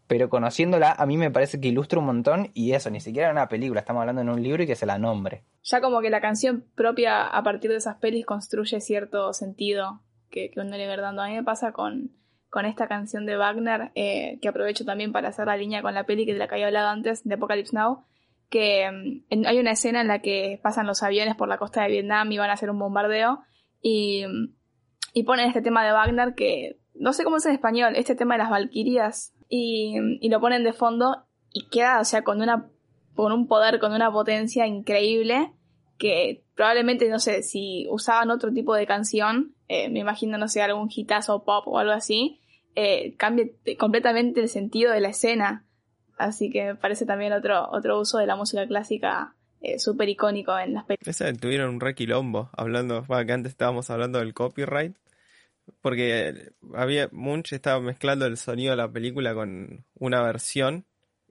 pero 0.07 0.29
conociéndola 0.29 0.93
a 0.93 1.05
mí 1.05 1.17
me 1.17 1.31
parece 1.31 1.59
que 1.59 1.67
ilustra 1.67 1.99
un 1.99 2.05
montón 2.05 2.49
y 2.53 2.71
eso 2.71 2.89
ni 2.89 2.99
siquiera 2.99 3.27
en 3.27 3.33
una 3.33 3.49
película 3.49 3.81
estamos 3.81 4.01
hablando 4.01 4.21
en 4.21 4.29
un 4.29 4.41
libro 4.41 4.63
y 4.63 4.67
que 4.67 4.75
se 4.75 4.85
la 4.85 4.97
nombre 4.97 5.43
Ya 5.63 5.81
como 5.81 6.01
que 6.01 6.09
la 6.09 6.21
canción 6.21 6.65
propia 6.75 7.27
a 7.27 7.43
partir 7.43 7.69
de 7.69 7.77
esas 7.77 7.97
pelis 7.97 8.25
construye 8.25 8.79
cierto 8.81 9.33
sentido 9.33 10.01
que, 10.29 10.51
uno 10.55 10.77
le 10.77 10.87
va 10.87 10.97
dando. 10.97 11.21
A 11.21 11.27
mí 11.27 11.35
me 11.35 11.43
pasa 11.43 11.71
con, 11.71 12.11
con 12.49 12.65
esta 12.65 12.87
canción 12.87 13.25
de 13.25 13.37
Wagner, 13.37 13.91
eh, 13.95 14.39
que 14.41 14.47
aprovecho 14.47 14.85
también 14.85 15.11
para 15.11 15.29
hacer 15.29 15.47
la 15.47 15.57
línea 15.57 15.81
con 15.81 15.93
la 15.93 16.05
peli 16.05 16.25
que 16.25 16.33
de 16.33 16.39
la 16.39 16.47
que 16.47 16.55
había 16.55 16.67
hablado 16.67 16.89
antes, 16.89 17.23
de 17.23 17.35
Apocalypse 17.35 17.75
Now, 17.75 18.03
que 18.49 18.89
mm, 19.29 19.45
hay 19.45 19.59
una 19.59 19.71
escena 19.71 20.01
en 20.01 20.07
la 20.07 20.19
que 20.19 20.59
pasan 20.61 20.87
los 20.87 21.03
aviones 21.03 21.35
por 21.35 21.47
la 21.47 21.57
costa 21.57 21.83
de 21.83 21.89
Vietnam 21.89 22.31
y 22.31 22.37
van 22.37 22.49
a 22.49 22.53
hacer 22.53 22.69
un 22.69 22.79
bombardeo 22.79 23.39
y, 23.81 24.25
mm, 24.25 24.53
y 25.13 25.23
ponen 25.23 25.47
este 25.47 25.61
tema 25.61 25.85
de 25.85 25.91
Wagner 25.91 26.35
que 26.35 26.79
no 26.99 27.13
sé 27.13 27.23
cómo 27.23 27.37
es 27.37 27.45
en 27.45 27.53
español, 27.53 27.93
este 27.95 28.15
tema 28.15 28.35
de 28.35 28.39
las 28.39 28.49
Valquirias 28.49 29.33
y, 29.49 30.29
lo 30.29 30.39
ponen 30.39 30.63
de 30.63 30.73
fondo 30.73 31.23
y 31.51 31.67
queda, 31.67 31.99
o 31.99 32.05
sea, 32.05 32.23
con 32.23 32.41
una 32.41 32.69
con 33.15 33.31
un 33.31 33.47
poder, 33.47 33.79
con 33.79 33.93
una 33.93 34.11
potencia 34.11 34.67
increíble 34.67 35.51
que 35.97 36.43
probablemente, 36.55 37.09
no 37.09 37.17
sé, 37.17 37.41
si 37.41 37.87
usaban 37.89 38.29
otro 38.29 38.53
tipo 38.53 38.75
de 38.75 38.85
canción, 38.85 39.55
eh, 39.67 39.89
me 39.89 39.99
imagino, 39.99 40.37
no 40.37 40.47
sé, 40.47 40.61
algún 40.61 40.89
hitazo 40.93 41.43
pop 41.43 41.67
o 41.67 41.79
algo 41.79 41.93
así, 41.93 42.39
eh, 42.75 43.15
cambie 43.17 43.55
t- 43.63 43.75
completamente 43.75 44.39
el 44.41 44.49
sentido 44.49 44.91
de 44.91 45.01
la 45.01 45.09
escena. 45.09 45.65
Así 46.19 46.51
que 46.51 46.65
me 46.65 46.75
parece 46.75 47.07
también 47.07 47.33
otro, 47.33 47.67
otro 47.71 47.99
uso 47.99 48.19
de 48.19 48.27
la 48.27 48.35
música 48.35 48.67
clásica 48.67 49.35
eh, 49.61 49.79
súper 49.79 50.09
icónico 50.09 50.57
en 50.57 50.75
las 50.75 50.85
películas. 50.85 51.23
Tuvieron 51.39 51.73
un 51.73 51.79
re 51.79 51.95
quilombo, 51.95 52.51
hablando, 52.55 53.03
que 53.03 53.33
antes 53.33 53.51
estábamos 53.51 53.89
hablando 53.89 54.19
del 54.19 54.35
copyright, 54.35 54.95
porque 55.81 56.51
había, 56.75 57.09
Munch 57.11 57.53
estaba 57.53 57.79
mezclando 57.81 58.25
el 58.25 58.37
sonido 58.37 58.71
de 58.71 58.77
la 58.77 58.91
película 58.91 59.33
con 59.33 59.85
una 59.95 60.21
versión, 60.23 60.85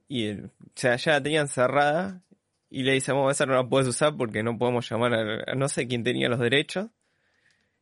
y 0.09 0.31
o 0.33 0.51
sea, 0.75 0.97
ya 0.97 1.13
la 1.13 1.23
tenían 1.23 1.49
cerrada, 1.49 2.23
y 2.71 2.83
le 2.83 2.93
dice, 2.93 3.13
bueno, 3.13 3.31
esa 3.31 3.47
no 3.47 3.55
la 3.55 3.69
puedes 3.69 3.89
usar 3.89 4.17
porque 4.17 4.43
no 4.43 4.59
podemos 4.59 4.89
llamar 4.89 5.15
a, 5.15 5.55
no 5.55 5.69
sé 5.69 5.87
quién 5.89 6.05
tenía 6.05 6.29
los 6.29 6.41
derechos, 6.41 6.91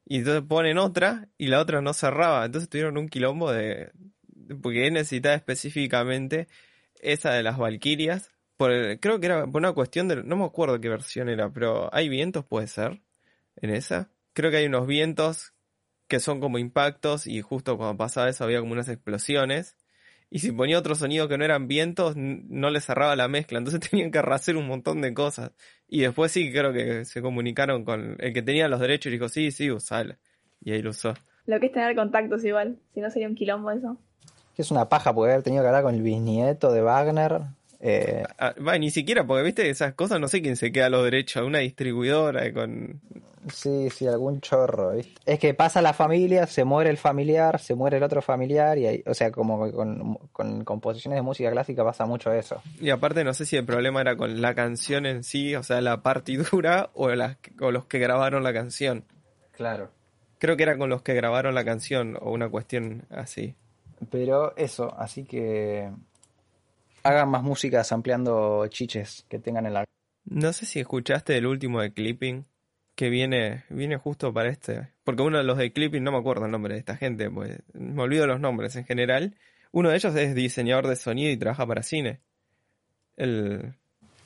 y 0.07 0.19
entonces 0.19 0.43
ponen 0.47 0.79
otra, 0.79 1.29
y 1.39 1.47
la 1.49 1.61
otra 1.61 1.81
no 1.81 1.95
cerraba, 1.95 2.45
entonces 2.45 2.69
tuvieron 2.69 2.99
un 2.99 3.09
quilombo 3.09 3.51
de, 3.53 3.91
de- 4.29 4.55
porque 4.57 4.87
él 4.87 4.95
necesitaba 4.95 5.35
específicamente 5.35 6.49
esa 7.01 7.33
de 7.33 7.43
las 7.43 7.59
Valquirias, 7.59 8.31
por 8.57 8.71
el- 8.71 9.01
creo 9.01 9.19
que 9.21 9.27
era 9.27 9.47
por 9.47 9.57
una 9.61 9.73
cuestión 9.73 10.09
de, 10.09 10.23
no 10.23 10.37
me 10.37 10.45
acuerdo 10.45 10.81
qué 10.81 10.89
versión 10.89 11.29
era, 11.29 11.51
pero 11.53 11.93
hay 11.95 12.09
vientos, 12.09 12.45
puede 12.45 12.67
ser, 12.67 13.01
en 13.57 13.71
esa. 13.71 14.11
Creo 14.35 14.51
que 14.51 14.59
hay 14.59 14.67
unos 14.67 14.87
vientos 14.87 15.54
que 16.15 16.21
son 16.21 16.39
como 16.39 16.59
impactos 16.59 17.27
y 17.27 17.41
justo 17.41 17.77
cuando 17.77 17.97
pasaba 17.97 18.29
eso 18.29 18.45
había 18.45 18.61
como 18.61 18.73
unas 18.73 18.89
explosiones. 18.89 19.77
Y 20.31 20.39
si 20.39 20.53
ponía 20.53 20.79
otro 20.79 20.95
sonido 20.95 21.27
que 21.27 21.37
no 21.37 21.45
eran 21.45 21.67
vientos, 21.67 22.15
no 22.17 22.71
le 22.71 22.81
cerraba 22.81 23.17
la 23.17 23.27
mezcla, 23.27 23.59
entonces 23.59 23.81
tenían 23.91 24.13
que 24.13 24.23
rehacer 24.23 24.57
un 24.57 24.69
montón 24.69 25.01
de 25.01 25.13
cosas. 25.13 25.51
Y 25.89 26.03
después 26.03 26.31
sí, 26.31 26.53
creo 26.53 26.73
que 26.73 27.05
se 27.05 27.21
comunicaron 27.21 27.85
con 27.85 28.17
el 28.21 28.33
que 28.33 28.43
tenía 28.43 28.69
los 28.69 28.79
derechos 28.79 29.11
y 29.11 29.17
dijo, 29.17 29.29
sí, 29.29 29.51
sí, 29.51 29.73
usala. 29.73 30.17
Y 30.61 30.71
ahí 30.71 30.83
lo 30.83 30.91
usó. 30.91 31.15
Lo 31.47 31.59
que 31.59 31.67
es 31.67 31.73
tener 31.73 31.97
contactos 31.97 32.45
igual, 32.45 32.79
si 32.95 33.01
no 33.01 33.11
sería 33.11 33.27
un 33.27 33.35
quilombo 33.35 33.73
eso. 33.73 33.99
que 34.55 34.63
es 34.63 34.71
una 34.71 34.89
paja 34.89 35.13
poder 35.13 35.33
haber 35.33 35.43
tenido 35.43 35.65
que 35.65 35.67
hablar 35.67 35.83
con 35.83 35.97
el 35.97 36.03
bisnieto 36.03 36.73
de 36.73 36.81
Wagner 36.81 37.41
eh, 37.81 38.25
Ah, 38.39 38.55
va, 38.67 38.79
ni 38.79 38.91
siquiera, 38.91 39.27
porque 39.27 39.43
viste 39.45 39.69
esas 39.69 39.95
cosas, 39.95 40.21
no 40.21 40.29
sé 40.29 40.43
quién 40.43 40.57
se 40.57 40.73
queda 40.73 40.89
los 40.89 41.05
derechos, 41.05 41.47
una 41.47 41.59
distribuidora 41.59 42.53
con... 42.53 43.01
Sí, 43.53 43.91
sí, 43.91 44.07
algún 44.07 44.41
chorro, 44.41 44.93
¿viste? 44.93 45.21
Es 45.27 45.39
que 45.39 45.53
pasa 45.53 45.83
la 45.83 45.93
familia, 45.93 46.47
se 46.47 46.65
muere 46.65 46.89
el 46.89 46.97
familiar, 46.97 47.61
se 47.61 47.75
muere 47.75 47.99
el 47.99 48.03
otro 48.03 48.23
familiar, 48.23 48.79
y 48.79 48.87
ahí, 48.87 49.03
o 49.07 49.13
sea, 49.13 49.31
como 49.31 49.71
con, 49.71 50.19
con 50.33 50.65
composiciones 50.65 51.19
de 51.19 51.23
música 51.23 51.51
clásica 51.51 51.85
pasa 51.85 52.07
mucho 52.07 52.33
eso. 52.33 52.63
Y 52.81 52.89
aparte 52.89 53.23
no 53.23 53.35
sé 53.35 53.45
si 53.45 53.57
el 53.57 53.67
problema 53.67 54.01
era 54.01 54.17
con 54.17 54.41
la 54.41 54.55
canción 54.55 55.05
en 55.05 55.25
sí, 55.25 55.55
o 55.57 55.63
sea, 55.63 55.83
la 55.83 56.03
partitura 56.03 56.91
o, 56.95 57.11
las, 57.11 57.37
o 57.61 57.71
los 57.71 57.85
que 57.85 57.99
grabaron 57.99 58.43
la 58.43 58.55
canción. 58.55 59.05
Claro. 59.53 59.91
Creo 60.39 60.57
que 60.57 60.63
era 60.63 60.79
con 60.79 60.89
los 60.89 61.03
que 61.03 61.15
grabaron 61.15 61.55
la 61.55 61.65
canción 61.65 62.17
o 62.21 62.31
una 62.31 62.49
cuestión 62.49 63.05
así. 63.11 63.55
Pero 64.11 64.57
eso, 64.57 64.95
así 64.99 65.25
que 65.25 65.91
hagan 67.05 67.29
más 67.29 67.43
músicas 67.43 67.93
ampliando 67.93 68.67
chiches 68.69 69.25
que 69.29 69.39
tengan 69.39 69.67
en 69.67 69.75
la... 69.75 69.85
No 70.25 70.53
sé 70.53 70.67
si 70.67 70.81
escuchaste 70.81 71.37
el 71.37 71.47
último 71.47 71.81
de 71.81 71.93
Clipping, 71.93 72.47
que 72.95 73.11
viene, 73.11 73.65
viene 73.69 73.97
justo 73.97 74.33
para 74.33 74.49
este. 74.49 74.89
Porque 75.05 75.23
uno 75.23 75.39
de 75.39 75.45
los 75.45 75.59
de 75.59 75.73
Clipping, 75.73 76.03
no 76.03 76.13
me 76.13 76.19
acuerdo 76.19 76.47
el 76.47 76.51
nombre 76.51 76.75
de 76.75 76.81
esta 76.81 76.97
gente, 76.97 77.31
pues 77.31 77.63
me 77.75 78.03
olvido 78.03 78.27
los 78.27 78.41
nombres 78.41 78.75
en 78.77 78.85
general. 78.85 79.37
Uno 79.71 79.91
de 79.91 79.97
ellos 79.97 80.15
es 80.17 80.35
diseñador 80.35 80.89
de 80.89 80.97
sonido 80.97 81.31
y 81.31 81.37
trabaja 81.37 81.67
para 81.67 81.83
cine. 81.83 82.21
El, 83.17 83.75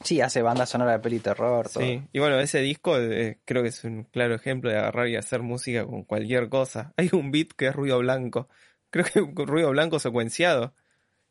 Sí, 0.05 0.20
hace 0.20 0.42
banda 0.42 0.64
sonora 0.64 0.92
de 0.92 0.98
peli 1.00 1.18
terror, 1.18 1.68
todo. 1.68 1.82
Sí, 1.82 2.02
y 2.12 2.18
bueno, 2.20 2.38
ese 2.38 2.60
disco 2.60 2.98
eh, 2.98 3.40
creo 3.44 3.62
que 3.62 3.70
es 3.70 3.82
un 3.84 4.05
claro 4.05 4.34
ejemplo 4.34 4.70
de 4.70 4.78
agarrar 4.78 5.09
y 5.09 5.16
hacer 5.16 5.42
música 5.42 5.84
con 5.84 6.05
cualquier 6.05 6.48
cosa. 6.48 6.92
Hay 6.96 7.10
un 7.12 7.30
beat 7.30 7.48
que 7.56 7.66
es 7.66 7.74
ruido 7.74 7.98
blanco. 7.98 8.48
Creo 8.90 9.06
que 9.06 9.44
ruido 9.44 9.70
blanco 9.70 9.98
secuenciado. 9.98 10.74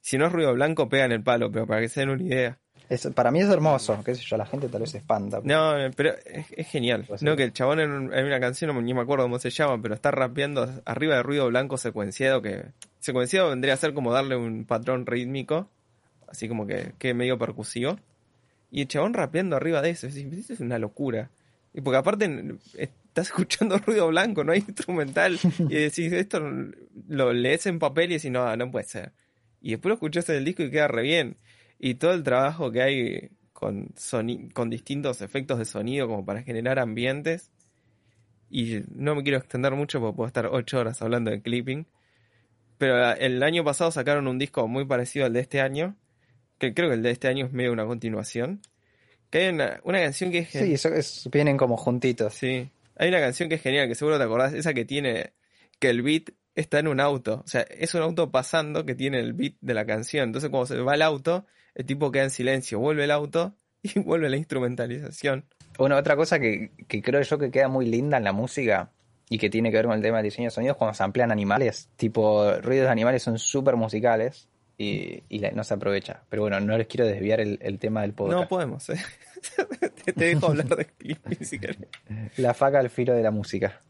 Si 0.08 0.18
no 0.18 0.28
es 0.28 0.32
ruido 0.32 0.54
blanco, 0.54 0.88
pega 0.88 1.04
en 1.04 1.12
el 1.12 1.22
palo, 1.22 1.52
pero 1.52 1.68
para 1.68 1.82
que 1.82 1.90
se 1.90 2.00
den 2.00 2.12
una 2.12 2.24
idea. 2.24 2.58
Es- 2.88 3.08
para 3.08 3.30
mí 3.30 3.42
es 3.42 3.50
hermoso, 3.50 4.02
qué 4.06 4.16
sé 4.16 4.22
yo, 4.24 4.38
la 4.38 4.46
gente 4.46 4.70
tal 4.70 4.80
vez 4.80 4.92
se 4.92 5.00
espanta. 5.00 5.42
No, 5.44 5.74
pero 5.98 6.12
es, 6.26 6.46
es 6.56 6.68
genial. 6.70 7.04
Pues 7.06 7.22
No, 7.22 7.32
sí. 7.32 7.38
que 7.38 7.44
el 7.44 7.52
chabón 7.52 7.82
en, 7.82 7.92
un- 7.92 8.14
en 8.14 8.26
una 8.26 8.40
canción, 8.40 8.74
no, 8.74 8.82
ni 8.82 8.94
me 8.94 9.02
acuerdo 9.02 9.26
cómo 9.26 9.38
se 9.38 9.50
llama, 9.50 9.82
pero 9.82 9.94
está 9.96 10.12
rapeando 10.12 10.82
arriba 10.86 11.16
de 11.18 11.24
ruido 11.24 11.48
blanco 11.48 11.78
secuenciado, 11.78 12.42
que 12.42 12.64
secuenciado 13.02 13.50
vendría 13.50 13.74
a 13.74 13.78
ser 13.78 13.94
como 13.94 14.14
darle 14.14 14.38
un 14.38 14.64
patrón 14.64 15.06
rítmico, 15.06 15.70
así 16.30 16.48
como 16.48 16.66
que, 16.66 16.94
que 16.98 17.14
medio 17.14 17.38
percusivo. 17.38 18.00
Y 18.72 18.84
el 18.84 18.88
chabón 18.88 19.14
rapeando 19.14 19.58
arriba 19.58 19.82
de 19.82 19.90
eso, 19.90 20.08
es, 20.08 20.16
es 20.16 20.60
una 20.62 20.80
locura. 20.80 21.30
Y 21.74 21.82
porque 21.82 21.98
aparte 21.98 22.34
estás 22.78 23.28
escuchando 23.28 23.78
ruido 23.86 24.08
blanco, 24.08 24.46
no 24.46 24.54
hay 24.54 24.60
instrumental, 24.66 25.38
y 25.60 25.76
decís, 25.76 26.14
esto 26.14 26.40
lo 27.10 27.34
lees 27.34 27.66
en 27.66 27.78
papel 27.80 28.12
y 28.12 28.14
decís, 28.16 28.32
no, 28.32 28.56
no 28.56 28.72
puede 28.72 28.86
ser. 28.86 29.12
Y 29.62 29.72
después 29.72 29.90
lo 29.90 29.94
escuchás 29.96 30.30
en 30.30 30.36
el 30.38 30.46
disco 30.46 30.64
y 30.64 30.72
queda 30.72 30.88
re 30.88 31.02
bien. 31.04 31.38
Y 31.80 31.96
todo 31.96 32.14
el 32.14 32.24
trabajo 32.24 32.72
que 32.72 32.82
hay 32.82 33.30
con, 33.54 33.90
soni- 33.96 34.52
con 34.54 34.70
distintos 34.70 35.22
efectos 35.22 35.58
de 35.60 35.66
sonido 35.66 36.08
como 36.08 36.26
para 36.26 36.44
generar 36.44 36.80
ambientes. 36.80 37.52
Y 38.50 38.82
no 38.94 39.16
me 39.16 39.24
quiero 39.24 39.38
extender 39.38 39.74
mucho 39.74 40.00
porque 40.00 40.16
puedo 40.16 40.28
estar 40.28 40.48
ocho 40.48 40.80
horas 40.80 41.02
hablando 41.02 41.32
de 41.32 41.42
clipping. 41.42 41.86
Pero 42.78 43.12
el 43.14 43.42
año 43.44 43.64
pasado 43.64 43.92
sacaron 43.92 44.28
un 44.28 44.38
disco 44.38 44.68
muy 44.68 44.86
parecido 44.86 45.26
al 45.26 45.34
de 45.34 45.40
este 45.40 45.62
año, 45.62 45.96
que 46.60 46.74
creo 46.74 46.90
que 46.90 46.96
el 46.96 47.04
de 47.04 47.12
este 47.12 47.28
año 47.28 47.48
es 47.48 47.52
medio 47.52 47.74
una 47.74 47.86
continuación. 47.86 48.62
Que 49.32 49.40
hay 49.40 49.50
una, 49.50 49.82
una 49.84 50.00
canción 50.00 50.32
que 50.32 50.40
es... 50.40 50.50
Sí, 50.50 50.74
eso 50.74 50.90
es- 50.94 51.28
vienen 51.32 51.58
como 51.58 51.76
juntitos. 51.76 52.34
Sí. 52.36 52.70
Hay 52.96 53.10
una 53.10 53.20
canción 53.20 53.50
que 53.50 53.56
es 53.56 53.62
genial, 53.62 53.88
que 53.88 53.96
seguro 53.96 54.18
te 54.18 54.24
acordás, 54.24 54.54
esa 54.54 54.74
que 54.74 54.86
tiene 54.86 55.34
que 55.80 55.90
el 55.90 56.02
beat 56.02 56.30
está 56.62 56.80
en 56.80 56.88
un 56.88 57.00
auto. 57.00 57.42
O 57.46 57.48
sea, 57.48 57.62
es 57.62 57.94
un 57.96 58.02
auto 58.02 58.32
pasando 58.32 58.86
que 58.86 58.96
tiene 58.96 59.20
el 59.20 59.34
beat 59.34 59.54
de 59.62 59.74
la 59.74 59.86
canción. 59.86 60.26
Entonces 60.26 60.50
cuando 60.50 60.66
se 60.66 60.78
va 60.82 60.96
el 60.96 61.02
auto, 61.02 61.46
el 61.76 61.86
tipo 61.86 62.12
queda 62.12 62.24
en 62.24 62.30
silencio, 62.32 62.80
vuelve 62.80 63.04
el 63.06 63.12
auto 63.12 63.56
y 63.84 64.00
vuelve 64.00 64.30
la 64.30 64.38
instrumentalización. 64.38 65.46
Bueno, 65.78 65.96
otra 65.98 66.16
cosa 66.16 66.40
que, 66.40 66.72
que 66.88 67.02
creo 67.02 67.22
yo 67.22 67.38
que 67.38 67.52
queda 67.52 67.68
muy 67.68 67.86
linda 67.86 68.18
en 68.18 68.24
la 68.24 68.32
música 68.34 68.92
y 69.30 69.38
que 69.38 69.50
tiene 69.50 69.70
que 69.72 69.78
ver 69.78 69.86
con 69.86 69.96
el 69.96 70.02
tema 70.02 70.18
del 70.18 70.24
diseño 70.26 70.48
de 70.48 70.52
sonidos 70.52 70.78
cuando 70.78 70.94
se 70.96 71.04
amplían 71.04 71.32
animales. 71.32 71.90
Tipo, 71.98 72.52
ruidos 72.62 72.86
de 72.86 72.92
animales 72.92 73.22
son 73.24 73.38
súper 73.38 73.76
musicales 73.76 74.48
y, 74.78 75.22
y 75.30 75.40
la- 75.40 75.52
no 75.52 75.64
se 75.64 75.74
aprovecha. 75.76 76.24
Pero 76.30 76.44
bueno, 76.44 76.60
no 76.62 76.78
les 76.78 76.88
quiero 76.88 77.06
desviar 77.06 77.40
el, 77.42 77.60
el 77.62 77.78
tema 77.78 78.02
del 78.02 78.14
podcast. 78.14 78.42
No 78.42 78.48
podemos, 78.48 78.90
¿eh? 78.90 78.98
te, 80.06 80.14
te 80.14 80.26
dejo 80.26 80.48
hablar 80.48 80.68
de 80.76 80.86
Clippy 80.86 81.46
si 81.46 81.60
querés. 81.60 81.78
La 82.38 82.54
faca 82.54 82.80
al 82.80 82.90
filo 82.90 83.14
de 83.14 83.22
la 83.22 83.32
música. 83.32 83.82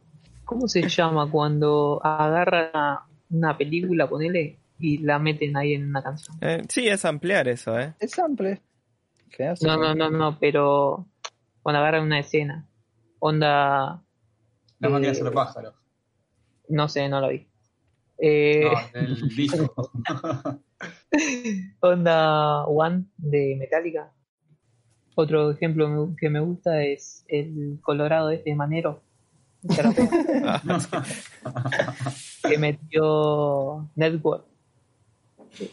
¿Cómo 0.48 0.68
se 0.70 0.88
llama 0.88 1.30
cuando 1.30 2.00
agarran 2.02 3.00
una 3.30 3.58
película, 3.58 4.08
ponele, 4.08 4.58
y 4.80 5.00
la 5.00 5.20
meten 5.20 5.58
ahí 5.58 5.74
en 5.74 5.90
una 5.90 6.02
canción? 6.02 6.38
Eh, 6.40 6.64
sí, 6.70 6.88
es 6.88 7.04
ampliar 7.04 7.50
eso, 7.50 7.78
¿eh? 7.78 7.94
Es. 8.00 8.16
Quedarse 9.30 9.68
No, 9.68 9.76
no, 9.76 9.94
no, 9.94 10.10
no, 10.10 10.40
pero 10.40 11.06
cuando 11.62 11.80
agarran 11.82 12.04
una 12.04 12.20
escena. 12.20 12.66
Onda, 13.20 14.02
La 14.80 14.90
máquina 14.90 15.12
de 15.12 15.20
Eh, 15.20 15.32
pájaros. 15.32 15.76
no 16.70 16.88
sé, 16.88 17.10
no 17.10 17.20
lo 17.20 17.28
vi. 17.28 17.46
Eh, 18.18 18.64
No, 18.64 19.00
del 19.00 19.28
disco. 19.36 19.92
Onda 21.82 22.66
One 22.68 23.06
de 23.18 23.58
Metallica. 23.60 24.14
Otro 25.16 25.52
ejemplo 25.52 26.14
que 26.18 26.30
me 26.30 26.40
gusta 26.40 26.84
es 26.84 27.26
el 27.28 27.80
Colorado 27.82 28.30
este 28.30 28.56
Manero. 28.56 29.02
que 32.48 32.58
metió 32.58 33.88
Network. 33.96 34.46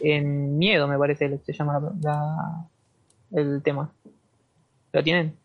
En 0.01 0.57
Miedo, 0.57 0.87
me 0.87 0.97
parece 0.97 1.29
que 1.29 1.37
se 1.45 1.53
llama 1.53 1.79
la- 1.79 1.93
la- 2.01 2.67
el 3.39 3.61
tema. 3.63 3.91
¿Lo 4.93 5.03
tienen? 5.03 5.37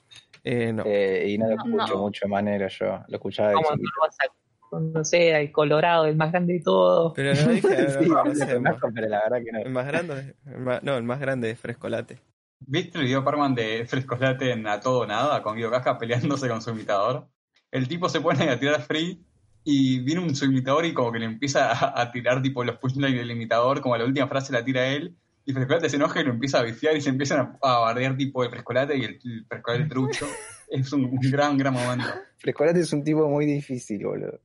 eh, 0.42 0.72
no. 0.72 0.82
Eh, 0.86 1.26
y 1.28 1.36
no 1.38 1.50
lo 1.50 1.56
No, 1.56 1.64
escucho 1.64 1.94
no. 1.94 2.00
mucho 2.00 2.26
manera 2.28 2.68
yo. 2.68 3.00
Lo 3.08 3.16
escuchaba 3.16 3.50
de 3.50 3.54
¿Cómo 3.56 3.68
no 3.70 3.76
chiquito. 3.76 3.90
lo 3.96 4.02
vas 4.06 4.16
a 4.20 4.24
conocer? 4.70 5.34
El 5.34 5.52
Colorado, 5.52 6.06
el 6.06 6.16
más 6.16 6.32
grande 6.32 6.54
de 6.54 6.60
todos. 6.60 7.12
Pero 7.14 7.34
no 7.34 7.48
dije, 7.52 7.68
no, 7.82 7.90
Sí, 8.00 8.08
no, 8.08 8.24
no 8.24 8.34
sé, 8.34 8.58
más- 8.60 8.76
pero 8.94 9.08
la 9.08 9.20
verdad 9.24 9.38
que 9.44 9.52
no. 9.52 9.58
el 9.58 9.70
más 9.70 9.86
grande, 9.86 10.34
el 10.46 10.60
más- 10.60 10.82
no, 10.82 10.96
el 10.96 11.02
más 11.02 11.20
grande 11.20 11.50
es 11.50 11.58
Frescolate. 11.60 12.18
¿Viste 12.60 12.96
el 12.98 13.04
video 13.04 13.22
Parman 13.24 13.54
de 13.54 13.84
Frescolate 13.86 14.52
en 14.52 14.66
A 14.66 14.80
Todo 14.80 15.06
Nada 15.06 15.42
con 15.42 15.56
Guido 15.56 15.70
Casca 15.70 15.98
peleándose 15.98 16.48
con 16.48 16.62
su 16.62 16.70
imitador? 16.70 17.26
El 17.72 17.88
tipo 17.88 18.08
se 18.08 18.20
pone 18.20 18.48
a 18.50 18.58
tirar 18.58 18.82
free 18.82 19.20
y 19.64 20.00
viene 20.00 20.20
un 20.22 20.34
su 20.34 20.46
imitador 20.46 20.84
y 20.86 20.94
como 20.94 21.12
que 21.12 21.18
le 21.18 21.26
empieza 21.26 21.70
a, 21.72 22.00
a 22.00 22.10
tirar 22.12 22.42
tipo 22.42 22.64
los 22.64 22.78
punchlines 22.78 23.14
del 23.14 23.30
imitador, 23.30 23.80
como 23.80 23.96
la 23.96 24.04
última 24.04 24.26
frase 24.26 24.52
la 24.52 24.64
tira 24.64 24.86
él, 24.88 25.14
y 25.44 25.52
Frescolate 25.52 25.88
se 25.88 25.96
enoja 25.96 26.20
y 26.20 26.24
lo 26.24 26.30
empieza 26.30 26.58
a 26.58 26.62
bifiar 26.62 26.96
y 26.96 27.00
se 27.00 27.08
empiezan 27.10 27.40
a, 27.62 27.68
a 27.68 27.78
bardear 27.80 28.16
tipo 28.16 28.42
el 28.44 28.50
Frescolate 28.50 28.96
y 28.96 29.04
el, 29.04 29.18
el 29.24 29.44
Frescolate 29.48 29.84
trucho. 29.88 30.26
es 30.70 30.92
un, 30.92 31.04
un 31.04 31.18
gran, 31.30 31.56
gran 31.56 31.74
momento. 31.74 32.06
Frescolate 32.38 32.80
es 32.80 32.92
un 32.92 33.04
tipo 33.04 33.28
muy 33.28 33.46
difícil, 33.46 34.04
boludo. 34.04 34.38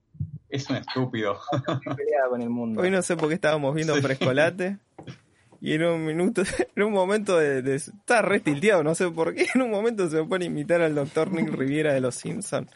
Es 0.49 0.69
un 0.69 0.77
estúpido. 0.77 1.37
Con 2.29 2.41
el 2.41 2.49
mundo. 2.49 2.81
Hoy 2.81 2.89
no 2.91 3.01
sé 3.01 3.17
por 3.17 3.27
qué 3.29 3.35
estábamos 3.35 3.73
viendo 3.75 3.95
Sí. 3.95 4.01
Frescolate. 4.01 4.77
Y 5.61 5.73
en 5.73 5.83
un 5.83 6.05
minuto, 6.05 6.43
en 6.75 6.83
un 6.83 6.93
momento 6.93 7.37
de, 7.37 7.61
de- 7.61 7.75
Estaba 7.75 8.21
re 8.21 8.39
tilteado, 8.39 8.83
no 8.83 8.93
sé 8.95 9.09
por 9.09 9.33
qué. 9.33 9.47
En 9.55 9.61
un 9.63 9.71
momento 9.71 10.07
se 10.09 10.17
me 10.17 10.25
pone 10.25 10.45
a 10.45 10.47
imitar 10.47 10.81
al 10.81 10.93
doctor 10.95 11.31
Nick 11.31 11.49
Riviera 11.53 11.93
de 11.93 12.01
Los 12.01 12.15
Simpsons. 12.15 12.69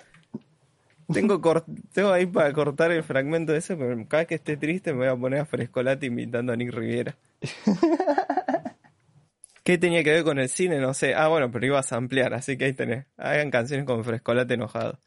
Tengo, 1.11 1.41
cor- 1.41 1.65
tengo 1.93 2.11
ahí 2.11 2.25
para 2.25 2.53
cortar 2.53 2.91
el 2.91 3.03
fragmento 3.03 3.55
ese, 3.55 3.75
pero 3.75 3.95
cada 4.07 4.21
vez 4.21 4.27
que 4.27 4.35
esté 4.35 4.57
triste 4.57 4.91
me 4.93 4.99
voy 4.99 5.07
a 5.07 5.15
poner 5.15 5.39
a 5.41 5.45
Frescolate 5.45 6.05
imitando 6.05 6.53
a 6.53 6.55
Nick 6.55 6.71
Riviera. 6.71 7.15
¿Qué 9.63 9.77
tenía 9.77 10.03
que 10.03 10.11
ver 10.11 10.23
con 10.23 10.39
el 10.39 10.49
cine? 10.49 10.79
No 10.79 10.93
sé. 10.93 11.13
Ah, 11.15 11.27
bueno, 11.27 11.51
pero 11.51 11.65
ibas 11.65 11.91
a 11.91 11.97
ampliar, 11.97 12.33
así 12.33 12.57
que 12.57 12.65
ahí 12.65 12.73
tenés. 12.73 13.05
Hagan 13.17 13.51
canciones 13.51 13.85
con 13.85 14.03
Frescolate 14.03 14.53
enojado. 14.53 14.97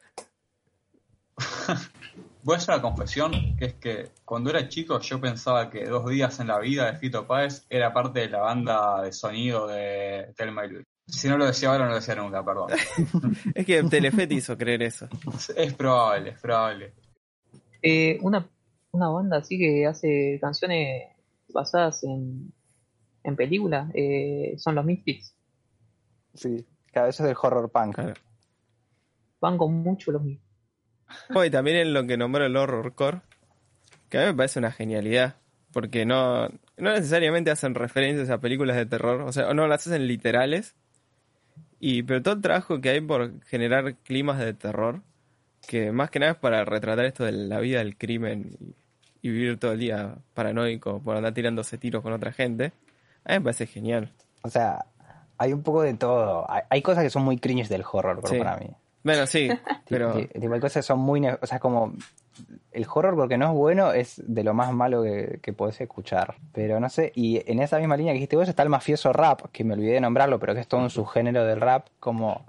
Voy 2.45 2.55
a 2.55 2.59
hacer 2.59 2.75
una 2.75 2.83
confesión, 2.83 3.57
que 3.57 3.65
es 3.67 3.75
que 3.75 4.11
cuando 4.25 4.51
era 4.51 4.69
chico 4.69 4.99
yo 5.01 5.21
pensaba 5.21 5.71
que 5.71 5.85
Dos 5.85 6.09
Días 6.11 6.41
en 6.41 6.49
la 6.49 6.59
Vida 6.59 6.91
de 6.91 6.99
Fito 6.99 7.27
Páez 7.27 7.65
era 7.71 7.93
parte 7.93 8.21
de 8.21 8.29
la 8.29 8.41
banda 8.41 9.01
de 9.03 9.13
sonido 9.13 9.69
de 9.69 10.33
Telma 10.37 10.67
y 10.67 10.71
Luis. 10.71 10.87
Si 11.07 11.29
no 11.29 11.37
lo 11.37 11.47
decía 11.47 11.71
ahora, 11.71 11.85
no 11.85 11.91
lo 11.91 11.97
decía 11.97 12.15
nunca, 12.15 12.45
perdón. 12.45 12.71
Es 13.55 13.67
que 13.67 13.83
Telefe 13.83 14.27
te 14.27 14.35
hizo 14.35 14.57
creer 14.57 14.83
eso. 14.83 15.09
Es 15.57 15.75
probable, 15.75 16.31
es 16.31 16.41
probable. 16.41 16.95
Eh, 17.83 18.19
una, 18.23 18.49
una 18.93 19.09
banda 19.09 19.39
así 19.39 19.59
que 19.59 19.87
hace 19.87 20.39
canciones 20.41 21.09
basadas 21.49 22.05
en, 22.05 22.53
en 23.25 23.37
películas 23.37 23.91
eh, 23.95 24.55
son 24.59 24.75
los 24.75 24.85
Misfits. 24.85 25.35
Sí. 26.35 26.65
Cada 26.93 27.07
vez 27.07 27.19
es 27.19 27.27
del 27.27 27.37
horror 27.41 27.71
punk. 27.71 27.95
Claro. 27.95 28.15
Van 29.41 29.59
con 29.59 29.75
mucho 29.75 30.13
los 30.13 30.23
Misfits. 30.23 30.53
Oh, 31.35 31.45
y 31.45 31.51
también 31.51 31.77
en 31.79 31.93
lo 31.93 32.07
que 32.07 32.17
nombró 32.17 32.45
el 32.45 32.57
horrorcore, 32.57 33.21
que 34.09 34.19
a 34.19 34.21
mí 34.23 34.27
me 34.29 34.35
parece 34.35 34.59
una 34.59 34.73
genialidad, 34.73 35.37
porque 35.73 36.05
no, 36.07 36.49
no 36.49 36.93
necesariamente 36.93 37.51
hacen 37.51 37.75
referencias 37.75 38.31
a 38.31 38.41
películas 38.41 38.77
de 38.77 38.87
terror, 38.87 39.23
o 39.23 39.33
sea, 39.33 39.53
no 39.55 39.67
las 39.67 39.87
hacen 39.87 40.07
literales, 40.07 40.75
y 41.85 42.05
pero 42.05 42.23
todo 42.23 42.35
el 42.35 42.41
trabajo 42.41 42.81
que 42.81 42.91
hay 42.91 43.01
por 43.01 43.43
generar 43.43 43.97
climas 43.97 44.39
de 44.39 44.55
terror, 44.55 45.03
que 45.67 45.91
más 45.91 46.11
que 46.11 46.21
nada 46.21 46.33
es 46.33 46.39
para 46.39 46.65
retratar 46.65 47.05
esto 47.05 47.25
de 47.25 47.33
la 47.33 47.59
vida 47.59 47.79
del 47.81 47.97
crimen 47.99 48.57
y, 48.61 48.77
y 49.21 49.31
vivir 49.31 49.59
todo 49.59 49.73
el 49.73 49.81
día 49.81 50.15
paranoico 50.33 51.01
por 51.01 51.17
andar 51.17 51.35
tirándose 51.35 51.79
tiros 51.79 52.01
con 52.05 52.13
otra 52.13 52.31
gente, 52.31 52.67
a 53.25 53.33
mí 53.33 53.39
me 53.39 53.41
parece 53.41 53.67
genial. 53.67 54.13
O 54.43 54.49
sea, 54.49 54.87
hay 55.39 55.53
un 55.53 55.65
poco 55.65 55.83
de 55.83 55.95
todo. 55.95 56.49
Hay, 56.49 56.63
hay 56.71 56.83
cosas 56.83 57.03
que 57.03 57.11
son 57.11 57.25
muy 57.25 57.39
cringe 57.39 57.69
del 57.69 57.83
horror 57.91 58.21
Sí. 58.29 58.39
para 58.39 58.57
mí. 58.59 58.71
Bueno, 59.03 59.27
sí, 59.27 59.49
pero... 59.89 60.15
Hay 60.15 60.61
cosas 60.61 60.75
que 60.75 60.83
son 60.83 61.01
muy... 61.01 61.27
O 61.27 61.47
sea, 61.47 61.59
como... 61.59 61.95
El 62.73 62.87
horror 62.93 63.15
porque 63.17 63.37
no 63.37 63.47
es 63.47 63.53
bueno 63.53 63.93
es 63.93 64.23
de 64.27 64.43
lo 64.45 64.55
más 64.55 64.73
malo 64.73 65.03
que, 65.03 65.39
que 65.43 65.53
podés 65.53 65.81
escuchar. 65.81 66.37
Pero 66.53 66.81
no 66.81 66.89
sé, 66.89 67.13
y 67.15 67.43
en 67.51 67.61
esa 67.61 67.79
misma 67.79 67.97
línea 67.97 68.13
que 68.13 68.17
dijiste 68.19 68.37
vos 68.37 68.49
está 68.49 68.63
el 68.63 68.69
mafioso 68.71 69.13
rap, 69.13 69.43
que 69.53 69.65
me 69.65 69.75
olvidé 69.75 69.93
de 69.95 70.01
nombrarlo, 70.01 70.39
pero 70.39 70.55
que 70.55 70.61
es 70.61 70.69
todo 70.69 70.81
un 70.81 70.91
subgénero 70.91 71.45
del 71.45 71.61
rap 71.61 71.87
como 72.01 72.45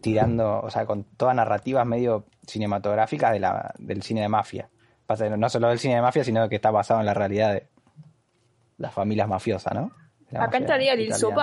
tirando, 0.00 0.60
o 0.60 0.70
sea, 0.70 0.84
con 0.86 1.04
todas 1.04 1.34
narrativas 1.34 1.86
medio 1.86 2.24
cinematográficas 2.46 3.32
de 3.32 3.40
la, 3.40 3.72
del 3.78 4.02
cine 4.02 4.20
de 4.20 4.28
mafia. 4.28 4.68
Pasa 5.06 5.28
no- 5.30 5.48
solo 5.48 5.68
del 5.68 5.78
cine 5.78 5.94
de 5.96 6.02
mafia, 6.02 6.24
sino 6.24 6.46
que 6.48 6.56
está 6.56 6.70
basado 6.70 7.00
en 7.00 7.06
la 7.06 7.14
realidad 7.14 7.54
de 7.54 7.66
las 8.76 8.92
familias 8.92 9.28
mafiosas, 9.28 9.74
¿no? 9.74 9.90
La 10.30 10.44
Acá 10.44 10.58
entraría 10.58 10.94
Lil 10.94 11.06
italiana. 11.06 11.34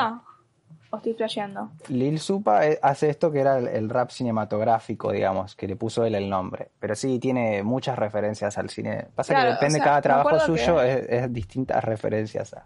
Supa. 0.95 0.97
¿O 0.97 0.97
estoy 0.97 1.13
flasheando? 1.13 1.71
Lil 1.89 2.19
Supa 2.19 2.65
eh, 2.67 2.79
hace 2.81 3.09
esto 3.09 3.31
que 3.31 3.39
era 3.41 3.57
el, 3.57 3.67
el 3.67 3.89
rap 3.89 4.09
cinematográfico, 4.09 5.11
digamos, 5.11 5.55
que 5.55 5.67
le 5.67 5.75
puso 5.75 6.05
él 6.05 6.15
el 6.15 6.29
nombre. 6.29 6.69
Pero 6.79 6.95
sí, 6.95 7.19
tiene 7.19 7.63
muchas 7.63 7.97
referencias 7.99 8.57
al 8.57 8.69
cine. 8.69 9.07
Pasa 9.15 9.33
Claro, 9.33 9.49
que 9.49 9.53
depende 9.55 9.75
o 9.79 9.83
sea, 9.83 9.85
cada 9.85 10.01
trabajo 10.01 10.39
suyo, 10.39 10.77
que- 10.77 10.93
es, 10.93 11.09
es 11.09 11.33
distintas 11.33 11.83
referencias 11.83 12.53
a. 12.53 12.65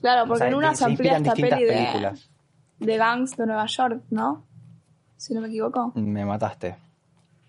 Claro, 0.00 0.24
o 0.24 0.26
porque 0.28 0.38
sea, 0.38 0.48
en 0.48 0.54
una 0.54 0.74
se 0.74 0.88
inspiran 0.90 1.26
esta 1.26 1.34
peli 1.34 1.64
de, 1.64 1.72
películas. 1.72 2.30
de 2.78 2.96
Gangs 2.96 3.36
de 3.36 3.46
Nueva 3.46 3.66
York, 3.66 4.02
¿no? 4.10 4.44
Si 5.16 5.34
no 5.34 5.40
me 5.40 5.48
equivoco. 5.48 5.90
Me 5.96 6.24
mataste. 6.24 6.76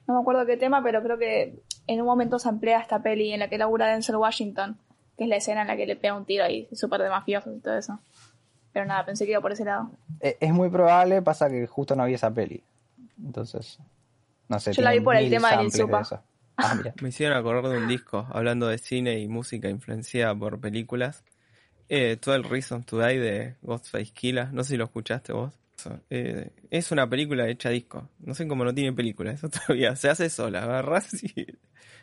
No 0.08 0.16
me 0.16 0.22
acuerdo 0.22 0.46
qué 0.48 0.58
tema, 0.58 0.82
pero 0.82 1.04
creo 1.04 1.20
que 1.20 1.60
en 1.86 2.00
un 2.02 2.08
momento 2.08 2.40
se 2.40 2.50
amplía 2.50 2.80
esta 2.80 3.04
peli 3.04 3.32
en 3.34 3.40
la 3.42 3.48
que 3.50 3.60
labura 3.60 3.86
Denzel 3.88 4.16
Washington, 4.16 4.78
que 5.16 5.26
es 5.26 5.30
la 5.30 5.36
escena 5.36 5.62
en 5.62 5.68
la 5.68 5.76
que 5.78 5.86
le 5.86 5.96
pega 5.96 6.16
un 6.16 6.26
tiro 6.26 6.44
ahí, 6.44 6.68
súper 6.74 7.02
de 7.04 7.10
mafiosos 7.10 7.56
y 7.56 7.60
todo 7.60 7.78
eso. 7.78 8.00
Pero 8.72 8.86
nada, 8.86 9.06
pensé 9.06 9.26
que 9.26 9.32
iba 9.32 9.42
por 9.42 9.52
ese 9.52 9.66
lado. 9.66 9.92
Eh, 10.20 10.38
Es 10.40 10.52
muy 10.54 10.70
probable, 10.70 11.22
pasa 11.22 11.50
que 11.50 11.66
justo 11.68 11.96
no 11.96 12.06
vi 12.06 12.14
esa 12.14 12.32
peli. 12.34 12.64
Entonces, 13.24 13.80
no 14.48 14.60
sé. 14.60 14.74
Yo 14.74 14.82
la 14.82 14.92
vi 14.92 15.00
por 15.02 15.16
el 15.16 15.30
tema 15.30 15.50
de 15.50 15.56
samples 15.56 15.74
Supa. 15.76 16.02
eso. 16.02 16.24
Ah, 16.58 16.76
mira. 16.78 16.94
Me 17.02 17.10
hicieron 17.10 17.38
acordar 17.38 17.72
de 17.72 17.78
un 17.78 17.88
disco 17.88 18.28
hablando 18.32 18.68
de 18.68 18.78
cine 18.78 19.20
y 19.20 19.28
música 19.28 19.70
influenciada 19.70 20.36
por 20.36 20.60
películas. 20.60 21.24
Eh, 21.90 22.18
12 22.24 22.48
Reasons 22.48 22.86
to 22.86 23.00
Die 23.00 23.18
de 23.20 23.56
Ghostface 23.62 24.12
Killah. 24.14 24.52
No 24.52 24.64
sé 24.64 24.72
si 24.72 24.78
lo 24.78 24.84
escuchaste 24.86 25.34
vos. 25.34 25.52
Eh, 26.10 26.52
es 26.70 26.92
una 26.92 27.10
película 27.10 27.48
hecha 27.48 27.70
disco. 27.70 28.10
No 28.20 28.36
sé 28.36 28.48
cómo 28.48 28.64
no 28.64 28.74
tiene 28.74 28.94
película. 28.94 29.32
Eso 29.32 29.50
todavía 29.68 29.96
se 29.96 30.10
hace 30.10 30.30
sola. 30.30 30.64
Agarrás 30.64 31.24
y 31.24 31.48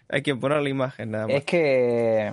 hay 0.08 0.22
que 0.22 0.34
poner 0.34 0.60
la 0.62 0.68
imagen 0.68 1.12
nada 1.12 1.26
más. 1.28 1.36
Es 1.36 1.44
que 1.44 2.32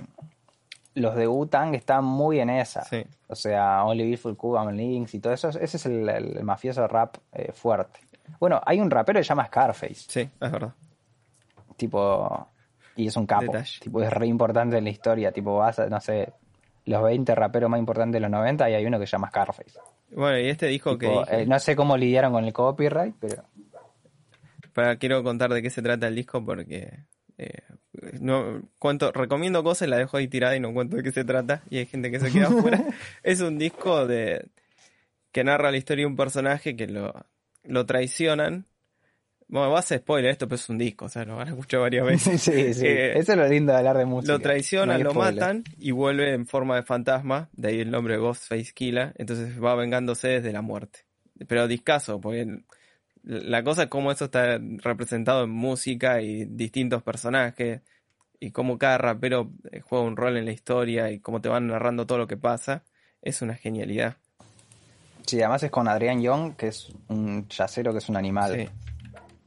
los 0.94 1.14
de 1.16 1.26
Wu-Tang 1.26 1.74
están 1.74 2.04
muy 2.04 2.40
en 2.40 2.50
esa. 2.50 2.84
Sí. 2.84 3.04
O 3.28 3.34
sea, 3.34 3.84
Only 3.84 4.04
Beautiful 4.04 4.36
Cuban 4.36 4.76
Links 4.76 5.14
y 5.14 5.20
todo 5.20 5.32
eso. 5.32 5.48
Ese 5.48 5.76
es 5.76 5.86
el, 5.86 6.08
el 6.08 6.44
mafioso 6.44 6.86
rap 6.86 7.16
eh, 7.32 7.52
fuerte. 7.52 8.00
Bueno, 8.38 8.60
hay 8.64 8.80
un 8.80 8.90
rapero 8.90 9.18
que 9.18 9.24
se 9.24 9.28
llama 9.28 9.46
Scarface. 9.46 9.94
Sí, 9.94 10.20
es 10.20 10.52
verdad. 10.52 10.72
Tipo, 11.76 12.48
Y 12.96 13.08
es 13.08 13.16
un 13.16 13.26
capo. 13.26 13.42
Detalle. 13.42 13.80
Tipo, 13.80 14.02
es 14.02 14.12
re 14.12 14.26
importante 14.26 14.78
en 14.78 14.84
la 14.84 14.90
historia. 14.90 15.32
Tipo, 15.32 15.56
vas 15.56 15.78
a, 15.78 15.86
no 15.86 16.00
sé, 16.00 16.32
los 16.86 17.02
20 17.02 17.34
raperos 17.34 17.70
más 17.70 17.80
importantes 17.80 18.14
de 18.14 18.20
los 18.20 18.30
90 18.30 18.70
y 18.70 18.74
hay 18.74 18.86
uno 18.86 18.98
que 18.98 19.06
se 19.06 19.12
llama 19.12 19.28
Scarface. 19.28 19.78
Bueno, 20.10 20.38
y 20.38 20.48
este 20.48 20.66
disco 20.66 20.96
que 20.96 21.08
Tipo, 21.08 21.26
eh, 21.28 21.44
no 21.46 21.58
sé 21.58 21.74
cómo 21.74 21.96
lidiaron 21.96 22.32
con 22.32 22.44
el 22.44 22.52
copyright, 22.52 23.16
pero 23.18 23.44
para, 24.74 24.96
quiero 24.96 25.22
contar 25.22 25.52
de 25.52 25.62
qué 25.62 25.70
se 25.70 25.82
trata 25.82 26.08
el 26.08 26.16
disco 26.16 26.44
porque 26.44 27.04
eh, 27.38 27.62
no 28.20 28.62
cuento, 28.78 29.12
recomiendo 29.12 29.62
cosas 29.62 29.88
la 29.88 29.98
dejo 29.98 30.16
ahí 30.16 30.28
tirada 30.28 30.56
y 30.56 30.60
no 30.60 30.72
cuento 30.72 30.96
de 30.96 31.02
qué 31.02 31.12
se 31.12 31.24
trata 31.24 31.62
y 31.70 31.78
hay 31.78 31.86
gente 31.86 32.10
que 32.10 32.20
se 32.20 32.30
queda 32.30 32.48
afuera. 32.48 32.84
es 33.22 33.40
un 33.40 33.58
disco 33.58 34.06
de 34.06 34.46
que 35.32 35.44
narra 35.44 35.70
la 35.70 35.76
historia 35.76 36.02
de 36.04 36.10
un 36.10 36.16
personaje 36.16 36.76
que 36.76 36.86
lo, 36.86 37.12
lo 37.64 37.86
traicionan. 37.86 38.66
Bueno, 39.46 39.70
va 39.70 39.80
a 39.80 39.82
ser 39.82 39.98
spoiler 39.98 40.30
esto, 40.30 40.46
pero 40.48 40.56
es 40.56 40.68
un 40.68 40.78
disco, 40.78 41.04
o 41.04 41.08
sea, 41.08 41.24
lo 41.24 41.36
van 41.36 41.48
a 41.48 41.50
escuchar 41.50 41.80
varias 41.80 42.06
veces. 42.06 42.40
sí, 42.42 42.72
sí. 42.72 42.86
Eh, 42.86 43.18
Eso 43.18 43.32
es 43.32 43.38
lo 43.38 43.46
lindo 43.46 43.72
de 43.72 43.78
hablar 43.78 43.98
de 43.98 44.06
música. 44.06 44.32
Lo 44.32 44.38
traicionan, 44.38 45.02
No 45.02 45.12
lo 45.12 45.14
matan 45.14 45.64
y 45.78 45.90
vuelve 45.90 46.32
en 46.32 46.46
forma 46.46 46.76
de 46.76 46.82
fantasma, 46.82 47.50
de 47.52 47.68
ahí 47.68 47.80
el 47.80 47.90
nombre 47.90 48.16
Ghostface 48.16 48.72
Killa, 48.72 49.12
entonces 49.16 49.62
va 49.62 49.74
vengándose 49.74 50.28
desde 50.28 50.52
la 50.52 50.62
muerte. 50.62 51.00
Pero 51.46 51.68
discaso, 51.68 52.20
porque 52.20 52.62
la 53.24 53.62
cosa 53.64 53.84
es 53.84 53.88
cómo 53.88 54.12
eso 54.12 54.26
está 54.26 54.58
representado 54.82 55.44
en 55.44 55.50
música 55.50 56.20
y 56.20 56.44
distintos 56.44 57.02
personajes 57.02 57.80
y 58.40 58.50
cómo 58.50 58.78
cada 58.78 58.98
rapero 58.98 59.50
eh, 59.72 59.80
juega 59.80 60.04
un 60.04 60.16
rol 60.16 60.36
en 60.36 60.44
la 60.44 60.52
historia 60.52 61.10
y 61.10 61.20
cómo 61.20 61.40
te 61.40 61.48
van 61.48 61.66
narrando 61.68 62.06
todo 62.06 62.18
lo 62.18 62.26
que 62.26 62.36
pasa, 62.36 62.84
es 63.22 63.40
una 63.42 63.54
genialidad. 63.54 64.16
Sí, 65.26 65.40
además 65.40 65.62
es 65.62 65.70
con 65.70 65.88
Adrián 65.88 66.20
Young, 66.20 66.54
que 66.54 66.68
es 66.68 66.88
un 67.08 67.48
yacero 67.48 67.92
que 67.92 67.98
es 67.98 68.08
un 68.10 68.16
animal 68.16 68.52
Sí. 68.54 68.68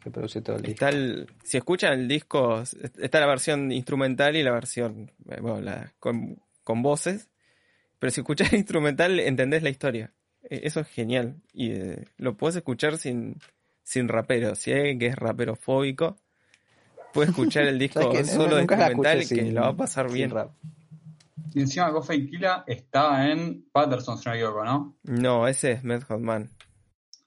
que 0.02 0.10
produce 0.10 0.42
todo 0.42 0.56
el 0.56 0.64
disco. 0.64 0.74
Está 0.86 0.90
el- 0.90 1.28
si 1.44 1.58
escuchan 1.58 1.94
el 1.94 2.08
disco, 2.08 2.64
está 3.00 3.20
la 3.20 3.28
versión 3.28 3.72
instrumental 3.72 4.36
y 4.36 4.42
la 4.44 4.52
versión 4.52 5.12
eh, 5.30 5.40
bueno, 5.40 5.62
la- 5.62 5.94
con, 6.00 6.40
con 6.64 6.82
voces. 6.82 7.30
Pero 8.00 8.10
si 8.12 8.22
escuchas 8.22 8.50
el 8.54 8.60
instrumental, 8.60 9.20
entendés 9.20 9.62
la 9.62 9.70
historia. 9.70 10.12
Eh, 10.50 10.62
Eso 10.64 10.80
es 10.80 10.88
genial. 10.88 11.36
Y 11.54 11.72
eh, 11.74 12.06
lo 12.18 12.36
puedes 12.38 12.56
escuchar 12.56 12.98
sin, 12.98 13.36
sin 13.88 14.10
rapero. 14.10 14.54
Si 14.56 14.72
hay 14.74 14.80
alguien 14.80 15.00
que 15.00 15.08
es 15.08 15.16
rapero 15.16 15.56
fóbico, 15.56 16.18
puede 17.14 17.30
escuchar 17.30 17.64
el 17.64 17.80
disco 17.80 18.02
solo 18.26 18.58
de 18.58 18.64
instrumental 18.64 18.92
escuché 18.92 19.36
que 19.36 19.42
sin- 19.46 19.56
lo 19.56 19.62
va 19.62 19.68
a 19.70 19.78
pasar 19.78 20.12
bien. 20.12 20.30
rap. 20.32 20.52
Y 21.54 21.62
encima 21.62 21.90
Ghostface 21.90 22.28
Killa 22.28 22.64
está 22.68 23.32
en 23.32 23.66
Patterson, 23.72 24.18
si 24.18 24.26
no 24.26 24.32
me 24.34 24.38
equivoco, 24.40 24.66
¿no? 24.66 24.98
No, 25.04 25.48
ese 25.48 25.72
es 25.72 25.84
Method 25.86 26.20
Man. 26.20 26.50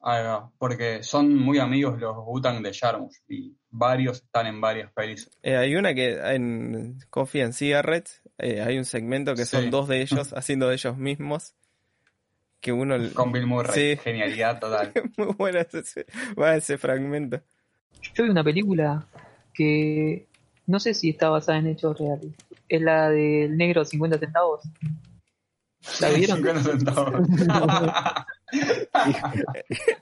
Ahí 0.02 0.22
va, 0.22 0.50
porque 0.58 1.02
son 1.02 1.34
muy 1.34 1.58
amigos 1.58 1.98
los 1.98 2.14
Wu-Tang 2.26 2.62
de 2.62 2.72
Jarmusch 2.74 3.16
y 3.28 3.56
varios 3.70 4.18
están 4.22 4.46
en 4.46 4.60
varias 4.60 4.92
pelis. 4.92 5.30
Eh, 5.42 5.56
hay 5.56 5.74
una 5.76 5.94
que 5.94 6.12
en 6.34 6.98
Coffee 7.08 7.42
and 7.42 7.54
Cigarettes 7.54 8.20
eh, 8.38 8.60
hay 8.60 8.76
un 8.78 8.84
segmento 8.84 9.34
que 9.34 9.46
Sí. 9.46 9.56
son 9.56 9.70
dos 9.70 9.88
de 9.88 10.02
ellos 10.02 10.32
haciendo 10.36 10.68
de 10.68 10.74
ellos 10.74 10.96
mismos. 10.98 11.54
Que 12.60 12.72
uno. 12.72 12.96
Con 13.14 13.32
Bill 13.32 13.46
Murray, 13.46 13.94
Sí. 13.94 14.00
genialidad 14.02 14.58
total. 14.60 14.92
Muy 15.16 15.34
bueno 15.38 15.60
ese, 15.60 16.06
va 16.40 16.56
ese 16.56 16.76
fragmento. 16.78 17.40
Yo 18.14 18.24
vi 18.24 18.30
una 18.30 18.44
película 18.44 19.06
que 19.54 20.26
no 20.66 20.78
sé 20.80 20.94
si 20.94 21.10
está 21.10 21.28
basada 21.30 21.58
en 21.58 21.66
hechos 21.68 21.98
reales. 21.98 22.32
Es 22.68 22.80
la 22.82 23.10
del 23.10 23.56
negro 23.56 23.84
50 23.84 24.18
centavos. 24.18 24.60
¿La 26.00 26.08
vieron? 26.14 26.36
50 26.38 26.62
centavos. 26.62 27.28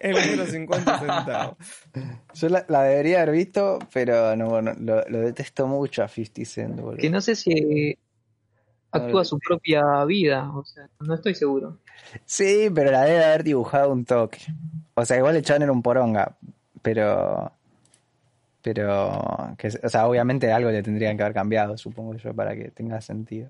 El 0.00 0.14
negro 0.14 0.46
50 0.46 0.98
centavos. 0.98 1.56
Yo 2.34 2.48
la, 2.48 2.64
la 2.68 2.82
debería 2.82 3.22
haber 3.22 3.34
visto, 3.34 3.78
pero 3.92 4.34
no, 4.36 4.60
no, 4.62 4.72
lo, 4.74 5.04
lo 5.08 5.18
detesto 5.20 5.66
mucho 5.66 6.02
a 6.02 6.08
50 6.08 6.44
Cent, 6.44 6.80
boludo. 6.80 6.96
Que 6.98 7.10
no 7.10 7.20
sé 7.20 7.34
si 7.36 7.96
actúa 8.90 9.24
su 9.24 9.38
propia 9.38 10.04
vida. 10.04 10.50
O 10.54 10.64
sea, 10.64 10.88
no 11.00 11.14
estoy 11.14 11.34
seguro. 11.34 11.78
Sí, 12.24 12.68
pero 12.74 12.90
la 12.90 13.04
debe 13.04 13.24
haber 13.24 13.44
dibujado 13.44 13.92
un 13.92 14.04
toque. 14.04 14.38
O 14.94 15.04
sea, 15.04 15.18
igual 15.18 15.36
el 15.36 15.42
chabón 15.42 15.62
era 15.62 15.72
un 15.72 15.82
poronga, 15.82 16.36
pero... 16.82 17.52
Pero, 18.60 19.54
que, 19.56 19.68
o 19.68 19.88
sea, 19.88 20.08
obviamente 20.08 20.52
algo 20.52 20.70
le 20.70 20.82
tendrían 20.82 21.16
que 21.16 21.22
haber 21.22 21.32
cambiado, 21.32 21.78
supongo 21.78 22.16
yo, 22.16 22.34
para 22.34 22.56
que 22.56 22.70
tenga 22.70 23.00
sentido. 23.00 23.48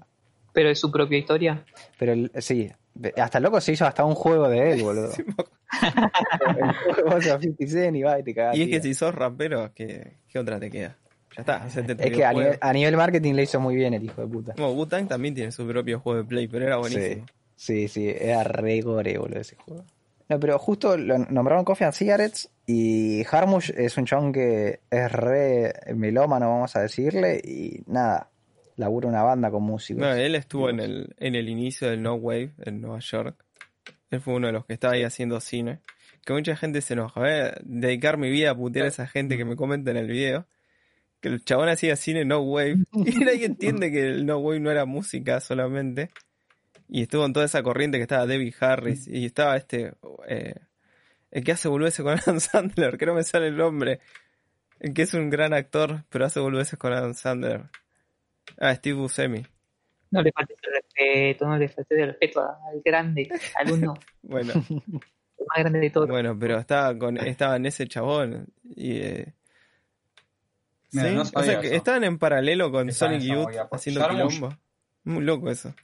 Pero 0.53 0.69
es 0.69 0.79
su 0.79 0.93
propia 0.93 1.19
historia. 1.19 1.65
Pero 1.99 2.15
sí, 2.41 2.71
hasta 3.17 3.41
loco 3.41 3.61
se 3.61 3.73
hizo 3.73 3.87
hasta 3.87 4.05
un 4.05 4.15
juego 4.15 4.49
de 4.49 4.73
él, 4.73 4.83
boludo. 4.83 5.11
el 6.59 6.75
juego 6.75 7.11
vos 7.11 7.25
sos 7.25 7.41
50 7.41 7.67
Cent 7.67 7.97
y 7.97 8.03
va 8.03 8.19
y 8.19 8.23
te 8.23 8.35
cagás. 8.35 8.57
Y 8.57 8.63
es 8.63 8.69
que 8.69 8.81
si 8.81 8.95
sos 8.95 9.15
rapero, 9.15 9.73
¿qué, 9.75 10.19
qué 10.29 10.39
otra 10.39 10.61
te 10.61 10.71
queda? 10.71 10.97
Ya 11.39 11.69
está, 11.69 11.85
tu 11.87 12.03
Es 12.03 12.11
que 12.11 12.25
a 12.25 12.33
nivel, 12.33 12.59
a 12.61 12.73
nivel 12.73 12.97
marketing 12.97 13.35
le 13.35 13.45
hizo 13.45 13.61
muy 13.61 13.77
bien 13.77 13.95
el 13.95 14.03
hijo 14.03 14.21
de 14.21 14.27
puta. 14.27 14.55
Bueno, 14.57 14.73
Wu-Tang 14.73 15.07
también 15.07 15.35
tiene 15.35 15.53
su 15.53 15.67
propio 15.67 16.01
juego 16.01 16.19
de 16.19 16.25
play, 16.25 16.49
pero 16.49 16.67
era 16.67 16.79
buenísimo. 16.79 17.27
Sí, 17.55 17.87
sí, 17.87 17.89
sí, 17.89 18.15
era 18.19 18.43
re 18.43 18.81
gore, 18.81 19.17
boludo, 19.19 19.41
ese 19.41 19.55
juego. 19.57 19.85
No, 20.29 20.41
pero 20.41 20.59
justo 20.59 20.97
lo 20.97 21.17
nombraron 21.19 21.65
Coffee 21.65 21.87
and 21.87 21.95
Cigarettes 21.95 22.51
y 22.67 23.25
Harmush 23.31 23.71
es 23.77 23.97
un 23.97 24.05
chabón 24.05 24.33
que 24.33 24.81
es 24.91 25.13
re 25.13 25.73
melómano, 25.95 26.51
vamos 26.51 26.75
a 26.75 26.81
decirle, 26.81 27.41
y 27.43 27.83
nada, 27.87 28.31
labura 28.77 29.09
una 29.09 29.23
banda 29.23 29.51
con 29.51 29.63
músicos. 29.63 30.03
No, 30.03 30.13
él 30.13 30.35
estuvo 30.35 30.69
en 30.71 30.81
el, 30.81 31.15
en 31.19 31.37
el 31.37 31.49
inicio 31.49 31.89
del 31.89 32.03
No 32.03 32.15
Wave 32.15 32.53
en 32.65 32.81
Nueva 32.81 32.99
York. 32.99 33.45
Él 34.11 34.21
fue 34.21 34.35
uno 34.35 34.49
de 34.49 34.53
los 34.53 34.67
que 34.67 34.73
estaba 34.73 34.95
ahí 34.95 35.05
haciendo 35.05 35.41
cine. 35.41 35.81
Que 36.25 36.33
mucha 36.33 36.57
gente 36.57 36.81
se 36.81 36.95
enoja. 36.95 37.21
A 37.23 37.55
dedicar 37.63 38.19
mi 38.19 38.29
vida 38.29 38.51
a 38.51 38.55
putear 38.55 38.87
a 38.87 38.89
esa 38.89 39.07
gente 39.07 39.37
que 39.37 39.45
me 39.45 39.57
comenta 39.57 39.91
en 39.91 39.99
el 39.99 40.09
video. 40.09 40.47
Que 41.21 41.29
el 41.29 41.45
chabón 41.45 41.69
hacía 41.69 41.97
cine 41.97 42.25
No 42.25 42.41
Wave. 42.41 42.77
Y 42.93 43.19
nadie 43.19 43.47
entiende 43.47 43.91
que 43.91 44.01
el 44.07 44.27
No 44.27 44.39
Wave 44.39 44.61
no 44.61 44.71
era 44.71 44.85
música 44.85 45.41
solamente. 45.41 46.11
Y 46.89 47.03
estuvo 47.03 47.25
en 47.27 47.33
toda 47.33 47.47
esa 47.47 47.63
corriente 47.63 47.99
que 47.99 48.03
estaba 48.03 48.27
Debbie 48.27 48.55
Harris. 48.61 49.07
Y 49.09 49.27
estaba 49.27 49.57
este. 49.57 49.93
eh, 50.29 50.55
el 51.31 51.45
que 51.45 51.53
hace 51.53 51.69
boludeces 51.69 52.03
con 52.03 52.19
Adam 52.19 52.41
Sandler. 52.41 52.97
Que 52.99 53.07
no 53.07 53.15
me 53.15 53.23
sale 53.25 53.49
el 53.49 53.57
nombre. 53.57 54.01
El 54.81 54.95
que 54.95 55.03
es 55.03 55.13
un 55.15 55.29
gran 55.29 55.53
actor, 55.55 56.05
pero 56.09 56.25
hace 56.25 56.41
boludeces 56.41 56.79
con 56.79 56.93
Adam 56.93 57.15
Sandler. 57.15 57.65
Ah, 58.59 58.75
Steve 58.75 58.97
Buscemi. 58.97 59.45
No 60.11 60.23
le 60.23 60.33
faltes 60.33 60.57
el 60.63 60.73
respeto, 60.73 61.47
no 61.47 61.59
le 61.59 61.69
faltes 61.69 61.99
el 61.99 62.07
respeto 62.07 62.41
al 62.41 62.81
grande, 62.83 63.29
al 63.57 63.73
uno, 63.73 63.95
Bueno, 64.23 64.53
el 64.55 64.83
más 65.47 65.59
grande 65.59 65.81
de 65.81 65.91
todos. 65.91 66.09
bueno, 66.09 66.39
pero 66.39 66.59
estaba 66.59 66.97
con, 66.97 67.19
estaba 67.19 67.57
en 67.57 67.67
ese 67.67 67.87
chabón 67.87 68.47
y 68.65 68.99
eh, 69.01 69.35
Mira, 70.93 71.09
sí, 71.09 71.15
no 71.15 71.23
o 71.23 71.25
sea 71.25 71.61
que 71.61 71.77
estaban 71.77 72.05
en 72.05 72.19
paralelo 72.19 72.71
con 72.73 72.91
Sonic 72.93 73.21
Youth 73.35 73.47
haciendo 73.73 74.01
quilombo. 74.39 74.57
Muy 75.05 75.25
loco 75.25 75.51
eso. 75.51 75.75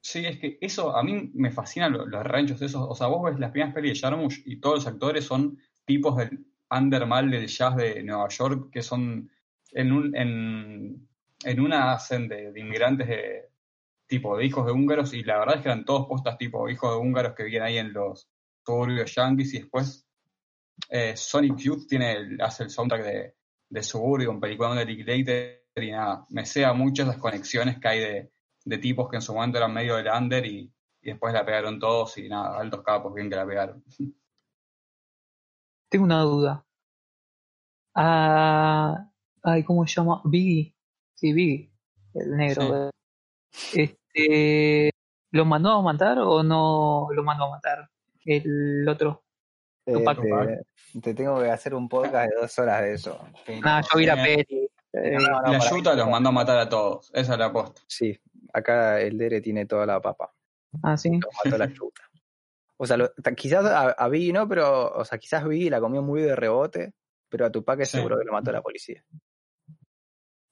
Sí, 0.00 0.24
es 0.24 0.38
que 0.38 0.58
eso 0.60 0.96
a 0.96 1.02
mí 1.02 1.30
me 1.34 1.50
fascinan 1.50 1.92
lo- 1.92 2.06
los 2.06 2.22
ranchos 2.24 2.62
esos. 2.62 2.86
O 2.88 2.94
sea, 2.94 3.08
vos 3.08 3.30
ves 3.30 3.38
las 3.40 3.50
primeras 3.50 3.74
pelis 3.74 3.94
de 3.94 3.98
Jarmusch 4.00 4.40
y 4.46 4.60
todos 4.60 4.76
los 4.76 4.86
actores 4.86 5.24
son 5.24 5.58
tipos 5.84 6.16
del 6.16 6.46
undermal 6.70 7.30
del 7.30 7.46
jazz 7.48 7.76
de 7.76 8.02
Nueva 8.02 8.28
York 8.28 8.68
que 8.72 8.82
son 8.82 9.30
en 9.72 9.92
un 9.92 10.16
en, 10.16 11.08
en 11.44 11.60
una 11.60 11.92
hacen 11.92 12.28
de, 12.28 12.52
de 12.52 12.60
inmigrantes 12.60 13.08
de 13.08 13.48
tipo 14.06 14.36
de 14.36 14.44
hijos 14.46 14.64
de 14.66 14.72
húngaros 14.72 15.12
y 15.14 15.22
la 15.24 15.38
verdad 15.38 15.56
es 15.56 15.62
que 15.62 15.68
eran 15.68 15.84
todos 15.84 16.06
postas 16.06 16.38
tipo 16.38 16.68
hijos 16.68 16.90
de 16.92 16.96
húngaros 16.98 17.34
que 17.34 17.42
vivían 17.44 17.64
ahí 17.64 17.78
en 17.78 17.92
los 17.92 18.28
suburbios 18.64 19.14
yankees 19.14 19.54
y 19.54 19.58
después 19.60 20.06
eh, 20.90 21.14
Sonic 21.16 21.56
Youth 21.56 21.86
tiene 21.88 22.12
el- 22.12 22.40
hace 22.40 22.64
el 22.64 22.70
soundtrack 22.70 23.02
de, 23.04 23.34
de 23.68 23.82
Suburbio, 23.82 24.30
un 24.30 24.40
peliculón 24.40 24.76
de 24.76 24.84
Later 24.84 25.62
y 25.76 25.90
nada, 25.90 26.26
me 26.30 26.44
sea 26.44 26.72
muchas 26.72 27.06
las 27.06 27.18
conexiones 27.18 27.78
que 27.78 27.88
hay 27.88 28.00
de, 28.00 28.32
de 28.64 28.78
tipos 28.78 29.08
que 29.08 29.16
en 29.16 29.22
su 29.22 29.34
momento 29.34 29.58
eran 29.58 29.72
medio 29.72 29.96
del 29.96 30.08
under 30.08 30.44
y, 30.44 30.72
y 31.02 31.10
después 31.10 31.32
la 31.32 31.44
pegaron 31.44 31.78
todos 31.78 32.18
y 32.18 32.28
nada, 32.28 32.58
altos 32.58 32.82
capos, 32.82 33.14
bien 33.14 33.30
que 33.30 33.36
la 33.36 33.46
pegaron. 33.46 33.84
Tengo 35.88 36.04
una 36.04 36.22
duda. 36.22 36.66
Ah, 37.94 39.10
ay, 39.42 39.64
¿cómo 39.64 39.86
se 39.86 39.94
llama? 39.94 40.20
Biggie. 40.24 40.74
Sí, 41.14 41.32
Biggie, 41.32 41.72
el 42.14 42.36
negro. 42.36 42.90
Este, 43.72 44.90
¿Lo 45.30 45.44
mandó 45.44 45.72
a 45.72 45.82
matar 45.82 46.18
o 46.18 46.42
no 46.42 47.08
lo 47.10 47.22
mandó 47.22 47.44
a 47.44 47.50
matar? 47.50 47.90
El 48.24 48.88
otro. 48.88 49.24
Eh, 49.88 49.92
Tupac. 49.94 50.20
te, 50.20 51.00
te 51.00 51.14
tengo 51.14 51.40
que 51.40 51.50
hacer 51.50 51.74
un 51.74 51.88
podcast 51.88 52.30
de 52.30 52.40
dos 52.40 52.58
horas 52.58 52.82
de 52.82 52.92
eso. 52.94 53.18
Ah, 53.64 53.80
yo 53.92 53.98
vi 53.98 54.06
la 54.06 54.14
Eh, 54.26 54.44
peli. 54.46 54.68
Eh, 54.92 55.16
no, 55.18 55.40
no, 55.42 55.52
la 55.52 55.58
Yuta 55.70 55.94
los 55.94 56.08
mandó 56.08 56.28
a 56.30 56.32
matar 56.32 56.58
a 56.58 56.68
todos, 56.68 57.10
esa 57.14 57.32
es 57.34 57.38
la 57.38 57.46
aposta. 57.46 57.80
Sí, 57.86 58.18
acá 58.52 59.00
el 59.00 59.16
Dere 59.18 59.40
tiene 59.40 59.66
toda 59.66 59.84
la 59.86 60.00
papa. 60.00 60.32
ah, 60.82 60.96
sí. 60.96 61.10
Lo 61.10 61.28
mató 61.44 61.58
la 61.58 61.72
chuta. 61.72 62.02
O 62.76 62.86
sea, 62.86 62.96
lo- 62.96 63.12
quizás 63.36 63.64
a, 63.66 63.90
a 63.90 64.08
Biggie 64.08 64.32
no, 64.32 64.46
pero, 64.48 64.90
o 64.92 65.04
sea, 65.04 65.18
quizás 65.18 65.46
Biggie 65.46 65.70
la 65.70 65.80
comió 65.80 66.00
muy 66.02 66.22
de 66.22 66.36
rebote, 66.36 66.92
pero 67.28 67.46
a 67.46 67.50
Tupac 67.50 67.80
es 67.80 67.90
Sí. 67.90 67.96
seguro 67.98 68.18
que 68.18 68.24
lo 68.24 68.32
mató 68.32 68.52
la 68.52 68.62
policía. 68.62 69.04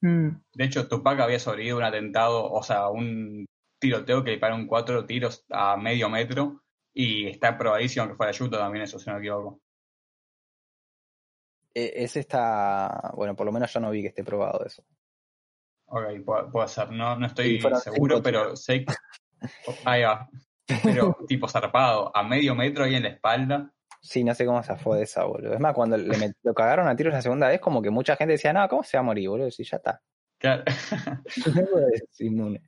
Mm, 0.01 0.29
De 0.53 0.63
hecho, 0.65 0.87
Tupac 0.87 1.19
había 1.19 1.39
sobrevivido 1.39 1.77
a 1.77 1.79
un 1.79 1.85
atentado, 1.85 2.51
o 2.51 2.61
sea, 2.63 2.89
un 2.89 3.45
tiroteo 3.79 4.23
que 4.23 4.31
le 4.31 4.37
pararon 4.39 4.67
cuatro 4.67 5.05
tiros 5.05 5.45
a 5.49 5.77
medio 5.77 6.09
metro 6.09 6.61
y 6.99 7.27
está 7.27 7.57
probadísimo 7.57 8.07
que 8.07 8.15
fue 8.15 8.25
la 8.25 8.31
Yuta 8.31 8.57
también, 8.57 8.83
eso 8.85 8.97
si 8.97 9.07
no 9.07 9.15
me 9.15 9.19
equivoco. 9.21 9.61
E- 11.73 11.93
ese 12.03 12.21
está, 12.21 13.11
bueno, 13.15 13.35
por 13.35 13.45
lo 13.45 13.51
menos 13.51 13.71
yo 13.71 13.79
no 13.79 13.91
vi 13.91 14.01
que 14.01 14.07
esté 14.07 14.23
probado 14.23 14.65
eso. 14.65 14.83
Ok, 15.85 16.05
puede, 16.25 16.43
puede 16.51 16.67
ser. 16.67 16.91
No, 16.91 17.15
no 17.15 17.27
estoy 17.27 17.57
Y 17.57 17.61
seguro, 17.79 18.21
pero 18.21 18.55
sé 18.55 18.83
que... 18.83 18.93
Ahí 19.85 20.01
va. 20.01 20.27
Pero 20.83 21.15
tipo 21.27 21.47
zarpado, 21.47 22.11
a 22.15 22.23
medio 22.23 22.55
metro 22.55 22.83
ahí 22.83 22.95
en 22.95 23.03
la 23.03 23.09
espalda. 23.09 23.71
Sí, 24.01 24.23
no 24.23 24.33
sé 24.33 24.45
cómo 24.45 24.63
se 24.63 24.75
fue 24.75 24.97
de 24.97 25.03
esa, 25.03 25.23
boludo. 25.25 25.53
Es 25.53 25.59
más, 25.59 25.73
cuando 25.73 25.97
le 25.97 26.17
met- 26.17 26.35
lo 26.43 26.53
cagaron 26.53 26.87
a 26.87 26.95
tiros 26.95 27.13
la 27.13 27.21
segunda 27.21 27.47
vez, 27.47 27.59
como 27.59 27.81
que 27.81 27.89
mucha 27.89 28.15
gente 28.15 28.33
decía, 28.33 28.53
no, 28.53 28.67
¿cómo 28.67 28.83
se 28.83 28.97
va 28.97 29.01
a 29.01 29.03
morir, 29.05 29.29
boludo? 29.29 29.51
Si 29.51 29.63
ya 29.63 29.77
está. 29.77 30.01
Claro. 30.39 30.63
es 31.93 32.21
inmune. 32.21 32.61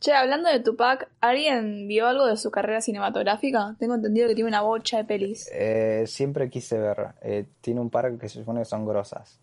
Che, 0.00 0.14
hablando 0.14 0.48
de 0.48 0.60
Tupac, 0.60 1.10
¿alguien 1.20 1.86
vio 1.86 2.06
algo 2.06 2.26
de 2.26 2.38
su 2.38 2.50
carrera 2.50 2.80
cinematográfica? 2.80 3.76
Tengo 3.78 3.94
entendido 3.94 4.28
que 4.28 4.34
tiene 4.34 4.48
una 4.48 4.62
bocha 4.62 4.96
de 4.96 5.04
pelis. 5.04 5.50
Eh, 5.52 6.04
siempre 6.06 6.48
quise 6.48 6.78
ver. 6.78 7.08
eh, 7.20 7.44
tiene 7.60 7.80
un 7.80 7.90
par 7.90 8.16
que 8.16 8.28
se 8.30 8.38
supone 8.38 8.60
que 8.60 8.64
son 8.64 8.86
grosas. 8.86 9.38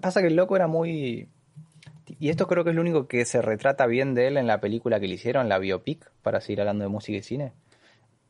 Pasa 0.00 0.22
que 0.22 0.28
el 0.28 0.36
loco 0.36 0.56
era 0.56 0.66
muy. 0.66 1.28
Y 2.18 2.30
esto 2.30 2.46
creo 2.46 2.64
que 2.64 2.70
es 2.70 2.76
lo 2.76 2.82
único 2.82 3.06
que 3.06 3.26
se 3.26 3.42
retrata 3.42 3.86
bien 3.86 4.14
de 4.14 4.28
él 4.28 4.36
en 4.38 4.46
la 4.46 4.58
película 4.58 4.98
que 4.98 5.06
le 5.06 5.14
hicieron, 5.14 5.50
la 5.50 5.58
biopic, 5.58 6.10
para 6.22 6.40
seguir 6.40 6.60
hablando 6.60 6.84
de 6.84 6.88
música 6.88 7.18
y 7.18 7.22
cine. 7.22 7.52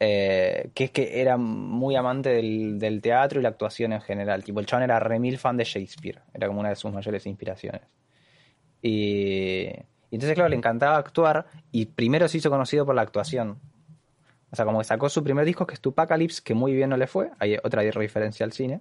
Eh, 0.00 0.70
que 0.74 0.84
es 0.84 0.90
que 0.90 1.20
era 1.20 1.36
muy 1.36 1.94
amante 1.94 2.30
del, 2.30 2.78
del 2.80 3.00
teatro 3.00 3.38
y 3.38 3.42
la 3.44 3.50
actuación 3.50 3.92
en 3.92 4.00
general. 4.00 4.42
Tipo, 4.42 4.58
el 4.58 4.66
chabón 4.66 4.82
era 4.82 4.98
remil 4.98 5.38
fan 5.38 5.56
de 5.56 5.64
Shakespeare. 5.64 6.20
Era 6.34 6.48
como 6.48 6.58
una 6.58 6.70
de 6.70 6.76
sus 6.76 6.92
mayores 6.92 7.24
inspiraciones. 7.26 7.82
Y, 8.82 9.68
y 10.10 10.16
entonces, 10.16 10.34
claro, 10.34 10.50
le 10.50 10.56
encantaba 10.56 10.96
actuar 10.96 11.46
y 11.70 11.86
primero 11.86 12.26
se 12.26 12.38
hizo 12.38 12.50
conocido 12.50 12.84
por 12.84 12.94
la 12.94 13.02
actuación. 13.02 13.60
O 14.50 14.56
sea, 14.56 14.64
como 14.64 14.78
que 14.78 14.84
sacó 14.84 15.08
su 15.08 15.22
primer 15.22 15.44
disco, 15.44 15.66
que 15.66 15.74
es 15.74 15.80
Tupacalypse, 15.80 16.42
que 16.42 16.54
muy 16.54 16.74
bien 16.74 16.90
no 16.90 16.96
le 16.96 17.06
fue. 17.06 17.30
Hay 17.38 17.56
otra 17.62 17.82
referencia 17.82 18.44
al 18.44 18.52
cine. 18.52 18.80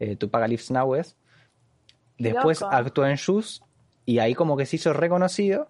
Eh, 0.00 0.16
Tupacalypse 0.16 0.74
Now 0.74 0.96
es. 0.96 1.16
Después 2.18 2.60
loco. 2.60 2.74
actuó 2.74 3.06
en 3.06 3.14
Shoes 3.14 3.62
y 4.04 4.18
ahí 4.18 4.34
como 4.34 4.56
que 4.56 4.66
se 4.66 4.76
hizo 4.76 4.92
reconocido. 4.92 5.68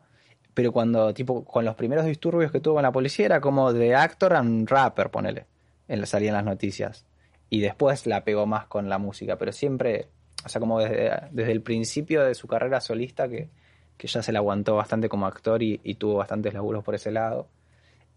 Pero 0.54 0.72
cuando, 0.72 1.12
tipo, 1.12 1.44
con 1.44 1.66
los 1.66 1.74
primeros 1.74 2.06
disturbios 2.06 2.50
que 2.50 2.60
tuvo 2.60 2.74
con 2.74 2.82
la 2.82 2.92
policía, 2.92 3.26
era 3.26 3.40
como 3.42 3.74
de 3.74 3.94
actor 3.94 4.32
and 4.32 4.66
rapper, 4.66 5.10
ponele. 5.10 5.46
En, 5.88 6.06
salía 6.06 6.30
en 6.30 6.36
las 6.36 6.44
noticias. 6.44 7.04
Y 7.50 7.60
después 7.60 8.06
la 8.06 8.24
pegó 8.24 8.46
más 8.46 8.64
con 8.64 8.88
la 8.88 8.96
música. 8.96 9.36
Pero 9.36 9.52
siempre, 9.52 10.08
o 10.42 10.48
sea, 10.48 10.58
como 10.58 10.80
desde, 10.80 11.28
desde 11.32 11.52
el 11.52 11.60
principio 11.60 12.24
de 12.24 12.34
su 12.34 12.48
carrera 12.48 12.80
solista, 12.80 13.28
que, 13.28 13.50
que 13.96 14.06
ya 14.08 14.22
se 14.22 14.32
la 14.32 14.38
aguantó 14.40 14.76
bastante 14.76 15.08
como 15.08 15.26
actor 15.26 15.62
y, 15.62 15.80
y 15.84 15.94
tuvo 15.94 16.16
bastantes 16.16 16.52
laburos 16.54 16.84
por 16.84 16.94
ese 16.94 17.10
lado. 17.10 17.48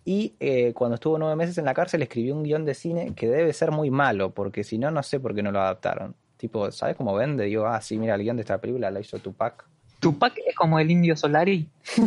Y 0.06 0.34
eh, 0.40 0.74
cuando 0.74 0.96
estuvo 0.96 1.18
nueve 1.18 1.36
meses 1.36 1.58
en 1.58 1.66
la 1.66 1.74
cárcel 1.74 2.02
escribió 2.02 2.34
un 2.36 2.44
guion 2.44 2.66
de 2.66 2.74
cine 2.74 3.14
que 3.16 3.28
debe 3.28 3.54
ser 3.54 3.72
muy 3.72 3.90
malo, 3.92 4.32
porque 4.32 4.64
si 4.64 4.78
no, 4.78 4.92
no 4.92 5.04
sé 5.04 5.20
por 5.20 5.36
qué 5.36 5.44
no 5.44 5.52
lo 5.52 5.60
adaptaron. 5.60 6.16
Tipo, 6.38 6.72
¿sabes 6.72 6.96
cómo 6.96 7.14
vende? 7.14 7.44
Digo, 7.46 7.68
ah, 7.68 7.82
sí, 7.82 7.98
mira, 8.00 8.16
el 8.16 8.22
guion 8.24 8.38
de 8.38 8.42
esta 8.42 8.58
película 8.60 8.90
la 8.90 9.00
hizo 9.02 9.20
Tupac. 9.20 9.66
Tupac 10.00 10.34
es 10.48 10.56
como 10.56 10.80
el 10.80 10.90
indio 10.90 11.16
Solari, 11.18 11.68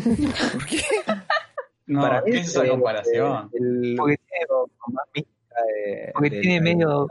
No, 1.87 2.01
Para 2.01 2.23
¿qué 2.25 2.39
es 2.39 2.47
esa 2.49 2.67
comparación? 2.67 3.51
el- 3.53 3.97
porque 3.99 4.17
tiene, 4.17 4.47
con 4.47 4.95
más 4.95 5.05
mística 5.15 5.63
de- 5.67 6.11
porque 6.15 6.31
de- 6.31 6.41
tiene 6.41 6.61
medio, 6.61 7.09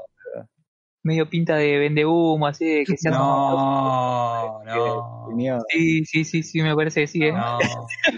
medio 1.04 1.30
pinta 1.30 1.56
de 1.56 1.78
vende 1.78 2.06
humo, 2.06 2.48
así 2.48 2.66
de 2.66 2.84
que 2.86 2.98
se 2.98 3.10
hace 3.10 3.18
No, 3.18 4.64
no. 4.66 5.64
Sí, 5.70 6.06
sí, 6.06 6.24
sí, 6.24 6.44
sí, 6.44 6.62
me 6.62 6.76
parece 6.76 7.02
que 7.02 7.08
sí, 7.08 7.24
¿eh? 7.24 7.32
No, 7.34 7.58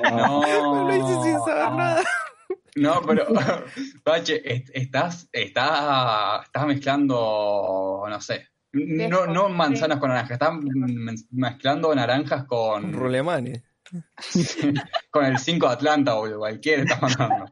No. 0.03 0.41
no. 0.41 0.88
Lo 0.88 0.95
hice 0.95 1.23
sin 1.23 1.39
saber 1.39 1.72
nada. 1.72 2.03
No, 2.76 3.01
pero, 3.05 3.26
Pache, 4.03 4.41
est- 4.51 4.69
estás, 4.73 5.30
estás, 5.31 6.43
estás 6.45 6.65
mezclando, 6.68 8.03
no 8.10 8.19
sé, 8.22 8.47
no, 8.73 9.27
no 9.27 9.47
manzanas 9.49 9.99
con 9.99 10.10
naranjas, 10.10 10.31
estás 10.31 10.53
mez- 10.53 11.27
mezclando 11.31 11.93
naranjas 11.93 12.45
con, 12.45 12.91
Rulemanes. 12.91 13.61
con 15.11 15.26
el 15.26 15.38
5 15.38 15.68
de 15.68 15.73
Atlanta 15.73 16.15
o 16.15 16.38
cualquiera 16.38 16.81
estás 16.81 16.99
mandando. 17.01 17.45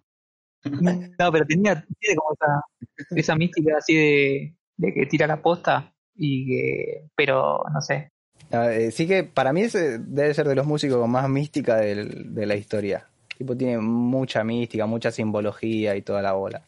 No, 1.20 1.32
pero 1.32 1.46
tenía, 1.46 1.86
tiene 2.00 2.16
como 2.16 2.34
esa, 2.34 3.16
esa 3.16 3.36
mística 3.36 3.78
así 3.78 3.96
de, 3.96 4.56
de 4.82 4.94
que 4.94 5.06
tira 5.06 5.28
la 5.28 5.42
posta 5.42 5.94
y 6.16 6.48
que, 6.48 7.08
pero 7.16 7.64
no 7.72 7.82
sé. 7.82 8.10
Ah, 8.52 8.72
eh, 8.74 8.92
sí 8.92 9.08
que 9.08 9.24
para 9.24 9.54
mí 9.54 9.62
ese 9.62 10.00
debe 10.00 10.34
ser 10.34 10.48
de 10.48 10.56
los 10.56 10.66
músicos 10.66 11.08
más 11.08 11.30
mística 11.30 11.78
de 11.78 12.46
la 12.46 12.56
historia. 12.56 13.08
Tipo, 13.38 13.56
tiene 13.56 13.78
mucha 13.78 14.44
mística, 14.44 14.86
mucha 14.88 15.12
simbología 15.12 15.96
y 15.96 16.02
toda 16.02 16.22
la 16.22 16.34
bola. 16.34 16.64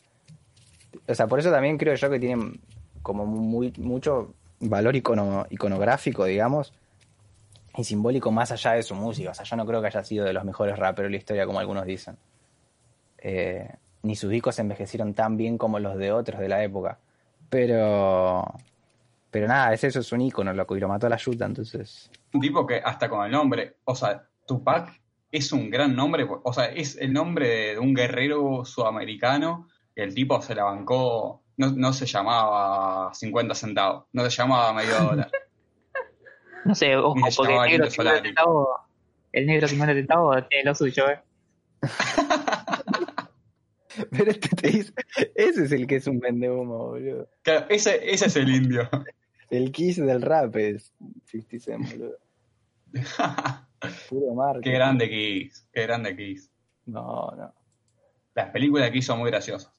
O 1.08 1.16
sea, 1.16 1.28
por 1.28 1.40
eso 1.40 1.52
también 1.52 1.78
creo 1.78 1.96
yo 1.96 2.10
que 2.10 2.20
tiene 2.20 2.54
como 3.02 3.26
muy, 3.26 3.74
mucho 3.78 4.34
valor 4.60 4.96
icono- 4.96 5.48
iconográfico, 5.50 6.26
digamos, 6.26 6.72
y 7.76 7.84
simbólico 7.84 8.32
más 8.32 8.52
allá 8.52 8.74
de 8.74 8.84
su 8.84 8.94
música. 8.96 9.32
O 9.32 9.34
sea, 9.34 9.44
yo 9.46 9.56
no 9.56 9.66
creo 9.66 9.82
que 9.82 9.88
haya 9.88 10.04
sido 10.04 10.26
de 10.26 10.34
los 10.34 10.46
mejores 10.46 10.78
raperos 10.78 11.10
de 11.10 11.12
la 11.12 11.18
historia, 11.18 11.46
como 11.48 11.60
algunos 11.60 11.86
dicen. 11.86 12.16
Eh, 13.18 13.68
ni 14.04 14.16
sus 14.16 14.30
discos 14.30 14.60
envejecieron 14.60 15.14
tan 15.14 15.36
bien 15.38 15.58
como 15.58 15.80
los 15.80 15.98
de 15.98 16.12
otros 16.12 16.40
de 16.40 16.50
la 16.50 16.64
época. 16.64 17.00
Pero. 17.54 18.44
Pero 19.30 19.48
nada, 19.48 19.74
es 19.74 19.84
eso, 19.84 20.00
es 20.00 20.12
un 20.12 20.22
ícono, 20.22 20.54
loco, 20.54 20.76
y 20.76 20.80
lo 20.80 20.88
mató 20.88 21.06
a 21.06 21.10
la 21.12 21.18
yuta, 21.18 21.46
entonces. 21.46 22.10
Un 22.34 22.42
tipo 22.42 22.66
que 22.66 22.78
hasta 22.78 23.08
con 23.10 23.24
el 23.26 23.32
nombre, 23.32 23.78
o 23.86 23.96
sea, 23.96 24.28
Tupac 24.48 25.00
es 25.32 25.52
un 25.52 25.70
gran 25.70 25.96
nombre, 25.96 26.28
o 26.28 26.54
sea, 26.54 26.66
es 26.66 26.98
el 26.98 27.14
nombre 27.14 27.74
de 27.74 27.80
un 27.80 27.94
guerrero 27.94 28.66
sudamericano 28.66 29.68
que 29.96 30.04
el 30.04 30.16
tipo 30.16 30.42
se 30.42 30.56
la 30.56 30.64
bancó, 30.64 31.44
no, 31.58 31.72
no 31.72 31.94
se 31.94 32.08
llamaba 32.08 33.14
50 33.14 33.54
centavos, 33.54 34.06
no 34.14 34.24
se 34.24 34.30
llamaba 34.30 34.74
medio 34.74 35.00
dólar. 35.04 35.32
No 36.66 36.74
sé, 36.74 36.96
ojo, 36.96 37.20
se 37.30 37.36
porque 37.36 37.54
el 37.54 37.62
negro 37.62 37.86
Indio 37.86 37.92
50 37.92 37.92
Solari. 37.92 38.28
centavos, 38.30 38.68
el 39.32 39.46
negro 39.46 39.68
50 39.68 39.94
centavos 39.94 40.50
tiene 40.50 40.66
lo 40.66 40.76
suyo, 40.76 41.10
¿eh? 41.10 41.20
Pero 44.12 44.32
este 44.32 44.50
te 44.50 44.68
dice, 44.70 44.94
ese 45.36 45.66
es 45.66 45.72
el 45.72 45.88
que 45.88 45.98
es 45.98 46.08
un 46.08 46.20
vendehumo, 46.20 46.90
boludo. 46.90 47.28
Claro, 47.42 47.66
ese, 47.70 48.00
ese 48.10 48.28
es 48.28 48.36
el 48.36 48.50
indio. 48.50 48.90
El 49.50 49.72
kiss 49.72 49.98
del 49.98 50.22
rap 50.22 50.56
es 50.56 50.94
50 51.26 51.60
Cent, 51.60 51.92
boludo. 51.92 52.18
Puro 54.10 54.34
marketing. 54.34 54.64
qué 54.64 54.72
grande 54.72 55.10
Kiss, 55.10 55.68
qué 55.74 55.82
grande 55.84 56.16
Kiss. 56.16 56.50
No, 56.86 57.32
no. 57.36 57.54
Las 58.36 58.50
películas 58.50 58.86
de 58.86 58.94
Kiss 58.94 59.06
son 59.06 59.20
muy 59.20 59.30
graciosas. 59.30 59.72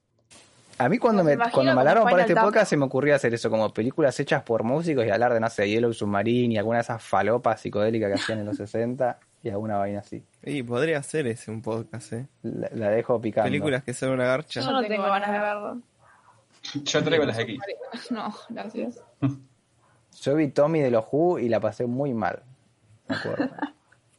A 0.77 0.89
mí 0.89 0.97
cuando 0.97 1.23
Me 1.23 1.37
me, 1.37 1.51
cuando 1.51 1.73
me 1.73 1.79
hablaron 1.79 2.03
para 2.03 2.21
este 2.23 2.35
podcast 2.35 2.69
se 2.69 2.77
me 2.77 2.85
ocurría 2.85 3.15
hacer 3.15 3.33
eso, 3.33 3.49
como 3.49 3.73
películas 3.73 4.19
hechas 4.19 4.43
por 4.43 4.63
músicos 4.63 5.05
y 5.05 5.09
hablar 5.09 5.33
de, 5.33 5.39
no 5.39 5.49
sé, 5.49 5.69
Yellow 5.69 5.93
Submarine 5.93 6.55
y 6.55 6.57
alguna 6.57 6.79
de 6.79 6.83
esas 6.83 7.01
falopas 7.01 7.61
psicodélicas 7.61 8.09
que 8.09 8.15
hacían 8.15 8.39
en 8.39 8.45
los 8.45 8.57
60 8.57 9.17
y 9.45 9.49
alguna 9.51 9.77
vaina 9.77 9.99
así. 9.99 10.23
Y 10.43 10.63
podría 10.63 11.01
ser 11.03 11.27
ese 11.27 11.51
un 11.51 11.61
podcast, 11.61 12.13
¿eh? 12.13 12.25
La, 12.41 12.67
la 12.73 12.89
dejo 12.89 13.21
picando. 13.21 13.45
Películas 13.47 13.83
que 13.83 13.93
son 13.93 14.09
una 14.11 14.25
garcha. 14.25 14.59
Yo 14.61 14.71
no 14.71 14.81
tengo 14.83 15.03
ganas 15.03 15.31
de 15.31 15.39
verlo. 15.39 15.81
Yo 16.83 17.03
traigo 17.03 17.25
las 17.25 17.37
de 17.37 17.45
Kiss. 17.45 17.61
No, 18.11 18.33
gracias. 18.49 18.99
Yo 20.21 20.35
vi 20.35 20.47
Tommy 20.47 20.79
de 20.79 20.89
los 20.89 21.05
Who 21.11 21.37
y 21.39 21.47
la 21.49 21.59
pasé 21.59 21.85
muy 21.85 22.13
mal. 22.13 22.41
Me 23.07 23.15
acuerdo. 23.17 23.49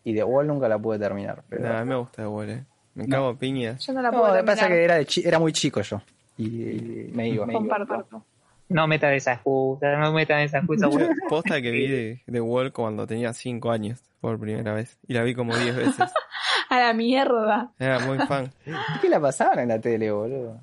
y 0.05 0.15
The 0.15 0.23
Wall 0.23 0.47
nunca 0.47 0.69
la 0.69 0.79
pude 0.79 0.99
terminar. 0.99 1.43
Pero... 1.49 1.63
Nada, 1.65 1.85
me 1.85 1.97
gusta 1.97 2.23
de 2.23 2.29
Wall, 2.29 2.51
¿eh? 2.51 2.65
Me 2.95 3.09
cago 3.09 3.29
a 3.31 3.35
piñas. 3.37 3.85
Yo 3.85 3.93
no 3.95 4.03
la 4.03 4.11
No, 4.13 4.21
puedo 4.21 4.33
me 4.35 4.45
pasa 4.45 4.61
terminar. 4.69 4.79
que 4.79 4.85
era, 4.85 4.95
de 4.97 5.07
chi- 5.07 5.23
era 5.27 5.39
muy 5.41 5.53
chico 5.53 5.81
yo. 5.83 6.01
Y 6.39 7.11
me 7.13 7.29
iba. 7.29 7.47
me 7.47 7.53
iba. 7.55 7.61
Comparto. 7.61 8.25
No 8.69 8.87
metan 8.87 9.15
esa 9.15 9.35
excusa, 9.35 9.97
no 9.97 10.13
metan 10.13 10.41
esa 10.41 10.59
excusa, 10.59 10.89
Yo, 10.91 11.09
posta 11.29 11.63
que 11.63 11.71
vi 11.71 11.87
de, 11.87 12.23
de 12.27 12.41
Wall 12.41 12.73
cuando 12.73 13.07
tenía 13.07 13.33
5 13.33 13.71
años 13.71 14.03
por 14.21 14.39
primera 14.41 14.75
vez. 14.75 14.99
Y 15.07 15.15
la 15.15 15.23
vi 15.23 15.35
como 15.35 15.57
10 15.57 15.77
veces. 15.77 16.13
A 16.69 16.81
la 16.81 16.93
mierda. 16.93 17.73
Era 17.79 18.01
muy 18.01 18.19
fan. 18.19 18.51
¿Por 18.65 19.01
qué 19.01 19.09
la 19.09 19.21
pasaban 19.21 19.61
en 19.61 19.69
la 19.69 19.81
tele, 19.81 20.11
boludo? 20.11 20.61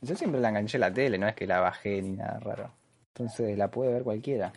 Yo 0.00 0.14
siempre 0.14 0.40
la 0.40 0.48
enganché 0.48 0.78
en 0.78 0.82
la 0.82 0.92
tele, 0.92 1.18
no 1.18 1.28
es 1.28 1.34
que 1.34 1.46
la 1.46 1.60
bajé 1.60 2.00
ni 2.00 2.16
nada 2.16 2.38
raro. 2.40 2.70
Entonces 3.08 3.56
la 3.58 3.70
puede 3.70 3.92
ver 3.92 4.02
cualquiera. 4.02 4.52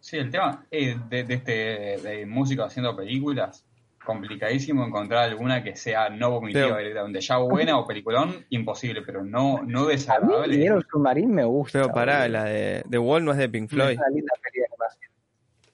Sí, 0.00 0.16
el 0.16 0.30
tema 0.30 0.64
eh, 0.70 0.96
de, 1.08 1.24
de 1.24 1.34
este 1.34 1.52
de 1.52 2.26
músicos 2.26 2.66
haciendo 2.66 2.94
películas, 2.96 3.64
complicadísimo 4.08 4.84
encontrar 4.84 5.24
alguna 5.24 5.62
que 5.62 5.76
sea 5.76 6.08
no 6.08 6.30
vomitiva 6.30 6.64
Pero- 6.66 6.78
directamente. 6.78 7.20
Ya 7.20 7.36
buena 7.36 7.78
o 7.78 7.86
peliculón, 7.86 8.44
imposible, 8.50 9.02
pero 9.02 9.22
no, 9.24 9.62
no 9.62 9.80
A 9.80 9.84
mí 9.84 9.92
desagradable. 9.92 10.68
Submarine 10.90 11.32
me 11.32 11.44
gusta. 11.44 11.80
Pero 11.82 11.92
pará, 11.94 12.22
boludo. 12.22 12.32
la 12.32 12.44
de, 12.44 12.82
de 12.86 12.98
Wall 12.98 13.24
no 13.24 13.32
es 13.32 13.38
de 13.38 13.48
Pink 13.48 13.64
Es 13.64 13.70
Floyd. 13.70 13.96
una 13.98 14.08
linda 14.08 14.32
peli 14.42 14.60
de 14.60 14.66
animación. 14.66 15.12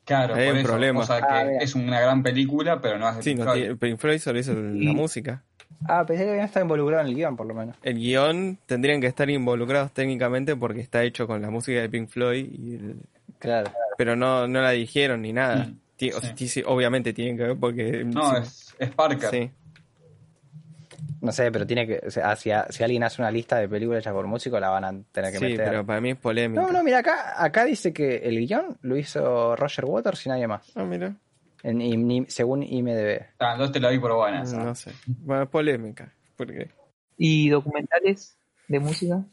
Claro, 0.05 0.35
Hay 0.35 0.45
por 0.47 0.53
un 0.53 0.59
eso. 0.59 0.69
problema. 0.69 1.01
O 1.01 1.05
sea, 1.05 1.19
que 1.21 1.27
Ah, 1.31 1.45
mira. 1.47 1.63
es 1.63 1.75
una 1.75 2.01
gran 2.01 2.23
película, 2.23 2.81
pero 2.81 2.99
no 2.99 3.09
es 3.09 3.17
de 3.17 3.23
Sí, 3.23 3.31
Pink 3.31 3.39
no 3.45 3.53
Floyd. 3.53 3.77
Pink 3.79 3.99
Floyd 3.99 4.19
solo 4.19 4.39
hizo 4.39 4.53
la 4.55 4.93
música. 4.93 5.43
Ah, 5.89 6.05
pensé 6.07 6.25
que 6.25 6.31
habían 6.31 6.45
estado 6.47 6.65
involucrados 6.65 7.05
en 7.05 7.11
el 7.11 7.15
guion, 7.17 7.37
por 7.37 7.47
lo 7.47 7.55
menos. 7.55 7.77
El 7.83 7.95
guion 7.99 8.59
tendrían 8.67 9.01
que 9.01 9.07
estar 9.07 9.29
involucrados 9.31 9.93
técnicamente 9.93 10.57
porque 10.57 10.81
está 10.81 11.03
hecho 11.05 11.27
con 11.27 11.41
la 11.41 11.51
música 11.51 11.81
de 11.81 11.89
Pink 11.89 12.09
Floyd, 12.09 12.47
y 12.51 12.75
el- 12.75 12.97
Claro. 13.39 13.71
pero 13.99 14.17
no, 14.17 14.47
no 14.49 14.61
la 14.63 14.71
dijeron 14.71 15.23
ni 15.23 15.33
nada. 15.33 15.67
Mm, 15.67 15.79
Ti- 16.11 16.13
o 16.13 16.21
sea, 16.21 16.31
sí. 16.31 16.49
sí, 16.49 16.49
sí, 16.49 16.63
obviamente 16.67 17.13
tienen 17.13 17.37
que 17.37 17.43
ver 17.45 17.57
porque... 17.59 18.05
No, 18.05 18.31
sí, 18.37 18.43
es, 18.43 18.75
es 18.79 18.91
Parker. 18.95 19.31
sí. 19.31 19.51
No 21.21 21.33
sé, 21.33 21.51
pero 21.51 21.67
tiene 21.67 21.87
que. 21.87 22.03
O 22.07 22.11
sea, 22.11 22.37
si, 22.37 22.51
a- 22.51 22.67
si 22.71 22.85
alguien 22.85 23.03
hace 23.03 23.23
una 23.23 23.31
lista 23.31 23.57
de 23.57 23.67
películas 23.67 24.01
hechas 24.01 24.13
por 24.13 24.27
músicos, 24.27 24.61
la 24.61 24.69
van 24.69 24.85
a 24.85 24.93
tener 25.11 25.33
que 25.33 25.39
Sí, 25.39 25.45
meter. 25.47 25.65
pero 25.65 25.87
para 25.87 25.99
mí 26.03 26.11
es 26.11 26.17
polémico. 26.19 26.61
No, 26.61 26.71
no, 26.71 26.85
mira, 26.85 26.99
acá, 26.99 27.43
acá 27.43 27.65
dice 27.65 27.95
que 27.95 28.17
el 28.19 28.47
guion 28.47 28.77
lo 28.83 28.95
hizo 28.99 29.57
Roger 29.57 29.87
Waters 29.87 30.27
y 30.27 30.29
nadie 30.29 30.47
más. 30.47 30.71
Ah, 30.77 30.85
mira. 30.85 31.17
En, 31.63 32.27
según 32.29 32.63
IMDB. 32.63 33.23
Ah, 33.39 33.53
entonces 33.53 33.73
te 33.73 33.81
la 33.81 33.89
vi 33.89 33.99
por 33.99 34.13
buena. 34.15 34.45
No 34.45 34.75
sé. 34.75 34.93
Bueno, 35.07 35.45
es 35.45 35.49
polémica. 35.49 36.13
Porque 36.37 36.69
¿Y 37.17 37.49
documentales 37.49 38.37
de 38.69 38.81
música? 38.81 39.25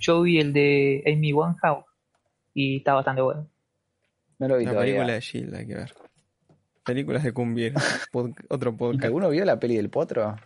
Yo 0.00 0.20
vi 0.20 0.40
el 0.40 0.52
de 0.52 1.02
Amy 1.06 1.32
Winehouse 1.32 1.86
y 2.52 2.78
está 2.78 2.92
bastante 2.92 3.22
bueno. 3.22 3.48
No 4.38 4.48
lo 4.48 4.56
vi 4.58 4.64
la 4.64 4.72
todavía. 4.72 4.94
película 4.94 5.12
de 5.14 5.20
Shield 5.20 5.54
hay 5.54 5.66
que 5.66 5.74
ver. 5.74 5.94
Películas 6.84 7.22
de 7.22 7.32
Cumbiero. 7.32 7.80
Pod- 8.12 8.34
otro 8.48 8.76
podcast. 8.76 9.04
¿Alguno 9.04 9.30
vio 9.30 9.44
la 9.44 9.58
peli 9.58 9.76
del 9.76 9.88
potro? 9.90 10.36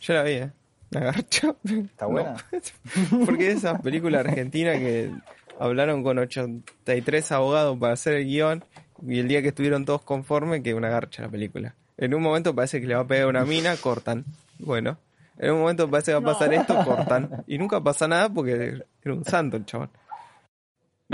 Yo 0.00 0.14
la 0.14 0.22
vi, 0.22 0.32
¿eh? 0.32 0.50
La 0.90 1.00
garcha. 1.00 1.54
¿Está 1.64 2.06
buena? 2.06 2.36
Porque 3.26 3.50
es 3.50 3.58
esa 3.58 3.78
película 3.80 4.20
argentina 4.20 4.72
que 4.74 5.10
hablaron 5.58 6.02
con 6.02 6.18
83 6.18 7.32
abogados 7.32 7.78
para 7.78 7.92
hacer 7.94 8.14
el 8.14 8.24
guion 8.26 8.64
y 9.06 9.18
el 9.18 9.28
día 9.28 9.42
que 9.42 9.48
estuvieron 9.48 9.84
todos 9.84 10.02
conformes 10.02 10.62
que 10.62 10.74
una 10.74 10.88
garcha 10.88 11.22
la 11.22 11.28
película. 11.28 11.74
En 11.96 12.14
un 12.14 12.22
momento 12.22 12.54
parece 12.54 12.80
que 12.80 12.86
le 12.86 12.94
va 12.96 13.02
a 13.02 13.06
pegar 13.06 13.26
una 13.28 13.44
mina, 13.44 13.76
cortan. 13.76 14.24
Bueno, 14.58 14.98
en 15.38 15.52
un 15.52 15.60
momento 15.60 15.88
parece 15.90 16.10
que 16.12 16.18
va 16.18 16.30
a 16.30 16.32
pasar 16.32 16.52
esto, 16.54 16.76
cortan. 16.84 17.44
Y 17.46 17.58
nunca 17.58 17.80
pasa 17.80 18.08
nada 18.08 18.28
porque 18.28 18.82
era 19.02 19.14
un 19.14 19.24
santo 19.24 19.56
el 19.56 19.64
chabón. 19.64 19.90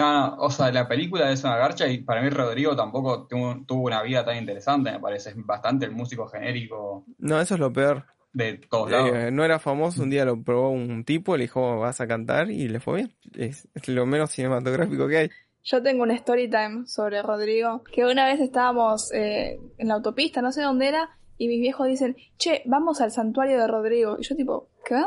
No, 0.00 0.12
no, 0.12 0.36
o 0.38 0.50
sea, 0.50 0.72
la 0.72 0.88
película 0.88 1.30
es 1.30 1.44
una 1.44 1.56
garcha 1.56 1.86
y 1.86 1.98
para 1.98 2.22
mí 2.22 2.30
Rodrigo 2.30 2.74
tampoco 2.74 3.26
tuvo, 3.26 3.64
tuvo 3.66 3.86
una 3.86 4.02
vida 4.02 4.24
tan 4.24 4.36
interesante, 4.36 4.90
me 4.92 5.00
parece. 5.00 5.30
Es 5.30 5.36
bastante 5.46 5.86
el 5.86 5.92
músico 5.92 6.26
genérico 6.26 7.04
No, 7.18 7.40
eso 7.40 7.54
es 7.54 7.60
lo 7.60 7.72
peor. 7.72 8.04
de 8.32 8.54
todos 8.68 8.90
lados. 8.90 9.10
Eh, 9.14 9.30
no 9.30 9.44
era 9.44 9.58
famoso, 9.58 10.02
un 10.02 10.10
día 10.10 10.24
lo 10.24 10.42
probó 10.42 10.70
un 10.70 11.04
tipo, 11.04 11.36
le 11.36 11.44
dijo 11.44 11.78
vas 11.78 12.00
a 12.00 12.06
cantar 12.06 12.50
y 12.50 12.68
le 12.68 12.80
fue 12.80 12.96
bien. 12.96 13.14
Es, 13.36 13.68
es 13.74 13.88
lo 13.88 14.06
menos 14.06 14.30
cinematográfico 14.30 15.08
que 15.08 15.16
hay. 15.16 15.30
Yo 15.62 15.82
tengo 15.82 16.04
un 16.04 16.10
story 16.12 16.48
time 16.48 16.86
sobre 16.86 17.20
Rodrigo, 17.22 17.82
que 17.92 18.04
una 18.04 18.26
vez 18.26 18.40
estábamos 18.40 19.12
eh, 19.12 19.60
en 19.76 19.88
la 19.88 19.94
autopista, 19.94 20.40
no 20.40 20.52
sé 20.52 20.62
dónde 20.62 20.88
era, 20.88 21.10
y 21.36 21.48
mis 21.48 21.60
viejos 21.60 21.86
dicen, 21.86 22.16
che, 22.38 22.62
vamos 22.64 23.00
al 23.00 23.10
santuario 23.10 23.58
de 23.58 23.66
Rodrigo. 23.66 24.16
Y 24.18 24.22
yo 24.24 24.36
tipo, 24.36 24.68
¿qué? 24.84 25.02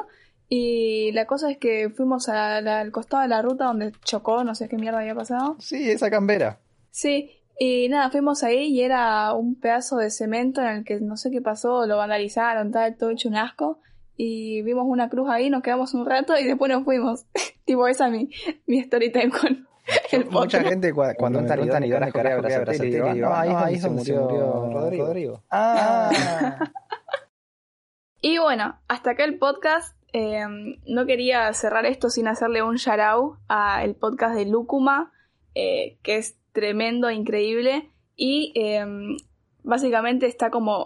Y 0.49 1.11
la 1.13 1.25
cosa 1.25 1.49
es 1.49 1.57
que 1.57 1.89
fuimos 1.89 2.29
a 2.29 2.61
la- 2.61 2.79
al 2.81 2.91
costado 2.91 3.23
de 3.23 3.29
la 3.29 3.41
ruta 3.41 3.65
donde 3.65 3.91
chocó, 4.03 4.43
no 4.43 4.53
sé 4.55 4.69
qué 4.69 4.77
mierda 4.77 4.99
había 4.99 5.15
pasado. 5.15 5.55
Sí, 5.59 5.89
esa 5.89 6.09
cambera. 6.11 6.59
Sí, 6.91 7.31
y 7.57 7.87
nada, 7.89 8.11
fuimos 8.11 8.43
ahí 8.43 8.65
y 8.67 8.81
era 8.81 9.33
un 9.33 9.55
pedazo 9.59 9.97
de 9.97 10.11
cemento 10.11 10.61
en 10.61 10.67
el 10.67 10.83
que 10.85 10.99
no 10.99 11.17
sé 11.17 11.31
qué 11.31 11.41
pasó, 11.41 11.85
lo 11.87 11.97
vandalizaron, 11.97 12.71
tal, 12.71 12.95
todo 12.97 13.09
hecho 13.11 13.29
un 13.29 13.35
asco. 13.35 13.79
Y 14.15 14.61
vimos 14.61 14.85
una 14.87 15.09
cruz 15.09 15.27
ahí, 15.29 15.49
nos 15.49 15.63
quedamos 15.63 15.95
un 15.95 16.05
rato 16.05 16.37
y 16.37 16.43
después 16.45 16.71
nos 16.71 16.83
fuimos. 16.83 17.25
tipo, 17.65 17.87
esa 17.87 18.05
es 18.07 18.11
mi, 18.11 18.29
mi 18.67 18.79
story 18.79 19.11
time 19.11 19.29
con 19.31 19.67
el 20.11 20.25
Mucha 20.29 20.61
gente 20.63 20.93
cua- 20.93 21.15
cuando 21.17 21.41
me 21.41 21.47
preguntan 21.47 21.83
y 21.83 21.89
dónde 21.89 22.11
carajo 22.11 22.41
que 22.43 22.53
abrazaste, 22.53 22.85
digo, 22.85 23.13
no, 23.13 23.33
ahí 23.33 23.75
es 23.75 23.81
donde 23.81 24.03
se 24.05 24.13
murió 24.13 24.69
Rodrigo. 24.71 25.43
Ah, 25.49 26.09
Y 28.21 28.37
bueno, 28.37 28.79
hasta 28.87 29.11
acá 29.11 29.25
el 29.25 29.37
podcast. 29.37 29.97
Eh, 30.13 30.45
no 30.87 31.05
quería 31.05 31.51
cerrar 31.53 31.85
esto 31.85 32.09
sin 32.09 32.27
hacerle 32.27 32.61
un 32.61 32.75
shout 32.75 32.99
out 32.99 33.35
a 33.49 33.83
el 33.83 33.95
podcast 33.95 34.35
de 34.35 34.45
Lúcuma, 34.45 35.11
eh, 35.55 35.97
que 36.03 36.17
es 36.17 36.37
tremendo, 36.51 37.09
increíble. 37.09 37.89
Y 38.15 38.53
eh, 38.55 38.85
básicamente 39.63 40.27
está 40.27 40.51
como 40.51 40.85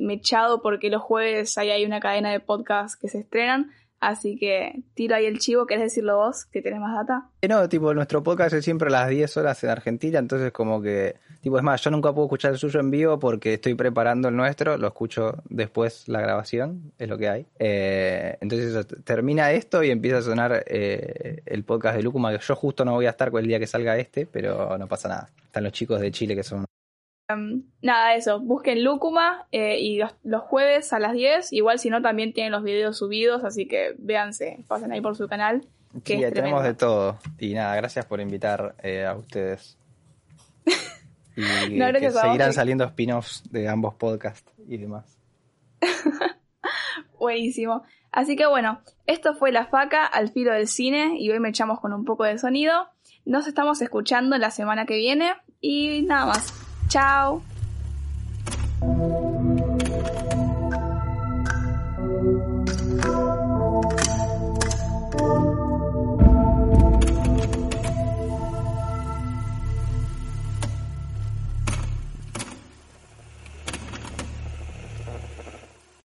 mechado 0.00 0.62
porque 0.62 0.88
los 0.88 1.02
jueves 1.02 1.58
ahí 1.58 1.70
hay 1.70 1.84
una 1.84 2.00
cadena 2.00 2.30
de 2.30 2.40
podcasts 2.40 2.96
que 2.96 3.08
se 3.08 3.18
estrenan. 3.18 3.72
Así 3.98 4.38
que 4.38 4.82
tiro 4.94 5.14
ahí 5.14 5.26
el 5.26 5.40
chivo, 5.40 5.66
¿querés 5.66 5.84
decirlo 5.84 6.16
vos? 6.16 6.46
Que 6.46 6.62
tenés 6.62 6.80
más 6.80 6.94
data. 6.94 7.28
no, 7.46 7.68
tipo, 7.68 7.92
nuestro 7.92 8.22
podcast 8.22 8.54
es 8.54 8.64
siempre 8.64 8.88
a 8.88 8.92
las 8.92 9.08
10 9.10 9.36
horas 9.36 9.62
en 9.62 9.70
Argentina, 9.70 10.18
entonces 10.18 10.52
como 10.52 10.80
que, 10.80 11.16
tipo, 11.40 11.56
es 11.56 11.62
más, 11.62 11.82
yo 11.82 11.90
nunca 11.90 12.12
puedo 12.12 12.26
escuchar 12.26 12.52
el 12.52 12.58
suyo 12.58 12.80
en 12.80 12.90
vivo 12.90 13.18
porque 13.18 13.54
estoy 13.54 13.74
preparando 13.74 14.28
el 14.28 14.36
nuestro, 14.36 14.76
lo 14.76 14.88
escucho 14.88 15.42
después 15.48 16.08
la 16.08 16.20
grabación, 16.20 16.92
es 16.98 17.08
lo 17.08 17.18
que 17.18 17.28
hay. 17.28 17.46
Eh, 17.58 18.36
entonces 18.40 18.86
termina 19.04 19.52
esto 19.52 19.82
y 19.82 19.90
empieza 19.90 20.18
a 20.18 20.22
sonar 20.22 20.64
eh, 20.66 21.42
el 21.46 21.64
podcast 21.64 21.96
de 21.96 22.02
Lucuma, 22.02 22.32
que 22.32 22.44
yo 22.44 22.56
justo 22.56 22.84
no 22.84 22.94
voy 22.94 23.06
a 23.06 23.10
estar 23.10 23.30
con 23.30 23.40
el 23.40 23.46
día 23.46 23.58
que 23.58 23.66
salga 23.66 23.96
este, 23.98 24.26
pero 24.26 24.76
no 24.78 24.86
pasa 24.86 25.08
nada. 25.08 25.30
Están 25.44 25.64
los 25.64 25.72
chicos 25.72 26.00
de 26.00 26.10
Chile 26.10 26.34
que 26.34 26.42
son... 26.42 26.64
Nada, 27.80 28.16
eso, 28.16 28.40
busquen 28.40 28.82
Lúcuma 28.82 29.46
eh, 29.52 29.78
y 29.78 29.98
los, 29.98 30.12
los 30.24 30.42
jueves 30.42 30.92
a 30.92 30.98
las 30.98 31.12
10. 31.12 31.52
Igual 31.52 31.78
si 31.78 31.88
no, 31.88 32.02
también 32.02 32.32
tienen 32.32 32.50
los 32.50 32.64
videos 32.64 32.98
subidos, 32.98 33.44
así 33.44 33.66
que 33.66 33.94
véanse, 33.98 34.64
pasen 34.66 34.90
ahí 34.90 35.00
por 35.00 35.16
su 35.16 35.28
canal. 35.28 35.64
Que 36.04 36.16
Sí, 36.16 36.24
tenemos 36.32 36.62
de 36.62 36.74
todo. 36.74 37.18
Y 37.38 37.54
nada, 37.54 37.74
gracias 37.76 38.04
por 38.04 38.20
invitar 38.20 38.74
eh, 38.82 39.04
a 39.04 39.14
ustedes. 39.14 39.76
Y 41.68 41.78
No, 41.78 41.92
que 41.92 42.10
seguirán 42.10 42.52
saliendo 42.52 42.84
spin-offs 42.84 43.42
de 43.50 43.68
ambos 43.68 43.94
podcasts 43.94 44.52
y 44.68 44.76
demás. 44.76 45.18
Buenísimo. 47.18 47.82
Así 48.12 48.36
que 48.36 48.46
bueno, 48.46 48.80
esto 49.06 49.34
fue 49.34 49.52
La 49.52 49.66
Faca 49.66 50.04
al 50.04 50.30
filo 50.30 50.52
del 50.52 50.66
cine 50.66 51.14
y 51.18 51.30
hoy 51.30 51.38
me 51.38 51.50
echamos 51.50 51.80
con 51.80 51.92
un 51.92 52.04
poco 52.04 52.24
de 52.24 52.38
sonido. 52.38 52.88
Nos 53.24 53.46
estamos 53.46 53.80
escuchando 53.82 54.36
la 54.38 54.50
semana 54.50 54.86
que 54.86 54.96
viene 54.96 55.34
y 55.60 56.02
nada 56.02 56.26
más. 56.26 56.52
Chao. 56.88 57.42